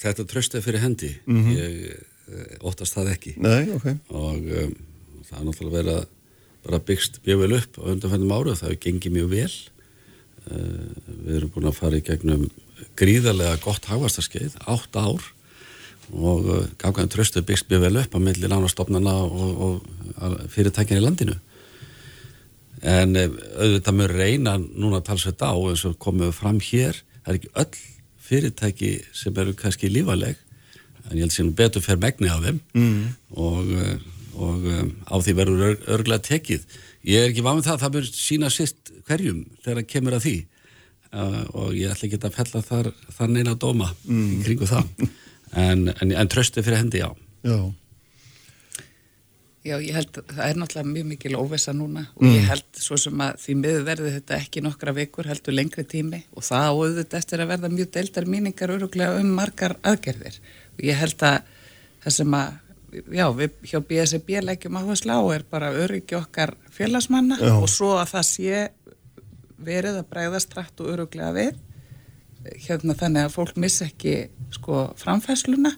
þetta 0.00 0.24
tröst 0.28 0.54
er 0.54 0.62
fyrir 0.64 0.84
hendi. 0.84 1.10
Mm 1.26 1.42
-hmm. 1.44 1.58
Ég 1.58 2.06
óttast 2.66 2.96
það 2.96 3.12
ekki 3.14 3.34
Nei, 3.40 3.70
okay. 3.74 3.98
og 4.12 4.38
um, 4.38 4.72
það 5.26 5.36
er 5.38 5.46
náttúrulega 5.48 5.76
verið 5.76 5.92
að 5.96 6.08
bara 6.60 6.82
byggst 6.90 7.20
mjög 7.26 7.42
vel 7.42 7.52
upp 7.56 7.78
á 7.80 7.82
undanfennum 7.94 8.34
ára 8.36 8.56
það 8.58 8.72
hefur 8.72 8.82
gengið 8.84 9.14
mjög 9.16 9.30
vel 9.32 9.50
uh, 9.50 10.88
við 11.24 11.36
erum 11.38 11.52
búin 11.54 11.70
að 11.70 11.78
fara 11.80 12.00
í 12.00 12.06
gegnum 12.06 12.46
gríðarlega 13.00 13.60
gott 13.64 13.88
hagvastarskeið, 13.90 14.58
átt 14.68 14.96
ár 15.00 15.30
og 16.12 16.48
uh, 16.48 16.66
gafgaðin 16.80 17.12
tröstu 17.12 17.42
byggst 17.46 17.70
mjög 17.70 17.86
vel 17.86 18.00
upp 18.02 18.16
á 18.16 18.18
milli 18.22 18.50
lánastofnana 18.50 19.14
og, 19.22 19.80
og 20.18 20.36
fyrirtækjan 20.50 21.00
í 21.00 21.04
landinu. 21.04 21.36
En 22.82 23.16
uh, 23.16 23.38
auðvitað 23.60 23.98
mjög 23.98 24.14
reyna 24.16 24.56
núna 24.58 25.00
að 25.00 25.08
tala 25.08 25.22
svo 25.22 25.32
þetta 25.32 25.50
á 25.54 25.56
eins 25.70 25.86
og 25.88 25.98
komum 26.02 26.26
við 26.26 26.36
fram 26.38 26.60
hér, 26.64 27.02
það 27.24 27.32
er 27.32 27.40
ekki 27.40 27.52
öll 27.62 27.82
fyrirtæki 28.30 28.92
sem 29.16 29.42
eru 29.42 29.56
kannski 29.58 29.90
lífaleg 29.90 30.38
en 31.08 31.16
ég 31.16 31.24
held 31.24 31.34
sem 31.34 31.50
betur 31.56 31.82
fer 31.82 31.98
megni 31.98 32.30
af 32.30 32.44
þeim. 32.44 32.60
Mm. 32.76 33.04
og, 33.34 33.70
og 34.36 34.66
um, 34.70 34.90
á 35.10 35.16
því 35.18 35.34
verður 35.38 35.66
ör, 35.70 35.78
örglega 35.96 36.26
tekið. 36.28 36.66
Ég 37.08 37.24
er 37.24 37.30
ekki 37.30 37.44
vanið 37.46 37.66
það 37.66 37.76
að 37.76 37.84
það 37.84 37.94
bör 37.96 38.10
sína 38.12 38.50
sýst 38.52 38.92
hverjum 39.08 39.44
þegar 39.64 39.80
það 39.80 39.88
kemur 39.94 40.16
að 40.18 40.26
því. 40.26 40.34
Og 41.58 41.72
ég 41.74 41.90
ætla 41.90 42.06
ekki 42.06 42.20
að 42.20 42.36
fella 42.36 42.60
þar, 42.62 42.90
þar 43.16 43.32
neina 43.32 43.54
að 43.56 43.62
dóma 43.64 43.88
mm. 44.04 44.28
í 44.36 44.42
kringu 44.44 44.68
það 44.70 45.08
en, 45.56 45.88
en, 45.94 46.12
en 46.12 46.30
tröstu 46.30 46.62
fyrir 46.62 46.82
hendi, 46.82 47.04
já 47.04 47.10
Já 47.44 47.72
Já, 49.60 49.74
ég 49.76 49.92
held 49.92 50.14
að 50.16 50.30
það 50.32 50.46
er 50.46 50.56
náttúrulega 50.56 50.88
mjög 50.88 51.08
mikil 51.10 51.34
óvesa 51.36 51.72
núna 51.76 52.06
og 52.14 52.22
mm. 52.24 52.30
ég 52.32 52.46
held 52.48 52.78
svo 52.80 52.96
sem 52.96 53.18
að 53.20 53.42
því 53.42 53.56
miður 53.60 53.82
verði 53.90 54.12
þetta 54.14 54.38
ekki 54.40 54.62
nokkra 54.64 54.94
vikur 54.96 55.28
heldur 55.28 55.52
lengri 55.52 55.84
tími 55.84 56.22
og 56.32 56.46
það 56.46 56.68
áður 56.70 57.16
eftir 57.18 57.42
að 57.44 57.50
verða 57.50 57.70
mjög 57.74 57.90
deildar 57.92 58.28
míningar 58.32 58.72
öruglega 58.72 59.18
um 59.20 59.34
margar 59.36 59.74
aðgerðir 59.84 60.38
og 60.40 60.80
ég 60.86 60.96
held 61.02 61.26
að 61.28 61.36
það 62.00 62.16
sem 62.16 62.36
að, 62.38 62.56
já, 63.18 63.26
við 63.42 63.68
hjá 63.68 63.78
BSB 63.90 64.40
leggjum 64.46 64.80
áherslu 64.80 65.18
á 65.20 65.22
er 65.36 65.44
bara 65.52 65.74
öryggi 65.76 66.16
okkar 66.16 66.54
félagsmanna 66.72 67.36
já. 67.36 67.52
og 67.52 67.68
svo 67.68 67.98
að 68.00 68.14
það 68.14 68.26
sé 68.30 68.66
verið 69.60 70.00
að 70.00 70.08
bregðast 70.14 70.56
rætt 70.56 70.80
og 70.80 70.94
öruglega 70.94 71.36
við 71.36 71.60
hérna 72.66 72.96
þannig 72.96 73.26
að 73.26 73.34
fólk 73.34 73.58
missa 73.60 73.86
ekki 73.88 74.14
sko 74.54 74.88
framfæsluna 75.00 75.74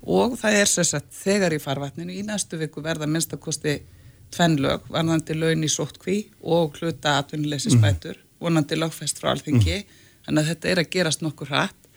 og 0.00 0.36
það 0.40 0.58
er 0.60 0.70
sérsagt 0.70 1.10
þegar 1.14 1.56
í 1.56 1.62
farvatninu 1.62 2.14
í 2.14 2.22
næstu 2.26 2.58
viku 2.60 2.82
verða 2.84 3.08
minnstakosti 3.10 3.80
tvennlög, 4.30 4.86
varðandi 4.88 5.34
laun 5.34 5.66
í 5.66 5.70
sóttkví 5.70 6.20
og 6.46 6.78
hluta 6.78 7.16
atvinnuleysi 7.18 7.72
spætur 7.74 8.14
mm. 8.14 8.26
vonandi 8.44 8.78
lagfest 8.78 9.18
frá 9.18 9.32
alþingi 9.34 9.80
mm. 9.80 10.00
þannig 10.26 10.42
að 10.42 10.52
þetta 10.52 10.70
er 10.70 10.82
að 10.82 10.90
gerast 10.94 11.24
nokkur 11.26 11.50
hratt 11.50 11.90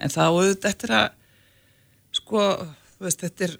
en 0.00 0.12
þá 0.12 0.22
auðvitað 0.24 0.70
þetta 0.70 0.88
er 0.88 0.96
að 0.98 1.08
sko, 2.14 2.44
veist, 3.04 3.20
þetta 3.20 3.48
er 3.48 3.56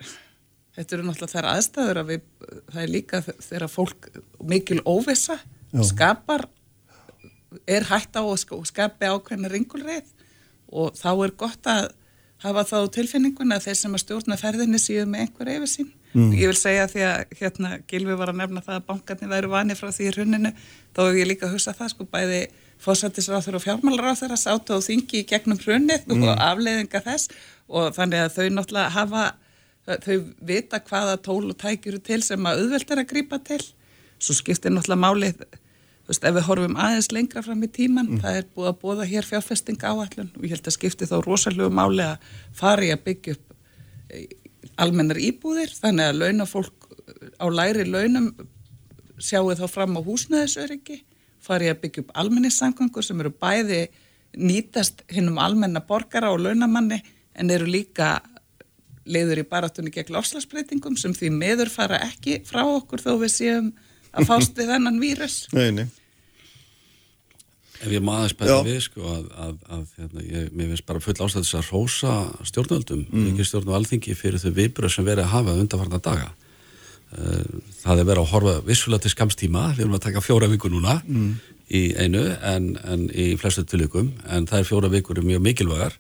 þetta 0.74 0.96
eru 0.96 1.06
náttúrulega 1.06 1.34
þær 1.36 1.50
aðstæður 1.52 2.00
að 2.00 2.10
við, 2.10 2.24
það 2.72 2.80
er 2.82 2.90
líka 2.90 3.20
þegar 3.28 3.66
fólk 3.70 4.08
mikil 4.42 4.80
óvisa 4.82 5.36
Já. 5.38 5.82
skapar 5.90 6.48
er 7.66 7.86
hægt 7.90 8.16
á 8.18 8.22
að 8.22 8.64
skapi 8.68 9.10
ákveðna 9.10 9.50
ringulreið 9.52 10.10
og 10.74 10.96
þá 10.98 11.10
er 11.12 11.36
gott 11.38 11.68
að 11.70 11.92
hafa 12.44 12.64
þá 12.68 12.78
tilfinninguna 12.94 13.58
að 13.58 13.68
þeir 13.68 13.78
sem 13.78 13.94
að 13.94 14.02
stjórna 14.02 14.40
ferðinni 14.40 14.80
síðu 14.80 15.04
með 15.08 15.24
einhver 15.24 15.50
yfir 15.54 15.70
sín. 15.70 15.92
Mm. 16.14 16.34
Ég 16.38 16.50
vil 16.50 16.58
segja 16.58 16.84
því 16.90 17.04
að 17.08 17.32
hérna 17.40 17.70
Gilvi 17.90 18.16
var 18.18 18.30
að 18.30 18.40
nefna 18.42 18.62
það 18.62 18.76
að 18.76 18.84
bankarnir 18.90 19.30
væri 19.32 19.50
vani 19.50 19.76
frá 19.78 19.88
því 19.90 20.06
í 20.06 20.12
hruninu, 20.14 20.52
þá 20.94 21.00
hef 21.06 21.16
ég 21.18 21.30
líka 21.30 21.50
hugsað 21.50 21.78
það 21.80 21.92
sko 21.94 22.06
bæði 22.12 22.42
fósættisráþur 22.84 23.58
og 23.58 23.64
fjármálaráþur 23.64 24.34
að 24.34 24.42
sáta 24.42 24.76
og 24.76 24.84
þingi 24.84 25.22
í 25.22 25.26
gegnum 25.30 25.58
hrunið 25.62 26.06
mm. 26.10 26.26
og 26.28 26.44
afleiðinga 26.44 27.02
þess 27.06 27.32
og 27.70 27.96
þannig 27.96 28.22
að 28.22 28.36
þau 28.36 28.46
náttúrulega 28.58 28.94
hafa, 28.94 29.24
þau 30.04 30.16
vita 30.52 30.82
hvaða 30.84 31.18
tól 31.24 31.42
og 31.48 31.58
tækjuru 31.64 32.02
til 32.04 32.20
sem 32.26 32.50
að 32.50 32.62
auðvelt 32.62 32.94
er 32.94 33.02
að 33.02 33.10
grýpa 33.14 33.40
til. 33.46 33.62
Svo 34.22 34.36
skiptir 34.36 34.74
náttúrulega 34.74 35.02
málið 35.06 35.46
Þú 36.04 36.12
veist, 36.12 36.24
ef 36.28 36.34
við 36.36 36.46
horfum 36.48 36.74
aðeins 36.84 37.10
lengra 37.16 37.42
fram 37.44 37.62
í 37.64 37.68
tíman, 37.72 38.08
það 38.20 38.38
er 38.38 38.48
búið 38.52 38.70
að 38.70 38.80
bóða 38.82 39.04
hér 39.08 39.24
fjárfesting 39.24 39.84
áallun 39.88 40.32
og 40.36 40.42
ég 40.44 40.52
held 40.52 40.66
að 40.68 40.76
skipti 40.76 41.08
þá 41.08 41.14
rosalegu 41.24 41.70
máli 41.72 42.04
að 42.04 42.26
fara 42.52 42.84
í 42.84 42.90
að 42.92 43.04
byggja 43.06 43.36
upp 43.38 43.54
eh, 44.12 44.26
almennar 44.84 45.20
íbúðir, 45.22 45.72
þannig 45.80 46.10
að 46.10 46.20
launafólk 46.20 46.88
á 47.40 47.46
læri 47.48 47.86
launum 47.88 48.28
sjáu 49.16 49.54
þá 49.56 49.64
fram 49.70 49.96
á 49.96 50.00
húsnæðisöryggi, 50.04 50.98
fara 51.40 51.70
í 51.70 51.72
að 51.72 51.80
byggja 51.86 52.04
upp 52.04 52.12
almennissamgangur 52.20 53.06
sem 53.06 53.24
eru 53.24 53.32
bæði 53.32 53.86
nýtast 54.36 55.04
hinnum 55.14 55.40
almenna 55.40 55.80
borgara 55.88 56.34
og 56.34 56.42
launamanni 56.44 57.00
en 57.34 57.50
eru 57.50 57.68
líka 57.70 58.18
leiður 59.04 59.42
í 59.42 59.48
baratunni 59.48 59.92
gegn 59.94 60.14
lofslagsbreytingum 60.14 60.96
sem 61.00 61.14
því 61.16 61.30
meður 61.34 61.72
fara 61.72 62.00
ekki 62.06 62.40
frá 62.48 62.62
okkur 62.64 63.02
þó 63.04 63.12
við 63.20 63.34
séum 63.34 63.72
að 64.14 64.30
fást 64.30 64.56
við 64.58 64.72
þennan 64.72 65.02
vírus. 65.02 65.36
Nei, 65.54 65.68
nei. 65.74 65.86
Ef 67.84 67.92
ég 67.92 68.04
maður 68.04 68.32
spæði 68.32 68.58
við 68.64 68.78
sko 68.86 69.02
að, 69.10 69.24
að, 69.44 69.56
að 69.76 69.82
hérna, 69.98 70.22
ég, 70.24 70.46
mér 70.56 70.70
finnst 70.72 70.86
bara 70.88 71.02
full 71.04 71.16
ástæðis 71.26 71.56
að 71.58 71.70
rósa 71.72 72.14
stjórnvöldum, 72.48 73.02
mm. 73.10 73.26
ekki 73.32 73.46
stjórn 73.48 73.72
og 73.72 73.76
alþingi 73.80 74.16
fyrir 74.16 74.40
þau 74.40 74.54
viðbröð 74.56 74.94
sem 74.94 75.06
verið 75.08 75.26
að 75.26 75.34
hafa 75.34 75.56
undanfarnar 75.60 76.04
daga. 76.04 76.30
Eh, 77.14 77.58
það 77.82 78.00
er 78.00 78.08
verið 78.08 78.22
að 78.22 78.32
horfa 78.32 78.54
vissulega 78.68 79.04
til 79.04 79.12
skamstíma, 79.12 79.66
við 79.74 79.84
erum 79.84 79.98
að 79.98 80.06
taka 80.06 80.24
fjóra 80.24 80.48
viku 80.54 80.70
núna 80.72 80.96
mm. 81.02 81.28
í 81.76 81.82
einu 82.00 82.24
en, 82.54 82.70
en 82.88 83.04
í 83.12 83.28
flestu 83.42 83.66
tilökum, 83.68 84.14
en 84.24 84.48
það 84.48 84.62
er 84.62 84.70
fjóra 84.70 84.92
vikur 84.94 85.20
mjög 85.26 85.44
mikilvægar. 85.44 85.98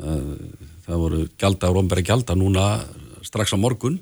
Eh, 0.00 0.32
það 0.88 1.04
voru 1.04 1.26
gælda 1.38 1.70
og 1.70 1.78
rómbæri 1.78 2.06
gælda 2.08 2.38
núna 2.40 2.66
strax 3.22 3.54
á 3.54 3.58
morgun 3.60 4.00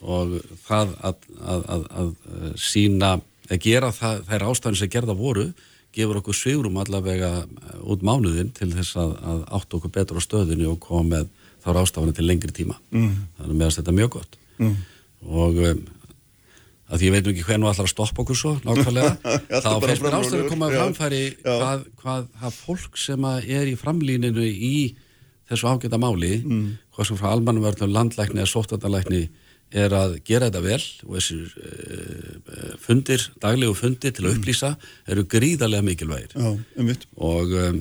og 0.00 0.38
það 0.66 0.94
að, 1.04 1.26
að, 1.44 1.82
að 1.90 2.14
sína, 2.60 3.18
að 3.50 3.60
gera 3.66 3.90
það, 3.92 4.24
þær 4.30 4.46
ástæðin 4.50 4.80
sem 4.80 4.92
gerða 4.92 5.18
voru 5.18 5.50
gefur 5.94 6.20
okkur 6.20 6.36
svigurum 6.36 6.78
allavega 6.80 7.30
eh, 7.42 7.78
út 7.82 8.04
mánuðin 8.06 8.52
til 8.56 8.70
þess 8.72 8.98
að, 9.00 9.14
að 9.26 9.40
átt 9.58 9.78
okkur 9.78 9.94
betur 9.94 10.20
á 10.20 10.22
stöðinu 10.22 10.68
og 10.72 10.82
koma 10.84 11.16
með 11.16 11.30
þá 11.60 11.70
rástafanir 11.76 12.16
til 12.16 12.26
lengri 12.28 12.52
tíma. 12.56 12.76
Mm. 12.94 13.16
Þannig 13.38 13.58
meðast 13.58 13.80
þetta 13.80 13.96
mjög 13.96 14.12
gott. 14.16 14.38
Mm. 14.60 14.76
Og 15.40 15.58
um, 15.66 15.82
að 16.90 17.02
því 17.02 17.08
ég 17.08 17.14
veit 17.16 17.30
ekki 17.32 17.44
hvernig 17.48 17.66
það 17.66 17.74
ætlar 17.74 17.88
að 17.88 17.92
stoppa 17.92 18.24
okkur 18.24 18.38
svo 18.38 18.54
nákvæmlega, 18.64 19.12
þá 19.66 19.70
fyrst 19.84 20.06
mér 20.06 20.16
ástæður 20.20 20.44
að 20.44 20.50
koma 20.54 20.70
að 20.70 20.78
framfæri 20.78 21.20
hvað, 21.44 21.84
hvað 22.00 22.30
það 22.40 22.58
fólk 22.62 22.98
sem 23.02 23.28
er 23.42 23.70
í 23.70 23.76
framlíninu 23.78 24.46
í 24.46 24.74
þessu 25.50 25.68
ágæta 25.70 26.00
máli, 26.00 26.32
mm. 26.40 26.66
hvað 26.94 27.10
sem 27.10 27.18
frá 27.20 27.32
almannverðnum 27.34 27.94
landlækni 27.94 28.42
eða 28.42 28.52
sóttattalækni 28.54 29.24
er 29.70 29.94
að 29.94 30.16
gera 30.26 30.48
þetta 30.48 30.62
vel 30.64 30.80
og 31.06 31.16
þessir 31.16 31.46
uh, 31.60 32.74
fundir, 32.82 33.26
daglegu 33.42 33.76
fundir 33.78 34.14
til 34.16 34.26
að 34.26 34.32
mm. 34.32 34.40
upplýsa 34.40 34.74
eru 35.10 35.26
gríðarlega 35.30 35.86
mikilvægir. 35.86 36.34
Já, 36.34 36.96
og 37.30 37.56
um, 37.64 37.80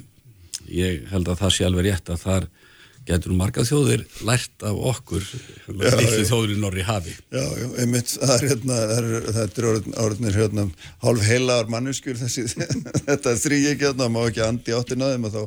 ég 0.70 1.06
held 1.10 1.32
að 1.32 1.44
það 1.44 1.56
sé 1.56 1.68
alveg 1.68 1.90
rétt 1.90 2.14
að 2.14 2.26
þar 2.26 2.50
getur 3.10 3.34
marga 3.34 3.64
þjóðir 3.66 4.04
lært 4.28 4.66
af 4.66 4.78
okkur 4.92 5.24
líktu 5.80 6.26
þjóður 6.30 6.54
í 6.54 6.58
Norri 6.62 6.86
hafi. 6.86 7.16
Já, 7.34 7.42
já, 7.42 7.66
einmitt, 7.82 8.12
það 8.14 8.34
er 8.36 8.46
hérna 8.52 8.78
þetta 9.40 9.64
er 9.64 9.70
orðinir 10.04 10.38
hérna 10.38 10.66
hálf 11.06 11.26
heilaðar 11.26 11.72
mannuskur 11.74 12.20
þessi 12.20 12.46
þetta 13.08 13.34
er 13.34 13.42
þrý 13.42 13.60
ekki 13.74 13.88
hérna, 13.88 14.12
má 14.14 14.22
ekki 14.28 14.46
andi 14.46 14.76
áttina 14.78 15.12
þeim 15.16 15.28
og 15.30 15.36
þá, 15.36 15.42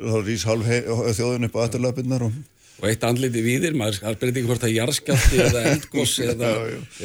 þá 0.00 0.18
rýs 0.30 0.48
hálf 0.48 0.72
þjóðun 1.20 1.48
upp 1.50 1.60
á 1.60 1.64
afturlapinnar 1.66 2.26
og 2.28 2.40
og 2.80 2.88
eitt 2.90 3.04
andliti 3.06 3.42
víðir, 3.44 3.76
maður 3.78 4.00
spyrir 4.00 4.32
ekki 4.32 4.48
hvort 4.48 4.64
það 4.64 4.70
er 4.72 4.76
jarskjálti 4.80 5.40
eða 5.44 5.62
eldgoss 5.74 6.16
eða, 6.24 6.50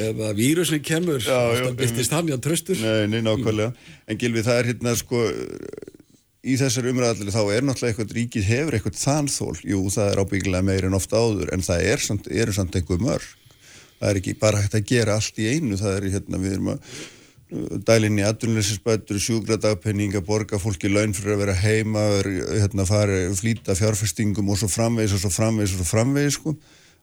eða 0.08 0.32
vírusin 0.38 0.82
kemur. 0.84 1.22
Það 1.24 1.70
byrtist 1.78 2.16
hann 2.16 2.30
í 2.30 2.34
að 2.34 2.42
tröstur 2.48 2.82
Nei, 2.82 3.06
nei, 3.12 3.20
nákvæmlega, 3.24 3.94
en 4.10 4.20
Gilvi 4.20 4.44
það 4.46 4.60
er 4.62 4.70
hérna 4.72 4.96
sko 4.98 5.22
í 6.40 6.56
þessar 6.56 6.88
umræðalli 6.90 7.34
þá 7.34 7.42
er 7.52 7.66
náttúrulega 7.68 7.92
eitthvað 7.92 8.16
ríkið 8.16 8.48
hefur 8.48 8.76
eitthvað 8.76 8.98
þanþól, 9.00 9.56
jú 9.68 9.80
það 9.92 10.10
er 10.10 10.20
ábyggilega 10.24 10.66
meir 10.70 10.88
en 10.88 10.96
ofta 10.96 11.20
áður, 11.20 11.52
en 11.54 11.64
það 11.64 11.86
er 11.92 12.04
samt, 12.04 12.28
eru 12.32 12.54
samt 12.56 12.78
einhver 12.80 13.02
mörg, 13.04 13.26
það 14.00 14.10
er 14.10 14.20
ekki 14.22 14.36
bara 14.40 14.62
hægt 14.62 14.76
að 14.78 14.86
gera 14.88 15.16
allt 15.20 15.40
í 15.40 15.48
einu, 15.52 15.76
það 15.80 15.98
er 15.98 16.06
hérna 16.16 16.40
við 16.40 16.56
erum 16.56 16.70
að 16.74 16.94
dælinni 17.86 18.22
aðdunleisinsbættur, 18.26 19.18
sjúgradagpenninga, 19.22 20.22
borga 20.26 20.58
fólki 20.62 20.90
laun 20.90 21.14
fyrir 21.16 21.34
að 21.34 21.40
vera 21.42 21.56
heima, 21.58 22.04
hérna, 22.22 22.86
fara, 22.86 23.24
flýta 23.38 23.74
fjárfestingum 23.78 24.52
og 24.52 24.60
svo 24.60 24.68
framvegis 24.70 25.16
og 25.16 25.24
svo 25.24 25.32
framvegis 25.34 25.74
og 25.74 25.80
svo 25.80 25.88
framvegis 25.88 26.38
sko. 26.38 26.54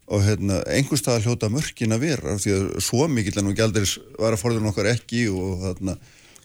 og 0.07 0.21
hérna, 0.23 0.61
einhver 0.71 0.95
stað 0.95 1.17
að 1.17 1.25
hljóta 1.27 1.49
mörkin 1.51 1.91
að 1.91 2.03
vera 2.05 2.37
því 2.39 2.51
að 2.55 2.67
svo 2.79 3.09
mikill 3.11 3.41
en 3.41 3.49
og 3.49 3.57
gældiris 3.59 3.97
var 4.15 4.37
að 4.37 4.39
forðun 4.39 4.69
okkar 4.69 4.87
ekki 4.93 5.25
og, 5.27 5.65
hérna, 5.65 5.97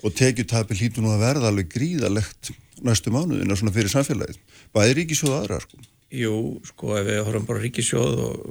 og 0.02 0.16
tekjutapi 0.18 0.74
hlítu 0.80 1.04
nú 1.04 1.12
að 1.12 1.22
verða 1.22 1.52
alveg 1.52 1.68
gríðalegt 1.70 2.50
næstu 2.82 3.14
mánuðina 3.14 3.54
svona 3.54 3.70
fyrir 3.76 3.92
samfélagið. 3.92 4.40
Bæði 4.74 4.96
ríkisjóð 4.98 5.36
aðra 5.36 5.60
sko. 5.62 5.78
Jú, 6.10 6.34
sko 6.66 6.96
ef 6.98 7.06
við 7.06 7.22
horfum 7.22 7.46
bara 7.46 7.62
ríkisjóð 7.62 8.24
og, 8.26 8.42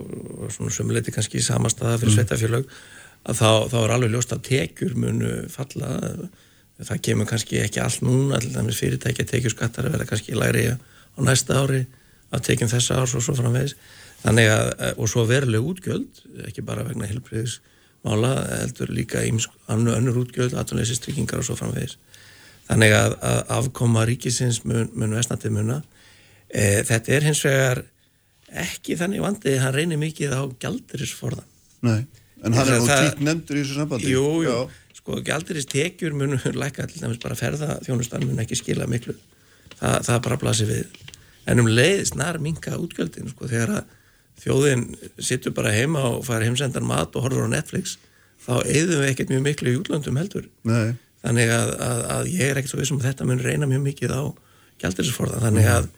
og 0.46 0.56
svona 0.56 0.72
sömuleiti 0.72 1.12
kannski 1.12 1.42
í 1.42 1.44
sveitafélag 1.44 2.72
að 3.28 3.38
þá, 3.38 3.50
þá 3.72 3.78
er 3.82 3.94
alveg 3.96 4.14
ljóst 4.16 4.36
að 4.36 4.46
tekjur 4.48 4.96
munu 5.00 5.32
falla. 5.52 5.90
Það 6.82 7.02
kemur 7.06 7.28
kannski 7.30 7.60
ekki 7.62 7.82
allt 7.84 8.02
núna 8.02 8.40
allir 8.40 8.74
fyrirtækja 8.74 9.28
tekjurskattar 9.30 9.86
að 9.86 9.98
vera 9.98 10.08
kannski 10.10 10.38
læri 10.38 10.64
á 10.74 11.20
næsta 11.22 11.60
ári 11.62 11.84
að 12.34 12.48
tekjum 12.48 12.72
þessa 12.72 13.02
árs 13.02 13.14
og 13.18 13.26
svo 13.26 13.36
framvegis. 13.38 13.76
Þannig 14.24 14.50
að, 14.54 14.72
og 14.98 15.10
svo 15.10 15.26
veruleg 15.30 15.68
útgjöld 15.68 16.24
ekki 16.48 16.64
bara 16.66 16.86
vegna 16.88 17.10
helbriðismála 17.10 18.32
heldur 18.64 18.94
líka 18.94 19.22
annu 19.22 19.94
önnur 19.94 20.24
útgjöld 20.24 20.56
aðtunleysistryggingar 20.58 21.42
og 21.42 21.50
svo 21.50 21.58
framvegis. 21.60 22.00
Þannig 22.70 22.96
að, 22.96 23.18
að 23.30 23.54
afkoma 23.58 24.06
ríkisins 24.08 24.62
mun, 24.66 24.90
mun 24.96 25.18
vestnandi 25.18 25.52
muna. 25.54 25.82
E, 26.48 26.82
þetta 26.88 27.14
er 27.18 27.28
hins 27.30 27.44
vegar 27.46 27.84
ekki 28.64 28.98
þannig 28.98 29.22
vandið 29.24 29.62
hann 29.62 29.76
reynir 29.76 30.02
mikið 30.02 30.34
á 30.36 30.42
gjaldurisforðan 30.60 31.48
Nei 31.88 32.02
En 32.42 32.56
hann 32.58 32.72
er 32.72 32.82
nú 32.82 32.88
tíkt 32.90 33.22
nefndur 33.22 33.60
í 33.60 33.64
þessu 33.64 33.78
sambandi. 33.78 34.10
Jú, 34.10 34.26
jú, 34.46 34.56
Já. 34.56 34.96
sko 34.98 35.20
gældirist 35.26 35.70
tekjur 35.70 36.16
munum 36.18 36.42
læka 36.58 36.86
allir 36.88 37.04
nefnist 37.04 37.24
bara 37.24 37.38
ferða 37.38 37.78
þjónustan 37.86 38.26
mun 38.26 38.42
ekki 38.42 38.58
skila 38.58 38.88
miklu. 38.90 39.14
Þa, 39.78 40.00
það 40.08 40.22
bara 40.28 40.40
blasir 40.42 40.70
við. 40.70 41.02
En 41.50 41.62
um 41.62 41.70
leið 41.70 42.06
snar 42.12 42.40
minka 42.42 42.74
útgjöldin, 42.78 43.30
sko, 43.34 43.50
þegar 43.50 43.76
að 43.80 43.98
þjóðin 44.42 44.88
sittur 45.22 45.54
bara 45.58 45.74
heima 45.74 46.04
og 46.16 46.26
fær 46.26 46.46
heimsendan 46.46 46.86
mat 46.88 47.16
og 47.16 47.28
horfur 47.28 47.46
á 47.50 47.54
Netflix, 47.54 47.98
þá 48.42 48.62
eigðum 48.66 49.02
við 49.04 49.10
ekkert 49.12 49.34
mjög 49.34 49.44
miklu 49.46 49.74
í 49.74 49.80
útlöndum 49.80 50.20
heldur. 50.22 50.48
Nei. 50.66 50.94
Þannig 51.22 51.52
að, 51.54 51.72
að, 51.86 52.00
að 52.16 52.30
ég 52.34 52.48
er 52.48 52.60
ekkert 52.60 52.74
svo 52.74 52.82
vissum 52.82 53.02
að 53.02 53.10
þetta 53.12 53.28
mun 53.30 53.42
reyna 53.42 53.70
mjög 53.70 53.84
mikið 53.86 54.14
á 54.18 54.22
gældirisforða. 54.82 55.42
Þannig 55.44 55.68
að 55.70 55.90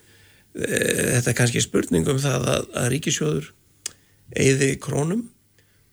e, 0.59 0.79
þetta 1.15 1.31
er 1.31 1.37
kannski 1.37 1.63
spurningum 1.63 2.19
það 2.23 2.49
að, 2.51 2.65
að 2.81 2.89
ríkisjóður 2.95 3.51
eigði 4.33 4.73
krónum 4.83 5.23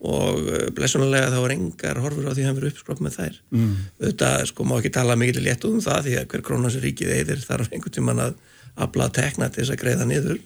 og 0.00 0.46
eh, 0.48 0.68
blessunulega 0.76 1.28
þá 1.32 1.38
er 1.40 1.54
engar 1.56 1.98
horfur 2.00 2.28
á 2.28 2.32
því 2.32 2.44
að 2.44 2.48
hann 2.48 2.58
verið 2.58 2.72
uppskropp 2.74 3.02
með 3.04 3.16
þær 3.18 3.34
mm. 3.52 3.72
þetta 4.06 4.30
sko 4.48 4.64
má 4.64 4.76
ekki 4.78 4.92
tala 4.96 5.16
mikið 5.20 5.44
létt 5.44 5.66
um 5.68 5.80
það 5.84 6.06
því 6.06 6.14
að 6.20 6.30
hver 6.32 6.44
krónar 6.46 6.72
sem 6.72 6.84
ríkið 6.84 7.12
eðir 7.18 7.42
þarf 7.44 7.68
einhvern 7.68 7.96
tíman 7.96 8.22
að 8.24 8.38
abla 8.80 9.10
tekna 9.12 9.50
til 9.50 9.64
þess 9.64 9.74
að 9.74 9.82
greiða 9.82 10.08
niður 10.08 10.40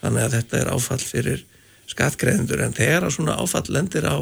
þannig 0.00 0.26
að 0.26 0.36
þetta 0.36 0.58
er 0.58 0.72
áfall 0.74 1.02
fyrir 1.02 1.44
skattgreðendur 1.86 2.64
en 2.66 2.74
þegar 2.74 3.08
svona 3.14 3.38
áfall 3.38 3.66
lendir 3.70 4.08
á 4.10 4.18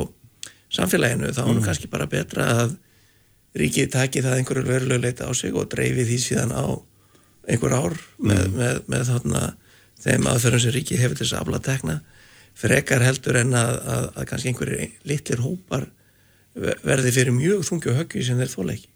samfélaginu 0.74 1.32
þá 1.32 1.42
er 1.46 1.52
mm. 1.54 1.64
kannski 1.64 1.88
bara 1.92 2.10
betra 2.10 2.48
að 2.64 2.76
ríkið 3.56 3.92
taki 3.94 4.20
það 4.24 4.40
einhverju 4.40 4.68
verulega 4.68 5.00
leita 5.00 5.30
á 5.30 5.32
sig 5.32 5.54
og 5.56 5.70
dreifi 5.72 6.04
því 6.04 6.18
síðan 6.20 6.52
á 6.52 6.64
einhver 7.48 7.72
ár 7.72 7.94
mm. 7.96 8.28
með, 8.28 8.48
með, 8.58 8.80
með 8.90 9.06
þarna 9.14 9.44
þeim 10.04 10.28
aðferðum 10.28 10.64
sem 10.66 10.74
ríkið 10.76 11.04
hefur 11.04 11.16
til 11.16 11.24
þess 11.24 11.38
að 11.38 11.46
abla 11.46 11.62
tekna 11.64 12.02
frekar 12.58 13.02
heldur 13.02 13.40
en 13.40 13.54
að, 13.58 13.72
að, 13.94 14.04
að 14.14 14.28
kannski 14.30 14.52
einhverjir 14.52 14.92
litlir 15.10 15.42
hópar 15.42 15.88
verði 16.54 17.10
fyrir 17.14 17.34
mjög 17.34 17.64
þungi 17.66 17.90
og 17.90 17.98
höggi 17.98 18.22
sem 18.22 18.38
þeir 18.38 18.52
þóleiki 18.52 18.90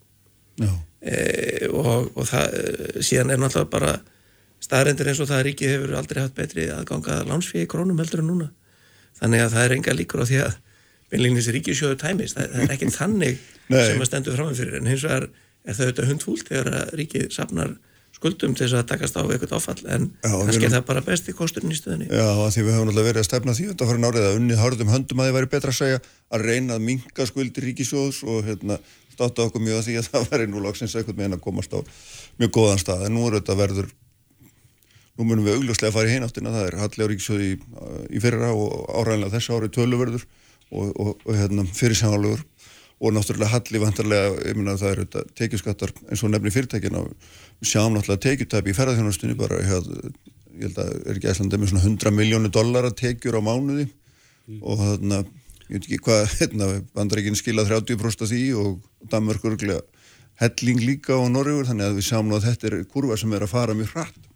e, 1.01 1.67
og, 1.67 2.07
og 2.15 2.23
það 2.29 2.55
síðan 3.03 3.33
er 3.35 3.41
náttúrulega 3.41 3.73
bara 3.73 3.97
staðrendir 4.63 5.09
eins 5.11 5.21
og 5.23 5.29
það 5.29 5.45
ríkið 5.47 5.73
hefur 5.73 5.93
aldrei 5.99 6.21
haft 6.23 6.37
betri 6.37 6.67
aðganga 6.73 7.21
lánsfíði 7.27 7.67
krónum 7.71 7.99
heldur 8.01 8.23
en 8.23 8.29
núna. 8.31 8.49
Þannig 9.19 9.43
að 9.43 9.53
það 9.55 9.65
er 9.65 9.75
enga 9.77 9.95
líkur 9.95 10.23
á 10.23 10.25
því 10.29 10.41
að 10.45 10.57
beinleginis 11.09 11.51
ríkisjóðu 11.55 11.99
tæmis, 11.99 12.35
það, 12.35 12.49
það 12.53 12.65
er 12.65 12.73
ekki 12.75 12.89
þannig 12.99 13.45
sem 13.69 14.03
að 14.03 14.09
stendur 14.09 14.39
framfyrir 14.39 14.79
en 14.79 14.89
hins 14.91 15.05
vegar 15.07 15.29
er 15.29 15.77
það 15.77 15.85
auðvitað 15.85 16.11
hundfúlt 16.13 16.51
þegar 16.51 16.93
ríkið 16.99 17.29
sapnar 17.35 17.75
skuldum 18.19 18.55
til 18.57 18.65
þess 18.65 18.75
að 18.75 18.89
takast 18.91 19.15
á 19.15 19.23
eitthvað 19.23 19.55
áfall 19.55 19.83
en 19.87 20.09
já, 20.19 20.33
kannski 20.35 20.65
er 20.67 20.73
það 20.73 20.87
bara 20.89 21.03
besti 21.05 21.31
kosturinn 21.35 21.71
í 21.71 21.77
stöðinni 21.79 22.07
Já, 22.11 22.27
því 22.51 22.61
við 22.67 22.75
höfum 22.75 22.89
alltaf 22.91 23.07
verið 23.07 23.21
að 23.21 23.27
stefna 23.29 23.55
því 23.55 23.65
þetta 23.69 23.87
fyrir 23.89 24.03
nárið 24.03 24.27
að 24.27 24.37
unnið 24.39 24.59
hörðum 24.63 24.91
höndum 24.91 25.21
að 25.23 25.29
þið 25.29 25.35
væri 25.37 25.51
betra 25.53 25.71
að 25.71 25.79
segja 25.79 26.01
að 26.35 26.43
reyna 26.43 26.75
að 26.75 26.85
minga 26.89 27.23
skuldir 27.29 27.63
ríkisjóðs 27.69 28.19
og 28.27 28.37
hérna, 28.49 28.75
státa 29.15 29.45
okkur 29.47 29.63
mjög 29.63 29.79
að 29.79 29.85
því 29.87 29.95
að 30.01 30.07
það 30.11 30.27
væri 30.33 30.45
nú 30.51 30.59
lagsins 30.65 30.95
eitthvað 30.99 31.15
með 31.15 31.25
henn 31.29 31.37
að 31.39 31.45
komast 31.47 31.71
á 31.71 31.79
mjög 32.39 32.51
góðan 32.59 32.83
stað. 32.83 33.05
En 33.07 33.13
nú 33.15 33.21
er 33.29 33.33
þetta 33.39 33.55
verður 33.59 33.87
nú 35.15 35.21
munum 35.27 35.45
við 35.47 35.55
augljóslega 35.57 35.89
að 35.91 35.97
fara 35.97 36.07
í 36.07 36.13
heináttina 36.15 36.53
það 36.55 36.67
er 36.67 36.75
hallið 36.83 37.03
á 37.03 37.11
ríkisjóði 37.11 37.47
í, 37.47 37.53
í 38.15 38.19
fyrra 38.23 38.49
og 38.51 38.67
áræðinlega 38.99 39.35
og, 42.99 43.13
náttúrulega 43.15 43.53
halli 43.53 43.81
vantarlega, 43.81 44.33
ég 44.49 44.57
minna 44.57 44.75
það 44.79 44.91
er 44.91 45.01
þetta 45.05 45.23
tekjuskattar 45.39 45.93
eins 46.09 46.23
og 46.23 46.33
nefni 46.33 46.51
fyrirtækina 46.51 47.03
sjáum 47.63 47.95
náttúrulega 47.95 48.25
tekjutæpi 48.25 48.73
í 48.73 48.77
ferðarþjónustunni 48.77 49.37
bara, 49.39 49.59
ég 49.63 49.69
held 49.69 50.79
að 50.81 50.91
er 51.05 51.15
ekki 51.15 51.31
æslandi 51.31 51.59
með 51.59 51.71
svona 51.73 51.85
100 51.85 52.15
miljónu 52.15 52.51
dollara 52.51 52.91
tekjur 52.91 53.39
á 53.39 53.41
mánuði. 53.43 53.87
Og 54.59 54.81
þarna 54.81 55.21
ég 55.69 55.77
veit 55.77 55.85
ekki 55.85 56.01
hvað, 56.07 56.25
hérna, 56.39 56.69
bandaríkinn 56.97 57.39
skila 57.39 57.67
30% 57.67 58.25
af 58.25 58.33
því 58.33 58.43
og 58.59 59.07
Danmörkur 59.11 59.55
helling 60.39 60.79
líka 60.83 61.17
og 61.19 61.29
Norrjúur 61.33 61.67
þannig 61.67 61.89
að 61.89 61.97
við 61.99 62.05
sjáum 62.07 62.33
að 62.35 62.45
þetta 62.47 62.69
er 62.69 62.75
kurva 62.91 63.17
sem 63.19 63.33
er 63.35 63.43
að 63.43 63.53
fara 63.53 63.75
mjög 63.75 63.95
hratt. 63.95 64.27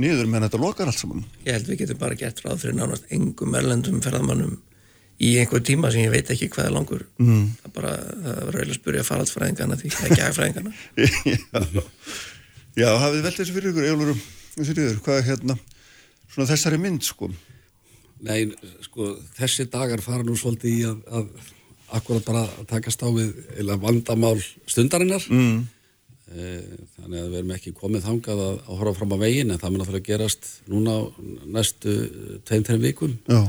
Niður 0.00 0.28
meðan 0.28 0.48
þetta 0.48 0.60
lokar 0.60 0.90
allt 0.90 1.00
saman. 1.00 1.24
Ég 1.46 1.56
held 1.56 1.70
við 1.70 1.80
getum 1.82 2.00
bara 2.00 2.18
gett 2.20 2.42
ráð 2.44 2.60
fyrir 2.62 2.76
nánast 2.76 3.08
engum 3.12 3.56
erlendum 3.56 4.02
ferðamannum 4.04 4.58
í 5.20 5.34
einhver 5.40 5.62
tíma 5.64 5.90
sem 5.92 6.06
ég 6.06 6.12
veit 6.14 6.30
ekki 6.32 6.48
hvað 6.52 6.68
er 6.68 6.74
langur. 6.74 7.04
Mm. 7.20 7.44
það 7.60 7.74
bara, 7.76 7.92
það 8.00 8.40
var 8.40 8.56
rauðilega 8.56 8.74
að 8.74 8.78
spurja 8.78 9.06
faraldsfræðingana 9.08 9.78
því, 9.80 9.92
ekki 10.08 10.20
agfræðingana 10.24 10.72
Já, 11.76 11.82
Já 12.80 12.88
hafið 13.02 13.26
velt 13.26 13.40
þessu 13.42 13.56
fyrir 13.56 13.72
ykkur 13.74 13.88
Eulurum, 13.90 14.22
hvað 15.04 15.18
er 15.18 15.28
hérna 15.28 15.58
svona 16.30 16.48
þessari 16.52 16.80
mynd 16.80 17.04
sko? 17.04 17.30
Nei, 18.24 18.40
sko, 18.84 19.14
þessi 19.36 19.68
dagar 19.72 20.02
fara 20.04 20.24
nú 20.24 20.36
svolítið 20.36 20.72
í 20.72 20.80
að, 20.88 21.04
að 21.20 21.52
akkurat 22.00 22.26
bara 22.28 22.42
takast 22.70 23.02
á 23.02 23.08
við 23.12 23.32
vandamál 23.82 24.38
stundarinnar. 24.70 25.24
Mm. 25.32 25.62
þannig 26.30 27.18
að 27.18 27.30
við 27.32 27.38
erum 27.40 27.56
ekki 27.56 27.72
komið 27.74 28.04
þangað 28.06 28.40
að, 28.44 28.58
að 28.62 28.76
horfa 28.78 28.98
fram 29.00 29.14
á 29.18 29.22
veginn 29.24 29.50
en 29.50 29.58
það 29.58 29.72
mun 29.74 29.82
að 29.82 29.88
fara 29.88 29.98
að 29.98 30.04
gerast 30.06 30.50
núna 30.70 30.92
næstu 31.50 31.94
tegn-tegn 32.46 32.84
vikum. 32.84 33.16
Já 33.26 33.42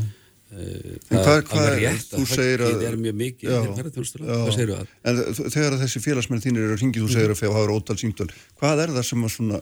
það 0.51 1.61
er 1.61 1.77
rétt 1.79 2.09
þú 2.11 2.23
segir 2.27 2.63
að 2.65 2.73
það 2.73 2.87
er 2.89 2.97
mjög 2.99 3.15
mikið 3.21 3.53
en 3.55 5.29
þegar 5.53 5.77
þessi 5.79 6.01
félagsmenn 6.03 6.43
þínir 6.43 6.65
eru 6.65 6.75
að 6.75 6.83
ringi 6.83 6.99
þú 6.99 7.07
mm. 7.07 7.13
segir 7.13 7.31
að 7.31 7.39
það 7.41 7.61
er 7.61 7.73
ótal 7.75 7.97
símtöl 8.01 8.27
hvað 8.59 8.83
er 8.83 8.93
það 8.97 9.07
sem 9.07 9.23
svona 9.31 9.61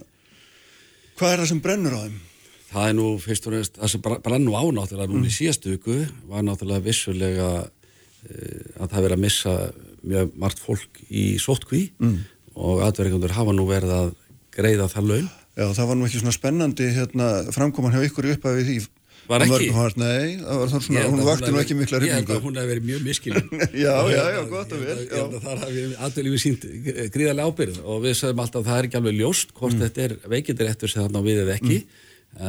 hvað 1.20 1.36
er 1.36 1.44
það 1.44 1.52
sem 1.52 1.62
brennur 1.62 1.94
á 1.94 2.02
þeim? 2.08 2.18
það 2.70 2.88
er 2.88 2.98
nú 2.98 3.08
fyrst 3.22 3.48
og 3.48 3.56
reynst 3.56 3.78
það 3.78 3.94
sem 3.94 4.04
brennu 4.08 4.58
á 4.58 4.64
náttúrulega 4.66 5.12
núna 5.12 5.26
mm. 5.26 5.30
í 5.30 5.38
síðastu 5.38 5.76
viku 5.76 6.00
var 6.30 6.46
náttúrulega 6.48 6.86
vissulega 6.90 7.50
e, 8.26 8.36
að 8.82 8.88
það 8.88 9.06
verið 9.06 9.18
að 9.18 9.24
missa 9.28 9.58
mjög 10.10 10.38
margt 10.42 10.64
fólk 10.64 11.02
í 11.10 11.26
sótkví 11.42 11.84
mm. 12.02 12.16
og 12.58 12.86
atverðingundur 12.88 13.38
hafa 13.38 13.54
nú 13.54 13.70
verið 13.70 13.94
að 13.94 14.16
greiða 14.58 14.90
það 14.90 15.14
laun 15.14 15.30
Já 15.60 15.66
það 15.76 15.90
var 15.90 15.98
nú 16.00 16.06
ekki 16.08 16.22
svona 16.22 16.32
spennandi 16.32 16.86
hérna, 16.96 17.26
framkoman 17.52 17.92
hjá 17.92 18.06
ykkur 18.08 18.30
upp 18.32 18.46
af 18.48 18.62
því 18.64 18.78
Var 19.30 19.44
ekki? 19.46 19.68
Var, 19.76 19.94
nei, 20.02 20.40
það 20.42 20.60
var 20.60 20.72
svona, 20.74 21.02
hún 21.06 21.20
vakti 21.28 21.50
nú 21.54 21.60
ekki 21.62 21.76
mikla 21.78 22.00
hrifningu. 22.00 22.10
Ég 22.10 22.24
held 22.24 22.32
að 22.34 22.46
hún 22.48 22.56
hef 22.58 22.70
verið 22.72 22.86
mjög 22.88 23.04
miskilin. 23.06 23.52
já, 23.86 23.94
já, 24.10 24.22
já, 24.34 24.40
gott 24.50 24.74
og 24.74 24.82
vel. 24.82 24.96
Ég 25.04 25.14
held 25.14 25.36
að 25.38 25.46
þar 25.46 25.62
hafi 25.66 25.84
aðlunni 26.08 26.42
sínt 26.42 26.66
gríðarlega 27.14 27.52
ábyrð 27.52 27.78
og 27.84 28.02
við 28.08 28.18
sagðum 28.18 28.44
alltaf 28.46 28.64
að 28.64 28.72
það 28.72 28.80
er 28.80 28.90
ekki 28.90 29.00
alveg 29.00 29.20
ljóst 29.20 29.54
hvort 29.60 29.78
mm. 29.78 29.84
þetta 29.86 30.04
er 30.08 30.16
veikindiréttur 30.34 30.94
sem 30.94 31.06
þarna 31.06 31.24
við 31.30 31.44
eða 31.44 31.56
ekki 31.60 31.78
mm. 31.78 32.04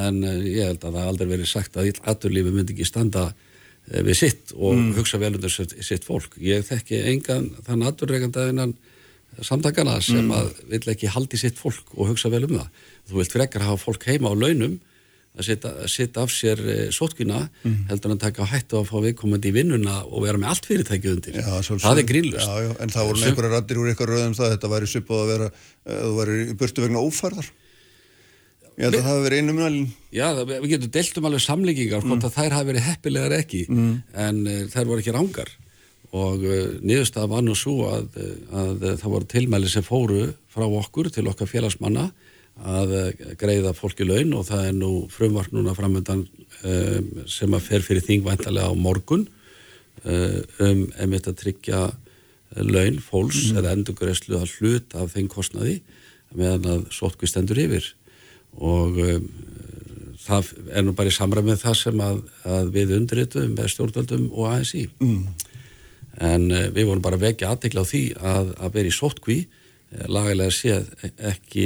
en 0.06 0.24
uh, 0.24 0.40
ég 0.48 0.72
held 0.72 0.88
að 0.88 0.98
það 0.98 1.12
aldrei 1.12 1.30
verið 1.34 1.52
sagt 1.52 1.76
að 1.76 1.92
aðlunni 2.14 2.56
myndi 2.56 2.76
ekki 2.78 2.88
standa 2.88 3.28
uh, 3.28 4.02
við 4.08 4.20
sitt 4.24 4.56
og 4.56 4.80
mm. 4.80 4.90
hugsa 4.96 5.20
vel 5.20 5.34
undir 5.36 5.56
sitt 5.60 6.08
fólk. 6.08 6.40
Ég 6.40 6.64
þekki 6.64 7.04
engan 7.12 7.52
þann 7.68 7.88
aðlunreikandaðinnan 7.92 8.78
samtakana 9.44 10.00
sem 10.00 10.24
mm. 10.24 10.32
að 10.32 10.64
vill 10.72 10.86
ekki 10.94 11.12
haldi 11.12 11.36
sitt 11.44 11.60
fólk 11.60 11.92
og 11.98 12.14
hugsa 12.14 12.32
vel 12.32 12.46
um 12.48 12.56
það. 12.56 12.86
Þú 13.10 13.20
vilt 13.20 13.36
frekar 13.36 13.68
hafa 13.68 13.84
fólk 13.84 14.08
heima 14.08 14.32
á 14.32 14.34
launum 14.34 14.80
að 15.38 15.86
setja 15.86 16.24
af 16.24 16.32
sér 16.34 16.58
e, 16.58 16.76
sótkina 16.94 17.44
mm. 17.62 17.86
heldur 17.90 18.14
að 18.16 18.22
taka 18.24 18.48
hættu 18.50 18.80
að 18.80 18.88
fá 18.90 18.96
viðkomandi 19.04 19.52
í 19.52 19.54
vinnuna 19.54 20.00
og 20.02 20.24
vera 20.24 20.40
með 20.40 20.52
allt 20.52 20.66
fyrirtækið 20.66 21.12
undir 21.14 21.38
já, 21.38 21.46
það 21.70 22.02
er 22.02 22.08
grínlust 22.08 22.80
en 22.82 22.92
það 22.92 23.10
voru 23.10 23.26
einhverja 23.28 23.52
rattir 23.54 23.80
úr 23.80 23.92
eitthvað 23.92 24.10
röðum 24.10 24.36
það 24.38 24.54
þetta 24.56 24.70
væri 24.74 24.90
suppað 24.90 25.22
að 25.22 25.30
vera 25.30 25.48
eh, 25.50 26.00
þú 26.02 26.12
væri 26.18 26.38
í 26.42 26.56
burtu 26.58 26.84
vegna 26.84 27.04
ófærðar 27.06 27.50
ég 28.80 28.86
held 28.86 28.96
að 28.98 29.04
það 29.04 29.10
hafi 29.12 29.24
verið 29.28 29.42
einu 29.42 29.54
mjölin 29.56 29.88
já, 30.18 30.26
við 30.50 30.68
getum 30.74 30.92
delt 30.96 31.20
um 31.20 31.28
alveg 31.30 31.44
samlíkingar 31.44 32.06
mm. 32.06 32.24
þær 32.26 32.56
hafi 32.56 32.70
verið 32.72 32.86
heppilegar 32.88 33.36
ekki 33.38 33.64
mm. 33.70 33.92
en 34.26 34.40
uh, 34.46 34.62
þær 34.72 34.90
voru 34.90 35.04
ekki 35.04 35.14
rángar 35.14 35.52
og 36.10 36.42
uh, 36.42 36.58
niðurstað 36.82 37.30
var 37.30 37.46
nú 37.46 37.54
svo 37.54 37.76
að, 37.92 38.18
að 38.50 38.82
uh, 38.82 38.96
það 38.98 39.14
voru 39.14 39.30
tilmæli 39.30 39.70
sem 39.70 39.86
fóru 39.86 40.26
frá 40.50 40.66
okkur 40.66 41.12
til 41.14 41.28
okkar 41.30 41.50
félagsmanna 41.50 42.08
að 42.60 42.94
eh, 42.98 43.34
greiða 43.40 43.72
fólki 43.76 44.04
laun 44.04 44.34
og 44.36 44.46
það 44.50 44.66
er 44.68 44.76
nú 44.76 44.92
frumvart 45.12 45.52
núna 45.54 45.74
framöndan 45.76 46.26
um, 46.64 47.10
sem 47.30 47.54
að 47.56 47.66
fer 47.66 47.84
fyrir 47.84 48.04
þingvæntalega 48.04 48.68
á 48.68 48.74
morgun 48.76 49.26
um, 50.04 50.40
um 50.60 50.82
einmitt 51.00 51.28
að 51.30 51.38
tryggja 51.40 51.86
laun 52.60 52.98
fólks 53.00 53.50
mm. 53.50 53.60
eða 53.60 53.76
endurgreðslu 53.76 54.40
að 54.40 54.56
hlut 54.58 54.96
af 54.98 55.14
þeim 55.14 55.30
kostnaði 55.32 55.78
meðan 56.36 56.68
að 56.74 56.82
sótkvist 56.94 57.38
endur 57.40 57.62
yfir 57.62 57.86
og 58.58 58.98
um, 58.98 59.30
það 60.20 60.50
er 60.68 60.84
nú 60.84 60.94
bara 60.98 61.08
í 61.08 61.16
samræmið 61.16 61.62
það 61.62 61.78
sem 61.80 62.02
að, 62.04 62.18
að 62.44 62.74
við 62.74 62.96
undritum 62.98 63.54
með 63.54 63.70
stjórnvöldum 63.72 64.26
og 64.34 64.50
ASI 64.50 64.84
mm. 65.00 65.22
en 66.28 66.50
uh, 66.50 66.66
við 66.74 66.90
vorum 66.90 67.06
bara 67.06 67.22
vekja 67.22 67.54
aðtegla 67.54 67.86
á 67.86 67.90
því 67.90 68.04
að, 68.20 68.52
að 68.60 68.76
vera 68.76 68.92
í 68.92 68.98
sótkví 68.98 69.38
lagalega 70.10 70.52
séð 70.54 70.92
ekki 71.32 71.64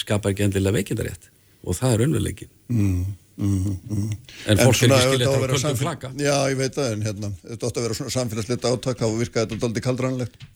skapar 0.00 0.34
ekki 0.34 0.46
endilega 0.46 0.78
veikindarétt. 0.80 1.30
Og 1.66 1.76
það 1.76 1.94
er 1.96 2.04
önnuleikin 2.06 2.50
mm, 2.70 3.06
mm, 3.36 3.78
mm. 3.90 4.10
en 4.52 4.60
fólk 4.60 4.82
er 4.84 4.92
ekki 4.94 5.06
skilja 5.06 5.30
þetta 5.32 5.32
á 5.34 5.50
kvöldum 5.50 5.80
flaka. 5.80 6.10
Já, 6.20 6.36
ég 6.52 6.60
veit 6.60 6.76
það, 6.76 6.92
en 6.92 7.06
hérna 7.06 7.30
þetta 7.40 7.70
átt 7.70 7.80
að 7.80 7.86
vera 7.88 7.96
svona 7.98 8.14
samfélagslegt 8.14 8.68
áttak 8.70 9.00
þá 9.02 9.06
virka 9.16 9.42
þetta 9.46 9.68
aldrei 9.68 9.84
kaldranlegt 9.86 10.46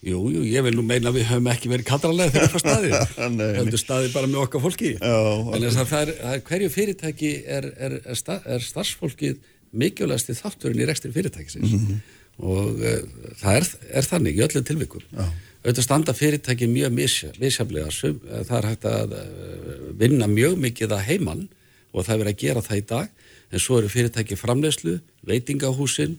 Jú, 0.00 0.22
jú, 0.32 0.42
ég 0.48 0.64
vil 0.64 0.72
nú 0.78 0.82
meina 0.86 1.10
að 1.10 1.18
við 1.18 1.26
höfum 1.28 1.48
ekki 1.52 1.68
verið 1.68 1.88
kaldranlega 1.90 2.32
þegar 2.32 2.52
það 2.54 2.62
staði 2.62 3.48
heldur 3.58 3.82
staði 3.82 4.12
bara 4.14 4.30
með 4.30 4.38
okkar 4.46 4.62
fólki. 4.64 4.94
Já, 4.96 5.16
en 5.52 5.66
þess 5.66 5.80
að 5.82 5.90
það 5.90 6.04
er, 6.06 6.12
er 6.30 6.44
hverju 6.46 6.70
fyrirtæki 6.72 7.32
er, 7.58 7.66
er, 7.76 7.96
er 8.08 8.64
starfsfólkið 8.64 9.42
mikilvægast 9.76 10.32
í 10.32 10.38
þátturinn 10.38 10.80
í 10.80 10.86
rekstri 10.88 11.12
fyrirtækisins? 11.12 11.74
-hmm. 11.76 12.00
og 12.40 12.80
uh, 12.80 13.28
það 13.42 13.68
er 13.92 14.08
þannig 14.08 14.40
í 14.40 14.44
öllum 14.48 14.68
tilvikum. 14.72 15.04
Já 15.12 15.28
auðvitað 15.60 15.84
standa 15.84 16.14
fyrirtæki 16.16 16.68
mjög 16.70 16.94
misjaflega 16.96 17.90
eh, 17.90 18.44
það 18.48 18.56
er 18.58 18.68
hægt 18.70 18.86
að 18.88 19.16
eh, 19.18 19.80
vinna 20.00 20.28
mjög 20.30 20.56
mikið 20.60 20.94
að 20.96 21.06
heimann 21.08 21.48
og 21.92 22.06
það 22.06 22.14
er 22.14 22.20
verið 22.22 22.34
að 22.34 22.42
gera 22.44 22.62
það 22.64 22.80
í 22.80 22.84
dag 22.92 23.26
en 23.50 23.62
svo 23.62 23.80
eru 23.80 23.90
fyrirtæki 23.92 24.38
framlegslu 24.40 24.98
veitingahúsin 25.28 26.16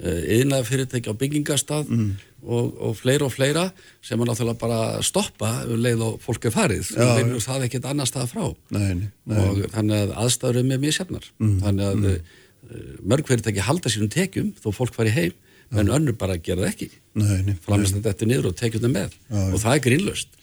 yðnaða 0.00 0.64
eh, 0.64 0.66
fyrirtæki 0.66 1.12
á 1.12 1.20
byggingastað 1.20 1.92
mm. 1.92 2.08
og, 2.42 2.72
og 2.88 2.96
fleira 2.98 3.28
og 3.28 3.34
fleira 3.34 3.68
sem 4.02 4.18
er 4.18 4.30
náttúrulega 4.30 4.58
bara 4.58 4.80
að 4.96 5.06
stoppa 5.06 5.52
um 5.68 5.78
leið 5.84 6.02
og 6.08 6.16
fólk 6.24 6.48
er 6.48 6.56
farið 6.56 6.90
og 6.96 7.12
vinnur 7.20 7.44
það 7.44 7.68
ekkert 7.68 7.86
annar 7.92 8.10
stað 8.10 8.32
frá 8.32 8.48
nei, 8.74 9.06
nei. 9.28 9.36
og 9.36 9.60
þannig 9.76 10.06
að 10.06 10.16
aðstæður 10.24 10.62
er 10.64 10.66
með 10.72 10.82
misjafnar 10.88 11.30
mm. 11.38 11.54
þannig 11.62 11.92
að 11.92 12.00
mm. 12.00 12.34
mörg 13.12 13.30
fyrirtæki 13.30 13.68
halda 13.68 13.92
sínum 13.92 14.10
tekjum 14.10 14.50
þó 14.58 14.72
fólk 14.74 14.98
fari 14.98 15.14
heim 15.14 15.38
en 15.70 15.94
önnur 15.96 16.16
bara 16.18 16.38
gera 16.42 16.66
það 16.66 16.72
ekki. 16.72 16.90
Framist 17.66 17.98
þetta 18.02 18.26
niður 18.26 18.50
og 18.50 18.58
tekja 18.58 18.78
þetta 18.80 18.92
með. 18.94 19.16
Já, 19.30 19.40
og 19.46 19.58
það 19.62 19.76
er 19.76 19.82
grínlust 19.86 20.36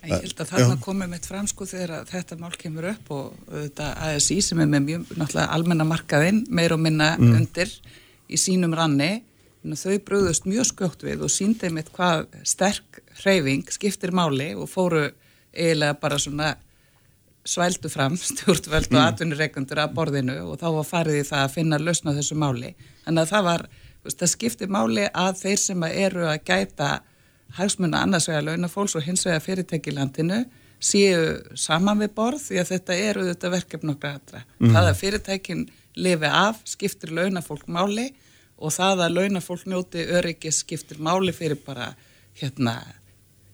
Ég 0.00 0.22
held 0.24 0.38
að 0.40 0.52
þarna 0.54 0.76
komum 0.80 1.12
við 1.12 1.26
fram 1.28 1.48
sko 1.48 1.66
þegar 1.68 2.06
þetta 2.08 2.36
mál 2.40 2.54
kemur 2.56 2.86
upp 2.94 3.10
og 3.12 3.34
þetta 3.50 3.88
ASI 4.06 4.38
sem 4.44 4.62
er 4.62 4.70
með 4.70 4.86
mjög 4.86 5.10
náttúrulega 5.12 5.56
almennamarkaðinn 5.56 6.38
meir 6.56 6.72
og 6.72 6.80
minna 6.80 7.10
mm. 7.18 7.34
undir 7.36 7.74
í 8.30 8.40
sínum 8.40 8.72
ranni. 8.76 9.10
Þau 9.60 9.98
bröðust 10.06 10.48
mjög 10.48 10.70
skjótt 10.70 11.04
við 11.04 11.26
og 11.26 11.32
síndið 11.34 11.74
mitt 11.76 11.92
hvað 11.92 12.24
sterk 12.48 13.02
hreyfing 13.20 13.68
skiptir 13.74 14.14
máli 14.16 14.54
og 14.56 14.70
fóru 14.72 15.04
eiginlega 15.52 15.98
bara 16.00 16.16
svona 16.22 16.54
svældu 17.44 17.92
fram 17.92 18.16
stjórnvöld 18.30 18.88
og 18.88 18.96
mm. 18.96 19.04
atvinnureikundur 19.04 19.84
að 19.84 19.94
borðinu 19.98 20.38
og 20.46 20.56
þá 20.62 20.68
var 20.78 20.88
farið 20.94 21.20
í 21.20 21.28
það 21.28 21.44
að 21.44 21.54
finna 21.58 21.82
lausna 21.82 22.16
þessu 22.16 22.40
máli. 22.40 22.72
Þannig 23.04 23.26
að 23.26 23.34
það 23.34 23.48
var 23.50 23.68
það 24.08 24.32
skiptir 24.32 24.72
máli 24.72 25.06
að 25.08 25.42
þeir 25.42 25.60
sem 25.60 25.86
eru 25.90 26.26
að 26.30 26.42
gæta 26.48 26.90
hagsmuna 27.58 28.04
annars 28.04 28.28
vega 28.30 28.44
launafólks 28.46 28.96
og 28.96 29.04
hins 29.04 29.26
vega 29.26 29.42
fyrirtækilandinu 29.42 30.44
séu 30.80 31.20
saman 31.58 32.00
við 32.00 32.14
borð 32.16 32.46
því 32.46 32.60
að 32.62 32.72
þetta 32.72 32.96
eru 33.10 33.26
þetta 33.28 33.52
verkefn 33.52 33.92
okkar 33.92 34.16
aðra. 34.16 34.42
Mm. 34.58 34.72
Það 34.74 34.88
að 34.88 35.00
fyrirtækin 35.00 35.64
lifi 36.00 36.30
af 36.30 36.60
skiptir 36.68 37.12
launafólk 37.16 37.66
máli 37.68 38.08
og 38.60 38.72
það 38.72 39.04
að 39.04 39.16
launafólk 39.18 39.66
njóti 39.68 40.06
öryggis 40.16 40.62
skiptir 40.64 41.00
máli 41.02 41.34
fyrir 41.36 41.60
bara 41.66 41.92
hérna, 42.40 42.78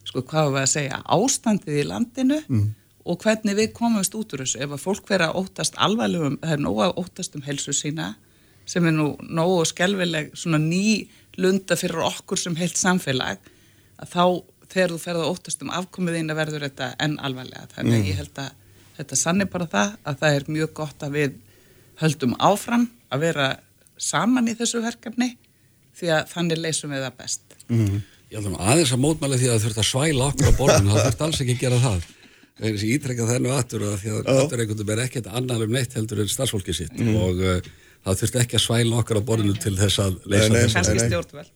sko 0.07 0.23
hvað 0.23 0.53
var 0.53 0.67
að 0.67 0.73
segja, 0.75 1.01
ástandið 1.03 1.81
í 1.81 1.87
landinu 1.87 2.39
mm. 2.45 2.67
og 3.07 3.19
hvernig 3.23 3.57
við 3.59 3.73
komumst 3.75 4.15
út 4.15 4.35
úr 4.35 4.45
þessu. 4.45 4.61
Ef 4.63 4.77
að 4.77 4.83
fólk 4.83 5.09
vera 5.09 5.33
óttast 5.35 5.75
alvarlegum, 5.75 6.39
það 6.43 6.55
er 6.55 6.63
nóga 6.63 6.91
óttast 6.95 7.35
um 7.35 7.43
helsu 7.47 7.75
sína 7.75 8.13
sem 8.67 8.85
er 8.87 8.95
nú 8.95 9.13
nógu 9.23 9.63
skelvileg 9.69 10.33
svona 10.37 10.59
ný 10.61 11.07
lunda 11.37 11.77
fyrir 11.79 12.03
okkur 12.07 12.39
sem 12.41 12.55
heilt 12.59 12.77
samfélag 12.79 13.41
að 13.97 14.13
þá 14.13 14.23
þegar 14.67 14.93
þú 14.93 14.99
ferða 15.01 15.27
óttast 15.31 15.63
um 15.63 15.73
afkomiðina 15.73 16.35
verður 16.37 16.67
þetta 16.67 16.91
enn 17.03 17.17
alvarlega 17.23 17.69
þannig 17.75 17.95
að 17.95 18.01
mm. 18.01 18.09
ég 18.09 18.19
held 18.21 18.41
að 18.43 18.49
þetta 18.97 19.19
sannir 19.19 19.49
bara 19.53 19.69
það 19.71 19.93
að 20.03 20.19
það 20.21 20.37
er 20.37 20.47
mjög 20.57 20.73
gott 20.81 21.05
að 21.05 21.17
við 21.17 21.37
höldum 22.01 22.35
áfram 22.43 22.87
að 23.13 23.23
vera 23.23 23.47
saman 23.97 24.49
í 24.49 24.55
þessu 24.57 24.81
verkefni 24.83 25.31
því 25.97 26.11
að 26.13 26.29
þannig 26.33 26.61
leysum 26.61 26.93
við 26.93 27.05
það 27.05 27.17
best. 27.21 27.57
Mm. 27.71 28.03
Ég 28.27 28.37
held 28.37 28.51
að 28.51 28.69
aðeins 28.73 28.93
að 28.93 29.01
mótmæla 29.05 29.39
því 29.39 29.47
að 29.47 29.55
það 29.55 29.65
þurft 29.65 29.81
að 29.81 29.89
svæla 29.89 30.27
okkur 30.27 30.51
á 30.51 30.59
borðinu, 30.59 30.93
það 30.93 31.05
þurft 31.07 31.25
alls 31.25 31.41
ekki 31.43 31.55
að 31.55 31.63
gera 31.63 31.81
það. 31.85 32.05
Það 32.57 32.67
er 32.67 32.75
þessi 32.75 32.91
ítrekka 32.97 33.27
þennu 33.29 33.53
aftur 33.53 33.85
að 33.87 33.97
því 34.01 34.13
að 34.13 34.29
aftur 34.33 34.61
einhvern 34.63 34.79
veginn 34.81 34.93
er 34.97 35.03
ekkert 35.05 35.29
annar 35.39 35.63
um 35.63 35.73
neitt 35.73 35.95
heldur 35.97 36.21
en 36.23 36.31
starfsfólki 36.31 36.75
sitt 36.75 36.97
Mm. 36.97 37.15
og 37.21 37.41
uh, 37.41 37.69
það 38.07 38.19
þurft 38.21 38.41
ekki 38.41 38.57
að 38.57 38.65
svæla 38.65 38.99
okkur 39.01 39.21
á 39.21 39.23
borðinu 39.27 39.61
til 39.61 39.75
þess 39.77 40.01
að 40.03 40.19
leysa 40.25 40.47
Nei, 40.47 40.55
nei, 40.55 40.59
þess 40.63 40.77
Kanski 40.77 41.05
stjórnveld. 41.05 41.53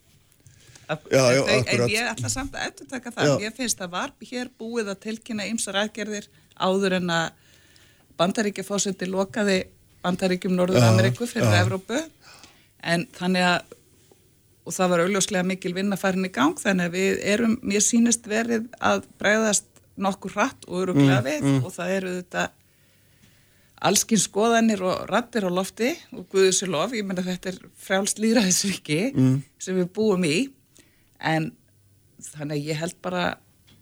Já, 0.91 1.21
já, 1.31 1.41
en, 1.47 1.83
ég 1.87 2.07
ætla 2.11 2.29
samt 2.31 2.55
að 2.57 2.65
eftir 2.67 2.87
taka 2.91 3.13
það. 3.15 3.29
Já. 3.29 3.45
Ég 3.45 3.53
finnst 3.55 3.83
að 3.83 3.93
var 3.93 4.11
hér 4.27 4.49
búið 4.59 4.89
að 4.91 5.03
tilkynna 5.05 5.45
ymsar 5.47 5.77
aðgerðir 5.79 6.27
áður 6.59 6.97
en 6.97 7.13
að 7.15 7.29
bandaríkjafósetti 8.19 9.07
lokaði 9.07 9.61
bandaríkjum 10.03 10.57
Norður 10.57 10.83
Ameríku 10.89 11.27
fyrir 11.29 11.47
já. 11.47 11.61
Evrópu 11.63 12.01
en 12.81 13.05
þannig 13.15 13.47
að 13.53 13.77
og 14.61 14.75
það 14.75 14.91
var 14.93 15.03
augljóslega 15.05 15.47
mikil 15.47 15.73
vinna 15.73 15.97
farin 15.97 16.27
í 16.27 16.31
gang 16.33 16.59
þannig 16.59 16.89
að 16.89 16.97
við 16.97 17.21
erum, 17.33 17.55
mér 17.65 17.83
sýnist 17.85 18.27
verið 18.29 18.67
að 18.77 19.05
bregðast 19.21 19.69
nokkur 20.01 20.35
hratt 20.35 20.67
og 20.67 20.83
öruglega 20.83 21.21
við 21.25 21.47
og 21.61 21.71
það 21.73 21.93
eru 21.97 22.11
þetta 22.19 22.45
allskins 23.81 24.27
skoðanir 24.29 24.83
og 24.85 25.05
rattir 25.09 25.47
á 25.47 25.51
lofti 25.51 25.91
og 26.13 26.27
guðusi 26.31 26.67
lof, 26.69 26.93
ég 26.93 27.05
menna 27.07 27.23
þetta 27.25 27.53
er 27.53 27.59
frjálst 27.81 28.21
líðræðisviki 28.21 28.99
sem 29.61 29.79
við 29.79 29.89
búum 29.95 30.25
í. 30.27 30.49
En 31.19 31.51
þannig 32.21 32.57
að 32.57 32.67
ég 32.69 32.81
held 32.81 32.97
bara 33.01 33.23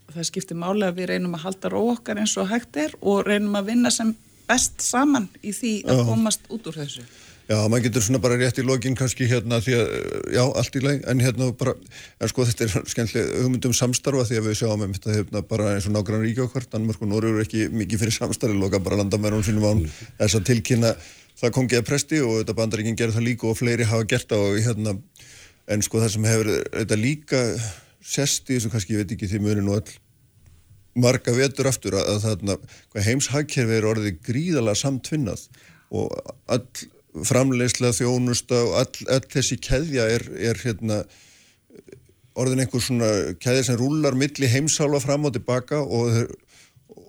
að 0.09 0.15
það 0.15 0.29
skiptir 0.31 0.57
máli 0.57 0.87
að 0.87 0.97
við 0.99 1.11
reynum 1.11 1.35
að 1.35 1.45
halda 1.45 1.71
ró 1.73 1.81
okkar 1.93 2.19
eins 2.21 2.37
og 2.39 2.49
hægt 2.49 2.77
er 2.77 2.95
og 3.01 3.25
reynum 3.27 3.55
að 3.59 3.71
vinna 3.73 3.91
sem 3.91 4.15
best 4.49 4.81
saman 4.81 5.27
í 5.43 5.51
því 5.53 5.73
að 5.85 6.05
komast 6.07 6.47
út 6.49 6.67
úr 6.71 6.79
þessu. 6.81 7.03
Já, 7.49 7.57
maður 7.65 7.87
getur 7.87 8.03
svona 8.05 8.19
bara 8.21 8.35
rétt 8.37 8.59
í 8.61 8.63
lokin 8.65 8.93
kannski 8.93 9.25
hérna 9.25 9.57
því 9.65 9.73
að, 9.73 9.87
já, 10.35 10.41
allt 10.61 10.75
í 10.77 10.81
leið, 10.83 10.99
en 11.09 11.21
hérna 11.25 11.47
bara, 11.57 11.71
en 12.21 12.29
sko 12.29 12.43
þetta 12.45 12.65
er 12.67 12.89
skemmtileg 12.93 13.31
hugmyndum 13.39 13.73
samstarfa 13.73 14.27
því 14.29 14.35
að 14.37 14.49
við 14.51 14.59
sjáum 14.59 14.83
um 14.85 14.91
þetta 14.93 15.15
hérna 15.15 15.41
bara 15.49 15.71
eins 15.73 15.87
og 15.89 15.95
nágrann 15.95 16.21
ríkja 16.21 16.45
okkar, 16.45 16.67
Danmark 16.69 17.01
og 17.01 17.09
Norður 17.09 17.39
eru 17.39 17.47
ekki 17.47 17.65
mikið 17.73 18.03
fyrir 18.03 18.15
samstarfi, 18.19 18.53
loka 18.53 18.77
bara 18.85 18.99
landamærunum 18.99 19.41
sínum 19.47 19.65
án 19.65 19.81
þess 20.19 20.37
að 20.37 20.45
tilkynna 20.51 20.91
það 21.41 21.55
kom 21.55 21.71
geða 21.73 21.87
presti 21.87 22.19
og 22.21 22.35
þetta 22.43 22.57
bandaríkinn 22.61 22.99
gerði 23.01 23.17
það 23.17 23.27
líka 23.31 23.49
og 23.49 23.57
fleiri 23.57 23.89
hafa 23.89 24.05
gert 24.13 24.29
það 24.29 24.45
og 24.45 24.61
hérna, 24.67 24.95
en 25.73 25.87
sko 25.87 26.03
það 26.03 26.13
sem 26.19 26.29
hefur 26.29 26.51
þetta 26.75 27.01
líka 27.01 27.41
sest 28.13 28.53
í 28.53 28.59
þessu 28.59 28.73
kannski, 28.75 28.93
ég 28.93 29.01
veit 29.01 29.17
ekki 29.17 29.31
því 29.33 29.41
muni 29.47 29.65
nú 29.65 29.73
all 29.79 29.97
marga 30.99 31.33
vetur 31.33 31.73
aftur 31.73 31.97
að, 31.97 32.29
að 32.29 32.55
hvað 32.93 33.09
heimshagkerfi 33.09 33.77
er 33.81 33.91
orðið 33.95 34.23
gríðalega 34.29 34.83
samtvinnað 34.85 35.47
og 35.89 36.13
all 36.45 36.65
framleiðslega 37.13 37.95
þjónusta 37.97 38.59
og 38.67 38.75
all, 38.83 39.07
all 39.15 39.25
þessi 39.33 39.57
keðja 39.63 40.05
er, 40.15 40.25
er 40.51 40.59
hérna 40.61 41.01
orðin 42.39 42.63
einhver 42.63 42.83
svona 42.83 43.09
keðja 43.41 43.69
sem 43.69 43.79
rúlar 43.79 44.17
milli 44.17 44.49
heimsálfa 44.49 45.01
fram 45.03 45.27
og 45.27 45.33
tilbaka 45.35 45.81
og, 45.81 46.19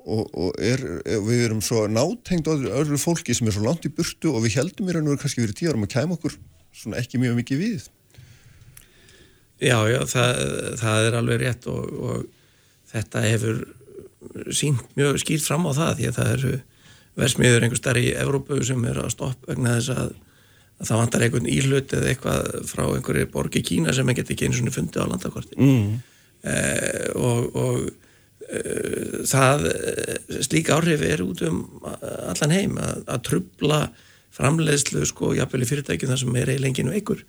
og, 0.01 0.25
og 0.33 0.57
er, 0.65 0.83
við 1.27 1.45
erum 1.47 1.63
svo 1.65 1.85
nátengt 1.91 2.49
öðru, 2.51 2.99
fólki 3.01 3.37
sem 3.37 3.51
er 3.51 3.57
svo 3.57 3.67
langt 3.67 3.87
í 3.87 3.93
burtu 3.95 4.33
og 4.33 4.45
við 4.47 4.59
heldum 4.61 4.89
í 4.89 4.97
raun 4.97 5.07
og 5.07 5.15
veru 5.15 5.23
kannski 5.25 5.45
fyrir 5.45 5.57
tíu 5.59 5.71
árum 5.73 5.87
að 5.87 5.95
kæma 5.99 6.17
okkur 6.17 6.39
svona 6.81 7.01
ekki 7.03 7.21
mjög 7.21 7.37
mikið 7.43 7.63
við. 7.65 7.89
Já, 9.61 9.77
já, 9.93 10.01
það, 10.09 10.43
það 10.81 11.07
er 11.07 11.19
alveg 11.19 11.43
rétt 11.43 11.67
og, 11.69 11.93
og 12.01 12.27
þetta 12.91 13.25
hefur 13.27 13.63
sínt 14.57 14.97
mjög 14.97 15.21
skýrt 15.21 15.45
fram 15.45 15.69
á 15.69 15.73
það 15.77 15.99
því 15.99 16.09
að 16.09 16.19
það 16.19 16.33
eru 16.39 16.53
versmiður 17.21 17.67
einhver 17.67 17.81
starf 17.81 18.03
í 18.03 18.13
Evrópu 18.19 18.61
sem 18.67 18.85
er 18.91 19.01
að 19.03 19.15
stoppa 19.15 19.53
vegna 19.53 19.77
þess 19.79 19.95
að, 19.95 20.13
að 20.81 20.91
það 20.91 21.01
vantar 21.03 21.25
einhvern 21.27 21.51
íhlut 21.55 21.97
eða 21.97 22.13
eitthvað 22.13 22.53
frá 22.71 22.85
einhverju 22.87 23.31
borg 23.33 23.59
í 23.61 23.65
Kína 23.67 23.97
sem 23.97 24.13
ekki 24.13 24.27
ekki 24.27 24.49
eins 24.49 24.61
og 24.63 24.71
fundið 24.75 25.05
á 25.05 25.11
landakorti 25.11 25.59
mm. 25.59 25.91
eh, 26.53 27.09
og, 27.17 27.59
og 27.61 27.91
eh, 28.51 29.19
það 29.31 29.67
eh, 29.73 30.39
slík 30.49 30.73
áhrif 30.75 31.05
er 31.07 31.25
út 31.27 31.45
um 31.49 31.65
allan 31.91 32.57
heim 32.57 32.79
að, 32.81 33.05
að 33.07 33.27
trubla 33.31 33.83
framleiðslu 34.35 35.05
sko 35.11 35.35
jafnvel 35.37 35.65
í 35.65 35.71
fyrirtækjum 35.71 36.13
þar 36.13 36.23
sem 36.23 36.41
er 36.41 36.55
eilenginu 36.55 36.95
veikur 36.95 37.25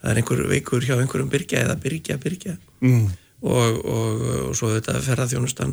það 0.00 0.10
er 0.10 0.20
einhver 0.20 0.42
veikur 0.50 0.84
hjá 0.84 0.96
einhverjum 0.96 1.30
byrgja 1.32 1.62
eða 1.66 1.78
byrgja, 1.82 2.18
byrgja 2.22 2.58
Mm. 2.84 3.06
og, 3.40 3.78
og, 3.88 4.24
og 4.50 4.56
svo 4.58 4.68
þetta 4.74 4.98
ferðarþjónustan 5.00 5.70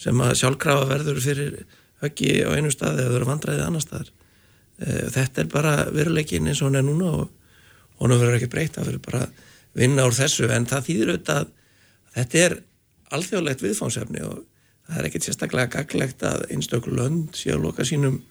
sem 0.00 0.22
að 0.24 0.32
sjálfkrafa 0.40 0.88
verður 0.90 1.20
fyrir 1.22 1.52
höggi 2.00 2.32
á 2.46 2.50
einu 2.56 2.72
staði 2.72 3.04
eða 3.04 3.14
verður 3.14 3.30
vandræðið 3.34 3.66
annar 3.66 3.84
staðar. 3.84 4.10
Eh, 4.80 5.06
þetta 5.12 5.42
er 5.42 5.52
bara 5.52 5.76
veruleikin 5.92 6.48
eins 6.48 6.62
og 6.62 6.70
hann 6.70 6.80
er 6.80 6.86
núna 6.86 7.12
og 7.20 7.30
honum 8.00 8.20
verður 8.20 8.38
ekki 8.38 8.52
breytt 8.52 8.76
það 8.78 8.90
verður 8.90 9.06
bara 9.08 9.22
vinna 9.76 10.06
úr 10.08 10.16
þessu. 10.16 10.48
En 10.48 10.68
það 10.68 10.86
þýðir 10.88 11.14
auðvitað 11.14 11.40
að 11.40 11.50
þetta 12.16 12.44
er 12.44 12.60
alþjóðlegt 13.16 13.64
viðfánsefni 13.64 14.22
og 14.26 14.38
það 14.86 15.00
er 15.00 15.08
ekkert 15.08 15.26
sérstaklega 15.28 15.72
gaglegt 15.76 16.24
að 16.26 16.46
einstaklega 16.54 17.02
lönd 17.02 17.36
sé 17.36 17.52
að 17.54 17.66
loka 17.66 17.86
sínum 17.86 18.22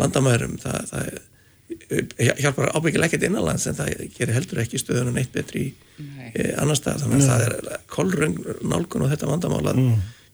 landamærum. 0.00 0.58
Það, 0.60 0.90
það 0.90 1.14
eh, 1.14 2.34
hjálpar 2.42 2.74
ábyggilega 2.74 3.08
ekkert 3.08 3.28
innanlands 3.30 3.64
en 3.70 3.78
það 3.78 3.94
gerir 4.18 4.36
heldur 4.36 4.60
ekki 4.64 4.82
stöðunum 4.82 5.16
neitt 5.16 5.32
betri 5.32 5.70
í 5.70 6.04
e, 6.34 6.50
annar 6.60 6.76
stað. 6.76 7.06
Þannig 7.06 7.24
að 7.24 7.30
það 7.30 7.46
er 7.46 7.80
kolröng 7.90 8.36
nálgun 8.60 9.06
á 9.08 9.12
þetta 9.14 9.30
vandamál 9.30 9.64
að 9.72 9.80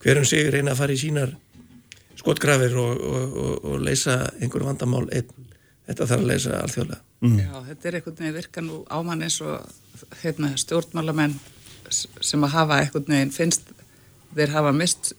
hverjum 0.00 0.26
sig 0.26 0.50
reyna 0.50 0.74
að 0.74 0.82
fara 0.82 0.96
í 0.96 1.00
sínar 1.00 1.36
skotgrafir 2.20 2.76
og, 2.80 3.00
og, 3.00 3.38
og, 3.44 3.54
og 3.64 3.84
leysa 3.84 4.18
einhver 4.40 4.66
vandamál 4.68 5.06
einn. 5.08 5.48
Þetta 5.88 6.06
þarf 6.06 6.22
að 6.22 6.28
leysa 6.30 6.58
alþjóðlega. 6.60 7.00
Já, 7.20 7.54
þetta 7.66 7.88
er 7.88 7.96
einhvern 7.98 8.18
veginn 8.20 8.36
virka 8.36 8.62
nú 8.64 8.82
ámann 8.88 9.24
eins 9.26 9.40
og 9.42 10.20
hérna, 10.22 10.52
stjórnmálamenn 10.60 11.34
sem 11.90 12.46
að 12.46 12.54
hafa 12.54 12.78
einhvern 12.84 13.10
veginn 13.10 13.34
finnst 13.34 13.72
þeir 14.36 14.54
hafa 14.54 14.72
mist 14.76 15.12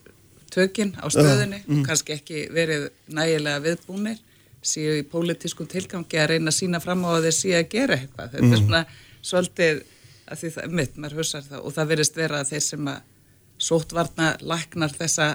tökin 0.52 0.94
á 1.00 1.08
stöðunni 1.12 1.62
og 1.66 1.86
kannski 1.88 2.16
ekki 2.16 2.46
verið 2.56 2.90
nægilega 3.12 3.64
viðbúnir 3.64 4.20
séu 4.62 4.98
í 5.00 5.06
pólitískum 5.08 5.70
tilgangi 5.70 6.20
að 6.22 6.36
reyna 6.36 6.52
að 6.52 6.58
sína 6.60 6.82
fram 6.84 7.04
á 7.08 7.18
að 7.18 7.28
þeir 7.28 7.38
séu 7.38 7.56
að 7.58 7.70
gera 7.72 7.98
eitthvað. 7.98 8.34
Þetta 8.36 8.52
er 8.52 8.62
svona 8.62 8.82
svolítið 9.22 9.82
að 10.32 10.42
því 10.42 10.52
það 10.56 10.64
er 10.64 10.76
mitt, 10.80 10.98
maður 10.98 11.22
hussar 11.22 11.48
það 11.48 11.66
og 11.66 11.76
það 11.76 11.92
verðist 11.92 12.20
vera 12.20 12.42
að 12.42 12.52
þeir 12.52 12.66
sem 12.68 12.92
að 12.92 13.00
sóttvarna 13.62 14.30
læknar 14.42 14.94
þessa 14.98 15.28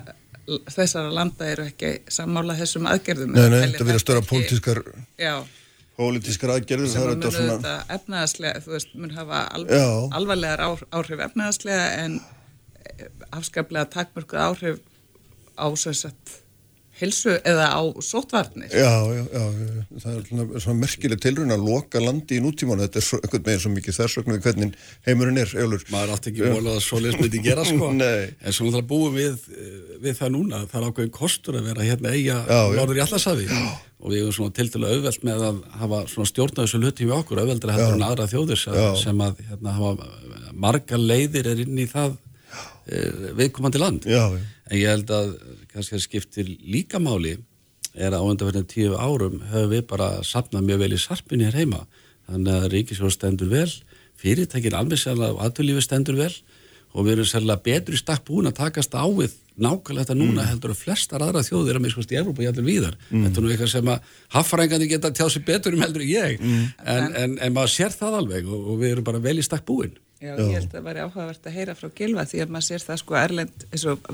þessara 0.70 1.12
landa 1.14 1.48
eru 1.50 1.66
ekki 1.66 1.92
sammála 2.12 2.56
þessum 2.58 2.88
aðgerðum 2.90 3.34
Nei, 3.34 3.46
nei, 3.50 3.60
þetta 3.64 3.86
verður 3.88 4.04
störa 4.04 4.24
pólitískar 4.26 4.82
Já, 5.20 5.34
pólitískar 5.98 6.54
aðgerðir 6.56 6.92
sem 6.92 7.02
að 7.02 7.12
þetta 7.12 7.30
mun 7.30 7.36
svona 7.36 7.56
auðvitað 7.56 7.94
efnaðaslega, 7.96 8.64
þú 8.64 8.74
veist, 8.76 8.94
mun 8.94 9.14
hafa 9.16 9.42
al 9.56 9.64
Já. 9.66 9.86
alvarlegar 10.20 10.64
áhrif 10.66 11.24
efnaðaslega 11.28 11.86
en 12.04 12.18
eh, 12.86 13.08
afskaplega 13.34 13.90
takmörkuð 13.96 14.44
áhrif 14.46 14.82
á 15.58 15.66
sem 15.80 15.96
sagt 15.96 16.38
hilsu 17.00 17.34
eða 17.44 17.66
á 17.76 17.82
sótvarnir. 18.04 18.70
Já, 18.72 18.92
já, 19.12 19.22
já, 19.32 19.44
það 20.02 20.12
er 20.12 20.22
svona, 20.28 20.46
svona 20.64 20.80
merkileg 20.80 21.22
tilrun 21.22 21.54
að 21.54 21.66
loka 21.68 22.00
landi 22.02 22.38
í 22.38 22.44
nútímanu, 22.44 22.86
þetta 22.86 23.00
er 23.02 23.06
svo, 23.08 23.20
einhvern 23.22 23.46
veginn 23.48 23.64
svo 23.64 23.72
mikið 23.74 23.98
þversögn 23.98 24.34
við 24.34 24.46
hvernig 24.46 24.78
heimurinn 25.08 25.42
er, 25.42 25.52
Eulur. 25.62 25.84
maður 25.92 26.14
átti 26.16 26.32
ekki 26.32 26.46
volað 26.54 26.78
að 26.78 26.86
svoleiðis 26.86 27.20
myndi 27.20 27.42
gera 27.48 27.66
sko. 27.68 27.90
En 27.96 28.56
svo 28.56 28.68
náttúrulega 28.68 28.88
búum 28.92 29.18
við 29.18 29.50
eh, 29.52 29.76
við 30.06 30.18
það 30.20 30.32
núna, 30.38 30.62
það 30.70 30.80
er 30.80 30.88
ákveðin 30.90 31.14
kostur 31.18 31.60
að 31.60 31.68
vera 31.70 31.90
hérna 31.90 32.14
eiga 32.16 32.40
norður 32.76 33.00
í 33.00 33.04
allasafi 33.04 33.50
og 33.96 34.12
við 34.12 34.22
erum 34.22 34.34
svona 34.36 34.54
til 34.56 34.66
að 34.82 34.90
auðvelt 34.92 35.24
með 35.26 35.44
að 35.46 35.60
hafa 35.80 36.00
svona 36.12 36.30
stjórna 36.30 36.64
þessu 36.66 36.80
hluti 36.82 37.06
við 37.08 37.14
okkur 37.16 37.40
auðveldra 37.42 37.76
heldur 37.76 37.96
en 37.96 38.04
aðra 38.06 38.26
þjóðir 38.30 38.60
sem, 38.60 38.76
sem 39.00 39.22
að 39.24 39.40
hérna, 39.48 39.72
hafa 39.76 40.10
marga 40.66 41.00
leiðir 41.00 41.48
er 41.52 41.62
inn 41.64 41.80
í 41.80 41.86
það 41.90 42.18
e, 42.86 43.00
viðkomandi 43.40 43.80
land. 43.82 44.06
Já, 44.08 44.28
já. 44.36 44.44
En 44.70 44.78
ég 44.78 44.90
held 44.90 45.12
að 45.14 45.36
kannski 45.72 45.98
að 45.98 46.04
skiptir 46.06 46.50
líka 46.66 47.00
máli 47.02 47.36
er 47.96 48.12
að 48.12 48.22
á 48.22 48.28
undanverðin 48.28 48.68
tíu 48.68 48.96
árum 48.98 49.40
höfum 49.50 49.72
við 49.72 49.86
bara 49.88 50.10
sapnað 50.26 50.66
mjög 50.68 50.82
vel 50.84 50.92
í 50.92 51.00
sarpinni 51.00 51.48
hér 51.48 51.56
heima. 51.62 51.86
Þannig 52.26 52.52
að 52.58 52.68
ríkisjóð 52.74 53.14
stendur 53.14 53.52
vel 53.52 53.70
fyrirtækin 54.20 54.76
alveg 54.76 55.00
sérlega 55.00 55.36
og 55.36 55.42
aðtölu 55.44 55.82
stendur 55.84 56.18
vel 56.18 56.32
og 56.96 57.04
við 57.04 57.16
erum 57.16 57.28
sérlega 57.28 57.62
betur 57.64 57.96
í 57.96 58.00
stakk 58.00 58.24
búin 58.26 58.48
að 58.48 58.58
takast 58.60 58.94
á 58.96 59.04
við 59.04 59.34
nákvæmlega 59.56 60.04
þetta 60.04 60.16
núna 60.16 60.44
heldur 60.48 60.72
að 60.72 60.80
flestar 60.80 61.22
aðra 61.24 61.42
þjóðir 61.44 61.78
að 61.78 61.84
miskust 61.86 62.12
í 62.12 62.18
Evrópa 62.20 62.42
og 62.42 62.46
jæfnvel 62.46 62.66
víðar 62.66 62.96
þetta 63.08 63.40
er 63.40 63.44
nú 63.44 63.52
eitthvað 63.52 63.70
sem 63.72 63.90
að 63.92 64.10
haffrængandi 64.34 64.88
geta 64.90 65.10
tjáð 65.16 65.30
sér 65.32 65.44
betur 65.46 65.76
um 65.76 65.84
heldur 65.84 66.04
en 66.04 66.10
ég. 66.10 66.40
En, 66.84 67.14
en, 67.22 67.38
en 67.40 67.54
maður 67.56 67.72
sér 67.72 67.96
það 67.96 68.18
alveg 68.20 68.48
og, 68.48 68.66
og 68.72 68.80
við 68.82 68.94
erum 68.94 69.06
bara 69.08 69.22
vel 69.24 69.38
í 69.40 69.44
stakk 69.46 69.64
búin 69.68 69.96
Já, 70.16 70.30
ég 70.32 70.54
held 70.56 70.70
að 70.70 70.76
það 70.78 70.86
væri 70.86 71.00
áhugavert 71.04 71.46
að 71.46 71.56
heyra 71.58 71.72
frá 71.76 71.90
Gilva 71.92 72.22
því 72.24 72.38
að 72.40 72.52
maður 72.54 72.66
sér 72.70 72.84
það 72.86 73.00
sko 73.02 73.16
erlend 73.20 73.64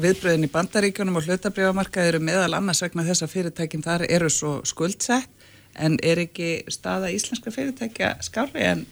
viðbröðin 0.02 0.46
í 0.48 0.50
bandaríkjunum 0.50 1.18
og 1.20 1.28
hlutabriðamarkað 1.28 2.08
eru 2.10 2.20
meðal 2.26 2.56
annars 2.58 2.82
vegna 2.82 3.04
þess 3.06 3.22
að 3.22 3.30
fyrirtækjum 3.36 3.84
þar 3.86 4.04
eru 4.08 4.30
svo 4.34 4.56
skuldsett 4.66 5.46
en 5.78 5.94
er 6.02 6.24
ekki 6.24 6.48
staða 6.74 7.12
íslenska 7.14 7.52
fyrirtækja 7.54 8.16
skári 8.26 8.64
en, 8.66 8.82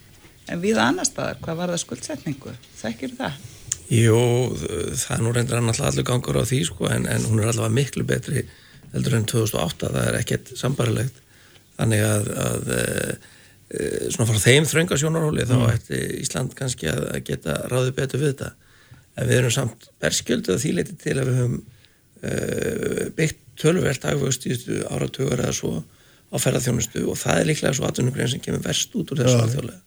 en 0.47 0.63
viða 0.63 0.87
annar 0.87 1.09
staðar, 1.09 1.41
hvað 1.43 1.59
var 1.59 1.73
það 1.73 1.83
skuldsetningu? 1.83 2.55
Þekkir 2.79 3.17
það? 3.19 3.43
Jú, 3.91 4.23
það 4.95 5.13
er 5.17 5.25
nú 5.25 5.35
reyndir 5.35 5.59
alltaf 5.59 5.89
allur 5.91 6.07
gangur 6.07 6.39
á 6.39 6.47
því 6.47 6.61
sko 6.69 6.87
en, 6.95 7.09
en 7.11 7.27
hún 7.27 7.43
er 7.43 7.51
allavega 7.51 7.75
miklu 7.75 8.07
betri 8.07 8.45
heldur 8.95 9.19
enn 9.19 9.27
2008, 9.27 9.91
það 9.91 10.07
er 10.07 10.19
ekkert 10.21 10.55
sambarilegt 10.55 11.19
þannig 11.75 12.07
að, 12.07 12.31
að 12.47 12.73
svona 14.11 14.27
frá 14.27 14.39
þeim 14.43 14.67
þrönga 14.67 14.97
sjónarhóli 14.99 15.45
þá 15.47 15.55
ætti 15.69 16.01
Ísland 16.21 16.55
kannski 16.57 16.89
að, 16.91 17.05
geta 17.27 17.55
ráðið 17.71 17.95
betur 18.01 18.23
við 18.23 18.33
þetta. 18.33 18.51
En 19.15 19.29
við 19.29 19.37
erum 19.37 19.53
samt 19.55 19.87
berskjöldu 20.01 20.55
að 20.55 20.61
því 20.63 20.73
leiti 20.77 20.97
til 20.99 21.15
að 21.17 21.29
við 21.29 21.39
höfum 21.41 21.55
uh, 21.61 23.07
byggt 23.17 23.41
tölverst 23.61 24.07
agvöxtíðustu 24.09 24.83
áratugur 24.89 25.39
eða 25.39 25.55
svo 25.55 25.73
á 26.31 26.35
ferðarþjónustu 26.39 27.03
og 27.11 27.17
það 27.19 27.41
er 27.41 27.49
líklega 27.49 27.77
svo 27.77 27.87
atvinnugrein 27.87 28.31
sem 28.31 28.43
kemur 28.43 28.63
verst 28.63 28.93
út 28.95 29.11
úr 29.11 29.23
þessu 29.23 29.41
alþjóðlega. 29.45 29.81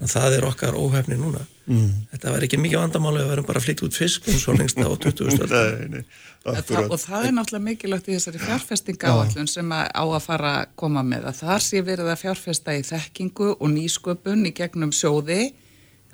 En 0.00 0.10
það 0.10 0.38
er 0.38 0.44
okkar 0.50 0.74
óhefni 0.78 1.16
núna 1.20 1.46
Mm. 1.64 1.92
þetta 2.12 2.28
var 2.34 2.42
ekki 2.44 2.58
mikið 2.60 2.76
vandamáli 2.76 3.16
að 3.16 3.22
við 3.24 3.30
verum 3.32 3.44
bara 3.48 3.60
að 3.60 3.64
flytja 3.64 3.86
út 3.86 3.94
fisk 3.96 4.26
eins 4.28 4.42
og 4.52 4.58
lengst 4.58 4.76
á 4.76 4.84
20 4.84 5.30
stöld 5.32 5.50
Nei, 5.54 5.86
nei, 5.88 6.02
Það, 6.44 6.58
akkurat. 6.60 6.90
og 6.92 6.98
það 7.00 7.24
er 7.24 7.32
náttúrulega 7.32 7.64
mikilvægt 7.64 8.08
í 8.10 8.16
þessari 8.18 8.40
fjárfestingaáallun 8.42 9.48
sem 9.48 9.72
að 9.72 9.86
á 9.96 10.04
að 10.04 10.20
fara 10.26 10.50
að 10.58 10.66
koma 10.76 11.02
með 11.08 11.24
að 11.30 11.38
þar 11.40 11.62
sé 11.64 11.80
verið 11.86 12.10
að 12.12 12.20
fjárfesta 12.20 12.74
í 12.76 12.82
þekkingu 12.84 13.48
og 13.56 13.72
nýsköpun 13.78 14.44
í 14.44 14.52
gegnum 14.60 14.92
sjóði 14.92 15.54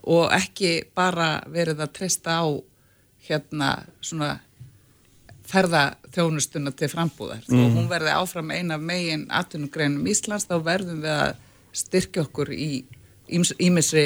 og 0.07 0.31
ekki 0.39 0.71
bara 0.95 1.43
verið 1.51 1.83
að 1.83 1.93
treysta 1.99 2.39
á 2.39 2.47
hérna 3.27 3.73
svona 4.01 4.37
ferðaþjónustuna 5.51 6.71
til 6.79 6.89
frambúðar. 6.93 7.43
Mm. 7.51 7.75
hún 7.75 7.89
verði 7.91 8.13
áfram 8.15 8.51
eina 8.55 8.77
af 8.79 8.87
megin 8.87 9.27
atvinnugreinum 9.35 10.07
Íslands 10.07 10.47
þá 10.47 10.57
verðum 10.63 11.03
við 11.03 11.17
að 11.27 11.35
styrkja 11.73 12.23
okkur 12.29 12.53
í 12.55 12.71
ímisri 13.31 14.05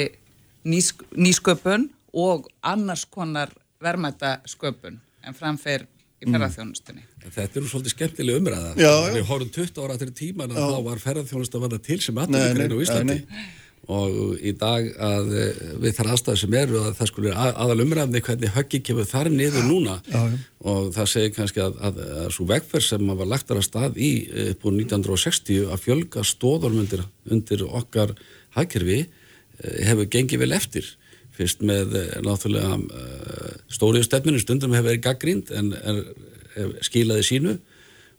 nýsk, 0.65 1.03
nýsköpun 1.17 1.89
og 2.15 2.47
annars 2.63 3.05
konar 3.11 3.51
verðmætasköpun 3.83 5.01
en 5.25 5.35
framfer 5.37 5.85
í 6.23 6.29
ferðaþjónustunni. 6.31 7.03
Þetta 7.25 7.59
eru 7.59 7.67
svolítið 7.69 7.93
skemmtilega 7.95 8.39
umræða. 8.39 8.71
Já, 8.79 8.89
já. 8.89 9.13
Við 9.17 9.27
horfum 9.29 9.51
20 9.57 9.83
ára 9.83 9.99
til 9.99 10.11
tíman 10.15 10.53
að 10.53 10.61
Já. 10.61 10.65
þá 10.71 10.81
var 10.87 11.03
ferðarþjónust 11.03 11.57
að 11.57 11.63
vanda 11.65 11.79
til 11.83 12.01
sem 12.01 12.15
nei, 12.15 12.41
á 12.71 12.77
Íslandi. 12.85 13.19
nei, 13.25 13.45
Og 13.85 14.39
í 14.41 14.49
dag 14.57 14.87
að 14.97 15.27
eh, 15.37 15.57
við 15.83 15.91
þar 15.93 16.07
aðstæðu 16.15 16.39
sem 16.41 16.55
eru 16.57 16.79
að 16.81 16.95
það 16.97 17.09
skulle 17.11 17.33
að, 17.37 17.51
aðal 17.61 17.83
umræfni 17.83 18.21
hvernig 18.25 18.53
höggi 18.55 18.79
kemur 18.81 19.05
þar 19.05 19.29
niður 19.29 19.67
núna 19.67 19.99
Já, 20.09 20.23
já. 20.31 20.39
og 20.71 20.87
það 20.95 21.11
segir 21.11 21.33
kannski 21.35 21.61
að, 21.61 21.75
að, 21.85 21.99
að 22.23 22.31
svo 22.33 22.47
vegferð 22.49 22.87
sem 22.87 23.11
var 23.19 23.29
lagt 23.29 23.45
þar 23.51 23.59
að 23.61 23.67
stað 23.67 23.99
í 24.01 24.09
eh, 24.25 24.49
upp 24.55 24.65
úr 24.65 24.79
1960 24.79 25.69
að 25.69 25.83
fjölga 25.83 26.25
stóðorm 26.25 26.81
undir, 26.81 27.03
undir 27.29 27.61
okkar 27.67 28.15
hagkerfi 28.55 29.01
eh, 29.03 29.79
hefur 29.89 30.09
gengið 30.11 30.45
vel 30.45 30.55
eftir 30.57 30.89
fyrst 31.35 31.63
með 31.65 31.95
eh, 31.99 32.11
náttúrulega 32.23 32.77
uh, 32.79 33.55
stóriðu 33.71 34.07
stefninu 34.07 34.41
stundum 34.41 34.75
hefur 34.75 34.93
verið 34.93 35.03
gaggrínd 35.03 35.51
en 35.55 35.73
er, 35.75 36.03
er 36.55 36.75
skilaði 36.85 37.25
sínu 37.27 37.55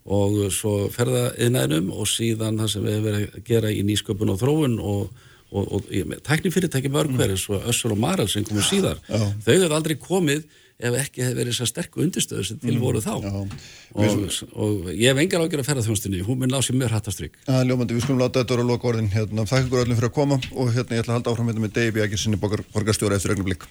og 0.06 0.36
svo 0.54 0.74
ferða 0.94 1.30
yðnaðinum 1.34 1.88
og 1.96 2.06
síðan 2.10 2.60
það 2.60 2.68
sem 2.72 2.84
við 2.84 2.94
hefur 2.94 3.08
verið 3.08 3.24
að 3.24 3.48
gera 3.48 3.72
í 3.72 3.80
nýsköpun 3.88 4.34
og 4.34 4.38
þróun 4.42 4.76
og, 4.78 5.24
og, 5.50 5.64
og, 5.64 5.88
og 5.88 6.20
tæknifyrirtæki 6.28 6.92
mörg 6.94 7.16
hverju 7.16 7.40
svo 7.40 7.58
Össur 7.72 7.96
og 7.96 8.02
Maral 8.04 8.28
sem 8.30 8.46
komu 8.46 8.62
síðar 8.62 9.00
Já. 9.08 9.18
þau 9.18 9.52
hefur 9.54 9.76
aldrei 9.80 9.96
komið 9.98 10.44
ef 10.76 10.98
ekki 11.00 11.24
hefur 11.24 11.38
verið 11.40 11.54
þessar 11.54 11.72
sterku 11.72 12.04
undirstöðu 12.04 12.46
sem 12.46 12.60
til 12.60 12.78
voru 12.82 13.00
þá 13.00 13.14
Já. 13.24 13.32
og, 13.36 14.26
og 14.52 14.90
ég 14.92 15.08
hef 15.08 15.22
engar 15.22 15.46
ágjör 15.46 15.62
að 15.62 15.70
ferða 15.70 15.86
þjónstinni 15.86 16.24
hún 16.26 16.42
mun 16.42 16.52
ná 16.52 16.58
sér 16.60 16.76
mjög 16.76 16.96
hattastrygg 16.98 17.38
ljómandi, 17.46 17.96
við 17.96 18.04
skulum 18.04 18.20
láta 18.20 18.42
þetta 18.42 18.54
vera 18.54 18.64
að 18.64 18.70
loka 18.70 18.88
orðin 18.90 19.10
hérna. 19.12 19.44
Þakka 19.46 19.66
ykkur 19.66 19.82
öllum 19.82 19.98
fyrir 19.98 20.10
að 20.10 20.16
koma 20.16 20.38
og 20.52 20.72
hérna 20.74 20.96
ég 20.96 21.02
ætla 21.02 21.12
að 21.12 21.18
halda 21.18 21.32
áfram 21.32 21.50
hérna 21.50 21.64
með 21.64 21.74
Dave 21.76 22.18
sinni 22.20 22.38
borgarstjóra 22.40 23.18
eftir 23.18 23.34
augnablik. 23.34 23.66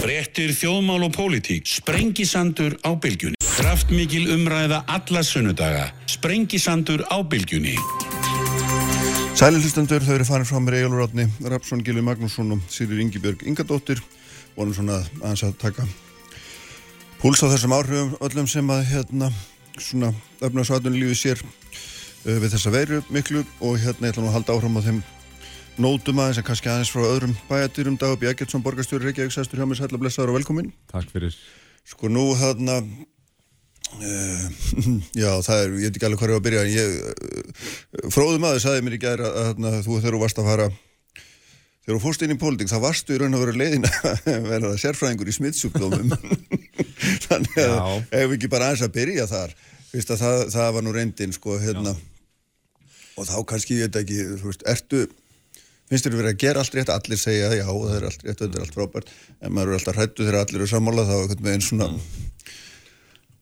Fréttir 0.00 0.54
þjóðmál 0.56 1.04
og 1.06 1.14
pólitík. 1.16 1.68
Sprengisandur 1.68 2.76
á 2.80 2.90
bylgjunni. 2.96 3.38
Kraftmikil 3.60 4.30
umræða 4.34 4.82
alla 4.88 5.22
sunnudaga. 5.26 5.90
Sprengisandur 6.08 7.04
á 7.08 7.20
bylgjunni. 7.20 7.76
Sæli 9.36 9.60
hlustendur, 9.62 10.04
þau 10.04 10.14
eru 10.18 10.28
farin 10.28 10.48
frá 10.48 10.58
mér 10.60 10.80
Egilur 10.80 11.04
Átni, 11.06 11.28
Rapsson, 11.48 11.84
Gilvi 11.84 12.04
Magnússon 12.04 12.56
og 12.56 12.64
Sýrir 12.68 13.00
Ingibjörg 13.00 13.46
Ingadóttir. 13.48 14.02
Vonum 14.56 14.74
svona 14.76 15.00
aðeins 15.22 15.46
að 15.46 15.56
taka 15.62 15.86
púls 17.20 17.42
á 17.44 17.52
þessum 17.52 17.74
áhrifum 17.76 18.12
öllum 18.24 18.46
sem 18.48 18.70
að 18.72 18.86
hérna 18.94 19.26
svona 19.76 20.08
öfna 20.40 20.62
svatunni 20.64 21.02
lífið 21.02 21.18
sér 21.20 21.42
uh, 21.44 22.36
við 22.40 22.46
þessa 22.54 22.72
veiru 22.72 23.00
miklu 23.12 23.42
og 23.60 23.76
hérna 23.82 24.08
ég 24.08 24.14
ætla 24.14 24.24
nú 24.24 24.30
að 24.30 24.36
halda 24.38 24.56
áfram 24.56 24.78
á 24.80 24.86
þeim 24.86 25.00
nótum 25.84 26.22
aðeins 26.22 26.40
en 26.40 26.46
kannski 26.48 26.70
aðeins 26.72 26.92
frá 26.94 27.04
öðrum 27.04 27.34
bæjadýrum 27.48 27.98
Dagur 28.00 28.20
Bjarketsson, 28.22 28.64
borgarstjóri 28.64 29.10
Reykjavík, 29.10 29.34
sæstur 29.36 29.60
hjá 29.60 29.68
mér, 29.68 29.78
sætla 29.80 30.00
blessaður 30.00 30.32
og 30.32 30.38
velkomin. 30.40 30.72
Takk 30.92 31.12
fyrir. 31.12 31.36
Sko 31.88 32.08
nú 32.12 32.24
hérna 32.40 32.78
uh, 32.80 34.44
já 35.22 35.30
það 35.44 35.64
er, 35.64 35.76
ég 35.76 35.90
veit 35.90 35.98
ekki 36.00 36.08
alveg 36.08 36.22
hvað 36.22 36.30
er 36.30 36.36
að 36.38 36.46
byrja 36.48 36.62
en 36.64 36.72
ég, 36.72 36.88
uh, 37.00 38.06
fróðum 38.16 38.48
aðeins 38.48 38.64
sagði 38.64 38.86
mér 38.86 38.96
í 38.96 39.02
gæri 39.04 39.28
að, 39.28 39.34
að, 39.34 39.50
hérna, 39.50 39.74
þú 39.84 39.98
þegar 39.98 40.16
þú 40.16 40.22
varst 40.24 40.40
að 40.40 40.48
fara 40.54 40.70
þegar 41.84 41.98
þú 41.98 42.02
fórst 42.06 42.24
inn 42.24 42.32
í 42.32 42.40
pólitík 42.40 42.72
þá 42.72 42.78
varstu 42.84 43.16
í 43.16 43.20
raun 43.20 43.36
og 43.36 43.44
veru 43.44 43.60
leiðin 43.60 43.88
að 43.88 44.48
vera 44.54 44.72
sérfræðingur 44.80 45.32
í 45.32 45.36
smittsjúkdómum 45.36 46.16
þannig 47.26 47.58
að 47.64 47.74
Já. 47.74 47.86
ef 48.20 48.26
við 48.30 48.36
ekki 48.38 48.52
bara 48.52 48.70
aðeins 48.70 48.86
að 48.86 48.94
byrja 48.98 49.26
þar? 49.30 49.56
Að 49.90 50.20
það, 50.20 50.44
það 50.54 50.74
var 50.76 50.86
nú 50.86 50.92
reyndin 50.94 51.34
sko 51.34 51.56
hérna. 51.58 51.96
Og 53.18 53.26
þá 53.26 53.36
kannski 53.50 53.80
ég 53.80 53.88
veit 53.88 54.00
ekki, 54.04 54.20
þú 54.40 54.52
veist, 54.52 54.66
ertu 54.70 55.00
finnst 55.90 56.06
þér 56.06 56.20
verið 56.20 56.30
að 56.30 56.42
gera 56.44 56.62
allt 56.62 56.76
rétt, 56.78 56.92
allir 56.94 57.18
segja 57.18 57.48
já, 57.58 57.64
það 57.66 57.96
er 57.96 58.04
allt 58.06 58.20
rétt, 58.22 58.38
þetta 58.44 58.60
er 58.60 58.64
allt 58.64 58.76
frábært. 58.76 59.10
En 59.42 59.54
maður 59.56 59.72
er 59.72 59.80
alltaf 59.80 59.98
hrættu 59.98 60.26
þegar 60.26 60.44
allir 60.44 60.60
eru 60.60 60.70
sammála 60.70 61.06
þá 61.08 61.16
svona 61.66 61.88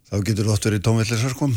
þá 0.08 0.16
getur 0.24 0.46
það 0.46 0.54
oft 0.54 0.68
verið 0.68 0.84
tómvillisar 0.86 1.34
sko. 1.34 1.50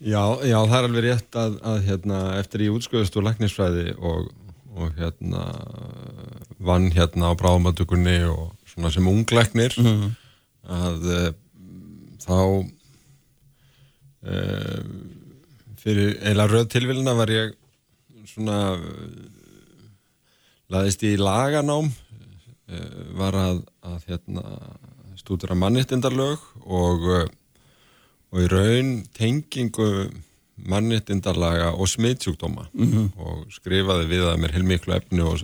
Já, 0.00 0.22
já, 0.48 0.56
það 0.56 0.76
er 0.78 0.86
alveg 0.88 1.04
rétt 1.04 1.36
að, 1.36 1.56
að 1.70 1.82
hérna, 1.86 2.20
eftir 2.40 2.64
ég 2.64 2.76
útsköðust 2.78 3.18
úr 3.20 3.26
læknisfræði 3.26 3.92
og, 3.98 4.30
og 4.70 4.92
hérna 4.98 5.44
vann 6.58 6.90
hérna 6.94 7.32
á 7.32 7.38
bráðumatökunni 7.38 8.18
og 8.30 8.52
svona 8.68 8.92
sem 8.94 9.08
unglæknir 9.10 9.74
að 10.80 11.08
e, 11.10 11.22
þá 12.22 12.38
e, 14.22 14.36
fyrir 15.80 16.14
eiginlega 16.20 16.52
röð 16.52 16.70
tilvílina 16.74 17.16
var 17.18 17.34
ég 17.34 17.56
svona 18.30 18.60
laðist 20.70 21.02
í 21.02 21.16
laganám 21.18 21.90
var 23.18 23.34
að, 23.34 23.64
að 23.82 24.04
hérna 24.06 24.44
stúdura 25.18 25.56
mannittindarlög 25.58 26.44
og 26.62 27.08
og 28.30 28.44
í 28.44 28.50
raun 28.50 28.90
tengingu 29.16 29.88
mannittindarlaga 30.68 31.70
og 31.74 31.88
smittsjúkdóma 31.88 32.66
Mhm. 32.74 33.12
og 33.18 33.46
skrifaði 33.54 34.08
við 34.10 34.24
að 34.30 34.40
mér 34.42 34.52
heilmiklu 34.56 34.94
efni 34.96 35.20
og 35.24 35.40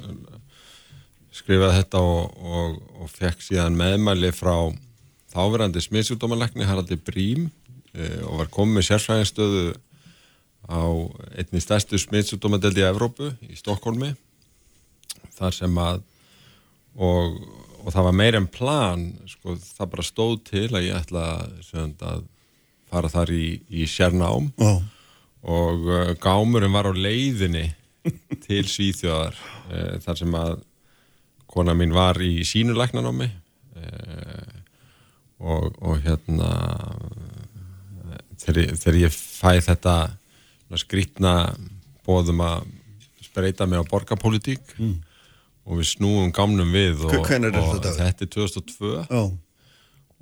skrifaði 1.36 1.82
þetta 1.82 2.00
og, 2.00 2.36
og, 2.40 2.76
og 3.02 3.10
fekk 3.12 3.42
síðan 3.44 3.76
meðmæli 3.76 4.30
frá 4.32 4.54
þáverandi 5.34 5.82
smittsjúkdómalækni 5.84 6.64
Haraldi 6.64 6.96
Brím 6.96 7.50
e, 7.94 8.22
og 8.24 8.38
var 8.40 8.48
komið 8.52 8.78
með 8.78 8.86
sérfræðinstöðu 8.90 9.64
á 10.66 10.80
einni 11.38 11.60
stærstu 11.62 11.98
smittsjúkdómadeldi 12.00 12.80
í 12.82 12.88
Evrópu 12.88 13.28
í 13.46 13.56
Stokkólmi 13.58 14.14
þar 15.36 15.52
sem 15.54 15.76
að 15.78 16.00
og, 16.96 17.36
og 17.84 17.92
það 17.92 18.06
var 18.08 18.16
meir 18.16 18.38
en 18.38 18.48
plan 18.48 19.02
sko, 19.28 19.58
það 19.60 19.90
bara 19.92 20.06
stóð 20.08 20.36
til 20.48 20.68
að 20.72 20.86
ég 20.88 20.96
ætla 20.96 21.26
að 21.44 22.24
fara 22.88 23.10
þar 23.12 23.32
í, 23.36 23.60
í 23.68 23.84
sérnám 23.90 24.48
Já. 24.56 24.70
og 24.72 24.82
uh, 25.46 26.12
gámurinn 26.22 26.74
var 26.74 26.88
á 26.90 26.92
leiðinni 26.96 27.68
til 28.46 28.64
Svíþjóðar 28.70 29.36
uh, 29.36 29.96
þar 30.02 30.20
sem 30.22 30.34
að 30.38 30.56
kona 31.50 31.74
mín 31.78 31.94
var 31.94 32.18
í 32.22 32.40
sínulæknanámi 32.46 33.28
uh, 33.30 34.54
og, 35.38 35.76
og 35.84 36.00
hérna 36.04 36.50
þegar, 38.40 38.76
þegar 38.80 38.98
ég 39.04 39.14
fæ 39.16 39.58
þetta 39.66 39.96
svona 40.66 40.80
skrýtna 40.82 41.34
bóðum 42.06 42.42
að 42.44 42.66
spreita 43.26 43.66
mig 43.68 43.82
á 43.82 43.84
borgarpolítík 43.90 44.76
Mm. 44.78 44.96
og 45.66 45.80
við 45.80 45.88
snúum 45.96 46.32
gamnum 46.34 46.70
við 46.74 47.04
og, 47.06 47.12
er 47.48 47.56
og 47.58 47.72
þetta? 47.74 47.92
er 48.22 48.30
2002 48.36 48.90
Já. 49.10 49.22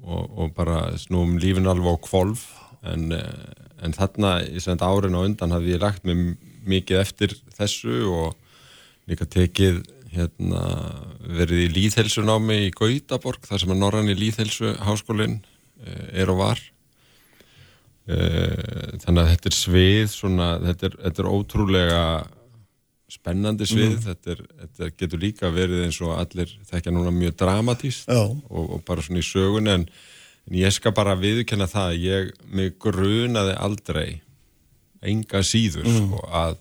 og, 0.05 0.25
og 0.41 0.55
bara 0.57 0.95
snúum 1.01 1.37
lífin 1.43 1.69
alveg 1.69 1.97
á 1.97 2.05
kvolf 2.07 2.45
en, 2.93 3.13
eh, 3.13 3.65
en 3.85 3.97
þarna 3.97 4.37
í 4.47 4.63
þetta 4.63 4.91
árin 4.91 5.17
á 5.17 5.25
undan 5.25 5.55
hafði 5.55 5.75
ég 5.75 5.83
lagt 5.85 6.05
mig 6.05 6.37
mikið 6.65 7.01
eftir 7.01 7.35
þessu 7.57 8.05
og 8.09 8.37
líka 9.09 9.27
tekið 9.29 9.83
hérna, 10.15 10.61
verið 11.27 11.67
í 11.67 11.73
líðhelsunámi 11.75 12.61
í 12.69 12.71
Gautaborg 12.77 13.45
þar 13.49 13.61
sem 13.61 13.75
að 13.75 13.83
Norranni 13.83 14.15
líðhelsu 14.17 14.77
háskólinn 14.87 15.41
er 16.15 16.31
og 16.33 16.39
var. 16.41 16.63
Eh, 18.05 18.97
þannig 19.01 19.21
að 19.23 19.31
þetta 19.33 19.49
er 19.49 19.55
svið 19.57 20.09
svona, 20.13 20.49
þetta 20.61 20.89
er, 20.91 20.97
þetta 21.07 21.23
er 21.23 21.29
ótrúlega 21.31 22.01
spennandi 23.15 23.69
svið. 23.69 23.95
Mhm. 23.95 24.03
þetta, 24.05 24.35
er, 24.35 24.43
þetta 24.65 24.89
getur 25.01 25.23
líka 25.23 25.53
verið 25.55 25.85
eins 25.87 26.01
og 26.05 26.13
allir 26.19 26.53
þekkja 26.69 26.93
núna 26.93 27.13
mjög 27.15 27.39
dramatíst 27.41 28.11
og, 28.13 28.43
og 28.51 28.83
bara 28.85 29.05
svona 29.05 29.23
í 29.23 29.27
sögun 29.29 29.71
en, 29.73 29.87
en 30.49 30.59
ég 30.61 30.75
skal 30.77 30.93
bara 30.97 31.17
viðurkenna 31.19 31.67
það 31.71 31.91
að 31.93 32.03
ég 32.05 32.33
mig 32.53 32.75
grunaði 32.83 33.55
aldrei 33.57 34.09
enga 35.05 35.43
síður 35.45 35.85
Mm. 35.89 36.09
sko, 36.09 36.21
að, 36.33 36.59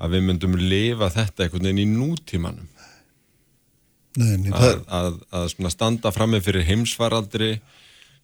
að 0.00 0.16
við 0.16 0.24
myndum 0.28 0.56
lifa 0.58 1.10
þetta 1.14 1.44
einhvern 1.46 1.68
veginn 1.68 1.84
í 1.84 1.88
nútímanum 1.94 2.68
Nei, 4.18 4.36
nei, 4.42 4.50
að, 4.50 4.80
að, 4.90 5.20
að 5.30 5.70
standa 5.70 6.10
frammi 6.10 6.40
fyrir 6.42 6.64
heimsfaraldri 6.66 7.60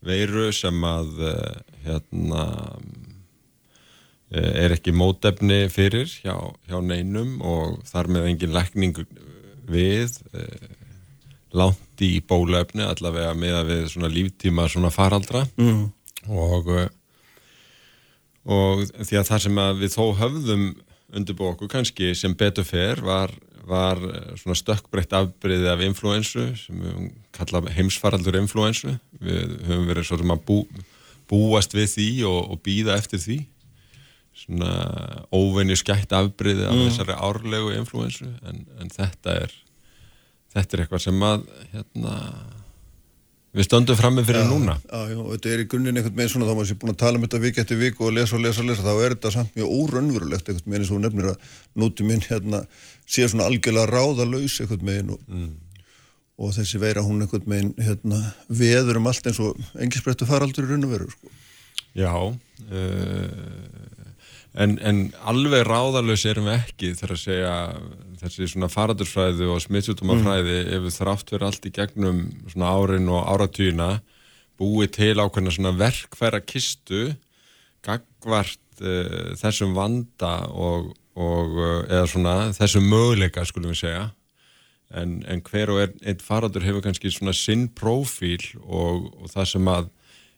veiru 0.06 0.48
sem 0.52 0.82
að 0.84 1.12
uh, 1.22 1.60
hérna 1.84 2.42
uh, 4.34 4.50
er 4.64 4.74
ekki 4.74 4.90
mótefni 4.94 5.66
fyrir 5.70 6.10
hjá, 6.24 6.34
hjá 6.66 6.80
neinum 6.82 7.38
og 7.46 7.78
þar 7.86 8.10
með 8.16 8.26
engin 8.32 8.54
lækning 8.56 8.98
við 9.70 10.18
langt 11.56 12.02
í 12.04 12.12
bólefni 12.28 12.84
allavega 12.86 13.32
með 13.38 13.54
að 13.60 13.70
við 13.72 13.82
svona 13.94 14.10
líftíma 14.12 14.68
svona 14.72 14.90
faraldra 14.94 15.46
Mm. 15.56 15.86
og 16.28 16.70
og 18.46 18.84
því 19.02 19.18
að 19.18 19.28
það 19.30 19.40
sem 19.46 19.58
að 19.58 19.80
við 19.82 19.94
þó 19.96 20.04
höfðum 20.20 20.66
undirbúið 21.16 21.52
okkur 21.54 21.70
kannski 21.72 22.12
sem 22.18 22.34
betur 22.38 22.66
fer 22.66 23.00
var, 23.02 23.32
var 23.66 23.98
eh, 24.06 24.28
svona 24.38 24.56
stökkbreytt 24.58 25.14
afbreyði 25.18 25.68
af 25.72 25.82
influensu 25.86 26.44
sem 26.60 26.82
við 26.82 27.08
kalla 27.36 27.62
heimsfaraldur 27.74 28.38
influensu 28.38 28.94
við 29.18 29.56
höfum 29.66 29.88
verið 29.90 30.08
svona 30.12 30.38
bú, 30.38 30.60
búast 31.30 31.74
við 31.74 31.90
því 31.96 32.08
og, 32.30 32.40
og 32.54 32.62
býða 32.66 32.98
eftir 33.00 33.22
því 33.22 33.38
svona 34.36 34.70
óvenju 35.34 35.78
skætt 35.80 36.12
afbreyði 36.14 36.66
af 36.68 36.74
Mm. 36.76 36.86
þessari 36.90 37.14
árlegu 37.18 37.74
influensu 37.80 38.28
en, 38.46 38.66
en 38.78 38.90
þetta 38.92 39.38
er 39.46 39.54
þetta 40.54 40.76
er 40.76 40.84
eitthvað 40.84 41.02
sem 41.06 41.24
að 41.26 41.48
hérna, 41.72 42.14
við 43.56 43.66
stöndum 43.68 43.98
frammi 43.98 44.24
fyrir 44.26 44.46
núna 44.50 44.76
Já, 44.84 45.00
já, 45.10 45.18
og 45.22 45.30
þetta 45.34 45.52
er 45.52 45.62
í 45.62 45.68
grunninn 45.72 46.00
einhvern 46.00 46.16
veginn 46.18 46.32
svona 46.34 46.48
þá 46.48 46.54
maður 46.54 46.70
sé 46.70 46.78
búin 46.80 46.94
að 46.94 46.98
tala 47.02 47.20
um 47.20 47.26
þetta 47.26 47.42
vik 47.44 47.60
eftir 47.62 47.80
vik 47.80 48.00
og 48.00 48.12
lesa 48.16 48.36
og 48.36 48.42
lesa 48.44 48.62
og 48.62 48.68
lesa 48.70 48.86
þá 48.86 48.92
er 48.94 49.16
þetta 49.16 49.32
samt 49.36 49.56
mjög 49.58 49.76
órönnverulegt 49.80 50.50
einhvern 50.50 50.72
veginn 50.72 50.84
eins 50.86 50.92
og 50.92 51.02
nefnir 51.04 51.30
að 51.32 51.54
núti 51.82 52.08
minn 52.08 52.24
hérna 52.26 52.62
sé 53.06 53.28
svona 53.28 53.48
algjörlega 53.50 53.90
ráðalaus 53.90 54.58
einhvern 54.60 54.90
veginn 54.90 55.14
og, 55.16 55.20
og 56.36 56.54
þessi 56.58 56.82
veira 56.82 57.04
hún 57.06 57.24
einhvern 57.24 57.48
veginn 57.54 57.74
hérna 57.80 58.22
veður 58.62 59.00
um 59.00 59.10
allt 59.12 59.30
eins 59.30 59.40
og 59.42 59.56
engisbrettu 59.80 60.28
faraldur 60.28 60.68
í 60.68 60.72
raun 60.74 60.88
og 60.88 60.96
veru 60.96 61.10
sko. 61.12 61.32
Já 61.96 62.12
uh, 62.12 62.36
en, 64.56 64.76
en 64.80 65.00
alveg 65.28 65.64
ráðalös 65.68 66.24
erum 66.28 66.48
við 66.48 66.58
ekki 66.58 66.92
þegar 66.96 67.14
að 67.14 67.22
segja 67.22 67.54
þessi 68.22 68.50
svona 68.52 68.70
faradursfræði 68.72 69.48
og 69.52 69.62
smittsjútumafræði 69.64 70.58
ef 70.76 70.84
við 70.86 70.96
þrátt 70.96 71.32
verið 71.34 71.48
allt 71.50 71.68
í 71.68 71.74
gegnum 71.76 72.22
svona 72.52 72.72
árin 72.72 73.10
og 73.12 73.26
áratýna 73.34 73.90
búið 74.60 74.92
til 74.96 75.14
ákveðna 75.20 75.52
svona 75.52 75.74
verkfæra 75.76 76.40
kistu 76.44 77.10
gagvart 77.86 78.82
uh, 78.82 79.34
þessum 79.38 79.76
vanda 79.76 80.34
og, 80.48 80.94
og 81.18 81.58
uh, 81.60 81.82
eða 81.84 82.06
svona 82.10 82.36
þessum 82.56 82.88
möguleika 82.90 83.44
skulum 83.46 83.74
við 83.74 83.82
segja. 83.84 84.06
En, 84.96 85.18
en 85.26 85.42
hver 85.42 85.72
og 85.74 85.82
einn 85.82 85.96
ein 86.06 86.20
faradur 86.22 86.64
hefur 86.64 86.84
kannski 86.84 87.10
svona 87.10 87.34
sinn 87.36 87.66
prófíl 87.74 88.42
og, 88.62 89.10
og 89.18 89.32
það 89.32 89.48
sem 89.52 89.70
að 89.72 89.88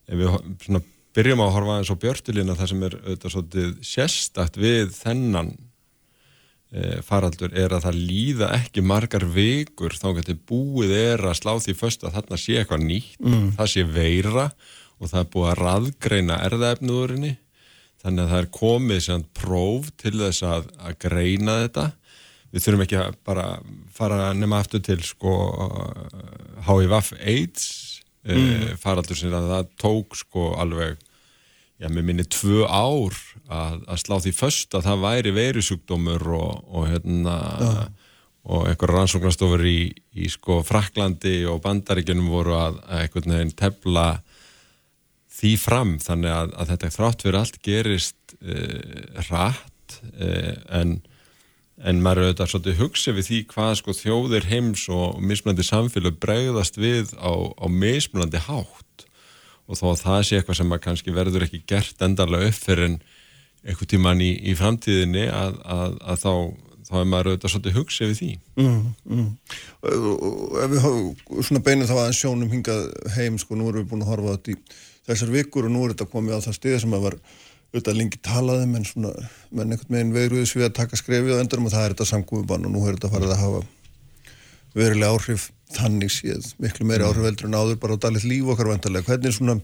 ef 0.09 0.23
við 0.23 0.39
svona 0.65 0.83
byrjum 1.19 1.43
að 1.43 1.55
horfa 1.57 1.75
aðeins 1.77 1.91
á 1.91 2.03
björtilina 2.05 2.55
það 2.59 2.71
sem 2.73 2.85
er 2.89 2.95
auðvitað 3.01 3.35
svolítið 3.35 3.73
sérstakt 3.91 4.59
við 4.61 4.93
þennan 4.95 5.51
e, 6.71 7.01
faraldur 7.07 7.55
er 7.59 7.75
að 7.75 7.87
það 7.89 8.01
líða 8.13 8.51
ekki 8.59 8.85
margar 8.87 9.27
vikur 9.35 9.97
þá 9.99 10.09
getur 10.21 10.39
búið 10.49 10.95
er 10.99 11.25
að 11.27 11.39
slá 11.41 11.53
því 11.65 11.77
först 11.81 12.07
að 12.07 12.19
þarna 12.19 12.41
sé 12.41 12.59
eitthvað 12.61 12.87
nýtt 12.87 13.19
Mm. 13.19 13.51
það 13.59 13.73
sé 13.75 13.85
veira 13.85 14.47
og 14.99 15.11
það 15.11 15.21
er 15.21 15.31
búið 15.35 15.51
að 15.53 15.61
raðgreina 15.65 16.41
erðaefnuðurinni 16.49 17.35
þannig 18.03 18.23
að 18.25 18.31
það 18.33 18.43
er 18.45 18.51
komið 18.55 19.01
sem 19.03 19.25
próf 19.35 19.91
til 19.99 20.15
þess 20.21 20.45
að, 20.47 20.69
að 20.79 20.99
greina 21.03 21.57
þetta 21.65 21.87
við 22.53 22.65
þurfum 22.65 22.85
ekki 22.87 22.99
að 23.03 23.17
bara 23.27 23.47
fara 23.93 24.31
nema 24.39 24.63
aftur 24.63 24.81
til 24.87 25.01
sko 25.05 25.35
HIV 26.69 26.95
AIDS 27.19 27.67
mm. 28.25 28.39
Mm. 28.39 28.79
faraldur 28.81 29.19
sem 29.19 29.35
að 29.35 29.51
það 29.53 29.71
tók 29.83 30.17
sko 30.19 30.53
alveg 30.63 30.97
já, 31.79 31.89
mér 31.89 32.05
minni 32.05 32.27
tvö 32.27 32.67
ár 32.67 33.17
að, 33.49 33.81
að 33.87 34.03
slá 34.03 34.19
því 34.25 34.35
först 34.37 34.77
að 34.77 34.89
það 34.89 35.05
væri 35.07 35.35
veirusjúkdómur 35.39 36.29
og, 36.39 36.53
og 36.69 36.89
hérna 36.91 37.39
og 38.49 38.65
einhver 38.69 38.93
rannsóknastofur 38.95 39.65
í, 39.69 39.91
í 40.17 40.29
sko 40.33 40.63
Fraklandi 40.65 41.43
og 41.49 41.61
Bandaríkjunum 41.65 42.31
voru 42.33 42.57
að, 42.57 42.79
að 42.89 43.03
einhvern 43.05 43.35
veginn 43.35 43.57
tefla 43.59 44.07
því 45.39 45.53
fram. 45.61 45.93
Þannig 46.03 46.35
að, 46.35 46.55
að 46.57 46.73
þetta 46.73 46.93
þrátt 46.97 47.27
fyrir 47.27 47.41
allt 47.43 47.61
gerist 47.65 48.37
uh, 48.41 49.23
rætt 49.29 49.99
uh, 50.15 50.55
en, 50.81 50.97
en 51.79 52.03
maður 52.05 52.29
auðvitað 52.29 52.53
svolítið 52.55 52.81
hugsa 52.83 53.15
við 53.17 53.29
því 53.29 53.43
hvað 53.53 53.75
sko 53.83 53.97
þjóðir 54.01 54.49
heims 54.49 54.87
og 54.93 55.21
mismunandi 55.21 55.69
samfélag 55.69 56.19
bregðast 56.23 56.81
við 56.81 57.13
á, 57.21 57.33
á 57.53 57.67
mismunandi 57.69 58.43
hátt 58.49 59.08
og 59.69 59.77
þó 59.79 59.85
að 59.93 60.03
það 60.05 60.23
sé 60.29 60.39
eitthvað 60.41 60.59
sem 60.61 60.75
að 60.75 60.83
kannski 60.87 61.15
verður 61.17 61.45
ekki 61.47 61.63
gert 61.69 62.05
endarlega 62.07 62.49
upp 62.53 62.59
fyrir 62.65 62.87
en 62.89 62.99
einhvern 63.69 63.91
tíman 63.91 64.23
í, 64.25 64.31
í 64.49 64.55
framtíðinni 64.57 65.27
að, 65.29 65.59
að, 65.69 65.97
að 66.09 66.23
þá, 66.23 66.33
þá 66.89 66.93
er 67.01 67.09
maður 67.13 67.31
auðvitað 67.33 67.53
svolítið 67.55 67.79
hugsa 67.81 68.09
við 68.09 68.21
því 68.21 68.31
mm, 68.63 68.79
mm. 69.17 69.27
Og- 69.91 70.23
og 70.29 70.61
ef 70.63 70.71
við 70.73 70.85
höfum 70.87 71.43
svona 71.49 71.65
beinum 71.67 71.91
þá 71.91 71.97
aðeins 71.99 72.23
sjónum 72.23 72.55
hingað 72.55 72.87
heim 73.17 73.37
sko, 73.43 73.59
nú 73.59 73.69
erum 73.69 73.83
við 73.85 73.91
búin 73.93 74.07
að 74.07 74.13
horfa 74.15 74.33
á 74.33 74.35
þetta 74.39 74.55
í 74.55 74.59
þessar 75.09 75.35
vikur 75.35 75.69
og 75.69 75.75
nú 75.75 75.85
er 75.85 75.95
þetta 75.95 76.09
komið 76.15 76.39
á 76.39 76.45
það 76.47 76.59
stiði 76.61 76.81
sem 76.85 76.97
að 76.97 77.05
var 77.09 77.19
auðvitað 77.69 77.99
lengi 77.99 78.19
talaði 78.25 78.67
menn 78.73 78.87
svona, 78.89 79.11
menn 79.53 79.75
einhvern 79.75 79.93
veginn 79.99 80.15
vegruðis 80.15 80.55
við 80.57 80.69
að 80.71 80.77
taka 80.79 80.97
skrefið 80.97 81.37
á 81.37 81.41
endurum 81.43 81.69
og 81.69 81.75
það 81.75 81.85
er 81.85 81.95
þetta 81.97 82.07
samkúfubann 82.15 82.65
og 82.65 82.73
nú 82.73 82.85
er 82.87 82.97
þetta 82.97 83.11
farið 83.13 83.35
að 83.35 83.43
hafa 83.43 83.61
verulega 84.79 85.13
áhrif 85.13 85.51
þannig 85.75 86.13
séð, 86.13 86.53
miklu 86.63 86.87
meiri 86.89 87.07
áhrif 87.07 87.27
heldur 87.29 87.51
en 87.51 87.59
áður 87.59 87.79
bara 87.83 87.99
á 87.99 88.03
dalið 88.07 88.27
líf 88.31 88.55
okkar 88.55 88.71
vantarlega, 88.73 89.09
hvernig 89.09 89.37
svona 89.37 89.59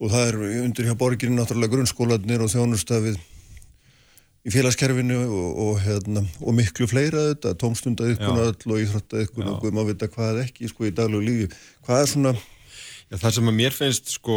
og 0.00 0.12
það 0.12 0.28
er 0.28 0.38
undir 0.62 0.88
hjá 0.88 0.96
borginni 0.96 1.36
náttúrulega 1.36 1.74
grunnskólanir 1.74 2.44
og 2.44 2.52
þjónustafið 2.52 3.18
í 4.40 4.52
félagskerfinu 4.54 5.18
og, 5.26 5.58
og, 5.66 5.74
hérna, 5.84 6.22
og 6.40 6.56
miklu 6.56 6.88
fleira 6.88 7.26
þetta, 7.32 7.52
tómstundaiðkun 7.60 8.38
Já. 8.40 8.46
öll 8.46 8.72
og 8.72 8.80
íþróttaiðkun 8.86 9.50
og 9.52 9.66
maður 9.68 9.90
vita 9.92 10.08
hvað 10.14 10.40
ekki 10.46 10.70
sko 10.70 10.88
í 10.88 10.94
daglegu 10.96 11.26
lífi. 11.26 11.50
Hvað 11.84 12.04
er 12.04 12.10
svona 12.14 12.34
Já, 13.10 13.18
það 13.18 13.32
sem 13.36 13.50
að 13.50 13.56
mér 13.58 13.74
finnst 13.74 14.12
sko 14.14 14.36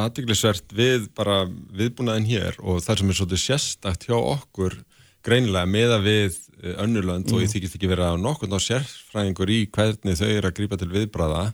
aðdeglisvert 0.00 0.72
við 0.72 1.10
bara 1.18 1.42
viðbúnaðin 1.76 2.28
hér 2.30 2.56
og 2.62 2.80
það 2.84 3.02
sem 3.02 3.10
er 3.12 3.18
svolítið 3.18 3.42
sérstakt 3.44 4.06
hjá 4.08 4.16
okkur 4.16 4.78
greinilega 5.26 5.68
meða 5.68 6.00
við 6.04 6.38
önnurland 6.80 7.30
og 7.32 7.44
ég 7.44 7.52
þykist 7.52 7.76
ekki 7.78 7.90
vera 7.90 8.12
nokkurn 8.20 8.56
á 8.56 8.60
sérfræðingur 8.60 9.52
í 9.52 9.60
hvernig 9.72 10.18
þau 10.18 10.28
eru 10.28 10.50
að 10.50 10.56
grípa 10.58 10.78
til 10.80 10.90
viðbræða 10.92 11.44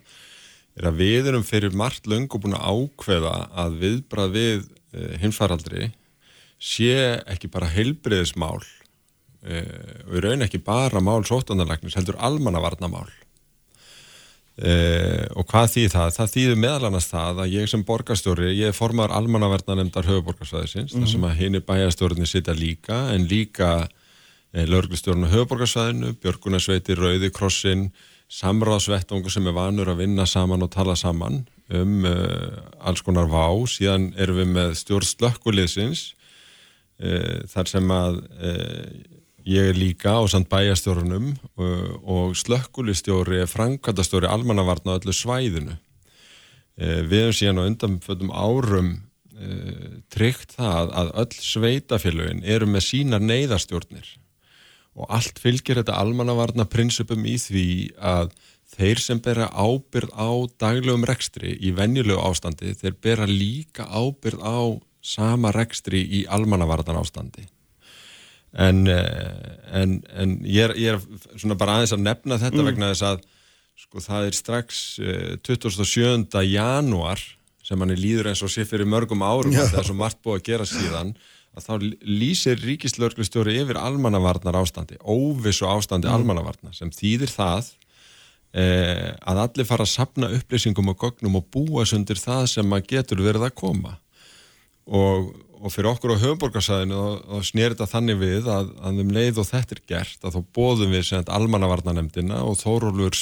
er 0.77 0.89
að 0.91 0.99
við 1.01 1.31
erum 1.31 1.45
fyrir 1.47 1.77
margt 1.77 2.09
löngu 2.11 2.41
búin 2.43 2.57
að 2.59 2.67
ákveða 2.73 3.35
að 3.65 3.79
viðbræð 3.85 4.35
við 4.35 4.65
uh, 4.67 5.13
heimsfaraldri 5.23 5.93
sé 6.59 6.97
ekki 7.27 7.51
bara 7.53 7.71
heilbriðismál 7.71 8.59
uh, 8.59 9.95
og 10.09 10.19
í 10.19 10.25
raun 10.25 10.47
ekki 10.47 10.63
bara 10.67 11.03
mál 11.05 11.23
sóttanarlæknis 11.29 11.97
heldur 11.99 12.19
almannavarnamál 12.19 13.09
Uh, 14.57 15.27
og 15.37 15.45
hvað 15.51 15.67
þýð 15.75 15.91
það? 15.93 16.13
Það 16.17 16.31
þýður 16.33 16.61
meðal 16.63 16.85
annars 16.89 17.07
það 17.11 17.41
að 17.43 17.51
ég 17.53 17.67
sem 17.69 17.83
borgarstjóri, 17.85 18.47
ég 18.57 18.71
er 18.73 18.77
formar 18.77 19.13
almannaverðnanemndar 19.13 20.07
höfuborgarsvæðisins, 20.09 20.95
Mhm. 20.95 21.03
þar 21.03 21.11
sem 21.13 21.27
að 21.29 21.35
hini 21.43 21.61
bæjastjórnir 21.61 22.27
sitja 22.31 22.55
líka, 22.57 23.01
en 23.13 23.27
líka 23.29 23.69
uh, 23.85 24.65
lauruglustjórn 24.65 25.27
á 25.29 25.35
höfuborgarsvæðinu, 25.35 26.15
Björgunarsveiti, 26.23 26.97
Rauði 26.97 27.31
Krossin, 27.37 27.91
samráðsvettungu 28.33 29.31
sem 29.31 29.47
er 29.47 29.53
vanur 29.53 29.91
að 29.93 30.01
vinna 30.01 30.25
saman 30.27 30.63
og 30.65 30.71
tala 30.73 30.97
saman 30.97 31.43
um 31.71 32.05
uh, 32.07 32.57
alls 32.81 33.03
konar 33.05 33.29
vá, 33.29 33.45
síðan 33.69 34.15
erum 34.17 34.41
við 34.41 34.49
með 34.55 34.73
stjórn 34.81 35.05
slökkuliðsins, 35.13 36.15
uh, 37.03 37.45
þar 37.53 37.69
sem 37.69 37.93
að 37.93 38.23
uh, 38.41 39.16
ég 39.47 39.71
er 39.71 39.79
líka 39.79 40.19
á 40.19 40.23
samt 40.27 40.51
bæjastjórunum 40.51 41.31
uh, 41.31 41.95
og 42.03 42.35
slökkulistjóri 42.39 43.41
er 43.45 43.51
framkvæmdastjóri 43.51 44.27
almannavarna 44.27 44.97
á 44.97 44.99
öllu 44.99 45.15
svæðinu. 45.15 45.77
Uh, 46.77 47.07
við 47.07 47.29
hefum 47.29 47.37
síðan 47.39 47.63
á 47.63 47.69
undanföldum 47.71 48.35
árum 48.35 48.91
uh, 49.39 50.03
tryggt 50.11 50.57
það 50.59 50.93
að 50.99 51.15
öll 51.23 51.39
sveitafélögin 51.47 52.43
eru 52.43 52.67
með 52.67 52.89
sínar 52.91 53.23
neyðarstjórnir 53.23 54.17
og 54.97 55.11
allt 55.13 55.39
fylgir 55.39 55.79
þetta 55.79 55.99
almannavarna 56.01 56.67
prinsipum 56.73 57.27
í 57.29 57.37
því 57.39 57.67
að 58.01 58.33
þeir 58.77 59.01
sem 59.01 59.19
bera 59.23 59.51
ábyrð 59.53 60.11
á 60.17 60.31
daglegum 60.59 61.05
rekstri 61.07 61.53
í 61.55 61.71
venjulegu 61.77 62.19
ástandi, 62.19 62.73
þeir 62.75 62.97
bera 63.05 63.29
líka 63.29 63.87
ábyrð 63.87 64.41
á 64.43 64.59
sama 65.07 65.53
rekstri 65.55 66.01
í 66.03 66.25
almannavarnan 66.27 66.99
ástandi 66.99 67.47
en, 68.57 68.87
eh, 68.89 69.57
en, 69.77 69.97
en 70.17 70.37
ég, 70.45 70.71
er, 70.71 70.77
ég 70.81 70.97
er 70.97 71.39
svona 71.39 71.59
bara 71.61 71.79
aðeins 71.79 71.95
að 71.97 72.05
nefna 72.07 72.39
þetta 72.41 72.63
Mm. 72.63 72.69
vegna 72.71 72.93
þess 72.93 73.07
að 73.11 73.25
sko 73.77 74.01
það 74.01 74.27
er 74.27 74.37
strax 74.39 74.83
eh, 75.05 75.33
27. 75.45 76.45
janúar 76.49 77.21
sem 77.67 77.81
hann 77.83 77.93
líður 77.99 78.31
eins 78.31 78.43
og 78.47 78.53
sé 78.53 78.65
fyrir 78.65 78.89
mörgum 78.89 79.25
árum 79.27 79.53
Já. 79.53 79.67
það 79.69 79.81
er 79.83 79.89
svo 79.91 79.97
margt 79.99 80.23
búið 80.25 80.39
að 80.41 80.47
gera 80.49 80.69
síðan 80.71 81.17
að 81.57 81.67
þá 81.67 81.75
lýsir 82.05 82.61
ríkislörglustjóri 82.61 83.57
yfir 83.63 83.79
almannavarnar 83.81 84.59
ástandi, 84.61 84.99
óvissu 85.01 85.67
ástandi 85.69 86.09
mm. 86.09 86.15
almannavarnar 86.15 86.77
sem 86.77 86.93
þýðir 86.93 87.33
það 87.33 87.71
eh, 88.57 89.13
að 89.21 89.43
allir 89.45 89.69
fara 89.69 89.85
að 89.85 89.93
sapna 89.93 90.33
upplýsingum 90.37 90.93
og 90.93 91.01
gögnum 91.01 91.41
og 91.41 91.49
búa 91.53 91.85
sundir 91.89 92.21
það 92.21 92.47
sem 92.57 92.77
að 92.77 92.89
getur 92.95 93.25
verið 93.25 93.49
að 93.49 93.57
koma 93.61 93.97
og, 94.87 95.33
og 95.61 95.73
fyrir 95.73 95.91
okkur 95.91 96.15
á 96.17 96.23
höfuborgarsæðinu 96.23 97.03
þá 97.25 97.37
snýr 97.49 97.75
þetta 97.75 97.91
þannig 97.91 98.19
við 98.21 98.49
að, 98.53 98.73
að 98.83 99.03
um 99.03 99.13
leið 99.17 99.43
og 99.43 99.49
þetta 99.51 99.77
er 99.77 99.83
gert 99.93 100.27
að 100.27 100.37
þá 100.37 100.41
bóðum 100.59 100.97
við 100.97 101.07
sem 101.09 101.31
almannavarnanemdina 101.39 102.43
og 102.47 102.59
Þórólfur 102.61 103.21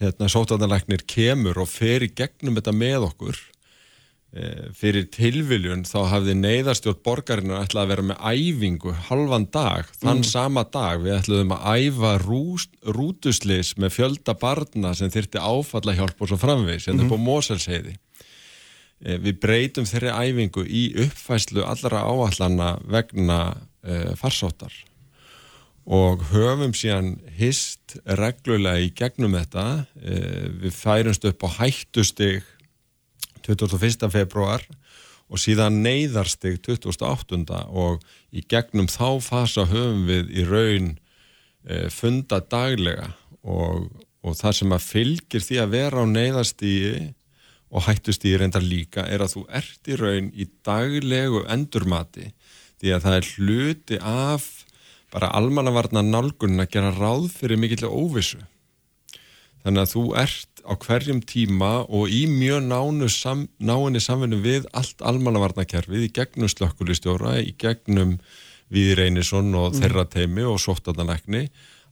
hérna 0.00 0.30
sótarnarleiknir 0.30 1.04
kemur 1.08 1.60
og 1.62 1.70
fer 1.72 2.04
í 2.04 2.12
gegnum 2.12 2.58
þetta 2.58 2.74
með 2.76 3.06
okkur 3.08 3.38
e, 4.36 4.48
fyrir 4.76 5.06
tilviljun 5.12 5.86
þá 5.88 5.98
hafði 6.12 6.36
neyðarstjórn 6.42 7.00
borgarinnar 7.06 7.64
ætlaði 7.64 7.84
að 7.84 7.92
vera 7.94 8.06
með 8.10 8.24
æfingu 8.32 8.96
halvan 9.08 9.48
dag, 9.52 9.88
þann 10.02 10.20
mm. 10.20 10.28
sama 10.28 10.66
dag 10.72 11.00
við 11.04 11.16
ætlaðum 11.16 11.54
að 11.56 11.86
æfa 11.86 12.16
rúst, 12.26 12.74
rútuslis 12.84 13.74
með 13.80 13.96
fjölda 13.96 14.36
barna 14.40 14.92
sem 14.96 15.12
þyrti 15.12 15.40
áfalla 15.40 15.96
hjálp 15.96 16.20
og 16.20 16.32
svo 16.32 16.40
framvegis 16.40 16.90
hérna 16.90 17.06
mm 17.06 17.08
-hmm. 17.08 17.16
upp 17.16 17.24
á 17.24 17.26
Moselsheiði 17.30 17.96
e, 17.96 18.05
við 19.06 19.38
breytum 19.42 19.86
þeirri 19.86 20.10
æfingu 20.10 20.66
í 20.66 20.88
uppfæslu 21.06 21.62
allra 21.62 22.02
áallana 22.08 22.74
vegna 22.90 23.40
e, 23.86 24.16
farsóttar 24.18 24.74
og 25.86 26.24
höfum 26.32 26.74
síðan 26.74 27.14
hist 27.38 27.94
reglulega 28.18 28.82
í 28.82 28.90
gegnum 28.96 29.36
þetta 29.38 29.86
eh, 30.02 30.48
við 30.50 30.74
færumst 30.74 31.26
upp 31.30 31.46
á 31.46 31.48
hættustig 31.60 32.42
21. 33.46 34.10
februar 34.10 34.64
og 35.30 35.38
síðan 35.38 35.78
neyðarstig 35.84 36.58
28. 36.66 37.38
og 37.70 38.02
í 38.34 38.42
gegnum 38.50 38.90
þá 38.90 39.22
fasa 39.22 39.66
höfum 39.70 40.02
við 40.10 40.34
í 40.34 40.46
raun 40.50 40.90
eh, 41.70 41.86
funda 41.90 42.42
daglega 42.42 43.12
og, 43.46 43.86
og 44.26 44.34
það 44.34 44.58
sem 44.58 44.74
að 44.74 44.88
fylgir 44.90 45.46
því 45.46 45.62
að 45.62 45.76
vera 45.78 46.02
á 46.02 46.04
neyðarstígi 46.10 47.12
og 47.76 47.84
hættustígi 47.84 48.38
reyndar 48.40 48.64
líka 48.64 49.04
er 49.04 49.24
að 49.24 49.36
þú 49.36 49.42
ert 49.60 49.90
í 49.90 49.96
raun 50.00 50.30
í 50.32 50.48
daglegu 50.64 51.42
endurmati 51.52 52.30
því 52.80 52.92
að 52.96 53.04
það 53.04 53.16
er 53.18 53.30
hluti 53.34 53.98
af 54.00 54.46
bara 55.12 55.30
almannavarna 55.36 56.02
nálgun 56.04 56.60
að 56.60 56.72
gera 56.74 56.92
ráð 56.96 57.30
fyrir 57.36 57.60
mikill 57.60 57.86
óvissu. 57.88 58.40
Þannig 59.64 59.82
að 59.82 59.92
þú 59.92 60.02
ert 60.22 60.62
á 60.66 60.72
hverjum 60.82 61.20
tíma 61.26 61.70
og 61.84 62.10
í 62.10 62.24
mjög 62.30 62.66
nánu 62.66 63.08
sam, 63.12 63.46
náinni 63.58 64.02
samfunni 64.02 64.40
við 64.42 64.66
allt 64.76 65.02
almannavarnakerfið 65.02 66.08
í 66.08 66.12
gegnum 66.16 66.50
slökkulistjóra, 66.50 67.38
í 67.42 67.54
gegnum 67.58 68.16
við 68.72 68.96
Reynisson 68.98 69.52
og 69.54 69.72
mm. 69.72 69.80
þeirra 69.80 70.06
teimi 70.10 70.46
og 70.46 70.58
sóttadanækni 70.62 71.46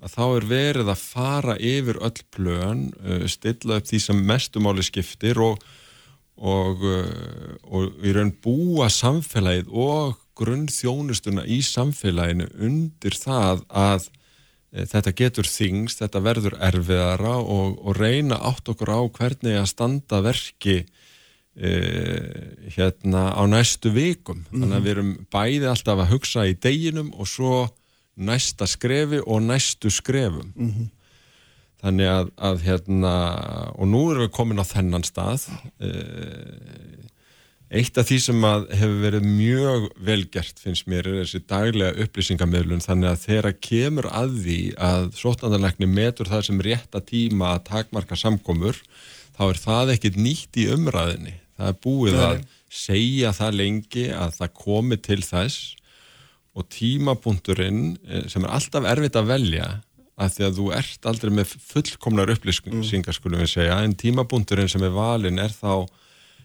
að 0.05 0.17
þá 0.17 0.25
er 0.25 0.49
verið 0.51 0.91
að 0.93 1.07
fara 1.15 1.55
yfir 1.57 2.01
öll 2.05 2.27
plön, 2.35 2.85
uh, 3.01 3.25
stilla 3.31 3.81
upp 3.81 3.89
því 3.89 4.03
sem 4.05 4.27
mestumáli 4.29 4.85
skiptir 4.85 5.41
og, 5.41 5.63
og, 6.37 6.85
uh, 6.85 7.57
og 7.65 8.05
í 8.05 8.13
raun 8.13 8.35
búa 8.45 8.91
samfélagið 8.93 9.73
og 9.73 10.21
grunnþjónustuna 10.39 11.47
í 11.47 11.61
samfélaginu 11.65 12.49
undir 12.63 13.17
það 13.19 13.63
að 13.71 14.09
e, 14.75 14.87
þetta 14.91 15.13
getur 15.21 15.49
þingst, 15.49 16.03
þetta 16.03 16.23
verður 16.25 16.59
erfiðara 16.59 17.37
og, 17.39 17.79
og 17.79 17.99
reyna 18.01 18.41
átt 18.51 18.71
okkur 18.73 18.91
á 18.91 19.01
hvernig 19.15 19.61
að 19.61 19.71
standa 19.71 20.21
verki 20.25 20.81
e, 21.55 21.71
hérna 22.75 23.29
á 23.31 23.43
næstu 23.47 23.95
vikum. 23.95 24.43
Mm 24.43 24.45
-hmm. 24.45 24.61
Þannig 24.61 24.75
að 24.75 24.81
mhm. 24.81 24.85
við 24.85 24.95
erum 24.97 25.15
bæði 25.31 25.71
alltaf 25.71 26.03
að 26.03 26.13
hugsa 26.13 26.47
í 26.51 26.59
deginum 26.59 27.15
og 27.15 27.31
svo 27.31 27.55
næsta 28.17 28.69
skrefi 28.71 29.21
og 29.27 29.43
næstu 29.43 29.91
skrefum. 29.91 30.53
Mm 30.55 30.71
-hmm. 30.71 30.89
Þannig 31.85 32.07
að, 32.09 32.31
að 32.39 32.61
hérna, 32.63 33.15
og 33.77 33.89
nú 33.89 34.11
erum 34.11 34.23
við 34.25 34.31
komin 34.31 34.61
á 34.61 34.65
þennan 34.65 35.05
stað, 35.05 35.51
e, 35.81 35.91
Eitt 37.75 37.97
af 37.99 38.07
því 38.07 38.17
sem 38.23 38.45
hefur 38.45 38.99
verið 39.03 39.25
mjög 39.27 39.87
velgert 40.07 40.61
finnst 40.63 40.87
mér 40.87 41.09
er 41.09 41.17
þessi 41.25 41.41
daglega 41.51 42.05
upplýsingamöðlun 42.05 42.85
þannig 42.85 43.09
að 43.11 43.23
þeirra 43.25 43.53
kemur 43.67 44.07
að 44.15 44.37
því 44.45 44.59
að 44.79 45.07
sótlandarleikni 45.19 45.89
metur 45.91 46.31
það 46.31 46.45
sem 46.49 46.61
rétta 46.63 47.01
tíma 47.03 47.55
að 47.57 47.65
takmarka 47.73 48.19
samkomur 48.21 48.79
þá 49.35 49.43
er 49.49 49.61
það 49.65 49.95
ekkit 49.97 50.21
nýtt 50.21 50.61
í 50.63 50.69
umræðinni. 50.71 51.35
Það 51.59 51.73
er 51.73 51.81
búið 51.89 52.19
Nei. 52.19 52.23
að 52.29 52.45
segja 52.85 53.35
það 53.35 53.59
lengi 53.63 54.07
að 54.15 54.39
það 54.39 54.55
komi 54.61 55.01
til 55.09 55.21
þess 55.25 55.75
og 56.55 56.69
tímapunkturinn 56.71 57.83
eh, 58.07 58.25
sem 58.31 58.47
er 58.47 58.55
alltaf 58.55 58.87
erfitt 58.89 59.19
að 59.19 59.31
velja 59.33 59.69
að 60.15 60.37
því 60.37 60.47
að 60.47 60.59
þú 60.61 60.71
ert 60.77 61.07
aldrei 61.11 61.33
með 61.35 61.57
fullkomnar 61.59 62.31
upplýsingar 62.37 63.11
mm. 63.11 63.17
skulum 63.17 63.43
við 63.43 63.55
segja 63.57 63.81
en 63.83 63.97
tímapunkturinn 63.99 64.71
sem 64.71 64.85
er 64.87 64.95
valin 64.95 65.43
er 65.43 65.55
þá 65.55 65.87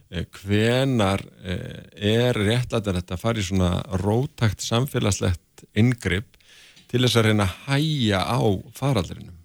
Eh, 0.10 0.26
hvenar 0.42 1.22
eh, 1.46 1.86
er 1.94 2.34
réttlættar 2.34 2.96
þetta 2.98 3.14
að 3.14 3.22
fara 3.22 3.42
í 3.42 3.46
svona 3.46 3.74
rótakt 4.02 4.64
samfélagslegt 4.66 5.68
yngripp 5.78 6.40
til 6.90 7.04
þess 7.04 7.20
að 7.20 7.28
reyna 7.28 7.46
að 7.46 7.60
hæja 7.68 8.24
á 8.26 8.42
faraldrinum 8.74 9.38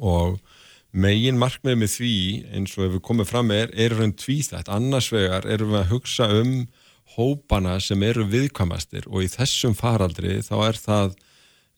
og 0.00 0.38
megin 0.96 1.36
markmið 1.36 1.76
með 1.82 1.92
því 1.98 2.14
eins 2.56 2.78
og 2.78 2.86
ef 2.86 2.94
við 2.94 3.04
komum 3.10 3.28
fram 3.28 3.52
er, 3.52 3.68
er 3.76 3.92
raun 3.92 4.16
tvíþætt, 4.16 4.70
annars 4.72 5.10
vegar 5.12 5.44
erum 5.44 5.74
við 5.74 5.82
að 5.82 5.92
hugsa 5.92 6.30
um 6.38 6.54
hópana 7.16 7.78
sem 7.80 8.02
eru 8.06 8.26
viðkvamastir 8.28 9.08
og 9.08 9.24
í 9.24 9.30
þessum 9.32 9.76
faraldri 9.78 10.38
þá 10.44 10.54
er 10.68 10.80
það 10.80 11.12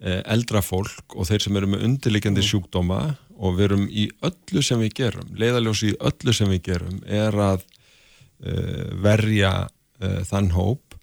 eh, 0.03 0.23
eldra 0.25 0.63
fólk 0.65 1.17
og 1.17 1.29
þeir 1.29 1.47
sem 1.47 1.61
eru 1.61 1.71
með 1.71 1.85
undirlikjandi 1.89 2.43
mm. 2.43 2.49
sjúkdóma 2.51 3.03
og 3.41 3.57
við 3.57 3.67
erum 3.71 3.85
í 3.89 4.07
öllu 4.27 4.63
sem 4.65 4.81
við 4.83 4.97
gerum, 5.01 5.29
leiðaljósi 5.41 5.93
í 5.95 5.99
öllu 6.11 6.35
sem 6.37 6.51
við 6.53 6.65
gerum 6.69 6.99
er 7.09 7.37
að 7.41 7.63
uh, 7.65 8.89
verja 9.01 9.53
uh, 9.65 10.21
þann 10.29 10.51
hóp 10.53 10.97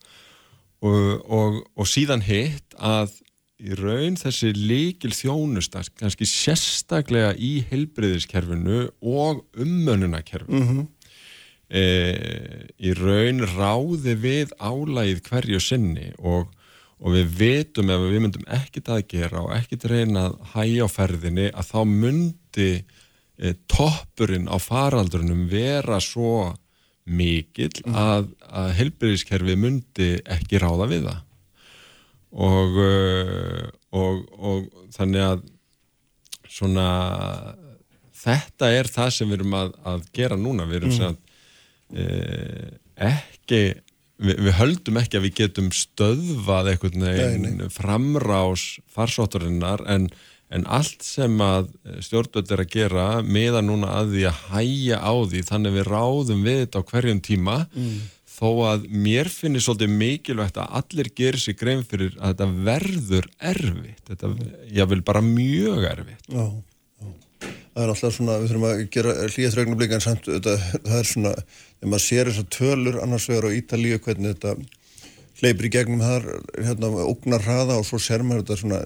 og, 0.85 1.23
og, 1.25 1.63
og 1.73 1.89
síðan 1.89 2.21
hitt 2.27 2.77
að 2.77 3.15
í 3.57 3.73
raun 3.73 4.17
þessi 4.19 4.51
líkil 4.53 5.13
þjónustar 5.17 5.89
kannski 5.97 6.27
sérstaklega 6.29 7.31
í 7.41 7.63
helbriðiskerfinu 7.71 8.83
og 9.01 9.41
ummönunakerfinu 9.57 10.59
mm 10.59 10.67
-hmm. 10.67 10.85
E, 11.69 11.85
í 12.77 12.93
raun 12.97 13.43
ráði 13.55 14.15
við 14.19 14.53
álægið 14.59 15.23
hverju 15.27 15.61
sinni 15.63 16.11
og, 16.17 16.51
og 16.99 17.17
við 17.17 17.33
veitum 17.41 17.91
ef 17.93 18.05
við 18.07 18.23
myndum 18.23 18.47
ekkit 18.59 18.93
að 18.93 19.03
gera 19.13 19.43
og 19.43 19.53
ekkit 19.57 19.87
reyna 19.91 20.29
að 20.29 20.39
hægja 20.53 20.87
á 20.87 20.95
ferðinni 20.95 21.49
að 21.51 21.73
þá 21.73 21.79
myndi 21.91 22.71
e, 22.77 23.53
toppurinn 23.69 24.49
á 24.51 24.57
faraldrunum 24.61 25.45
vera 25.51 25.99
svo 26.03 26.53
mikill 27.07 27.71
mm. 27.85 27.95
að, 27.95 28.27
að 28.51 28.73
helbriðiskerfi 28.81 29.55
myndi 29.59 30.09
ekki 30.27 30.59
ráða 30.59 30.89
við 30.91 31.07
það 31.07 31.23
og, 32.37 32.79
uh, 32.83 33.69
og, 33.95 34.17
og 34.35 34.89
þannig 34.95 35.23
að 35.23 35.45
svona 36.57 36.87
þetta 38.17 38.71
er 38.73 38.89
það 38.91 39.13
sem 39.15 39.31
við 39.31 39.39
erum 39.39 39.55
að, 39.57 39.71
að 39.87 40.05
gera 40.15 40.37
núna 40.39 40.67
við 40.67 40.81
erum 40.81 40.91
mm. 40.91 41.23
Eh, 41.93 42.71
ekki 42.95 43.61
við, 44.17 44.39
við 44.47 44.57
höldum 44.59 45.01
ekki 45.01 45.19
að 45.19 45.27
við 45.27 45.37
getum 45.43 45.69
stöðvað 45.75 46.73
eitthvað 46.73 47.69
framrás 47.75 48.73
farsótturinnar 48.95 49.85
en 49.87 50.09
en 50.53 50.67
allt 50.71 51.03
sem 51.03 51.33
að 51.43 51.71
stjórnvöld 52.05 52.51
er 52.53 52.63
að 52.63 52.71
gera 52.71 53.07
meða 53.25 53.63
núna 53.65 53.89
að 53.99 54.13
því 54.13 54.27
að 54.29 54.43
hæja 54.53 54.99
á 55.03 55.13
því 55.31 55.41
þannig 55.49 55.75
við 55.75 55.89
ráðum 55.89 56.45
við 56.45 56.61
þetta 56.61 56.83
á 56.83 56.89
hverjum 56.91 57.19
tíma 57.25 57.57
mm. 57.65 57.97
þó 58.37 58.47
að 58.69 58.87
mér 59.07 59.31
finnir 59.33 59.65
svolítið 59.65 59.97
mikilvægt 59.97 60.61
að 60.61 60.79
allir 60.79 61.11
gerir 61.19 61.43
sér 61.43 61.59
grein 61.59 61.83
fyrir 61.87 62.15
að 62.15 62.33
þetta 62.33 62.49
verður 62.69 63.29
erfitt. 63.51 64.03
Þetta, 64.07 64.31
ég 64.77 64.91
vil 64.93 65.03
bara 65.09 65.23
mjög 65.25 65.87
erfitt. 65.91 66.31
Já, 66.31 66.45
já. 66.47 67.11
Það 67.73 67.83
er 67.83 67.93
alltaf 67.93 68.15
svona, 68.15 68.39
við 68.39 68.53
þurfum 68.53 68.69
að 68.69 68.85
gera 68.95 69.17
hlýjaþrögnum 69.27 69.81
líka 69.83 69.97
en 69.97 70.05
samt, 70.07 70.31
þetta, 70.31 70.55
það 70.77 71.01
er 71.01 71.11
svona 71.11 71.33
þegar 71.77 71.91
maður 71.93 72.05
sér 72.05 72.31
þessar 72.31 72.49
tölur 72.57 72.99
annars 73.03 73.27
vegar 73.29 73.49
á 73.49 73.57
Ítalíu 73.57 73.99
hvernig 73.99 74.35
þetta 74.35 74.55
hleypir 75.37 75.69
í 75.69 75.73
gegnum 75.73 76.01
þar, 76.01 76.25
hérna, 76.57 76.89
ógnar 77.05 77.45
hraða 77.45 77.77
og 77.77 77.85
svo 77.85 77.99
ser 78.01 78.25
maður 78.25 78.43
þetta 78.43 78.59
svona 78.63 78.81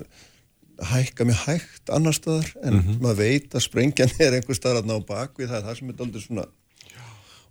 hækka 0.92 1.28
mjög 1.30 1.44
hægt 1.46 1.92
annar 1.94 2.16
staðar 2.18 2.50
en 2.64 2.74
mm 2.74 2.82
-hmm. 2.82 3.02
maður 3.04 3.22
veit 3.22 3.56
að 3.56 3.66
sprengjan 3.68 4.16
er 4.20 4.38
einhver 4.38 4.58
staðar 4.58 4.82
að 4.82 4.90
ná 4.90 5.06
bakvið 5.06 5.52
það 5.52 5.58
er 5.60 5.68
það 5.68 5.78
sem 5.78 5.90
er 5.90 6.06
aldrei 6.06 6.22
svona 6.22 6.48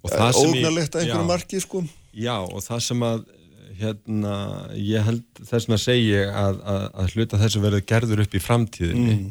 ógnarlegt 0.02 0.96
að 0.96 1.02
einhverju 1.04 1.28
marki 1.28 1.60
sko 1.60 1.84
Já 2.12 2.36
og 2.42 2.62
það 2.64 2.80
sem 2.82 3.02
að 3.06 3.24
hérna 3.80 4.34
ég 4.74 5.06
held 5.06 5.24
þess 5.46 5.70
að 5.70 5.82
segja 5.82 6.26
að, 6.34 6.60
að, 6.64 6.84
að 7.00 7.14
hluta 7.14 7.40
þess 7.40 7.56
að 7.56 7.66
verða 7.66 7.88
gerður 7.92 8.22
upp 8.24 8.34
í 8.34 8.42
framtíðinni 8.44 9.14
mm. 9.14 9.28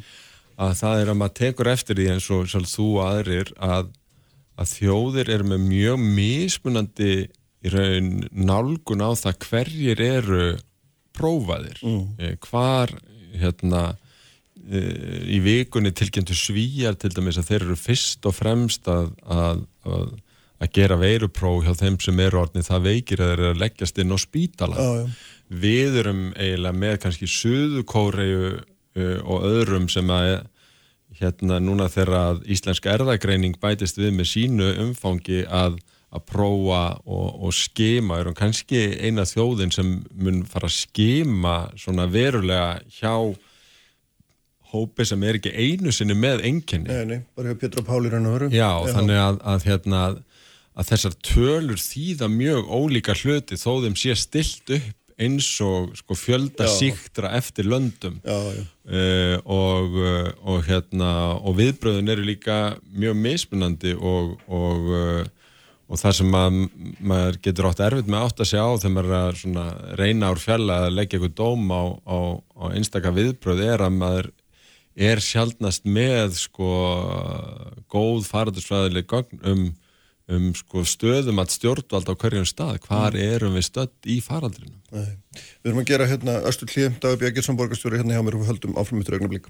að 0.65 0.75
það 0.81 1.01
er 1.01 1.11
að 1.11 1.19
maður 1.21 1.37
tekur 1.41 1.71
eftir 1.73 1.99
því 1.99 2.07
eins 2.13 2.29
og 2.33 2.49
sjálf 2.49 2.71
þú 2.71 2.87
aðrir 3.05 3.51
að, 3.57 3.91
að 4.59 4.73
þjóðir 4.75 5.31
eru 5.35 5.51
með 5.53 5.65
mjög 5.69 6.01
mismunandi 6.03 7.13
í 7.59 7.71
raun 7.73 8.11
nálgun 8.31 9.03
á 9.03 9.11
það 9.19 9.39
hverjir 9.45 10.03
eru 10.03 10.45
prófaðir 11.15 11.81
mm. 11.83 12.37
hvar 12.45 12.93
hérna 13.39 13.83
e, 14.69 14.83
í 15.35 15.39
vikunni 15.43 15.91
tilkynntu 15.95 16.37
svíjar 16.37 16.97
til 16.99 17.11
dæmis 17.15 17.39
að 17.39 17.51
þeir 17.51 17.67
eru 17.67 17.79
fyrst 17.79 18.29
og 18.29 18.37
fremst 18.37 18.87
að, 18.91 19.11
að, 19.27 19.65
að, 19.87 20.13
að 20.63 20.71
gera 20.77 20.99
veirupróf 21.01 21.65
hjá 21.67 21.73
þeim 21.81 21.99
sem 22.03 22.23
eru 22.23 22.43
orðnið 22.45 22.69
það 22.69 22.87
veikir 22.87 23.23
að 23.23 23.33
þeir 23.33 23.43
eru 23.43 23.51
að 23.51 23.61
leggjast 23.65 24.01
inn 24.03 24.15
á 24.15 24.17
spítala 24.19 24.79
Já, 24.79 24.89
já. 25.01 25.35
við 25.65 25.99
erum 26.03 26.23
eiginlega 26.37 26.81
með 26.85 26.97
kannski 27.03 27.31
Suðukóreiu 27.35 28.39
uh, 28.55 29.19
og 29.25 29.49
öðrum 29.51 29.91
sem 29.91 30.15
að 30.15 30.31
hérna 31.19 31.59
núna 31.63 31.89
þegar 31.91 32.15
að 32.19 32.41
íslensk 32.55 32.87
erðagreining 32.89 33.57
bætist 33.61 33.99
við 33.99 34.13
með 34.17 34.29
sínu 34.31 34.69
umfangi 34.85 35.43
að, 35.45 35.77
að 36.15 36.25
prófa 36.29 36.83
og, 37.03 37.27
og 37.47 37.55
skema, 37.55 38.21
erum 38.21 38.37
kannski 38.37 38.81
eina 39.03 39.27
þjóðin 39.27 39.73
sem 39.75 39.93
mun 40.15 40.41
fara 40.49 40.69
að 40.69 40.77
skema 40.79 41.57
svona 41.79 42.07
verulega 42.11 42.79
hjá 42.99 43.13
hópi 44.69 45.05
sem 45.07 45.23
er 45.25 45.39
ekki 45.39 45.51
einu 45.53 45.91
sinni 45.93 46.15
með 46.17 46.45
enginni. 46.49 46.89
Nei, 46.91 47.05
nei, 47.09 47.19
bara 47.37 47.51
hjá 47.51 47.61
Pétur 47.63 47.83
og 47.83 47.89
Páli 47.89 48.11
rann 48.13 48.29
og 48.29 48.37
veru. 48.37 48.51
Já, 48.53 48.69
þannig 48.93 49.21
að, 49.23 49.39
að, 49.53 49.65
hérna, 49.65 50.03
að 50.77 50.91
þessar 50.91 51.19
tölur 51.25 51.81
þýða 51.81 52.29
mjög 52.33 52.69
ólíka 52.69 53.17
hluti 53.17 53.57
þó 53.59 53.71
þeim 53.85 53.97
sé 53.99 54.15
stilt 54.19 54.75
upp 54.77 54.98
eins 55.19 55.47
og 55.65 55.91
sko, 55.99 56.15
fjölda 56.15 56.67
Já. 56.67 56.71
síktra 56.77 57.33
eftir 57.37 57.67
löndum 57.67 58.19
Já, 58.23 58.37
já. 58.55 58.63
uh, 58.63 59.35
og, 59.45 59.97
uh, 59.99 60.29
og, 60.43 60.63
hérna, 60.67 61.11
og 61.43 61.57
viðbröðin 61.59 62.13
eru 62.13 62.23
líka 62.27 62.77
mjög 62.95 63.19
mismunandi 63.19 63.93
og, 63.95 64.37
og, 64.47 64.89
uh, 64.95 65.23
og 65.89 65.99
það 65.99 66.17
sem 66.21 66.35
að, 66.39 66.59
maður 66.99 67.39
getur 67.43 67.69
átt 67.69 67.83
erfitt 67.83 68.09
með 68.11 68.25
átt 68.27 68.43
að 68.45 68.51
sjá 68.53 68.63
þegar 68.79 68.95
maður 68.95 69.11
er 69.11 69.19
að 69.19 69.39
svona, 69.43 69.67
reyna 69.99 70.31
ár 70.31 70.43
fjalla 70.43 70.81
að 70.85 70.95
leggja 70.97 71.19
eitthvað 71.19 71.37
dóm 71.41 71.71
á, 71.73 71.83
á, 72.05 72.17
á 72.39 72.63
einstaka 72.73 73.13
viðbröð 73.15 73.65
er 73.65 73.85
að 73.85 73.97
maður 73.99 74.31
er 74.99 75.21
sjaldnast 75.23 75.85
með 75.87 76.33
sko 76.35 76.69
góð 77.91 78.25
farðursfræðileg 78.27 79.07
gögn 79.09 79.43
um, 79.47 79.69
um 80.29 80.51
sko 80.53 80.83
stöðum 80.85 81.39
að 81.41 81.53
stjórnvald 81.55 82.09
á 82.09 82.13
hverjum 82.21 82.45
stað, 82.45 82.77
hvar 82.85 83.15
erum 83.17 83.55
við 83.57 83.65
stödd 83.69 84.09
í 84.09 84.19
faraldrinu? 84.21 84.75
Nei. 84.93 85.15
Við 85.63 85.71
erum 85.71 85.81
að 85.81 85.89
gera 85.89 86.07
hérna 86.09 86.35
Östur 86.49 86.69
Klíð, 86.69 86.99
Dagur 87.01 87.17
Björgjesson, 87.23 87.57
borgarstjóri 87.57 87.97
hérna 88.01 88.17
hjá 88.17 88.21
mér 88.25 88.37
og 88.37 88.43
við 88.43 88.51
höldum 88.53 88.77
áfram 88.77 89.01
mitt 89.01 89.09
augnablik. 89.13 89.49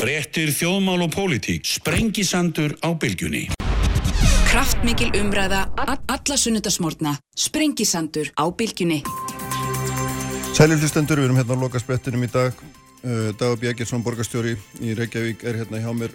Fréttir 0.00 0.52
þjóðmál 0.56 1.04
og 1.06 1.14
pólitík. 1.14 1.64
Sprengisandur 1.68 2.76
á 2.84 2.88
bylgjunni. 2.96 3.46
Kraftmikil 4.50 5.12
umræða, 5.20 5.68
a- 5.78 5.98
alla 6.10 6.36
sunnudasmórna, 6.36 7.16
sprengisandur 7.36 8.32
á 8.36 8.44
bylgjunni. 8.50 9.02
Sælir 10.56 10.76
hlustendur, 10.82 11.16
við 11.20 11.30
erum 11.30 11.38
hérna 11.38 11.54
á 11.56 11.62
lokasprettinum 11.64 12.24
í 12.26 12.30
dag. 12.32 12.52
Uh, 13.00 13.30
Dagur 13.38 13.56
Björgjesson, 13.62 14.02
borgarstjóri 14.04 14.56
í 14.84 14.92
Reykjavík 14.98 15.44
er 15.48 15.56
hérna 15.62 15.78
hjá 15.80 15.88
mér 15.96 16.10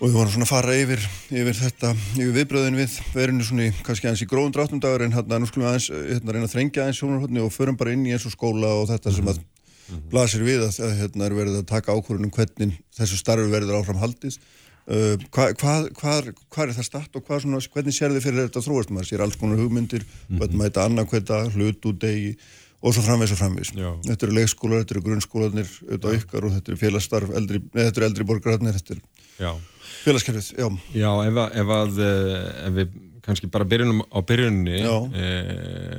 og 0.00 0.08
við 0.08 0.16
vorum 0.16 0.32
svona 0.32 0.46
að 0.46 0.52
fara 0.54 0.74
yfir, 0.80 1.02
yfir 1.28 1.56
þetta, 1.58 1.90
yfir 2.16 2.32
viðbröðin 2.38 2.78
við 2.78 2.94
verinu 3.12 3.44
svona 3.44 3.66
í, 3.68 3.72
kannski 3.84 4.08
aðeins 4.08 4.22
í 4.24 4.28
gróðum 4.30 4.54
dráttum 4.56 4.80
dagur 4.80 5.04
en 5.04 5.12
hérna 5.12 5.40
nú 5.42 5.48
skulum 5.48 5.66
við 5.66 5.72
aðeins, 5.74 5.88
uh, 5.92 6.04
hérna 6.08 6.36
reyna 6.36 6.48
að 6.48 6.54
þrengja 6.54 6.84
aðeins 6.86 7.00
sjónarhóttni 7.02 7.42
og 7.44 7.52
förum 7.52 7.76
bara 7.80 7.92
inn 7.92 8.06
í 8.08 8.14
eins 8.16 8.24
og 8.24 8.32
skóla 8.32 8.70
og 8.78 8.88
þetta 8.88 9.12
sem 9.12 9.28
að 9.28 9.42
blasir 10.08 10.46
við 10.46 10.64
að, 10.64 10.80
hérna 11.02 11.26
er 11.26 11.36
verið 11.36 11.60
að 11.60 11.68
taka 11.68 11.92
ákvörðunum 11.98 12.32
hvernig 12.32 12.80
þessu 12.96 13.20
starfi 13.20 13.52
verður 13.52 13.80
áfram 13.82 14.00
haldið. 14.00 14.40
Uh, 14.90 15.20
hvað 15.34 15.52
hva, 15.60 15.74
hva, 16.00 16.16
hva 16.48 16.64
er 16.64 16.74
það 16.78 16.88
start 16.88 17.20
og 17.20 17.28
svona, 17.28 17.60
hvernig 17.74 17.94
sér 17.94 18.16
þið 18.16 18.24
fyrir 18.24 18.46
þetta 18.46 18.64
þróast 18.64 18.94
maður? 18.94 19.10
Sér 19.10 19.26
alls 19.26 19.36
konar 19.38 19.60
hugmyndir, 19.60 20.06
hvernig 20.30 20.56
maður 20.56 20.70
þetta 20.70 20.86
annað 20.88 21.12
hverta, 21.12 21.42
hlut 21.52 21.90
út 21.90 22.00
degi 22.00 22.32
og 22.80 22.96
svo 22.96 23.04
framvegs 23.04 23.34
og 23.34 23.42
framvegs. 23.42 23.74
Já. 23.76 23.90
Þetta 24.06 24.26
eru 24.26 24.36
leikskólar, 24.38 24.82
þetta 24.82 24.96
eru 24.96 25.04
grunnskólanir 25.04 25.72
auðvitað 25.84 26.16
ykkar 26.16 26.46
og 26.46 26.54
þetta 26.56 26.72
eru 26.72 26.80
félagsstarf, 26.80 27.34
eldri, 27.36 27.60
þetta 27.76 28.00
eru 28.00 28.08
eldri 28.08 28.26
borgararnir, 28.30 28.78
þetta 28.80 28.96
er 28.96 29.02
Já. 29.40 29.52
Félagskerfið, 30.04 30.50
já. 30.58 30.68
Já, 30.96 31.10
ef, 31.26 31.38
að, 31.44 31.56
ef, 31.62 31.72
að, 31.76 32.02
eh, 32.06 32.50
ef 32.66 32.76
við 32.78 32.98
kannski 33.24 33.50
bara 33.52 33.66
byrjunum 33.68 34.00
á 34.10 34.18
byrjunni 34.26 34.80
e, 34.80 35.26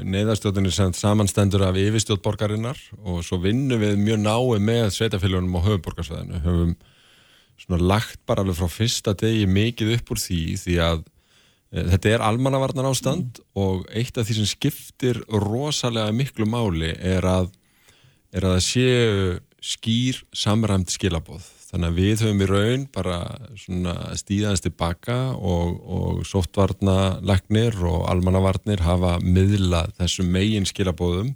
neyðarstjórnir 0.09 0.73
sem 0.73 0.93
samanstendur 0.97 1.63
af 1.67 1.77
yfirstjórn 1.79 2.23
borgarinnar 2.25 2.79
og 3.05 3.21
svo 3.25 3.39
vinnum 3.43 3.81
við 3.81 3.99
mjög 4.01 4.23
nái 4.25 4.63
með 4.65 4.89
sveitafélagunum 4.97 5.59
á 5.61 5.65
höfuborgarsvæðinu 5.67 6.41
höfum 6.45 6.73
svona 7.61 7.81
lagt 7.93 8.19
bara 8.25 8.43
alveg 8.43 8.57
frá 8.57 8.71
fyrsta 8.73 9.13
degi 9.17 9.45
mikið 9.45 9.95
upp 9.99 10.13
úr 10.15 10.21
því 10.23 10.41
því 10.63 10.77
að 10.87 11.05
e, 11.05 11.85
þetta 11.93 12.13
er 12.15 12.25
almannavarnar 12.25 12.89
ástand 12.89 13.41
og 13.53 13.85
eitt 13.93 14.17
af 14.17 14.27
því 14.27 14.41
sem 14.41 14.51
skiptir 14.55 15.21
rosalega 15.29 16.15
miklu 16.15 16.49
máli 16.49 16.95
er 16.97 17.27
að 17.27 17.51
er 18.31 18.47
að 18.47 18.57
það 18.57 18.65
séu 18.65 19.39
skýr 19.61 20.21
samræmt 20.33 20.89
skilaboð. 20.89 21.43
Þannig 21.71 21.87
að 21.87 21.99
við 22.01 22.21
höfum 22.25 22.41
í 22.43 22.47
raun 22.49 22.81
bara 22.91 23.17
svona 23.55 23.95
stíðans 24.19 24.63
tilbaka 24.63 25.17
og, 25.39 25.75
og 25.87 26.23
sóttvarnalagnir 26.27 27.77
og 27.87 28.09
almannavarnir 28.11 28.83
hafa 28.83 29.13
miðlað 29.23 29.93
þessum 30.01 30.31
megin 30.33 30.67
skilabóðum. 30.67 31.31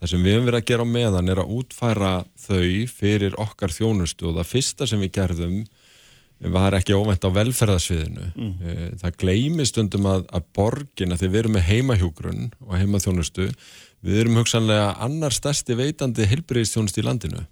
Það 0.00 0.12
sem 0.12 0.24
við 0.24 0.36
höfum 0.36 0.48
verið 0.48 0.62
að 0.62 0.70
gera 0.70 0.86
á 0.88 0.94
meðan 0.94 1.32
er 1.32 1.42
að 1.42 1.52
útfæra 1.58 2.12
þau 2.40 2.70
fyrir 2.88 3.36
okkar 3.40 3.74
þjónustu 3.76 4.30
og 4.30 4.38
það 4.38 4.50
fyrsta 4.54 4.88
sem 4.88 5.02
við 5.04 5.12
gerðum 5.18 5.58
var 6.52 6.76
ekki 6.76 6.96
óvænt 6.96 7.24
á 7.24 7.30
velferðasviðinu. 7.32 8.30
Mm. 8.36 8.96
Það 9.00 9.18
gleymi 9.20 9.66
stundum 9.68 10.08
að, 10.08 10.24
að 10.36 10.48
borgin, 10.56 11.12
að 11.12 11.22
því 11.22 11.30
við 11.32 11.40
erum 11.40 11.56
með 11.56 11.68
heimahjúgrunn 11.70 12.48
og 12.66 12.74
heimaþjónustu, 12.76 13.48
við 14.04 14.22
erum 14.22 14.40
hugsanlega 14.40 14.90
annar 15.04 15.36
stærsti 15.36 15.76
veitandi 15.78 16.28
heilbriðistjónustu 16.28 17.00
í 17.00 17.06
landinu. 17.06 17.46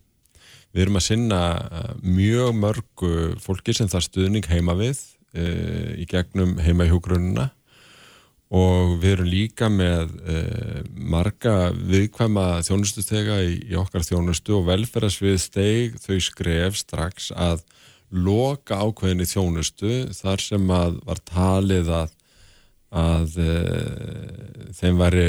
Við 0.74 0.86
erum 0.86 0.98
að 0.98 1.06
sinna 1.06 1.42
eh, 1.55 1.90
mjög 2.02 2.56
mörgu 2.59 3.12
fólki 3.42 3.74
sem 3.76 3.90
það 3.90 4.09
stuðning 4.09 4.48
heima 4.51 4.74
við 4.78 4.98
e, 5.34 5.44
í 6.02 6.06
gegnum 6.10 6.56
heimahjúgrunna 6.62 7.51
og 8.55 8.98
við 9.02 9.16
erum 9.16 9.30
líka 9.30 9.70
með 9.72 10.12
e, 10.30 10.42
marga 10.94 11.72
viðkvæma 11.74 12.62
þjónustustega 12.66 13.40
í, 13.42 13.56
í 13.72 13.78
okkar 13.80 14.05
þjónustu 14.06 14.59
og 14.59 14.68
velferðasvið 14.68 15.40
steg 15.42 15.96
þau 16.02 16.18
skref 16.22 16.78
strax 16.78 17.30
að 17.34 17.64
loka 18.14 18.78
ákveðinni 18.78 19.26
þjónustu 19.26 20.05
þar 20.14 20.44
sem 20.44 20.70
að 20.70 21.01
var 21.09 21.22
talið 21.26 21.90
að, 22.02 22.16
að 22.94 23.38
e, 23.42 23.52
þeim 24.78 25.01
væri 25.02 25.28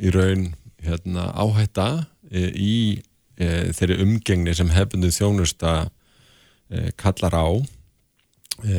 í 0.00 0.14
raun 0.14 0.48
hérna, 0.84 1.30
áhætta 1.38 1.88
í 2.34 3.02
e, 3.36 3.70
þeirri 3.76 4.00
umgengni 4.04 4.54
sem 4.56 4.72
hefðundu 4.74 5.10
þjónusta 5.14 5.74
e, 5.84 6.90
kallar 7.00 7.36
á. 7.36 7.48
E, 8.62 8.74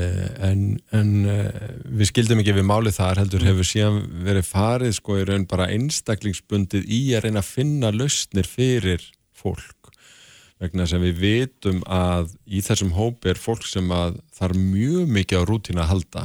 en, 0.47 0.65
en 0.95 1.09
e, 1.27 1.37
við 1.99 2.11
skildum 2.11 2.41
ekki 2.43 2.55
við 2.55 2.67
málið 2.69 2.99
þar 2.99 3.23
heldur 3.23 3.47
hefur 3.47 3.67
síðan 3.67 4.01
verið 4.27 4.47
farið 4.47 4.93
sko 4.99 5.19
í 5.19 5.25
raun 5.27 5.47
bara 5.51 5.71
einstaklingsbundið 5.75 6.87
í 6.87 7.01
að 7.15 7.27
reyna 7.27 7.43
að 7.43 7.51
finna 7.51 7.91
lausnir 7.95 8.47
fyrir 8.47 9.03
fólk. 9.35 9.91
Vegna 10.63 10.85
þess 10.85 10.95
að 10.95 11.03
við 11.03 11.17
vitum 11.19 11.81
að 11.91 12.31
í 12.47 12.61
þessum 12.63 12.93
hópi 12.95 13.33
er 13.33 13.39
fólk 13.41 13.65
sem 13.67 13.89
að 13.91 14.21
þarf 14.37 14.61
mjög 14.61 15.11
mikið 15.17 15.43
á 15.43 15.47
rútína 15.49 15.83
að 15.83 15.91
halda. 15.91 16.23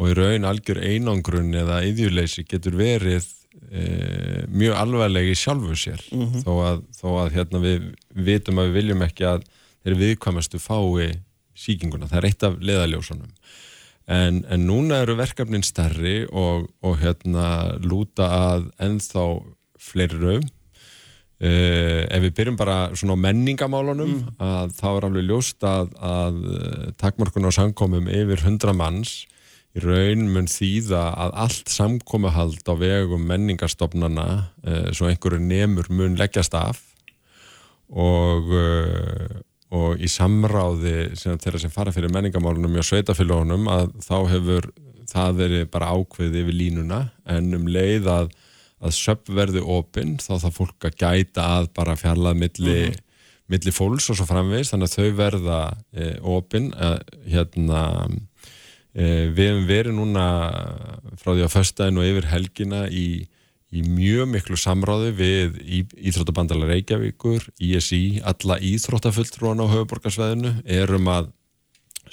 Og 0.00 0.10
í 0.10 0.16
raun 0.18 0.48
algjör 0.48 0.80
einangrun 0.82 1.54
eða 1.54 1.82
yðjuleysi 1.86 2.42
getur 2.48 2.74
verið 2.80 3.28
e, 3.72 4.44
mjög 4.52 4.78
alvarlegi 4.78 5.34
sjálfu 5.40 5.76
sér. 5.78 6.04
Mhm. 6.12 6.44
þó 6.44 6.52
að, 6.68 6.86
þó 7.00 7.08
að 7.24 7.34
hérna, 7.38 7.64
við 7.64 7.90
vitum 8.30 8.60
að 8.60 8.70
við 8.70 8.78
viljum 8.80 9.04
ekki 9.08 9.28
að 9.32 9.44
þeir 9.82 10.00
viðkvæmastu 10.04 10.62
fái 10.62 11.20
síkinguna, 11.58 12.08
það 12.08 12.18
er 12.20 12.28
eitt 12.30 12.44
af 12.46 12.54
leðaljósunum 12.60 13.32
en, 14.10 14.42
en 14.48 14.66
núna 14.66 15.02
eru 15.02 15.16
verkefnin 15.18 15.64
stærri 15.66 16.22
og, 16.30 16.68
og 16.82 16.98
hérna 17.02 17.78
lúta 17.82 18.28
að 18.54 18.66
ennþá 18.82 19.26
fleiru. 19.82 20.40
Uh, 21.42 22.06
ef 22.06 22.22
við 22.22 22.34
byrjum 22.36 22.56
bara 22.58 22.76
svona 22.94 23.16
á 23.18 23.24
menningamálunum 23.24 24.12
að 24.38 24.76
þá 24.76 24.88
er 24.92 25.06
alveg 25.08 25.24
ljóst 25.26 25.64
að, 25.66 25.88
að 25.98 26.36
uh, 26.46 26.84
takmörkun 27.02 27.48
á 27.50 27.52
samkomum 27.56 28.06
yfir 28.06 28.44
100 28.44 28.76
manns 28.78 29.24
í 29.72 29.82
raun 29.84 30.26
mun 30.32 30.48
þýða 30.50 31.02
að 31.24 31.36
allt 31.46 31.72
samkomuhald 31.72 32.66
á 32.68 32.74
vegum 32.76 33.24
menningarstofnana 33.28 34.26
uh, 34.66 34.88
svo 34.92 35.08
einhverju 35.08 35.40
nemur 35.40 35.88
mun 35.88 36.18
leggjast 36.20 36.56
af 36.58 36.82
og, 37.88 38.52
uh, 38.52 39.40
og 39.72 40.00
í 40.02 40.10
samráði 40.12 41.12
sem 41.16 41.40
þeirra 41.40 41.62
sem 41.62 41.72
fara 41.72 41.94
fyrir 41.94 42.12
menningamálunum 42.12 42.80
og 42.80 42.88
sveitafélagunum 42.88 43.70
að 43.72 43.94
þá 44.04 44.16
hefur 44.34 44.68
það 45.12 45.38
verið 45.40 45.64
bara 45.72 45.92
ákveðið 45.92 46.38
yfir 46.42 46.56
línuna. 46.56 47.00
En 47.28 47.52
um 47.56 47.68
leið 47.68 48.08
að 48.08 48.32
að 48.82 48.94
söp 48.96 49.28
verði 49.30 49.60
opinn 49.62 50.16
þá 50.18 50.32
það 50.42 50.54
fólk 50.56 50.86
að 50.88 50.96
gæta 50.98 51.42
að 51.60 51.68
bara 51.76 51.94
fjarlað 51.94 52.40
milli, 52.40 52.78
milli 53.52 53.74
fólks 53.74 54.08
og 54.10 54.18
svo 54.18 54.26
framvegis. 54.26 54.72
Þannig 54.72 54.88
að 54.88 54.96
þau 54.96 55.18
verða 55.20 55.58
e, 55.94 56.08
opinn 56.32 56.72
e, 56.74 56.88
hérna 57.30 57.82
Eh, 58.08 58.31
við 58.92 59.38
hefum 59.40 59.68
verið 59.68 59.96
núna 59.96 60.24
frá 61.20 61.32
því 61.32 61.46
að 61.46 61.54
föstæðin 61.54 62.00
og 62.02 62.08
yfir 62.10 62.26
helgina 62.28 62.82
í, 62.92 63.06
í 63.72 63.84
mjög 63.86 64.28
miklu 64.34 64.58
samráði 64.60 65.14
við 65.16 65.56
Íþróttabandala 65.96 66.68
Reykjavíkur, 66.68 67.46
ISI, 67.56 68.20
alla 68.20 68.58
íþróttafulltrúan 68.60 69.64
á 69.64 69.66
höfuborgarsveðinu 69.72 70.58
erum 70.68 71.08
að 71.08 71.32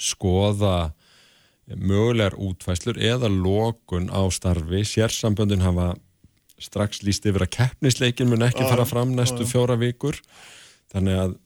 skoða 0.00 0.94
mögulegar 1.76 2.34
útfæslur 2.40 2.98
eða 2.98 3.28
lokun 3.30 4.08
á 4.10 4.24
starfi. 4.32 4.82
Sérsamböndin 4.88 5.62
hafa 5.62 5.92
strax 6.60 7.04
líst 7.06 7.28
yfir 7.28 7.44
að 7.46 7.54
keppnisleikin 7.56 8.28
mun 8.30 8.44
ekki 8.48 8.66
fara 8.66 8.86
fram 8.88 9.14
næstu 9.16 9.46
fjóra 9.48 9.76
vikur. 9.80 10.18
Þannig 10.90 11.20
að 11.24 11.36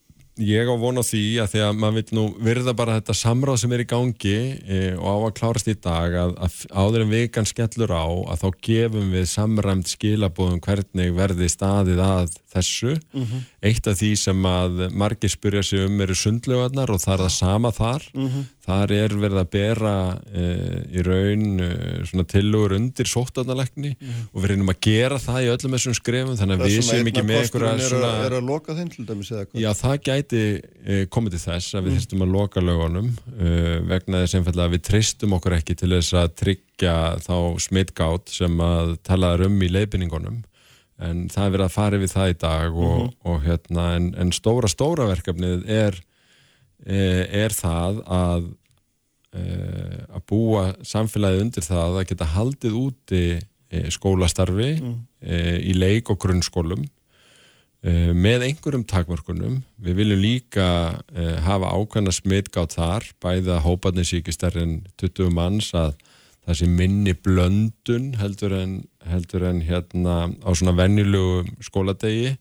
ég 0.40 0.66
á 0.66 0.74
vona 0.74 1.02
því 1.06 1.22
að 1.44 1.50
því 1.52 1.60
að 1.62 1.76
maður 1.78 1.96
vil 1.98 2.16
nú 2.18 2.24
virða 2.42 2.74
bara 2.74 2.96
þetta 2.98 3.14
samráð 3.14 3.58
sem 3.62 3.74
er 3.74 3.82
í 3.84 3.86
gangi 3.86 4.38
e, 4.66 4.78
og 4.98 5.06
á 5.06 5.16
að 5.28 5.34
klárast 5.38 5.70
í 5.70 5.74
dag 5.78 6.16
að, 6.18 6.34
að 6.42 6.56
áður 6.74 7.04
en 7.04 7.12
vikan 7.12 7.46
skellur 7.46 7.94
á 7.94 8.06
að 8.34 8.40
þá 8.42 8.48
gefum 8.66 9.12
við 9.14 9.28
samræmt 9.30 9.92
skilabóðum 9.92 10.62
hvernig 10.64 11.14
verði 11.14 11.50
staðið 11.52 12.02
að 12.02 12.34
þessu. 12.54 12.94
Mm 13.12 13.24
-hmm. 13.24 13.46
Eitt 13.66 13.86
af 13.90 13.98
því 13.98 14.10
sem 14.18 14.46
að 14.46 14.82
margir 14.94 15.30
spyrja 15.30 15.62
sig 15.62 15.86
um 15.86 16.00
eru 16.00 16.14
sundlögarnar 16.14 16.90
og 16.90 17.00
það 17.02 17.14
er 17.14 17.22
það 17.24 17.32
sama 17.34 17.70
þar. 17.74 18.02
Mm 18.14 18.28
-hmm. 18.28 18.44
Þar 18.64 18.92
er 18.96 19.14
verið 19.20 19.38
að 19.38 19.50
bera 19.50 19.94
e, 20.32 20.44
í 20.88 21.02
raun 21.04 21.60
e, 21.60 22.24
tilugur 22.24 22.72
undir 22.72 23.06
sóttarnalekni 23.06 23.90
mm 23.92 24.06
-hmm. 24.08 24.28
og 24.32 24.42
við 24.42 24.48
reynum 24.50 24.72
að 24.72 24.80
gera 24.80 25.18
það 25.18 25.42
í 25.44 25.50
öllum 25.54 25.74
þessum 25.76 25.94
skrefum 25.94 26.36
þannig 26.38 26.60
að 26.60 26.66
við 26.66 26.82
séum 26.82 27.06
ekki 27.06 27.22
með 27.22 27.40
einhverja 27.42 27.88
svona... 27.88 28.12
Er 28.24 28.38
að 28.38 28.46
loka 28.48 28.74
þeim 28.74 28.88
til 28.88 29.04
dæmis 29.06 29.30
eða 29.30 29.44
hvað? 29.44 29.60
Já, 29.60 29.70
það 29.74 29.96
gæti 30.08 30.23
e, 30.32 31.04
komið 31.12 31.36
til 31.36 31.42
þess 31.42 31.76
að 31.76 31.86
við 31.86 31.98
þurftum 31.98 32.24
að 32.24 32.32
loka 32.34 32.62
lögunum 32.62 33.10
e, 33.34 33.52
vegna 33.90 34.22
þess 34.22 34.38
einfallega 34.38 34.70
að 34.70 34.74
við 34.76 34.82
treystum 34.88 35.36
okkur 35.36 35.56
ekki 35.58 35.76
til 35.80 35.90
þess 35.92 36.16
að 36.20 36.34
tryggja 36.40 36.96
þá 37.24 37.36
smittgátt 37.66 38.32
sem 38.32 38.64
að 38.64 38.96
talaður 39.06 39.46
um 39.48 39.62
í 39.62 39.70
leifinningunum 39.74 40.42
en 41.04 41.22
það 41.32 41.46
er 41.46 41.54
verið 41.56 41.66
að 41.66 41.76
fara 41.76 42.00
við 42.00 42.12
það 42.14 42.32
í 42.32 42.36
dag 42.44 42.76
og, 42.76 42.98
mm 42.98 43.06
-hmm. 43.06 43.14
og 43.30 43.40
hérna 43.44 43.86
en, 43.98 44.10
en 44.18 44.32
stóra 44.32 44.70
stóra 44.70 45.08
verkefnið 45.10 45.64
er 45.68 46.02
er 46.84 47.54
það 47.54 48.02
að 48.06 48.52
að 49.34 50.22
búa 50.30 50.76
samfélagið 50.86 51.40
undir 51.42 51.64
það 51.64 51.96
að 51.98 52.08
geta 52.10 52.26
haldið 52.36 52.74
úti 52.78 53.22
skólastarfi 53.90 54.68
mm. 54.76 54.98
í 55.64 55.72
leik 55.74 56.12
og 56.12 56.20
grunnskólum 56.22 56.84
með 57.84 58.46
einhverjum 58.46 58.86
takmörkunum. 58.88 59.58
Við 59.76 59.98
viljum 59.98 60.20
líka 60.22 60.66
hafa 61.44 61.68
ákvæmna 61.76 62.14
smitgátt 62.16 62.78
þar, 62.78 63.04
bæða 63.20 63.58
hópaðnir 63.60 64.08
síkistar 64.08 64.56
en 64.56 64.78
20 64.96 65.28
manns 65.36 65.68
að 65.76 65.92
það 66.44 66.58
sé 66.58 66.68
minni 66.68 67.14
blöndun 67.24 68.10
heldur 68.20 68.54
en, 68.56 68.76
heldur 69.08 69.46
en 69.48 69.62
hérna 69.64 70.16
á 70.44 70.50
svona 70.52 70.76
venjulegu 70.76 71.44
skóladegi 71.64 72.34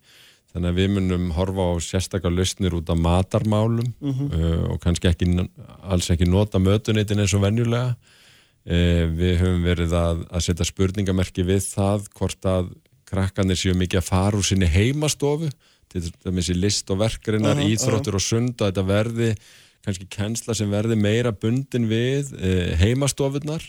þannig 0.54 0.70
að 0.70 0.80
við 0.80 0.90
munum 0.98 1.30
horfa 1.38 1.70
á 1.72 1.74
sérstakar 1.82 2.34
lausnir 2.34 2.76
út 2.78 2.92
af 2.92 3.00
matarmálum 3.00 3.88
mm 4.00 4.12
-hmm. 4.12 4.34
uh, 4.38 4.74
og 4.74 4.82
kannski 4.84 5.10
ekki, 5.10 5.48
alls 5.82 6.10
ekki 6.12 6.30
nota 6.30 6.60
mötuneytin 6.60 7.20
eins 7.20 7.34
og 7.34 7.42
venjulega 7.42 7.96
uh, 7.96 9.04
við 9.20 9.40
höfum 9.42 9.64
verið 9.64 9.96
að, 9.98 10.26
að 10.30 10.46
setja 10.46 10.66
spurningamerki 10.66 11.44
við 11.44 11.64
það 11.74 12.10
hvort 12.14 12.46
að 12.46 12.70
krakkanir 13.10 13.60
séu 13.60 13.76
mikið 13.78 14.02
að 14.02 14.10
fara 14.10 14.40
úr 14.40 14.48
sinni 14.48 14.70
heimastofu 14.70 15.52
til 15.92 16.02
þess 16.02 16.50
að 16.50 16.58
list 16.58 16.90
og 16.90 17.00
verkarinnar, 17.04 17.58
uh 17.58 17.64
-huh, 17.64 17.74
íþróttur 17.76 18.14
-huh. 18.14 18.22
og 18.22 18.22
sund 18.22 18.56
að 18.62 18.72
þetta 18.72 18.86
verði 18.88 19.36
kannski 19.84 20.08
kennsla 20.10 20.56
sem 20.56 20.72
verði 20.72 20.96
meira 20.96 21.32
bundin 21.32 21.88
við 21.88 22.34
uh, 22.34 22.76
heimastofurnar 22.80 23.64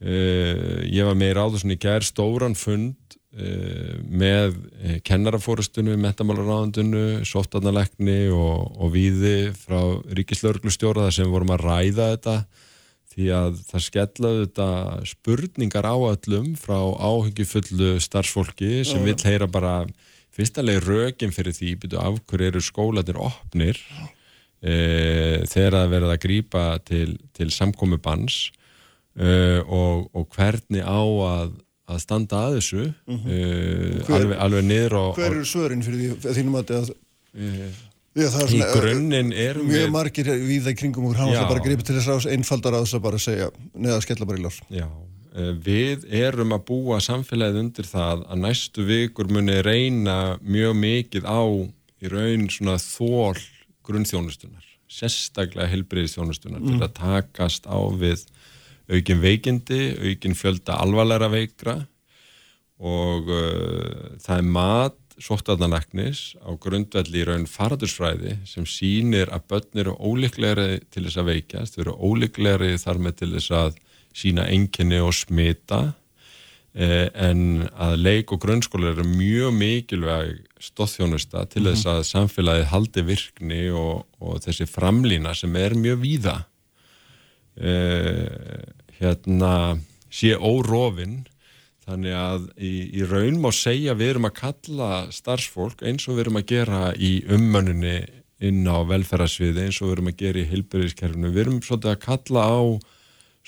Uh, 0.00 0.80
ég 0.88 1.04
var 1.04 1.16
með 1.18 1.28
í 1.28 1.36
ráðusinni 1.36 1.74
í 1.76 1.80
gær 1.82 2.00
stóran 2.00 2.54
fund 2.56 3.18
uh, 3.36 3.98
með 4.08 4.54
kennarafórustunum, 5.04 6.00
metamálaráðundunu, 6.00 7.20
sóttarnalekni 7.28 8.30
og, 8.32 8.78
og 8.80 8.94
víði 8.94 9.50
frá 9.52 10.00
ríkislauglustjóra 10.16 11.04
þar 11.04 11.16
sem 11.18 11.28
vorum 11.28 11.52
að 11.52 11.66
ræða 11.66 12.08
þetta 12.14 12.36
því 13.20 13.28
að 13.36 13.58
það 13.68 13.84
skellaði 13.86 14.44
þetta 14.44 14.68
spurningar 15.10 15.88
á 15.88 15.96
öllum 16.10 16.54
frá 16.58 16.78
áhengifullu 16.80 17.98
starfsfólki 18.02 18.80
sem 18.88 19.04
vil 19.04 19.16
heyra 19.20 19.48
bara 19.50 19.74
fyrstalegi 20.34 20.84
rögin 20.86 21.34
fyrir 21.34 21.56
því 21.56 21.74
byrju 21.82 22.00
af 22.00 22.20
hverju 22.30 22.48
eru 22.48 22.62
skólanir 22.64 23.20
opnir 23.20 23.80
uh, 24.00 25.42
þegar 25.50 25.76
það 25.76 25.92
verða 25.96 26.14
að 26.14 26.22
grýpa 26.24 26.64
til, 26.86 27.18
til 27.36 27.50
samkomi 27.52 28.00
banns 28.00 28.46
uh, 29.20 29.60
og, 29.66 30.08
og 30.14 30.30
hvernig 30.36 30.86
á 30.86 31.02
að, 31.02 31.54
að 31.90 32.02
standa 32.06 32.46
að 32.46 32.58
þessu 32.60 32.82
mm 32.88 33.20
-hmm. 33.20 33.36
uh, 33.36 34.00
hver, 34.06 34.16
alveg, 34.22 34.42
alveg 34.46 34.66
niður 34.70 34.98
og, 35.02 35.14
Hver 35.20 35.30
eru 35.34 35.44
svörin 35.44 35.84
fyrir 35.84 36.16
því 36.16 36.36
þínum 36.40 36.60
að 36.62 36.74
það 36.74 36.92
Já, 38.18 38.26
í 38.50 38.58
grunninn 38.74 39.30
er 39.30 39.60
mjög 39.62 39.84
við... 39.84 39.92
margir 39.94 40.30
við 40.34 40.64
það 40.66 40.76
kringum 40.80 41.04
og 41.06 41.18
hann 41.20 41.30
bara 41.46 41.62
gripa 41.62 41.84
til 41.86 41.94
þess 41.94 42.10
að 42.10 42.32
einfaldar 42.34 42.74
að 42.74 42.86
þess 42.86 42.96
að 42.98 43.04
bara 43.04 43.20
segja 43.22 43.50
neða 43.78 44.00
skella 44.02 44.26
bara 44.26 44.40
í 44.40 44.42
lás 44.42 44.56
Já, 44.74 44.88
við 45.62 46.08
erum 46.18 46.56
að 46.56 46.64
búa 46.72 46.98
samfélagið 47.04 47.60
undir 47.60 47.86
það 47.86 48.24
að 48.26 48.42
næstu 48.42 48.86
vikur 48.88 49.30
muni 49.30 49.60
reyna 49.62 50.16
mjög 50.42 50.74
mikið 50.80 51.30
á 51.30 51.42
í 52.02 52.10
raun 52.10 52.48
svona 52.50 52.80
þól 52.82 53.38
grunnþjónustunar 53.86 54.66
sérstaklega 54.90 55.70
helbriðistjónustunar 55.70 56.58
mm. 56.58 56.72
til 56.72 56.82
að 56.82 56.96
takast 56.98 57.70
á 57.70 57.78
við 57.94 58.26
aukin 58.90 59.22
veikindi, 59.22 59.82
aukin 60.02 60.34
fjölda 60.34 60.80
alvarleira 60.82 61.30
veikra 61.30 61.76
og 62.80 63.30
uh, 63.30 64.18
það 64.18 64.34
er 64.40 64.50
mat 64.56 64.98
sóttarnanaknis 65.20 66.34
á 66.40 66.50
grundvelli 66.60 67.20
í 67.20 67.26
raun 67.28 67.46
fardursfræði 67.50 68.38
sem 68.48 68.66
sínir 68.68 69.30
að 69.34 69.46
börn 69.52 69.82
eru 69.84 69.94
óliklegri 70.00 70.80
til 70.90 71.04
þess 71.06 71.20
að 71.20 71.30
veikjast, 71.34 71.76
þau 71.76 71.82
eru 71.84 71.96
óliklegri 72.08 72.74
þar 72.80 73.00
með 73.04 73.16
til 73.20 73.32
þess 73.36 73.56
að 73.60 73.80
sína 74.16 74.46
enginni 74.50 75.00
og 75.04 75.12
smita 75.14 75.80
eh, 76.74 77.08
en 77.12 77.68
að 77.76 77.98
leik 78.00 78.32
og 78.34 78.40
grunnskóla 78.42 78.94
eru 78.94 79.06
mjög 79.06 79.54
mikilvæg 79.58 80.32
stóðþjónusta 80.70 81.44
til 81.52 81.66
þess 81.68 81.84
mhm. 81.84 81.92
að 81.94 82.08
samfélagi 82.10 82.68
haldi 82.72 83.06
virkni 83.06 83.62
og, 83.70 84.06
og 84.24 84.40
þessi 84.46 84.68
framlýna 84.70 85.36
sem 85.36 85.54
er 85.60 85.76
mjög 85.78 86.00
víða 86.06 86.36
eh, 87.60 88.64
hérna 89.00 89.52
sé 90.10 90.34
órofinn 90.36 91.20
Þannig 91.90 92.14
að 92.14 92.46
í, 92.62 92.72
í 93.00 93.06
raun 93.10 93.40
má 93.42 93.50
segja 93.54 93.96
við 93.98 94.14
erum 94.14 94.28
að 94.28 94.36
kalla 94.38 94.90
starfsfólk 95.14 95.82
eins 95.82 96.06
og 96.06 96.16
við 96.16 96.24
erum 96.26 96.38
að 96.38 96.48
gera 96.52 96.82
í 96.94 97.12
ummönunni 97.26 97.98
inn 98.46 98.62
á 98.70 98.78
velferðarsviði 98.86 99.66
eins 99.66 99.80
og 99.80 99.90
við 99.90 99.96
erum 99.96 100.10
að 100.12 100.20
gera 100.22 100.40
í 100.40 100.48
hilbyrðiskerfinu. 100.52 101.32
Við 101.34 101.42
erum 101.44 101.58
svolítið 101.66 101.92
að 101.92 102.04
kalla 102.04 102.44
á 102.46 102.60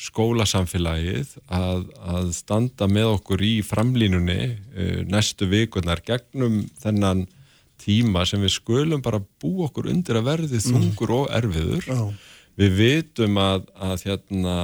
skólasamfélagið 0.02 1.36
að, 1.52 1.84
að 2.00 2.32
standa 2.34 2.88
með 2.90 3.12
okkur 3.18 3.44
í 3.44 3.52
framlínunni 3.66 4.40
uh, 4.48 5.00
næstu 5.06 5.46
vikunar 5.52 6.02
gegnum 6.04 6.64
þennan 6.82 7.26
tíma 7.82 8.24
sem 8.28 8.42
við 8.42 8.56
skulum 8.56 9.02
bara 9.04 9.20
bú 9.42 9.66
okkur 9.66 9.90
undir 9.92 10.18
að 10.18 10.28
verði 10.30 10.58
mm. 10.58 10.66
þungur 10.66 11.12
mm. 11.12 11.18
og 11.20 11.32
erfiður. 11.38 11.88
Oh. 11.94 12.10
Við 12.58 12.74
vitum 12.80 13.38
að, 13.40 13.68
að 13.80 14.06
hérna 14.08 14.56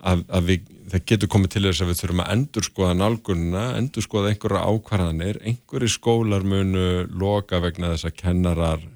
að, 0.00 0.22
að 0.28 0.46
við, 0.48 0.68
það 0.90 1.04
getur 1.06 1.30
komið 1.30 1.52
til 1.54 1.64
þess 1.66 1.82
að 1.84 1.90
við 1.90 1.98
þurfum 2.00 2.22
að 2.24 2.30
endur 2.34 2.66
skoða 2.66 2.94
nálgununa, 2.98 3.64
endur 3.78 4.04
skoða 4.04 4.30
einhverja 4.32 4.62
ákvarðanir, 4.70 5.40
einhverju 5.46 5.90
skólar 5.92 6.46
munu 6.46 6.86
loka 7.20 7.60
vegna 7.62 7.92
þess 7.92 8.08
að 8.08 8.16
kennarar 8.18 8.86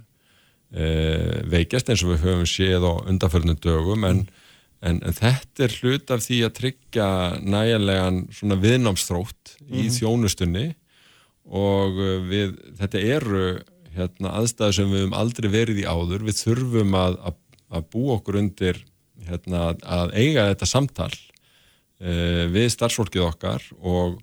e, 0.75 0.87
veikjast 1.53 1.93
eins 1.93 2.05
og 2.05 2.15
við 2.15 2.25
höfum 2.25 2.49
séð 2.51 2.89
á 2.89 2.93
undanförnum 3.05 3.61
dögum 3.63 4.07
en, 4.09 4.25
en, 4.83 4.99
en 4.99 5.19
þetta 5.19 5.67
er 5.67 5.77
hlut 5.81 6.15
af 6.15 6.25
því 6.25 6.41
að 6.47 6.57
tryggja 6.61 7.11
næjanlegan 7.43 8.25
svona 8.35 8.59
viðnámsþrótt 8.63 9.55
mm 9.59 9.69
-hmm. 9.69 9.77
í 9.77 9.85
mhm. 9.85 9.95
þjónustunni 9.99 10.67
og 11.45 12.01
við, 12.31 12.57
þetta 12.81 13.05
eru 13.19 13.45
hérna, 13.95 14.33
aðstæði 14.41 14.79
sem 14.79 14.91
við 14.91 15.05
höfum 15.05 15.19
aldrei 15.19 15.49
verið 15.53 15.85
í 15.85 15.87
áður, 15.87 16.25
við 16.27 16.41
þurfum 16.41 16.97
að, 16.99 17.21
að, 17.29 17.39
að 17.71 17.87
bú 17.93 18.09
okkur 18.17 18.41
undir 18.41 18.81
hérna, 19.29 19.75
að 19.85 20.17
eiga 20.17 20.49
þetta 20.51 20.67
samtal 20.67 21.13
við 22.01 22.71
starfsfólkið 22.75 23.23
okkar 23.29 23.63
og, 23.81 24.19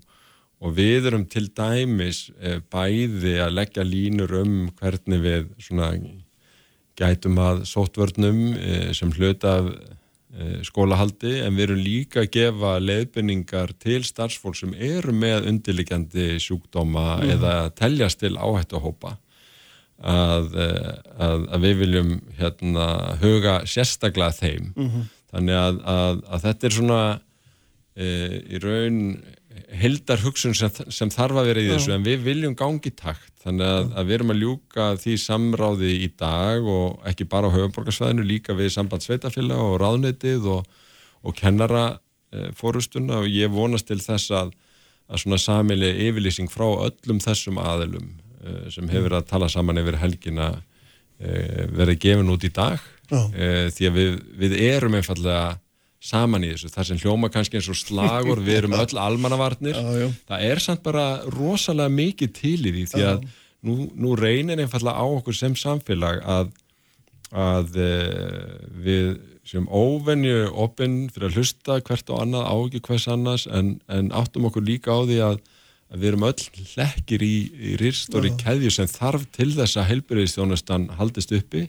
og 0.62 0.74
við 0.76 1.08
erum 1.10 1.24
til 1.30 1.48
dæmis 1.56 2.26
uh, 2.36 2.60
bæði 2.72 3.38
að 3.42 3.56
leggja 3.56 3.86
línur 3.86 4.36
um 4.42 4.68
hvernig 4.78 5.24
við 5.24 5.48
svona, 5.58 5.88
gætum 6.98 7.40
að 7.42 7.64
sótvörnum 7.70 8.44
uh, 8.52 8.92
sem 8.96 9.12
hluta 9.16 9.58
af 9.62 9.74
skólahaldi 10.64 11.42
en 11.44 11.58
við 11.58 11.66
erum 11.66 11.80
líka 11.84 12.22
að 12.22 12.30
gefa 12.32 12.70
leiðbynningar 12.80 13.74
til 13.76 13.98
starfsfólk 14.00 14.56
sem 14.56 14.70
eru 14.72 15.12
með 15.12 15.44
undirlikjandi 15.50 16.38
sjúkdóma 16.40 17.18
mm. 17.18 17.32
eða 17.34 17.52
teljast 17.76 18.22
til 18.22 18.38
áhættu 18.40 18.78
að 18.78 18.86
hópa 18.86 19.12
að, 20.02 20.54
eh, 20.58 20.94
að, 21.22 21.58
við 21.62 21.82
viljum 21.82 22.14
hérna 22.38 22.86
huga 23.22 23.60
sérstaklega 23.68 24.32
þeim 24.34 24.72
Mhm. 24.76 25.04
þannig 25.32 25.56
að, 25.56 25.76
að, 25.88 26.22
að 26.28 26.42
þetta 26.46 26.66
er 26.66 26.74
svona 26.76 27.02
í 27.92 28.58
raun 28.62 29.00
hildar 29.82 30.20
hugsun 30.22 30.54
sem, 30.56 30.70
sem 30.92 31.10
þarf 31.12 31.40
að 31.40 31.48
vera 31.50 31.62
í 31.62 31.66
Já. 31.66 31.72
þessu 31.74 31.92
en 31.96 32.06
við 32.06 32.24
viljum 32.24 32.54
gangi 32.56 32.92
takt 32.96 33.32
þannig 33.44 33.68
að, 33.68 33.90
að 33.98 34.08
við 34.08 34.16
erum 34.16 34.32
að 34.32 34.40
ljúka 34.42 34.86
því 35.02 35.16
samráði 35.20 35.90
í 36.06 36.08
dag 36.20 36.68
og 36.72 37.04
ekki 37.10 37.26
bara 37.28 37.50
á 37.52 37.54
höfuborgarsvæðinu 37.56 38.24
líka 38.26 38.56
við 38.56 38.72
samband 38.76 39.04
sveitafélag 39.04 39.60
og 39.60 39.76
ráðnetið 39.82 40.48
og, 40.54 40.68
og 41.20 41.36
kennara 41.36 41.84
e, 42.32 42.50
fórustuna 42.56 43.22
og 43.22 43.28
ég 43.28 43.52
vonast 43.52 43.90
til 43.90 44.00
þess 44.02 44.32
að, 44.38 44.54
að 45.12 45.24
svona 45.24 45.40
samili 45.42 45.92
yfirlýsing 46.08 46.52
frá 46.52 46.68
öllum 46.88 47.20
þessum 47.24 47.60
aðilum 47.60 48.08
e, 48.08 48.56
sem 48.72 48.88
hefur 48.92 49.18
að 49.18 49.28
tala 49.34 49.50
saman 49.52 49.80
yfir 49.82 50.00
helgina 50.02 50.54
verið 51.22 52.00
gefin 52.02 52.30
út 52.32 52.42
í 52.42 52.48
dag 52.50 52.80
Já. 53.06 53.20
því 53.70 53.84
að 53.86 53.94
við, 53.94 54.14
við 54.40 54.54
erum 54.58 54.96
einfallega 54.98 55.52
saman 56.02 56.42
í 56.42 56.50
þessu, 56.50 56.70
það 56.74 56.88
sem 56.88 57.00
hljóma 57.04 57.30
kannski 57.30 57.58
eins 57.60 57.68
og 57.70 57.78
slagur, 57.78 58.42
við 58.42 58.62
erum 58.62 58.74
öll 58.74 58.98
almannavarnir. 58.98 59.76
Já, 59.78 60.02
já. 60.02 60.08
það 60.32 60.46
er 60.48 60.62
samt 60.64 60.82
bara 60.82 61.06
rosalega 61.30 61.94
mikið 61.94 62.32
til 62.40 62.58
í 62.58 62.72
því 62.72 62.86
því 62.90 63.04
að 63.06 63.26
nú, 63.62 63.76
nú 63.94 64.16
reynir 64.18 64.60
einfallega 64.62 64.98
á 64.98 65.06
okkur 65.06 65.36
sem 65.38 65.54
samfélag 65.58 66.18
að, 66.26 66.50
að 67.30 67.78
e, 67.78 67.92
við 68.82 69.12
sem 69.46 69.66
óvenju 69.66 70.52
opinn 70.64 71.06
fyrir 71.12 71.30
að 71.30 71.38
hlusta 71.38 71.78
hvert 71.82 72.10
og 72.14 72.22
annað 72.22 72.46
á 72.46 72.54
ekki 72.56 72.82
hvers 72.86 73.08
annars 73.10 73.46
en, 73.50 73.74
en 73.90 74.10
áttum 74.14 74.46
okkur 74.48 74.64
líka 74.66 74.94
á 74.94 75.00
því 75.06 75.18
að, 75.26 75.38
að 75.90 76.02
við 76.02 76.10
erum 76.10 76.26
öll 76.28 76.66
hlekkir 76.72 77.24
í, 77.26 77.34
í 77.50 77.76
ristóri 77.80 78.30
Já. 78.32 78.38
keðju 78.44 78.74
sem 78.74 78.90
þarf 78.90 79.26
til 79.34 79.50
þess 79.54 79.78
að 79.78 79.88
heilbyrðistjónustan 79.92 80.90
haldist 80.98 81.34
uppi 81.34 81.68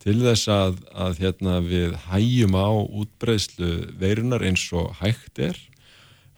til 0.00 0.16
þess 0.22 0.48
að, 0.52 0.78
að 0.96 1.18
hérna, 1.24 1.58
við 1.64 1.96
hægjum 2.08 2.56
á 2.56 2.70
útbreyslu 3.02 3.72
veirunar 4.00 4.44
eins 4.48 4.64
og 4.72 4.94
hægt 5.00 5.40
er 5.44 5.58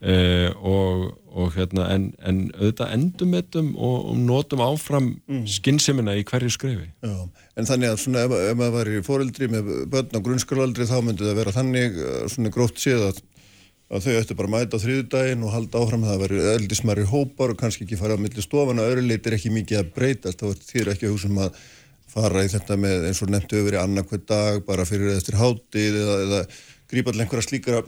eh, 0.02 0.50
og, 0.58 1.12
og 1.30 1.52
hérna, 1.54 1.86
en, 1.94 2.08
en 2.26 2.44
auðvitað 2.56 2.94
endumettum 2.96 3.72
og, 3.76 3.98
og 4.12 4.16
notum 4.18 4.64
áfram 4.66 5.12
mm. 5.20 5.44
skynnsemina 5.56 6.16
í 6.18 6.24
hverju 6.26 6.50
skrefi. 6.56 6.88
Já, 7.06 7.18
en 7.54 7.68
þannig 7.68 7.92
að 7.92 8.00
svona 8.02 8.24
ef, 8.26 8.34
ef 8.50 8.56
maður 8.58 8.78
væri 8.80 9.04
fóreldri 9.06 9.50
með 9.52 9.70
börn 9.92 10.18
á 10.18 10.24
grunnskólaldri 10.26 10.88
þá 10.90 10.96
myndi 10.98 11.28
það 11.28 11.38
vera 11.44 11.54
þannig 11.58 12.00
eh, 12.00 12.24
svona 12.34 12.54
gróft 12.56 12.82
séð 12.82 13.04
að, 13.12 13.20
að 13.92 14.08
þau 14.08 14.16
ættu 14.16 14.38
bara 14.40 14.50
að 14.50 14.56
mæta 14.56 14.82
á 14.82 14.82
þriðudaginn 14.82 15.46
og 15.46 15.54
halda 15.54 15.84
áfram 15.84 16.08
það 16.08 16.24
væri 16.24 16.42
eldismæri 16.56 17.06
hópar 17.12 17.54
og 17.54 17.62
kannski 17.62 17.86
ekki 17.86 18.00
fara 18.00 18.18
á 18.18 18.22
milli 18.24 18.42
stofan 18.42 18.82
að 18.82 18.90
öðru 18.96 19.06
leitir 19.06 19.38
ekki 19.38 19.54
mikið 19.54 19.84
að 19.84 19.94
breytast 19.94 20.42
þá 20.42 20.66
þýr 20.72 20.92
ekki 20.96 21.06
að 21.06 21.14
hugsa 21.14 21.30
um 21.30 21.40
að 21.46 21.62
fara 22.12 22.44
í 22.44 22.52
þetta 22.52 22.76
með 22.80 23.08
eins 23.08 23.22
og 23.24 23.32
nefntu 23.32 23.60
öfri 23.62 23.80
annarkvæð 23.80 24.24
dag 24.28 24.62
bara 24.68 24.84
fyrir 24.88 25.14
eftir 25.16 25.38
hátið 25.40 25.98
eða, 26.04 26.16
eða 26.28 26.40
grípa 26.92 27.12
til 27.14 27.24
einhverja 27.24 27.46
slíkra 27.48 27.82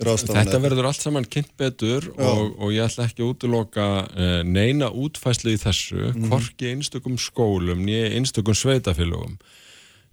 ráðstafana. 0.00 0.46
Þetta 0.46 0.60
verður 0.64 0.86
allt 0.88 1.02
saman 1.04 1.26
kynnt 1.28 1.50
betur 1.60 2.06
og, 2.16 2.54
og 2.64 2.70
ég 2.72 2.86
ætla 2.86 3.04
ekki 3.10 3.20
að 3.24 3.32
útloka 3.34 3.88
uh, 4.08 4.38
neina 4.48 4.88
útfæslu 4.88 5.52
í 5.52 5.58
þessu, 5.60 6.12
Mhm. 6.14 6.30
hvorki 6.30 6.70
einstökum 6.72 7.18
skólum, 7.20 7.82
nýja 7.84 8.08
einstökum 8.16 8.56
sveitafélögum. 8.56 9.34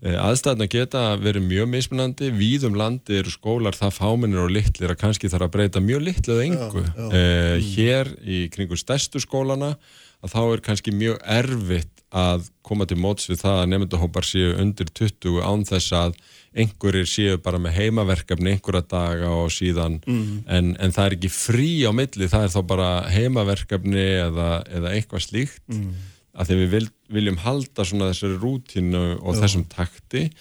Uh, 0.04 0.16
aðstæðna 0.20 0.68
geta 0.72 1.06
verið 1.20 1.48
mjög 1.48 1.72
mismunandi, 1.72 2.28
víðum 2.36 2.76
landi 2.80 3.18
eru 3.20 3.32
skólar 3.32 3.76
það 3.76 3.96
fámennir 4.02 4.44
og 4.46 4.52
litlir 4.52 4.92
að 4.92 5.00
kannski 5.06 5.32
þarf 5.32 5.48
að 5.48 5.56
breyta 5.56 5.80
mjög 5.84 6.04
litlu 6.10 6.36
eða 6.36 6.46
engu. 6.50 6.84
Já, 6.84 6.92
já. 6.92 7.08
Uh, 7.08 7.72
hér 7.72 8.12
í 8.24 8.44
kringu 8.52 8.76
stærstu 8.80 9.24
skólana 9.24 9.78
að 10.20 10.36
þá 10.36 10.42
er 10.44 10.64
kannski 10.68 10.92
mjög 10.92 11.20
erfitt 11.24 11.99
að 12.12 12.48
koma 12.66 12.86
til 12.90 12.98
móts 12.98 13.28
við 13.30 13.42
það 13.44 13.58
að 13.64 13.68
nefndahópar 13.74 14.26
séu 14.26 14.56
undir 14.58 14.88
20 14.98 15.42
án 15.46 15.66
þess 15.70 15.92
að 15.94 16.16
einhverjir 16.58 17.06
séu 17.06 17.38
bara 17.46 17.60
með 17.62 17.76
heimaverkefni 17.78 18.56
einhverja 18.56 18.82
daga 18.90 19.30
og 19.30 19.52
síðan 19.54 20.00
Mhm. 20.08 20.44
en, 20.48 20.72
en 20.80 20.92
það 20.92 21.06
er 21.06 21.16
ekki 21.18 21.30
frí 21.30 21.70
á 21.86 21.92
milli 21.94 22.26
það 22.32 22.44
er 22.48 22.54
þá 22.56 22.62
bara 22.68 22.90
heimaverkefni 23.14 24.06
eða, 24.26 24.50
eða 24.68 24.94
eitthvað 24.96 25.26
slíkt 25.28 25.62
Mhm. 25.70 25.94
að 26.40 26.48
því 26.50 26.56
við 26.64 26.70
vil, 26.74 26.88
viljum 27.12 27.38
halda 27.38 27.86
svona 27.86 28.10
þessari 28.10 28.40
rútínu 28.42 29.22
og 29.22 29.36
Já. 29.36 29.42
þessum 29.44 29.66
takti 29.70 30.32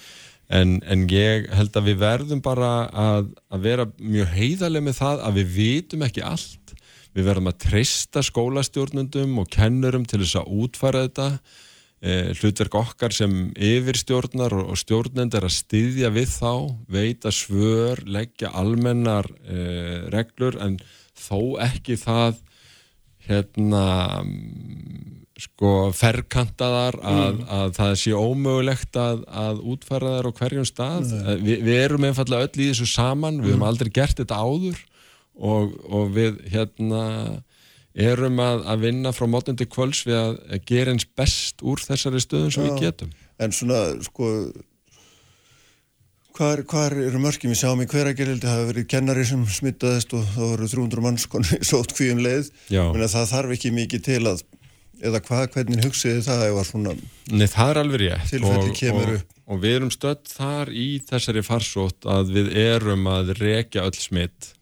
en, 0.51 0.81
en 0.87 1.07
ég 1.09 1.51
held 1.53 1.73
að 1.77 1.85
við 1.91 1.99
verðum 2.01 2.41
bara 2.43 2.89
að, 2.89 3.29
að 3.53 3.61
vera 3.61 3.85
mjög 4.01 4.29
heiðarlega 4.33 4.85
með 4.89 4.97
það 5.03 5.21
að 5.29 5.35
við 5.43 5.49
vitum 5.59 6.03
ekki 6.09 6.23
allt 6.25 6.68
við 7.17 7.25
verðum 7.31 7.51
að 7.51 7.59
treysta 7.65 8.23
skólastjórnundum 8.27 9.39
og 9.43 9.49
kennurum 9.55 10.05
til 10.09 10.21
þess 10.23 10.37
að 10.43 10.51
útfæra 10.65 11.05
þetta 11.07 11.29
eh, 12.03 12.29
hlutverk 12.39 12.75
okkar 12.79 13.15
sem 13.17 13.33
yfirstjórnar 13.57 14.55
og, 14.55 14.69
og 14.75 14.79
stjórnendur 14.79 15.47
að 15.49 15.57
styðja 15.57 16.11
við 16.15 16.29
þá, 16.37 16.53
veita 16.89 17.33
svör 17.35 18.05
leggja 18.07 18.53
almennar 18.55 19.27
eh, 19.49 20.07
reglur 20.15 20.61
en 20.63 20.79
þó 21.19 21.59
ekki 21.65 21.97
það 21.99 22.37
hérna 23.29 23.85
mm, 24.25 25.25
sko 25.39 25.73
ferkantaðar 25.95 26.97
að, 27.03 27.35
Mm. 27.39 27.43
að 27.55 27.73
það 27.77 27.93
sé 28.01 28.13
ómögulegt 28.17 28.97
að, 28.99 29.21
að 29.29 29.61
útfæra 29.73 30.13
þær 30.17 30.29
á 30.31 30.33
hverjum 30.39 30.67
stað. 30.67 31.13
Eh, 31.15 31.37
Vi, 31.45 31.57
við 31.63 31.77
erum 31.85 32.07
einfallega 32.09 32.49
öll 32.49 32.63
í 32.65 32.69
þessu 32.73 32.89
saman 32.91 33.39
við 33.43 33.45
Mm. 33.45 33.51
höfum 33.55 33.67
aldrei 33.69 33.91
gert 33.95 34.17
þetta 34.19 34.39
áður 34.39 34.79
og, 35.39 35.75
og 35.87 36.11
við 36.15 36.43
hérna 36.53 37.05
erum 37.99 38.39
að, 38.43 38.65
að 38.71 38.85
vinna 38.87 39.13
frá 39.15 39.27
mótnum 39.31 39.59
til 39.59 39.69
kvöls 39.71 40.05
við 40.07 40.19
að, 40.19 40.37
gera 40.69 40.95
eins 40.95 41.07
best 41.19 41.65
úr 41.67 41.83
þessari 41.83 42.23
stöðum 42.23 42.53
sem 42.55 42.69
við 42.69 42.75
Já. 42.77 42.83
getum 42.89 43.15
En 43.39 43.55
svona, 43.55 43.81
sko, 44.03 44.29
hvar, 46.35 46.63
hvar 46.67 46.95
eru 46.99 47.21
mörgjum? 47.23 47.53
Við 47.53 47.61
sjáum 47.61 47.83
í 47.85 47.89
hveragerildi 47.91 48.49
að 48.49 48.55
hafa 48.57 48.69
verið 48.73 48.89
kennari 48.91 49.27
sem 49.29 49.45
smittaðist 49.47 50.15
og 50.19 50.25
þá 50.35 50.41
voru 50.43 50.71
300 50.75 51.05
manns 51.05 51.27
konni 51.31 51.61
sótt 51.71 51.95
kvíum 51.95 52.23
leið. 52.25 52.51
Það 52.69 53.31
þarf 53.33 53.55
ekki 53.55 53.73
mikið 53.77 54.05
til 54.09 54.21
að, 54.33 54.43
eða 54.99 55.23
hvað, 55.29 55.47
hvernig 55.55 55.87
hugsiði 55.87 56.27
það 56.27 56.45
að 56.49 56.61
svona 56.73 56.97
Nei, 57.31 57.47
það 57.47 57.71
er 57.71 57.83
alveg 57.85 58.05
rétt 58.05 58.35
tilfelli 58.35 58.73
og, 58.73 58.77
kemur 58.83 59.15
og, 59.15 59.21
upp? 59.21 59.41
og 59.47 59.63
við 59.63 59.79
erum 59.79 59.95
stödd 59.95 60.31
þar 60.35 60.75
í 60.75 60.89
þessari 61.07 61.47
farsótt 61.47 62.11
að 62.11 62.35
við 62.35 62.55
erum 62.59 63.07
að 63.15 63.37
rekja 63.39 63.87
öll 63.87 63.99
smitt 64.03 64.53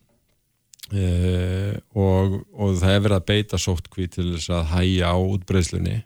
uh, 0.92 1.72
og, 1.96 2.36
og 2.54 2.76
það 2.80 2.92
er 2.92 3.06
verið 3.06 3.16
að 3.18 3.30
beita 3.30 3.60
sóttkví 3.60 4.10
til 4.12 4.28
þess 4.34 4.52
að 4.54 4.68
hæja 4.74 5.14
á 5.14 5.16
útbreyðslunni 5.18 6.02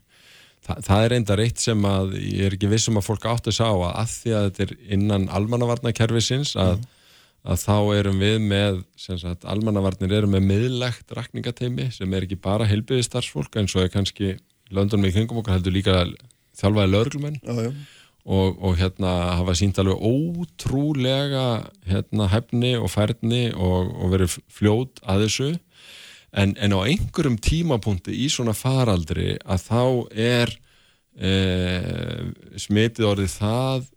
Þa, 0.61 0.75
það 0.85 1.03
er 1.05 1.13
enda 1.17 1.37
reitt 1.41 1.61
sem 1.63 1.85
að 1.89 2.17
ég 2.21 2.47
er 2.47 2.55
ekki 2.57 2.69
vissum 2.69 2.99
að 3.01 3.07
fólk 3.07 3.27
átti 3.31 3.49
að 3.49 3.57
sá 3.57 3.69
að 3.71 3.85
að 3.89 4.11
því 4.13 4.33
að 4.37 4.49
þetta 4.49 4.65
er 4.67 4.75
innan 4.97 5.23
almannavarnakerfisins 5.39 6.51
að, 6.61 6.83
að 7.49 7.63
þá 7.63 7.77
erum 7.97 8.21
við 8.21 8.37
með 8.45 8.83
sem 9.01 9.21
sagt, 9.23 9.47
almannavarnir 9.49 10.13
eru 10.19 10.29
með 10.29 10.45
miðlegt 10.51 11.17
rakningateimi 11.17 11.89
sem 11.97 12.13
er 12.13 12.29
ekki 12.29 12.37
bara 12.45 12.69
heilbyggði 12.69 13.09
starfsfólk 13.09 13.57
eins 13.57 13.73
og 13.73 13.87
er 13.87 13.95
kannski 13.95 14.35
löndunum 14.69 15.09
í 15.09 15.15
kringum 15.17 15.41
okkar 15.41 15.57
heldur 15.57 15.75
líka 15.75 15.97
þjálfaði 16.61 16.93
já. 17.65 17.73
Og, 18.25 18.59
og 18.61 18.77
hérna 18.81 19.13
hafa 19.41 19.57
sínt 19.59 19.81
alveg 19.81 20.01
ótrúlega 20.01 21.47
hérna 21.89 22.29
hefni 22.33 22.75
og 22.79 22.91
færni 22.93 23.49
og, 23.55 23.95
og 23.97 24.15
verið 24.15 24.39
fljót 24.53 25.01
að 25.09 25.27
þessu 25.27 25.51
en, 26.33 26.55
en 26.57 26.75
á 26.77 26.81
einhverjum 26.85 27.39
tímapunkti 27.43 28.15
í 28.15 28.29
svona 28.31 28.55
faraldri 28.57 29.35
að 29.45 29.65
þá 29.67 29.85
er 30.15 30.53
e, 31.17 31.33
smitið 32.61 33.09
orðið 33.13 33.35
það 33.39 33.89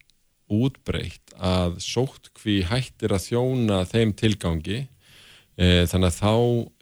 útbreytt 0.54 1.36
að 1.38 1.78
sóttkví 1.84 2.62
hættir 2.70 3.14
að 3.16 3.28
þjóna 3.28 3.84
þeim 3.90 4.14
tilgangi 4.18 4.80
e, 4.84 5.86
þannig 5.90 6.10
að 6.10 6.18
þá 6.20 6.36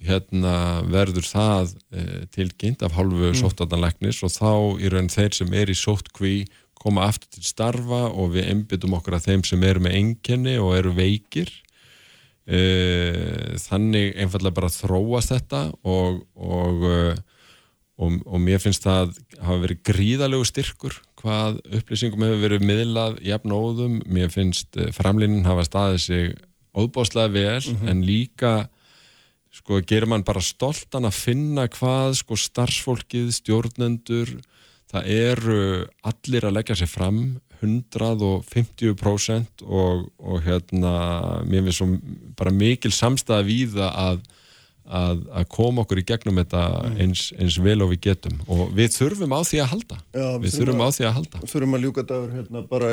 hérna, 0.07 0.55
verður 0.91 1.27
það 1.27 1.76
e, 1.91 2.05
tilkynnt 2.35 2.84
af 2.85 2.95
hálfu 2.97 3.31
mm. 3.31 3.38
sóttarnanlæknis 3.41 4.23
og 4.27 4.34
þá 4.35 4.51
í 4.81 4.91
raun 4.91 5.11
þeir 5.11 5.38
sem 5.41 5.55
er 5.55 5.72
í 5.72 5.77
sóttkví 5.77 6.35
koma 6.81 7.07
aftur 7.09 7.29
til 7.35 7.45
starfa 7.45 8.07
og 8.09 8.33
við 8.35 8.49
einbyttum 8.51 8.95
okkur 8.97 9.17
að 9.17 9.27
þeim 9.29 9.43
sem 9.47 9.65
eru 9.67 9.83
með 9.85 9.97
enginni 9.99 10.55
og 10.61 10.73
eru 10.79 10.95
veikir. 10.97 11.51
E, 12.49 12.61
þannig 13.61 14.15
einfallega 14.19 14.57
bara 14.57 14.71
þróast 14.73 15.31
þetta 15.35 15.59
og 15.85 16.23
og, 16.35 16.87
e, 16.89 17.13
og 18.01 18.15
og 18.25 18.41
mér 18.41 18.61
finnst 18.63 18.87
það 18.87 19.13
hafa 19.37 19.59
verið 19.61 19.83
gríðalegu 19.85 20.47
styrkur 20.49 20.97
hvað 21.21 21.59
upplýsingum 21.69 22.25
hefur 22.25 22.41
verið 22.41 22.65
miðlað 22.65 23.19
jafn 23.29 23.53
óðum, 23.53 23.99
mér 24.09 24.33
finnst 24.33 24.73
e, 24.73 24.89
framlýnin 24.95 25.45
hafa 25.45 25.67
staðið 25.69 26.01
sig 26.07 26.33
óbáslega 26.73 27.29
vel 27.35 27.89
en 27.91 28.01
líka 28.07 28.55
sko 29.51 29.81
gerir 29.83 30.07
mann 30.09 30.25
bara 30.25 30.41
stoltan 30.43 31.05
að 31.07 31.17
finna 31.19 31.67
hvað 31.71 32.15
sko 32.21 32.37
starfsfólkið, 32.39 33.33
stjórnendur 33.35 34.37
það 34.91 35.03
eru 35.15 35.61
allir 36.11 36.43
að 36.47 36.55
leggja 36.59 36.76
sér 36.81 36.91
fram 36.91 37.18
150% 37.61 39.63
og, 39.68 40.07
og 40.18 40.41
hérna 40.45 40.93
mér 41.45 41.65
finnst 41.68 41.80
svo 41.81 41.88
bara 42.38 42.51
mikil 42.55 42.91
samstæða 42.95 43.43
víða 43.45 43.88
að, 43.93 44.23
að, 44.89 45.18
að 45.30 45.45
koma 45.53 45.81
okkur 45.85 46.01
í 46.01 46.05
gegnum 46.09 46.39
þetta 46.41 46.61
eins, 46.95 47.22
eins 47.38 47.59
vel 47.61 47.81
og 47.85 47.89
við 47.93 48.01
getum. 48.07 48.35
Og 48.49 48.73
við 48.77 48.89
þurfum 48.95 49.34
á 49.38 49.39
því 49.45 49.57
að 49.61 49.72
halda. 49.76 49.97
Já, 50.09 50.27
við 50.41 50.51
þurfum 50.57 50.81
á 50.81 50.89
því 50.97 51.03
að 51.05 51.15
halda. 51.19 51.38
Þurfum 51.53 51.77
að 51.77 51.84
ljúka 51.85 52.01
dagur 52.09 52.31
hérna 52.39 52.59
bara 52.73 52.88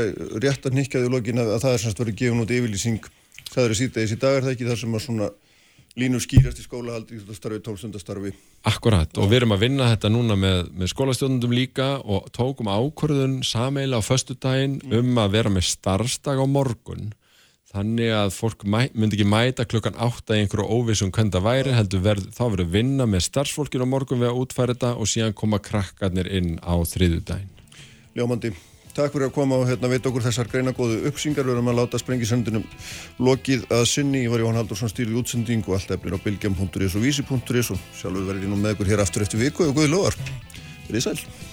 rétt 0.45 0.63
að 0.69 0.77
nýkjaði 0.77 1.09
lokin 1.17 1.41
að, 1.41 1.49
að 1.57 1.63
það 1.65 1.73
er 1.73 1.81
semst 1.87 2.01
verið 2.05 2.21
gefin 2.21 2.45
út 2.45 2.53
yfirlýsing 2.59 3.03
það 3.49 3.65
eru 3.65 3.79
síðdegis 3.79 4.15
í 4.15 4.21
dag 4.21 4.37
er 4.37 4.45
það 4.45 4.55
ekki 4.55 4.69
þar 4.69 4.81
sem 4.83 4.99
að 4.99 5.05
svona 5.07 5.29
línur 5.99 6.23
skýrast 6.23 6.61
í 6.61 6.65
skólahaldi 6.65 7.19
starfi, 7.35 7.61
tólstundastarfi 7.65 8.33
Akkurat 8.69 9.19
og 9.19 9.31
við 9.31 9.43
erum 9.43 9.55
að 9.57 9.65
vinna 9.67 9.89
þetta 9.93 10.11
núna 10.13 10.37
með, 10.39 10.69
með 10.79 10.93
skólastjónundum 10.93 11.55
líka 11.55 11.89
og 12.05 12.29
tókum 12.35 12.71
ákvörðun 12.71 13.41
sameila 13.47 14.01
á 14.01 14.03
föstudaginn 14.07 14.81
um 14.95 15.19
að 15.19 15.35
vera 15.39 15.53
með 15.53 15.69
starfsdag 15.73 16.43
á 16.43 16.47
morgun 16.47 17.11
þannig 17.69 18.15
að 18.17 18.33
fólk 18.33 18.65
myndi 18.65 19.19
ekki 19.19 19.29
mæta 19.29 19.67
klukkan 19.69 19.99
8 20.01 20.39
í 20.39 20.45
einhverju 20.45 20.79
óvissum 20.79 21.13
hvernig 21.13 21.35
það 21.35 21.47
væri 21.49 21.77
heldur 21.77 22.05
verð, 22.07 22.31
þá 22.33 22.45
verður 22.47 22.73
vinna 22.79 23.07
með 23.11 23.27
starfsfólkinu 23.27 23.85
á 23.85 23.93
morgun 23.93 24.23
við 24.23 24.31
að 24.31 24.41
útfæra 24.45 24.75
þetta 24.75 24.95
og 24.97 25.11
síðan 25.11 25.37
koma 25.37 25.61
krakkarnir 25.61 26.31
inn 26.33 26.57
á 26.65 26.75
þriðudaginn 26.89 27.53
Ljómandi, 28.17 28.55
takk 28.97 29.15
fyrir 29.15 29.29
að 29.29 29.35
koma 29.37 29.59
og 29.59 29.67
hérna 29.69 29.91
veit 29.91 30.07
okkur 30.09 30.25
þessar 30.29 30.51
greinagóðu 30.53 31.01
uppsingar 31.11 31.47
við 31.49 31.57
erum 31.57 31.73
að 31.73 31.81
láta 31.81 32.01
sprengisendunum 32.03 32.65
lokið 33.19 33.67
að 33.75 33.85
sinni, 33.91 34.25
ég 34.25 34.33
var 34.33 34.45
Jón 34.45 34.59
Haldursson 34.61 34.93
stýrið 34.93 35.21
útsending 35.23 35.67
og 35.67 35.79
allt 35.79 35.93
efnir 35.97 36.17
á 36.17 36.25
bilgjum.is 36.25 36.97
og 36.97 37.05
vísi.is 37.05 37.75
og 37.75 37.85
sjálfur 37.99 38.31
verður 38.31 38.49
ég 38.49 38.51
nú 38.53 38.61
með 38.61 38.77
ykkur 38.77 38.95
hér 38.95 39.05
aftur 39.05 39.27
eftir 39.27 39.43
viku 39.45 39.69
og 39.69 39.77
guði 39.79 39.93
loðar, 39.93 40.19
er 40.89 40.99
þið 40.99 41.07
sæl 41.09 41.48